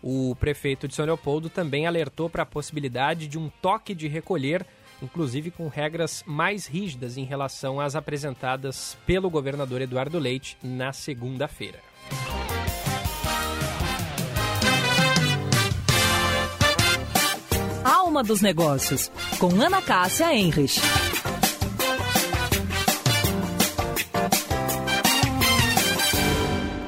O 0.04 0.36
prefeito 0.38 0.86
de 0.86 0.96
São 0.96 1.06
Leopoldo 1.06 1.50
também 1.50 1.88
alertou 1.88 2.30
para 2.30 2.44
a 2.44 2.46
possibilidade 2.46 3.30
de 3.30 3.40
um 3.40 3.50
toque 3.62 3.96
de 3.96 4.10
recolher 4.10 4.66
inclusive 5.02 5.50
com 5.50 5.68
regras 5.68 6.24
mais 6.28 6.68
rígidas 6.68 7.18
em 7.18 7.24
relação 7.24 7.80
às 7.80 7.96
apresentadas 7.96 8.96
pelo 9.04 9.32
governador 9.32 9.82
Eduardo 9.82 10.20
Leite 10.20 10.56
na 10.62 10.94
segunda-feira. 10.94 11.80
Alma 17.84 18.24
dos 18.24 18.42
Negócios, 18.42 19.12
com 19.40 19.48
Ana 19.60 19.82
Cássia 19.82 20.36
Enrich. 20.36 20.80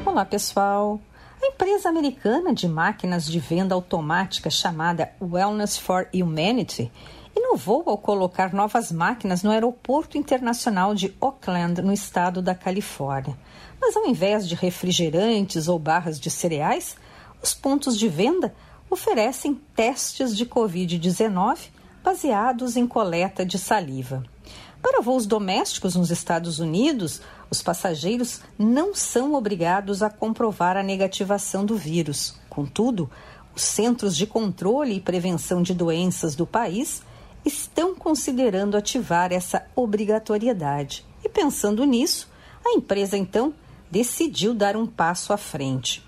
Olá, 0.06 0.24
pessoal. 0.24 1.02
A 1.42 1.48
empresa 1.48 1.90
americana 1.90 2.54
de 2.54 2.68
máquinas 2.68 3.26
de 3.26 3.40
venda 3.40 3.74
automática 3.74 4.52
chamada 4.52 5.12
Wellness 5.20 5.78
for 5.80 6.08
Humanity 6.14 6.92
inovou 7.36 7.84
ao 7.88 7.98
colocar 7.98 8.54
novas 8.54 8.92
máquinas 8.92 9.42
no 9.42 9.50
Aeroporto 9.50 10.16
Internacional 10.16 10.94
de 10.94 11.12
Oakland, 11.20 11.82
no 11.82 11.92
estado 11.92 12.40
da 12.40 12.54
Califórnia. 12.54 13.36
Mas 13.82 13.98
ao 13.98 14.06
invés 14.06 14.48
de 14.48 14.54
refrigerantes 14.54 15.68
ou 15.68 15.80
barras 15.80 16.20
de 16.20 16.30
cereais, 16.30 16.96
os 17.42 17.54
pontos 17.54 17.98
de 17.98 18.08
venda 18.08 18.54
oferecem 18.94 19.60
testes 19.76 20.38
de 20.38 20.46
Covid-19 20.46 21.58
baseados 22.04 22.78
em 22.78 22.86
coleta 22.86 23.44
de 23.44 23.58
saliva. 23.58 24.24
Para 24.82 25.02
voos 25.02 25.26
domésticos 25.26 25.96
nos 25.96 26.12
Estados 26.12 26.60
Unidos, 26.60 27.22
os 27.50 27.62
passageiros 27.62 28.42
não 28.58 28.94
são 28.94 29.34
obrigados 29.34 30.04
a 30.04 30.10
comprovar 30.10 30.78
a 30.78 30.84
negativação 30.84 31.66
do 31.66 31.76
vírus. 31.76 32.36
Contudo, 32.50 33.10
os 33.56 33.64
Centros 33.64 34.16
de 34.16 34.28
Controle 34.28 34.96
e 34.96 35.02
Prevenção 35.02 35.64
de 35.64 35.74
Doenças 35.74 36.36
do 36.36 36.46
país 36.46 37.02
estão 37.44 37.96
considerando 37.96 38.78
ativar 38.78 39.34
essa 39.34 39.66
obrigatoriedade. 39.76 41.06
E 41.24 41.30
pensando 41.30 41.84
nisso, 41.84 42.30
a 42.64 42.74
empresa 42.74 43.18
então 43.18 43.54
decidiu 43.90 44.54
dar 44.54 44.76
um 44.76 44.86
passo 44.86 45.34
à 45.34 45.38
frente. 45.38 46.04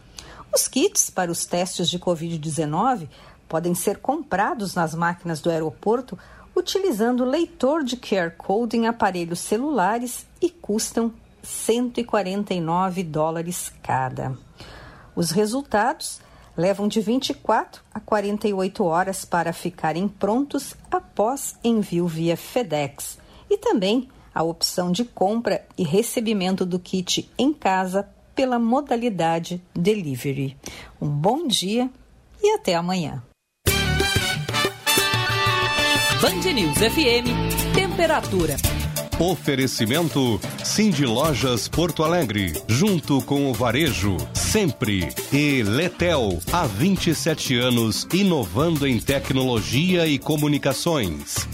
Os 0.56 0.70
kits 0.70 1.10
para 1.10 1.30
os 1.30 1.46
testes 1.46 1.90
de 1.90 2.00
Covid-19 2.00 3.10
podem 3.46 3.76
ser 3.76 3.98
comprados 3.98 4.74
nas 4.74 4.96
máquinas 4.96 5.42
do 5.42 5.50
aeroporto 5.50 6.18
utilizando 6.56 7.26
leitor 7.26 7.84
de 7.84 7.98
QR 7.98 8.32
Code 8.38 8.78
em 8.78 8.88
aparelhos 8.88 9.42
celulares 9.42 10.26
e 10.42 10.50
custam 10.50 11.12
149 11.44 13.04
dólares 13.04 13.70
cada. 13.84 14.38
Os 15.14 15.30
resultados 15.32 16.22
levam 16.56 16.88
de 16.88 17.02
24 17.02 17.84
a 17.94 18.00
48 18.00 18.82
horas 18.82 19.26
para 19.26 19.52
ficarem 19.52 20.08
prontos 20.08 20.74
após 20.90 21.58
envio 21.66 22.08
via 22.08 22.38
FedEx 22.38 23.18
e 23.50 23.58
também 23.58 24.08
a 24.34 24.42
opção 24.42 24.90
de 24.90 25.04
compra 25.04 25.66
e 25.78 25.84
recebimento 25.84 26.66
do 26.66 26.80
kit 26.80 27.30
em 27.38 27.54
casa 27.54 28.08
pela 28.36 28.60
modalidade 28.60 29.62
delivery. 29.74 30.58
Um 31.02 31.08
bom 31.08 31.48
dia 31.48 31.90
e 32.44 32.54
até 32.54 32.76
amanhã. 32.76 33.24
Band 36.22 36.54
News 36.54 36.78
FM, 36.78 37.74
temperatura. 37.74 38.56
Oferecimento 39.20 40.40
Cindy 40.64 41.06
Lojas 41.06 41.70
Porto 41.70 42.04
Alegre, 42.04 42.52
junto 42.68 43.22
com 43.22 43.50
o 43.50 43.54
Varejo, 43.54 44.18
sempre. 44.34 45.08
E 45.32 45.64
Letel, 45.64 46.40
há 46.52 46.66
27 46.66 47.58
anos, 47.58 48.06
inovando 48.14 48.86
em 48.86 49.00
tecnologia 49.00 50.06
e 50.06 50.20
comunicações. 50.20 51.48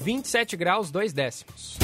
27 0.00 0.56
graus, 0.56 0.90
2 0.90 1.12
décimos. 1.12 1.76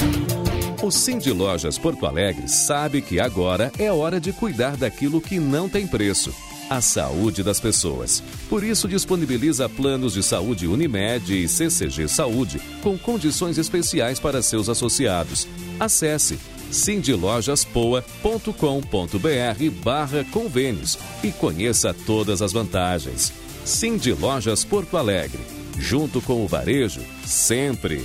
O 0.83 0.91
Cindy 0.91 1.31
Lojas 1.31 1.79
Porto 1.79 2.05
Alegre 2.07 2.49
sabe 2.49 3.01
que 3.01 3.21
agora 3.21 3.71
é 3.79 3.93
hora 3.93 4.21
de 4.21 4.33
cuidar 4.33 4.77
daquilo 4.77 5.21
que 5.21 5.39
não 5.39 5.69
tem 5.69 5.87
preço. 5.87 6.35
A 6.69 6.81
saúde 6.81 7.45
das 7.45 7.61
pessoas. 7.61 8.21
Por 8.49 8.65
isso, 8.65 8.89
disponibiliza 8.89 9.69
planos 9.69 10.15
de 10.15 10.25
saúde 10.25 10.67
Unimed 10.67 11.33
e 11.33 11.47
CCG 11.47 12.09
Saúde 12.09 12.61
com 12.83 12.99
condições 12.99 13.59
especiais 13.59 14.19
para 14.19 14.43
seus 14.43 14.69
associados. 14.69 15.47
Acesse 15.79 16.37
cindylojaspoa.com.br 16.73 19.71
barra 19.85 20.25
convênios 20.33 20.99
e 21.23 21.31
conheça 21.31 21.95
todas 21.95 22.43
as 22.43 22.53
vantagens. 22.53 23.33
Cindy 23.65 24.15
Lojas 24.15 24.65
Porto 24.65 24.97
Alegre. 24.97 25.39
Junto 25.79 26.21
com 26.21 26.45
o 26.45 26.49
varejo, 26.49 27.03
sempre. 27.25 28.05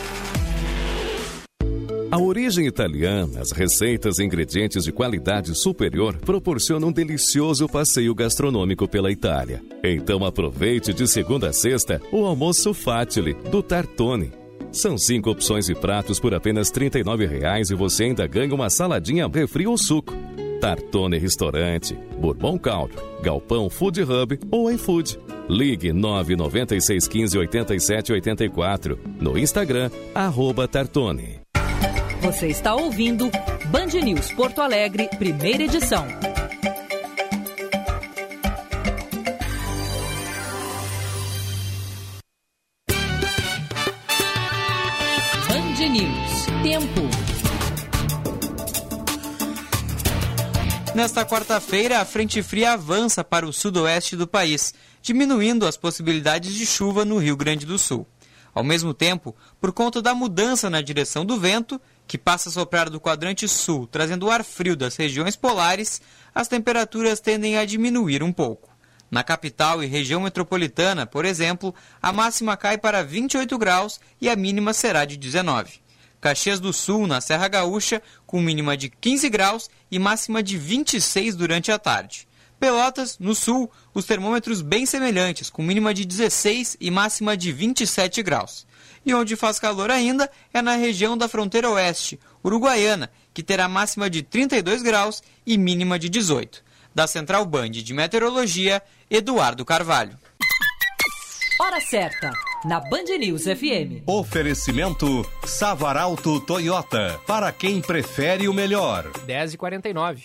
A 2.11 2.17
origem 2.17 2.67
italiana, 2.67 3.39
as 3.39 3.53
receitas 3.53 4.19
e 4.19 4.23
ingredientes 4.25 4.83
de 4.83 4.91
qualidade 4.91 5.55
superior 5.55 6.17
proporcionam 6.17 6.89
um 6.89 6.91
delicioso 6.91 7.69
passeio 7.69 8.13
gastronômico 8.13 8.85
pela 8.85 9.09
Itália. 9.09 9.63
Então 9.81 10.25
aproveite 10.25 10.93
de 10.93 11.07
segunda 11.07 11.47
a 11.47 11.53
sexta 11.53 12.01
o 12.11 12.25
almoço 12.25 12.73
Fatile 12.73 13.33
do 13.33 13.63
Tartone. 13.63 14.29
São 14.73 14.97
cinco 14.97 15.31
opções 15.31 15.67
de 15.67 15.73
pratos 15.73 16.19
por 16.19 16.33
apenas 16.33 16.69
R$ 16.69 16.89
39,00 16.89 17.71
e 17.71 17.75
você 17.75 18.03
ainda 18.03 18.27
ganha 18.27 18.53
uma 18.53 18.69
saladinha, 18.69 19.29
refri 19.33 19.65
ou 19.65 19.77
suco. 19.77 20.13
Tartone 20.59 21.17
Restaurante, 21.17 21.97
Bourbon 22.19 22.59
Country, 22.59 22.97
Galpão 23.23 23.69
Food 23.69 24.03
Hub 24.03 24.37
ou 24.51 24.69
iFood. 24.69 25.17
Ligue 25.47 25.93
99615 25.93 27.37
8784. 27.37 28.99
No 29.17 29.37
Instagram, 29.37 29.89
arroba 30.13 30.67
Tartone. 30.67 31.39
Você 32.31 32.47
está 32.47 32.73
ouvindo 32.73 33.29
Band 33.65 33.87
News 34.01 34.31
Porto 34.31 34.61
Alegre, 34.61 35.09
primeira 35.19 35.63
edição. 35.63 36.07
Band 45.49 45.89
News. 45.89 46.45
Tempo. 46.63 47.01
Nesta 50.95 51.25
quarta-feira, 51.25 51.99
a 51.99 52.05
frente 52.05 52.41
fria 52.41 52.71
avança 52.71 53.25
para 53.25 53.45
o 53.45 53.51
sudoeste 53.51 54.15
do 54.15 54.25
país, 54.25 54.73
diminuindo 55.01 55.67
as 55.67 55.75
possibilidades 55.75 56.53
de 56.53 56.65
chuva 56.65 57.03
no 57.03 57.17
Rio 57.17 57.35
Grande 57.35 57.65
do 57.65 57.77
Sul. 57.77 58.07
Ao 58.53 58.63
mesmo 58.63 58.93
tempo, 58.93 59.35
por 59.59 59.71
conta 59.71 60.01
da 60.01 60.13
mudança 60.13 60.69
na 60.69 60.81
direção 60.81 61.25
do 61.25 61.39
vento, 61.39 61.79
que 62.11 62.17
passa 62.17 62.49
a 62.49 62.51
soprar 62.51 62.89
do 62.89 62.99
quadrante 62.99 63.47
sul, 63.47 63.87
trazendo 63.87 64.29
ar 64.29 64.43
frio 64.43 64.75
das 64.75 64.97
regiões 64.97 65.37
polares, 65.37 66.01
as 66.35 66.45
temperaturas 66.45 67.21
tendem 67.21 67.57
a 67.57 67.63
diminuir 67.63 68.21
um 68.21 68.33
pouco. 68.33 68.69
Na 69.09 69.23
capital 69.23 69.81
e 69.81 69.87
região 69.87 70.19
metropolitana, 70.19 71.05
por 71.05 71.23
exemplo, 71.23 71.73
a 72.01 72.11
máxima 72.11 72.57
cai 72.57 72.77
para 72.77 73.01
28 73.01 73.57
graus 73.57 73.97
e 74.19 74.27
a 74.27 74.35
mínima 74.35 74.73
será 74.73 75.05
de 75.05 75.15
19. 75.15 75.79
Caxias 76.19 76.59
do 76.59 76.73
Sul, 76.73 77.07
na 77.07 77.21
Serra 77.21 77.47
Gaúcha, 77.47 78.03
com 78.27 78.41
mínima 78.41 78.75
de 78.75 78.89
15 78.89 79.29
graus 79.29 79.69
e 79.89 79.97
máxima 79.97 80.43
de 80.43 80.57
26 80.57 81.33
durante 81.37 81.71
a 81.71 81.79
tarde. 81.79 82.27
Pelotas, 82.59 83.17
no 83.19 83.33
sul, 83.33 83.71
os 83.93 84.03
termômetros 84.03 84.61
bem 84.61 84.85
semelhantes, 84.85 85.49
com 85.49 85.63
mínima 85.63 85.93
de 85.93 86.03
16 86.03 86.75
e 86.81 86.91
máxima 86.91 87.37
de 87.37 87.53
27 87.53 88.21
graus. 88.21 88.67
E 89.05 89.13
onde 89.13 89.35
faz 89.35 89.59
calor 89.59 89.89
ainda 89.89 90.29
é 90.53 90.61
na 90.61 90.75
região 90.75 91.17
da 91.17 91.27
fronteira 91.27 91.69
oeste, 91.69 92.19
Uruguaiana, 92.43 93.11
que 93.33 93.41
terá 93.41 93.67
máxima 93.67 94.09
de 94.09 94.21
32 94.21 94.81
graus 94.81 95.23
e 95.45 95.57
mínima 95.57 95.97
de 95.97 96.09
18. 96.09 96.63
Da 96.93 97.07
Central 97.07 97.45
Band 97.45 97.71
de 97.71 97.93
Meteorologia, 97.93 98.81
Eduardo 99.09 99.65
Carvalho. 99.65 100.17
Hora 101.59 101.79
certa, 101.79 102.31
na 102.65 102.79
Band 102.79 103.17
News 103.19 103.43
FM. 103.43 104.03
Oferecimento 104.05 105.25
Savaralto 105.45 106.39
Toyota, 106.41 107.19
para 107.25 107.51
quem 107.51 107.81
prefere 107.81 108.47
o 108.47 108.53
melhor. 108.53 109.09
10h49. 109.27 110.23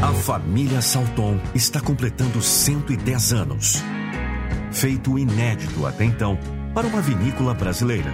A 0.00 0.12
família 0.22 0.80
Salton 0.80 1.40
está 1.54 1.80
completando 1.80 2.40
110 2.40 3.32
anos. 3.32 3.82
Feito 4.78 5.18
inédito 5.18 5.84
até 5.84 6.04
então 6.04 6.38
para 6.72 6.86
uma 6.86 7.02
vinícola 7.02 7.52
brasileira. 7.52 8.12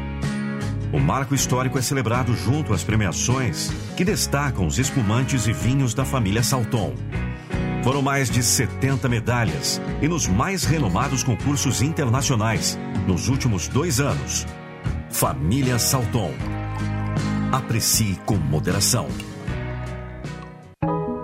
O 0.95 0.99
marco 0.99 1.35
histórico 1.35 1.79
é 1.79 1.83
celebrado 1.83 2.35
junto 2.35 2.73
às 2.73 2.83
premiações 2.83 3.71
que 3.95 4.03
destacam 4.03 4.67
os 4.67 4.79
espumantes 4.79 5.47
e 5.47 5.53
vinhos 5.53 5.93
da 5.93 6.07
família 6.07 6.43
Salton. 6.43 6.95
Foram 7.83 8.01
mais 8.01 8.31
de 8.31 8.43
70 8.43 9.11
medalhas 9.11 9.79
e 10.01 10.09
nos 10.09 10.27
mais 10.27 10.65
renomados 10.65 11.23
concursos 11.23 11.83
internacionais 11.83 12.79
nos 13.07 13.29
últimos 13.29 13.69
dois 13.69 14.01
anos. 14.01 14.47
Família 15.11 15.79
Salton. 15.79 16.33
Aprecie 17.53 18.19
com 18.25 18.37
moderação. 18.37 19.07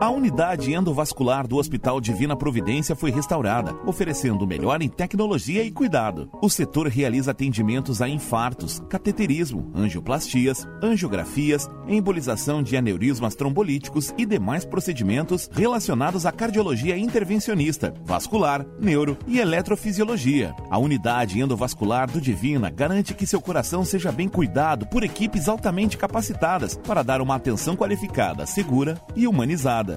A 0.01 0.09
unidade 0.09 0.73
endovascular 0.73 1.47
do 1.47 1.59
Hospital 1.59 2.01
Divina 2.01 2.35
Providência 2.35 2.97
foi 2.97 3.11
restaurada, 3.11 3.77
oferecendo 3.85 4.47
o 4.47 4.49
melhor 4.49 4.81
em 4.81 4.89
tecnologia 4.89 5.63
e 5.63 5.71
cuidado. 5.71 6.31
O 6.41 6.49
setor 6.49 6.89
realiza 6.89 7.33
atendimentos 7.33 8.01
a 8.01 8.09
infartos, 8.09 8.81
cateterismo, 8.89 9.71
angioplastias, 9.75 10.67
angiografias, 10.83 11.69
embolização 11.87 12.63
de 12.63 12.79
aneurismas 12.79 13.35
trombolíticos 13.35 14.15
e 14.17 14.25
demais 14.25 14.65
procedimentos 14.65 15.51
relacionados 15.53 16.25
à 16.25 16.33
cardiologia 16.33 16.97
intervencionista, 16.97 17.93
vascular, 18.03 18.65
neuro 18.81 19.19
e 19.27 19.39
eletrofisiologia. 19.39 20.55
A 20.71 20.79
unidade 20.79 21.43
endovascular 21.43 22.11
do 22.11 22.23
Divina 22.23 22.71
garante 22.71 23.13
que 23.13 23.27
seu 23.27 23.41
coração 23.41 23.85
seja 23.85 24.11
bem 24.11 24.31
cuidado 24.31 24.87
por 24.87 25.05
equipes 25.05 25.47
altamente 25.47 25.99
capacitadas 25.99 26.75
para 26.87 27.03
dar 27.03 27.21
uma 27.21 27.35
atenção 27.35 27.77
qualificada, 27.77 28.47
segura 28.47 28.99
e 29.15 29.27
humanizada. 29.27 29.90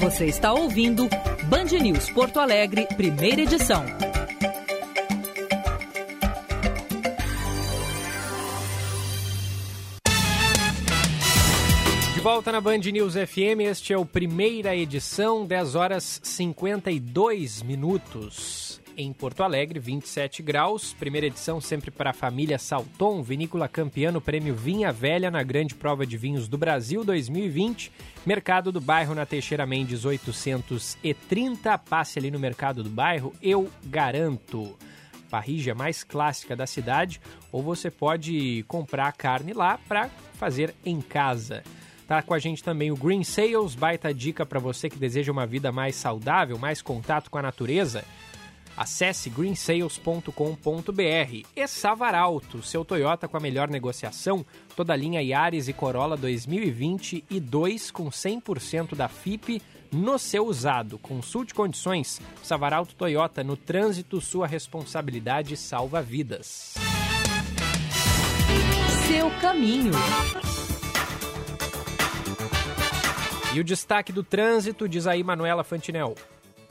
Você 0.01 0.25
está 0.25 0.55
ouvindo 0.55 1.07
Band 1.45 1.79
News 1.79 2.09
Porto 2.09 2.41
Alegre, 2.41 2.87
primeira 2.97 3.43
edição. 3.43 3.85
De 12.15 12.21
volta 12.23 12.51
na 12.51 12.63
Band 12.63 12.79
News 12.79 13.13
FM, 13.13 13.61
este 13.61 13.93
é 13.93 13.99
o 13.99 14.07
primeira 14.07 14.75
edição, 14.75 15.45
10 15.45 15.75
horas 15.75 16.19
52 16.25 17.63
minutos. 17.63 18.81
Em 19.03 19.15
Porto 19.15 19.43
Alegre, 19.43 19.81
27 19.81 20.43
graus. 20.43 20.93
Primeira 20.93 21.27
edição 21.27 21.59
sempre 21.59 21.91
para 21.91 22.11
a 22.11 22.13
família 22.13 22.59
Salton, 22.59 23.23
vinícola 23.23 23.67
campeã 23.67 24.13
no 24.13 24.21
prêmio 24.21 24.55
Vinha 24.55 24.93
Velha 24.93 25.31
na 25.31 25.43
Grande 25.43 25.75
Prova 25.75 26.07
de 26.07 26.19
Vinhos 26.19 26.47
do 26.47 26.59
Brasil 26.59 27.03
2020. 27.03 27.91
Mercado 28.27 28.71
do 28.71 28.79
Bairro 28.79 29.15
na 29.15 29.25
Teixeira 29.25 29.65
Mendes 29.65 30.05
830. 30.05 31.79
Passe 31.79 32.19
ali 32.19 32.31
no 32.31 32.39
Mercado 32.39 32.83
do 32.83 32.91
Bairro, 32.91 33.33
eu 33.41 33.71
garanto. 33.87 34.77
Parrija 35.31 35.75
mais 35.75 36.05
clássica 36.05 36.55
da 36.55 36.67
cidade, 36.67 37.23
ou 37.51 37.63
você 37.63 37.91
pode 37.91 38.67
comprar 38.69 39.09
a 39.09 39.13
carne 39.13 39.55
lá 39.55 39.79
para 39.89 40.11
fazer 40.35 40.75
em 40.85 41.01
casa. 41.01 41.63
Tá 42.07 42.21
com 42.21 42.35
a 42.35 42.39
gente 42.39 42.63
também 42.63 42.91
o 42.91 42.97
Green 42.97 43.25
Sales, 43.25 43.75
baita 43.75 44.13
dica 44.13 44.45
para 44.45 44.61
você 44.61 44.91
que 44.91 44.99
deseja 44.99 45.33
uma 45.33 45.47
vida 45.47 45.73
mais 45.73 45.95
saudável, 45.97 46.59
mais 46.59 46.83
contato 46.83 47.31
com 47.31 47.39
a 47.39 47.43
natureza. 47.43 48.05
Acesse 48.77 49.29
greensales.com.br. 49.29 51.47
E 51.55 51.67
Savaralto, 51.67 52.63
seu 52.63 52.85
Toyota 52.85 53.29
com 53.29 53.37
a 53.37 53.41
melhor 53.41 53.69
negociação, 53.69 54.45
toda 54.75 54.93
a 54.93 54.97
linha 54.97 55.21
Yaris 55.21 55.69
e 55.69 55.73
Corolla 55.73 56.17
2022 56.17 57.91
com 57.91 58.09
100% 58.09 58.95
da 58.95 59.09
FIP 59.09 59.61
no 59.93 60.19
seu 60.19 60.47
usado. 60.47 60.99
Consulte 60.99 61.55
condições. 61.55 62.21
Savaralto 62.43 62.95
Toyota, 62.95 63.43
no 63.43 63.57
trânsito, 63.57 64.21
sua 64.21 64.47
responsabilidade 64.47 65.57
salva 65.57 66.01
vidas. 66.01 66.75
Seu 69.09 69.31
caminho. 69.41 69.93
E 73.53 73.59
o 73.59 73.65
destaque 73.65 74.13
do 74.13 74.23
trânsito, 74.23 74.89
diz 74.89 75.09
aí 75.09 75.25
Manuela 75.25 75.65
Fantinel. 75.65 76.15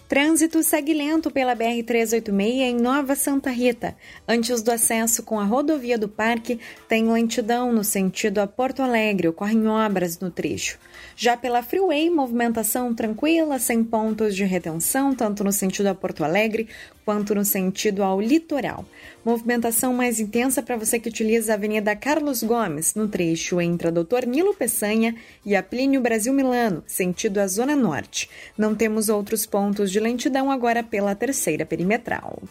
Trânsito 0.09 0.63
segue 0.63 0.91
lento 0.91 1.29
pela 1.29 1.55
BR-386 1.55 2.61
em 2.61 2.75
Nova 2.75 3.13
Santa 3.13 3.51
Rita. 3.51 3.95
Antes 4.27 4.63
do 4.63 4.71
acesso 4.71 5.21
com 5.21 5.39
a 5.39 5.43
rodovia 5.43 5.99
do 5.99 6.09
Parque, 6.09 6.59
tem 6.87 7.07
lentidão 7.07 7.71
no 7.71 7.83
sentido 7.83 8.39
a 8.39 8.47
Porto 8.47 8.81
Alegre, 8.81 9.27
ocorrem 9.27 9.67
obras 9.67 10.19
no 10.19 10.31
trecho. 10.31 10.79
Já 11.21 11.35
pela 11.35 11.61
Freeway, 11.61 12.09
movimentação 12.09 12.95
tranquila, 12.95 13.59
sem 13.59 13.83
pontos 13.83 14.33
de 14.33 14.45
retenção, 14.45 15.13
tanto 15.13 15.43
no 15.43 15.51
sentido 15.51 15.87
a 15.87 15.93
Porto 15.93 16.23
Alegre 16.23 16.69
quanto 17.03 17.35
no 17.35 17.43
sentido 17.43 18.03
ao 18.03 18.21
litoral. 18.21 18.85
Movimentação 19.25 19.93
mais 19.93 20.21
intensa 20.21 20.63
para 20.63 20.77
você 20.77 20.97
que 20.97 21.09
utiliza 21.09 21.51
a 21.51 21.55
Avenida 21.55 21.93
Carlos 21.93 22.41
Gomes, 22.41 22.95
no 22.95 23.09
trecho 23.09 23.59
entre 23.59 23.89
a 23.89 23.91
Doutor 23.91 24.25
Nilo 24.25 24.53
Peçanha 24.53 25.13
e 25.45 25.57
a 25.57 25.61
Plínio 25.61 25.99
Brasil 25.99 26.31
Milano, 26.31 26.85
sentido 26.87 27.39
a 27.39 27.47
Zona 27.47 27.75
Norte. 27.75 28.29
Não 28.57 28.73
temos 28.73 29.09
outros 29.09 29.45
pontos 29.45 29.91
de 29.91 29.99
lentidão 29.99 30.49
agora 30.49 30.83
pela 30.83 31.13
terceira 31.15 31.65
perimetral. 31.65 32.41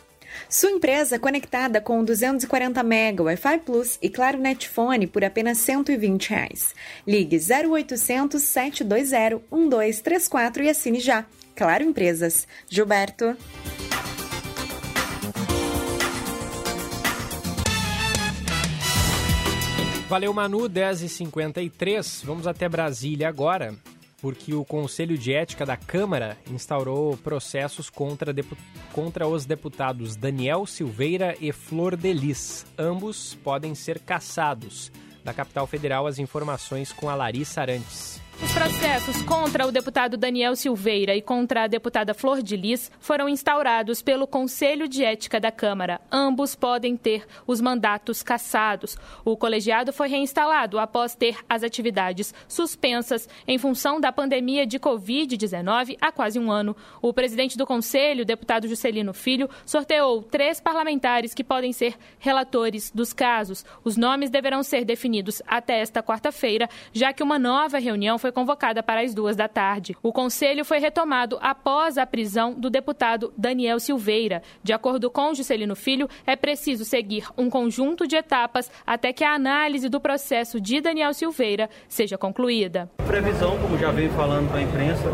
Sua 0.49 0.71
empresa 0.71 1.19
conectada 1.19 1.81
com 1.81 2.05
240 2.05 2.83
MB 2.83 3.21
Wi-Fi 3.23 3.59
Plus 3.65 3.99
e 4.03 4.11
Claro 4.11 4.39
Netfone 4.39 5.07
por 5.07 5.25
apenas 5.25 5.59
120 5.59 6.31
reais. 6.31 6.75
Ligue 7.07 7.39
0800 7.39 8.43
720 8.43 9.43
1234 9.51 10.63
e 10.63 10.71
assine 10.71 11.01
já. 11.01 11.25
Claro 11.55 11.85
Empresas. 11.85 12.47
Gilberto. 12.69 13.37
Valeu, 20.09 20.33
Manu, 20.33 20.61
10h53. 20.71 22.25
Vamos 22.25 22.47
até 22.47 22.67
Brasília 22.67 23.29
agora, 23.29 23.75
porque 24.21 24.55
o 24.55 24.65
Conselho 24.65 25.17
de 25.17 25.33
Ética 25.33 25.65
da 25.65 25.77
Câmara 25.77 26.37
instaurou 26.51 27.17
processos 27.17 27.89
contra, 27.89 28.35
contra 28.93 29.27
os 29.27 29.45
deputados 29.45 30.17
Daniel 30.17 30.67
Silveira 30.67 31.37
e 31.41 31.53
Flor 31.53 31.97
Delis. 31.97 32.67
Ambos 32.77 33.35
podem 33.43 33.75
ser 33.75 34.01
cassados. 34.01 34.91
Da 35.25 35.33
capital 35.33 35.67
federal, 35.67 36.07
as 36.07 36.19
informações 36.19 36.93
com 36.93 37.09
a 37.09 37.15
Larissa 37.15 37.61
Arantes. 37.61 38.28
Os 38.41 38.53
processos 38.53 39.21
contra 39.23 39.67
o 39.67 39.73
deputado 39.73 40.17
Daniel 40.17 40.55
Silveira 40.55 41.17
e 41.17 41.21
contra 41.21 41.65
a 41.65 41.67
deputada 41.67 42.15
Flor 42.15 42.41
de 42.41 42.57
Lis 42.57 42.89
foram 43.01 43.29
instaurados 43.29 44.01
pelo 44.01 44.29
Conselho 44.29 44.87
de 44.87 45.03
Ética 45.03 45.41
da 45.41 45.51
Câmara. 45.51 46.01
Ambos 46.11 46.55
podem 46.55 46.97
ter 46.97 47.27
os 47.49 47.61
mandatos 47.61 48.23
cassados. 48.23 48.97
O 49.25 49.37
colegiado 49.37 49.93
foi 49.93 50.09
reinstalado 50.09 50.79
após 50.79 51.17
ter 51.17 51.39
as 51.49 51.65
atividades 51.65 52.33
suspensas 52.47 53.29
em 53.47 53.59
função 53.59 54.01
da 54.01 54.13
pandemia 54.13 54.65
de 54.65 54.79
Covid-19 54.79 55.97
há 56.01 56.13
quase 56.13 56.39
um 56.39 56.49
ano. 56.49 56.77
O 57.03 57.13
presidente 57.13 57.59
do 57.59 57.67
Conselho, 57.67 58.25
deputado 58.25 58.69
Juscelino 58.69 59.13
Filho, 59.13 59.51
sorteou 59.67 60.23
três 60.23 60.61
parlamentares 60.61 61.35
que 61.35 61.43
podem 61.43 61.73
ser 61.73 61.97
relatores 62.21 62.93
dos 62.95 63.13
casos. 63.13 63.65
Os 63.83 63.97
nomes 63.97 64.31
deverão 64.31 64.63
ser 64.63 64.85
definidos 64.85 65.43
até 65.45 65.81
esta 65.81 66.05
quarta-feira, 66.05 66.69
já 66.93 67.13
que 67.13 67.23
uma 67.23 67.39
nova 67.39 67.79
reunião 67.79 68.17
foi 68.17 68.28
foi 68.29 68.33
convocada 68.33 68.83
para 68.83 69.01
as 69.01 69.15
duas 69.15 69.35
da 69.35 69.49
tarde. 69.49 69.97
O 70.03 70.13
conselho 70.13 70.63
foi 70.63 70.79
retomado 70.79 71.39
após 71.41 71.97
a 71.97 72.05
prisão 72.05 72.53
do 72.53 72.69
deputado 72.69 73.33
Daniel 73.39 73.81
Silveira. 73.81 74.43
De 74.63 74.73
acordo 74.73 75.11
com 75.11 75.33
Juscelino 75.33 75.75
Filho, 75.75 76.09
é 76.27 76.37
preciso 76.37 76.85
seguir 76.85 77.27
um 77.39 77.49
conjunto 77.49 78.07
de 78.07 78.17
etapas 78.17 78.71
até 78.87 79.15
que 79.15 79.25
a 79.25 79.33
análise 79.33 79.89
do 79.89 79.99
processo 79.99 80.61
de 80.61 80.79
Daniel 80.79 81.15
Silveira 81.15 81.71
seja 81.89 82.19
concluída. 82.19 82.91
A 82.99 83.05
previsão, 83.05 83.57
como 83.59 83.79
já 83.79 83.91
veio 83.91 84.11
falando 84.11 84.51
para 84.51 84.59
a 84.59 84.63
imprensa, 84.63 85.05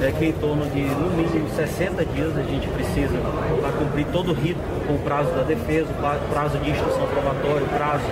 é 0.00 0.10
que 0.10 0.24
em 0.24 0.32
torno 0.32 0.64
de 0.70 0.80
no 0.80 1.10
mínimo 1.10 1.50
60 1.50 2.06
dias 2.06 2.38
a 2.38 2.42
gente 2.42 2.66
precisa 2.68 3.18
para 3.60 3.72
cumprir 3.72 4.06
todo 4.06 4.30
o 4.30 4.34
rito 4.34 4.60
com 4.86 4.94
o 4.94 4.98
prazo 5.00 5.30
da 5.34 5.42
defesa, 5.42 5.90
o 5.92 6.32
prazo 6.32 6.58
de 6.58 6.70
instrução 6.70 7.06
probatória, 7.08 7.66
o 7.66 7.68
prazo 7.68 8.04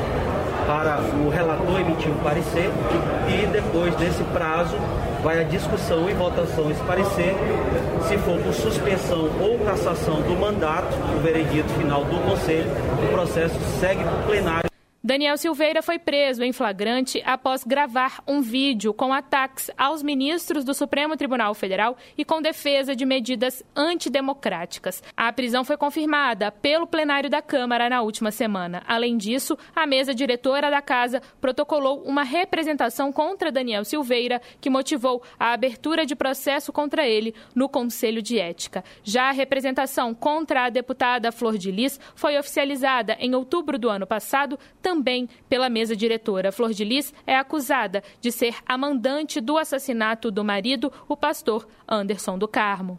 para 0.71 1.01
o 1.01 1.29
relator 1.29 1.81
emitir 1.81 2.13
um 2.13 2.19
parecer 2.19 2.71
e 3.29 3.45
depois 3.47 3.93
desse 3.97 4.23
prazo 4.33 4.77
vai 5.21 5.41
a 5.41 5.43
discussão 5.43 6.09
e 6.09 6.15
votação 6.15 6.69
desse 6.69 6.83
parecer. 6.83 7.35
Se 8.07 8.17
for 8.19 8.39
por 8.39 8.55
suspensão 8.55 9.29
ou 9.41 9.59
cassação 9.59 10.23
do 10.23 10.39
mandato, 10.39 10.97
o 11.17 11.21
veredito 11.21 11.69
final 11.71 12.05
do 12.05 12.17
Conselho, 12.23 12.71
o 13.03 13.13
processo 13.13 13.59
segue 13.81 14.05
para 14.05 14.15
o 14.15 14.23
plenário. 14.23 14.70
Daniel 15.03 15.39
Silveira 15.39 15.81
foi 15.81 15.99
preso 15.99 16.45
em 16.45 16.53
flagrante 16.53 17.23
após 17.25 17.65
gravar 17.65 18.23
um 18.29 18.43
vídeo 18.43 18.93
com 18.93 19.15
ataques 19.15 19.71
aos 19.75 20.03
ministros 20.03 20.63
do 20.63 20.75
Supremo 20.75 21.17
Tribunal 21.17 21.55
Federal 21.55 21.97
e 22.19 22.25
com 22.25 22.43
defesa 22.43 22.95
de 22.95 23.07
medidas 23.07 23.65
antidemocráticas. 23.75 25.03
A 25.17 25.33
prisão 25.33 25.65
foi 25.65 25.79
confirmada 25.79 26.53
pelo 26.53 26.87
plenário 26.87 27.31
da 27.31 27.41
Câmara 27.41 27.89
na 27.89 28.03
última 28.03 28.31
semana. 28.31 28.83
Além 28.87 29.17
disso, 29.17 29.57
a 29.75 29.87
mesa 29.87 30.15
diretora 30.15 30.71
da 30.71 30.83
casa 30.83 31.23
protocolou 31.41 32.03
uma 32.03 32.23
representação 32.23 33.11
contra 33.11 33.51
Daniel 33.51 33.87
Silveira, 33.87 34.39
que 34.61 34.69
motivou 34.69 35.23
a 35.39 35.55
abertura 35.55 36.05
de 36.05 36.15
processo 36.15 36.75
contra 36.75 37.09
ele 37.09 37.35
no 37.55 37.71
Conselho 37.71 38.21
de 38.21 38.39
Ética. 38.39 38.85
Já 39.03 39.31
a 39.31 39.33
representação 39.33 40.13
contra 40.13 40.67
a 40.67 40.69
deputada 40.69 41.33
Flor 41.33 41.57
de 41.57 41.71
Lis 41.71 41.99
foi 42.15 42.39
oficializada 42.39 43.17
em 43.19 43.35
outubro 43.35 43.79
do 43.79 43.89
ano 43.89 44.07
passado 44.07 44.59
também 44.83 44.90
pela 45.49 45.69
mesa 45.69 45.95
diretora. 45.95 46.53
Flor 46.53 46.73
de 46.73 46.85
Lis 46.85 47.13
é 47.27 47.37
acusada 47.37 48.03
de 48.21 48.31
ser 48.33 48.57
a 48.67 48.77
mandante 48.77 49.41
do 49.41 49.59
assassinato 49.59 50.31
do 50.31 50.45
marido, 50.45 50.93
o 51.09 51.17
pastor 51.17 51.67
Anderson 51.89 52.39
do 52.39 52.49
Carmo. 52.49 52.99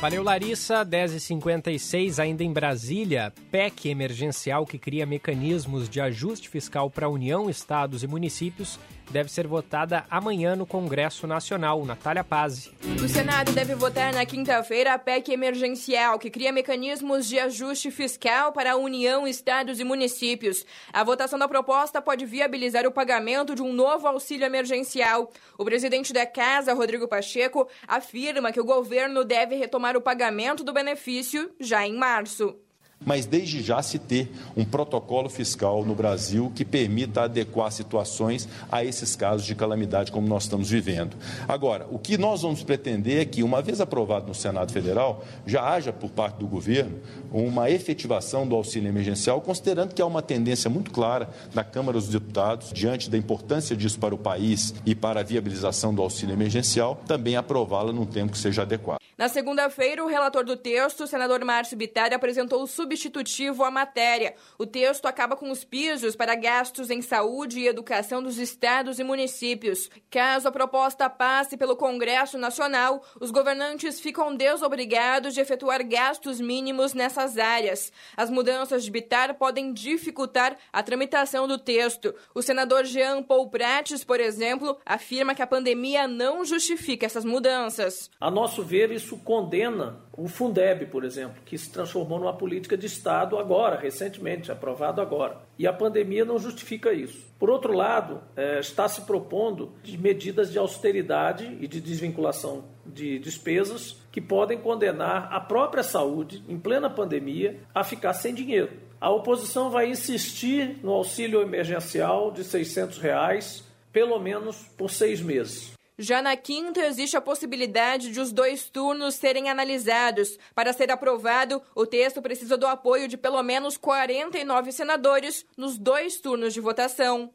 Valeu, 0.00 0.22
Larissa. 0.22 0.86
10h56, 0.86 2.20
ainda 2.20 2.44
em 2.44 2.52
Brasília. 2.52 3.32
PEC 3.50 3.88
emergencial 3.88 4.64
que 4.64 4.78
cria 4.78 5.04
mecanismos 5.04 5.88
de 5.88 6.00
ajuste 6.00 6.48
fiscal 6.48 6.88
para 6.88 7.06
a 7.06 7.10
União, 7.10 7.50
estados 7.50 8.04
e 8.04 8.06
municípios 8.06 8.78
deve 9.10 9.30
ser 9.30 9.46
votada 9.46 10.04
amanhã 10.10 10.54
no 10.54 10.66
Congresso 10.66 11.26
Nacional. 11.26 11.84
Natália 11.84 12.22
Pazzi. 12.22 12.72
O 13.02 13.08
Senado 13.08 13.52
deve 13.52 13.74
votar 13.74 14.12
na 14.12 14.24
quinta-feira 14.26 14.94
a 14.94 14.98
PEC 14.98 15.32
emergencial, 15.32 16.18
que 16.18 16.30
cria 16.30 16.52
mecanismos 16.52 17.26
de 17.26 17.38
ajuste 17.38 17.90
fiscal 17.90 18.52
para 18.52 18.72
a 18.72 18.76
União, 18.76 19.26
estados 19.26 19.80
e 19.80 19.84
municípios. 19.84 20.64
A 20.92 21.02
votação 21.02 21.38
da 21.38 21.48
proposta 21.48 22.00
pode 22.02 22.26
viabilizar 22.26 22.86
o 22.86 22.92
pagamento 22.92 23.54
de 23.54 23.62
um 23.62 23.72
novo 23.72 24.06
auxílio 24.06 24.44
emergencial. 24.44 25.30
O 25.56 25.64
presidente 25.64 26.12
da 26.12 26.26
Casa, 26.26 26.74
Rodrigo 26.74 27.08
Pacheco, 27.08 27.68
afirma 27.86 28.52
que 28.52 28.60
o 28.60 28.64
governo 28.64 29.24
deve 29.24 29.56
retomar 29.56 29.96
o 29.96 30.00
pagamento 30.00 30.62
do 30.62 30.72
benefício 30.72 31.50
já 31.58 31.86
em 31.86 31.96
março 31.96 32.56
mas 33.04 33.26
desde 33.26 33.62
já 33.62 33.82
se 33.82 33.98
ter 33.98 34.30
um 34.56 34.64
protocolo 34.64 35.28
fiscal 35.28 35.84
no 35.84 35.94
Brasil 35.94 36.52
que 36.54 36.64
permita 36.64 37.22
adequar 37.22 37.70
situações 37.70 38.48
a 38.70 38.84
esses 38.84 39.14
casos 39.14 39.46
de 39.46 39.54
calamidade 39.54 40.12
como 40.12 40.26
nós 40.26 40.44
estamos 40.44 40.70
vivendo. 40.70 41.16
Agora, 41.46 41.86
o 41.90 41.98
que 41.98 42.18
nós 42.18 42.42
vamos 42.42 42.62
pretender 42.62 43.20
é 43.20 43.24
que, 43.24 43.42
uma 43.42 43.62
vez 43.62 43.80
aprovado 43.80 44.28
no 44.28 44.34
Senado 44.34 44.72
Federal, 44.72 45.24
já 45.46 45.62
haja 45.62 45.92
por 45.92 46.10
parte 46.10 46.36
do 46.38 46.46
governo 46.46 46.98
uma 47.32 47.70
efetivação 47.70 48.46
do 48.46 48.54
auxílio 48.54 48.88
emergencial, 48.88 49.40
considerando 49.40 49.94
que 49.94 50.02
há 50.02 50.06
uma 50.06 50.22
tendência 50.22 50.70
muito 50.70 50.90
clara 50.90 51.28
na 51.54 51.64
Câmara 51.64 51.98
dos 51.98 52.08
Deputados, 52.08 52.72
diante 52.72 53.08
da 53.10 53.16
importância 53.16 53.76
disso 53.76 53.98
para 53.98 54.14
o 54.14 54.18
país 54.18 54.74
e 54.84 54.94
para 54.94 55.20
a 55.20 55.22
viabilização 55.22 55.94
do 55.94 56.02
auxílio 56.02 56.32
emergencial, 56.32 57.00
também 57.06 57.36
aprová-la 57.36 57.92
num 57.92 58.06
tempo 58.06 58.32
que 58.32 58.38
seja 58.38 58.62
adequado. 58.62 58.98
Na 59.18 59.28
segunda-feira, 59.28 60.04
o 60.04 60.06
relator 60.06 60.44
do 60.44 60.56
texto, 60.56 61.02
o 61.02 61.06
senador 61.06 61.44
Márcio 61.44 61.76
Bittar, 61.76 62.12
apresentou 62.12 62.62
o 62.62 62.68
substitutivo 62.88 63.64
à 63.64 63.70
matéria. 63.70 64.34
O 64.56 64.64
texto 64.64 65.06
acaba 65.06 65.36
com 65.36 65.50
os 65.50 65.62
pisos 65.62 66.16
para 66.16 66.34
gastos 66.34 66.90
em 66.90 67.02
saúde 67.02 67.60
e 67.60 67.66
educação 67.66 68.22
dos 68.22 68.38
estados 68.38 68.98
e 68.98 69.04
municípios. 69.04 69.90
Caso 70.10 70.48
a 70.48 70.52
proposta 70.52 71.10
passe 71.10 71.56
pelo 71.56 71.76
Congresso 71.76 72.38
Nacional, 72.38 73.02
os 73.20 73.30
governantes 73.30 74.00
ficam 74.00 74.34
desobrigados 74.34 75.34
de 75.34 75.40
efetuar 75.40 75.86
gastos 75.86 76.40
mínimos 76.40 76.94
nessas 76.94 77.36
áreas. 77.36 77.92
As 78.16 78.30
mudanças 78.30 78.84
de 78.84 78.90
Bittar 78.90 79.34
podem 79.34 79.72
dificultar 79.72 80.56
a 80.72 80.82
tramitação 80.82 81.46
do 81.46 81.58
texto. 81.58 82.14
O 82.34 82.40
senador 82.40 82.84
Jean 82.84 83.22
Paul 83.22 83.50
Prates, 83.50 84.02
por 84.02 84.18
exemplo, 84.18 84.78
afirma 84.86 85.34
que 85.34 85.42
a 85.42 85.46
pandemia 85.46 86.08
não 86.08 86.44
justifica 86.44 87.04
essas 87.04 87.24
mudanças. 87.24 88.10
A 88.20 88.30
nosso 88.30 88.62
ver, 88.62 88.90
isso 88.90 89.18
condena 89.18 90.08
o 90.16 90.26
Fundeb, 90.26 90.86
por 90.86 91.04
exemplo, 91.04 91.42
que 91.44 91.56
se 91.56 91.70
transformou 91.70 92.18
numa 92.18 92.36
política 92.36 92.77
de 92.78 92.86
Estado 92.86 93.38
agora, 93.38 93.76
recentemente, 93.76 94.50
aprovado 94.50 95.00
agora. 95.00 95.38
E 95.58 95.66
a 95.66 95.72
pandemia 95.72 96.24
não 96.24 96.38
justifica 96.38 96.92
isso. 96.92 97.26
Por 97.38 97.50
outro 97.50 97.72
lado, 97.72 98.22
é, 98.36 98.60
está 98.60 98.88
se 98.88 99.02
propondo 99.02 99.72
de 99.82 99.98
medidas 99.98 100.50
de 100.50 100.58
austeridade 100.58 101.58
e 101.60 101.68
de 101.68 101.80
desvinculação 101.80 102.64
de 102.86 103.18
despesas 103.18 104.00
que 104.10 104.20
podem 104.20 104.58
condenar 104.58 105.28
a 105.30 105.40
própria 105.40 105.82
saúde, 105.82 106.42
em 106.48 106.58
plena 106.58 106.88
pandemia, 106.88 107.60
a 107.74 107.84
ficar 107.84 108.14
sem 108.14 108.32
dinheiro. 108.32 108.70
A 109.00 109.10
oposição 109.10 109.70
vai 109.70 109.90
insistir 109.90 110.80
no 110.82 110.92
auxílio 110.92 111.40
emergencial 111.40 112.32
de 112.32 112.42
600 112.42 112.98
reais, 112.98 113.64
pelo 113.92 114.18
menos 114.18 114.56
por 114.76 114.90
seis 114.90 115.20
meses. 115.20 115.77
Já 116.00 116.22
na 116.22 116.36
quinta, 116.36 116.78
existe 116.86 117.16
a 117.16 117.20
possibilidade 117.20 118.12
de 118.12 118.20
os 118.20 118.32
dois 118.32 118.70
turnos 118.70 119.16
serem 119.16 119.50
analisados. 119.50 120.38
Para 120.54 120.72
ser 120.72 120.92
aprovado, 120.92 121.60
o 121.74 121.84
texto 121.84 122.22
precisa 122.22 122.56
do 122.56 122.68
apoio 122.68 123.08
de 123.08 123.16
pelo 123.16 123.42
menos 123.42 123.76
49 123.76 124.70
senadores 124.70 125.44
nos 125.56 125.76
dois 125.76 126.20
turnos 126.20 126.54
de 126.54 126.60
votação. 126.60 127.32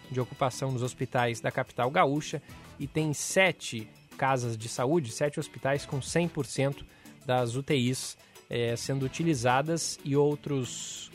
de 0.10 0.20
ocupação 0.20 0.72
nos 0.72 0.82
hospitais 0.82 1.40
da 1.40 1.52
capital 1.52 1.92
gaúcha 1.92 2.42
e 2.80 2.88
tem 2.88 3.14
sete 3.14 3.88
casas 4.20 4.58
de 4.58 4.68
saúde, 4.68 5.14
sete 5.14 5.40
hospitais 5.40 5.86
com 5.86 6.02
100% 6.02 6.84
das 7.26 7.56
UTIs 7.56 8.18
é, 8.50 8.76
sendo 8.76 9.06
utilizadas 9.06 9.98
e 10.04 10.16
outros 10.18 11.10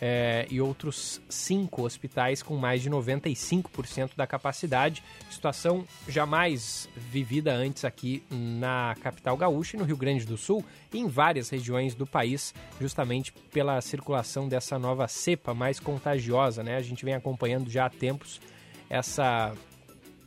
é, 0.00 0.46
e 0.48 0.60
outros 0.60 1.20
cinco 1.28 1.82
hospitais 1.82 2.42
com 2.42 2.56
mais 2.56 2.80
de 2.80 2.88
95% 2.88 4.12
da 4.16 4.26
capacidade. 4.26 5.02
Situação 5.28 5.84
jamais 6.06 6.88
vivida 6.96 7.52
antes 7.52 7.84
aqui 7.84 8.22
na 8.30 8.94
capital 9.02 9.36
gaúcha 9.36 9.76
e 9.76 9.80
no 9.80 9.84
Rio 9.84 9.96
Grande 9.96 10.24
do 10.24 10.36
Sul 10.36 10.64
e 10.94 10.98
em 10.98 11.08
várias 11.08 11.50
regiões 11.50 11.94
do 11.94 12.06
país, 12.06 12.54
justamente 12.80 13.32
pela 13.52 13.80
circulação 13.80 14.48
dessa 14.48 14.78
nova 14.78 15.08
cepa 15.08 15.52
mais 15.52 15.80
contagiosa. 15.80 16.62
Né? 16.62 16.76
A 16.76 16.82
gente 16.82 17.04
vem 17.04 17.14
acompanhando 17.14 17.68
já 17.68 17.86
há 17.86 17.90
tempos 17.90 18.40
essa 18.88 19.52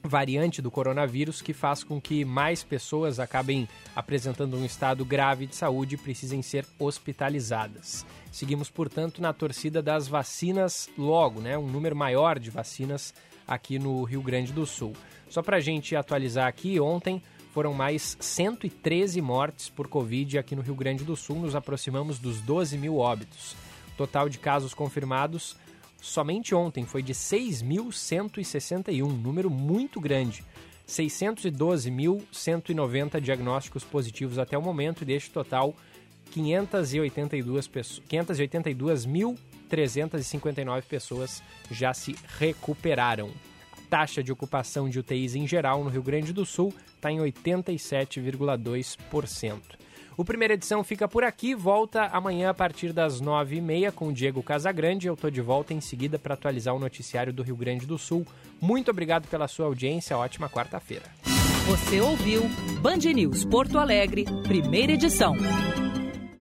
variante 0.04 0.62
do 0.62 0.72
coronavírus 0.72 1.42
que 1.42 1.54
faz 1.54 1.84
com 1.84 2.00
que 2.02 2.26
mais 2.26 2.64
pessoas 2.64 3.20
acabem 3.20 3.68
apresentando 3.96 4.58
um 4.58 4.66
estado 4.66 5.06
grave 5.06 5.46
de 5.46 5.56
saúde 5.56 5.96
e 5.96 5.98
precisem 5.98 6.42
ser 6.42 6.66
hospitalizadas. 6.80 8.06
Seguimos, 8.32 8.70
portanto, 8.70 9.22
na 9.22 9.34
torcida 9.34 9.82
das 9.82 10.08
vacinas 10.08 10.90
logo, 10.98 11.42
né? 11.42 11.58
Um 11.58 11.68
número 11.68 11.96
maior 11.96 12.40
de 12.40 12.50
vacinas 12.50 13.14
aqui 13.48 13.78
no 13.78 14.04
Rio 14.04 14.22
Grande 14.22 14.54
do 14.54 14.66
Sul. 14.66 14.94
Só 15.30 15.42
para 15.42 15.58
a 15.58 15.62
gente 15.62 15.96
atualizar 15.96 16.48
aqui, 16.48 16.80
ontem 16.80 17.22
foram 17.54 17.74
mais 17.74 18.18
113 18.20 19.22
mortes 19.22 19.70
por 19.70 19.88
Covid 19.88 20.38
aqui 20.38 20.56
no 20.56 20.62
Rio 20.62 20.76
Grande 20.76 21.04
do 21.04 21.16
Sul, 21.16 21.38
nos 21.38 21.56
aproximamos 21.56 22.18
dos 22.18 22.40
12 22.42 22.78
mil 22.78 22.98
óbitos. 22.98 23.56
Total 23.98 24.30
de 24.30 24.40
casos 24.40 24.74
confirmados 24.74 25.56
somente 26.02 26.54
ontem 26.54 26.86
foi 26.86 27.02
de 27.02 27.14
6.161, 27.14 29.08
número 29.08 29.50
muito 29.50 30.02
grande. 30.02 30.44
612.190 30.88 33.22
diagnósticos 33.22 33.86
positivos 33.86 34.38
até 34.38 34.58
o 34.58 34.62
momento 34.62 35.04
e 35.04 35.06
deste 35.06 35.32
total 35.32 35.74
582 36.32 37.68
pessoas, 37.68 38.02
582.359 38.10 40.82
pessoas 40.84 41.44
já 41.70 41.94
se 41.94 42.16
recuperaram. 42.40 43.30
A 43.72 43.78
taxa 43.90 44.24
de 44.24 44.32
ocupação 44.32 44.90
de 44.90 44.98
UTIs 45.00 45.36
em 45.36 45.46
geral 45.48 45.84
no 45.84 45.90
Rio 45.90 46.04
Grande 46.04 46.34
do 46.34 46.46
Sul 46.46 46.74
está 46.96 47.12
em 47.12 47.20
87,2%. 47.20 49.81
O 50.18 50.26
Primeira 50.26 50.54
Edição 50.54 50.84
fica 50.84 51.08
por 51.08 51.24
aqui, 51.24 51.56
volta 51.56 52.06
amanhã 52.08 52.50
a 52.50 52.54
partir 52.54 52.92
das 52.92 53.22
nove 53.22 53.56
e 53.56 53.62
meia 53.62 53.92
com 53.92 54.10
o 54.10 54.14
Diego 54.14 54.44
Casagrande. 54.44 55.08
Eu 55.08 55.14
estou 55.14 55.32
de 55.32 55.42
volta 55.42 55.74
em 55.74 55.82
seguida 55.82 56.20
para 56.20 56.34
atualizar 56.34 56.76
o 56.76 56.80
noticiário 56.80 57.32
do 57.32 57.44
Rio 57.44 57.56
Grande 57.56 57.86
do 57.86 57.98
Sul. 57.98 58.26
Muito 58.60 58.92
obrigado 58.92 59.28
pela 59.28 59.48
sua 59.48 59.66
audiência, 59.66 60.18
ótima 60.18 60.50
quarta-feira. 60.50 61.06
Você 61.68 62.02
ouviu 62.02 62.44
Band 62.82 62.98
News 63.14 63.46
Porto 63.46 63.78
Alegre, 63.78 64.26
primeira 64.44 64.92
edição. 64.92 65.36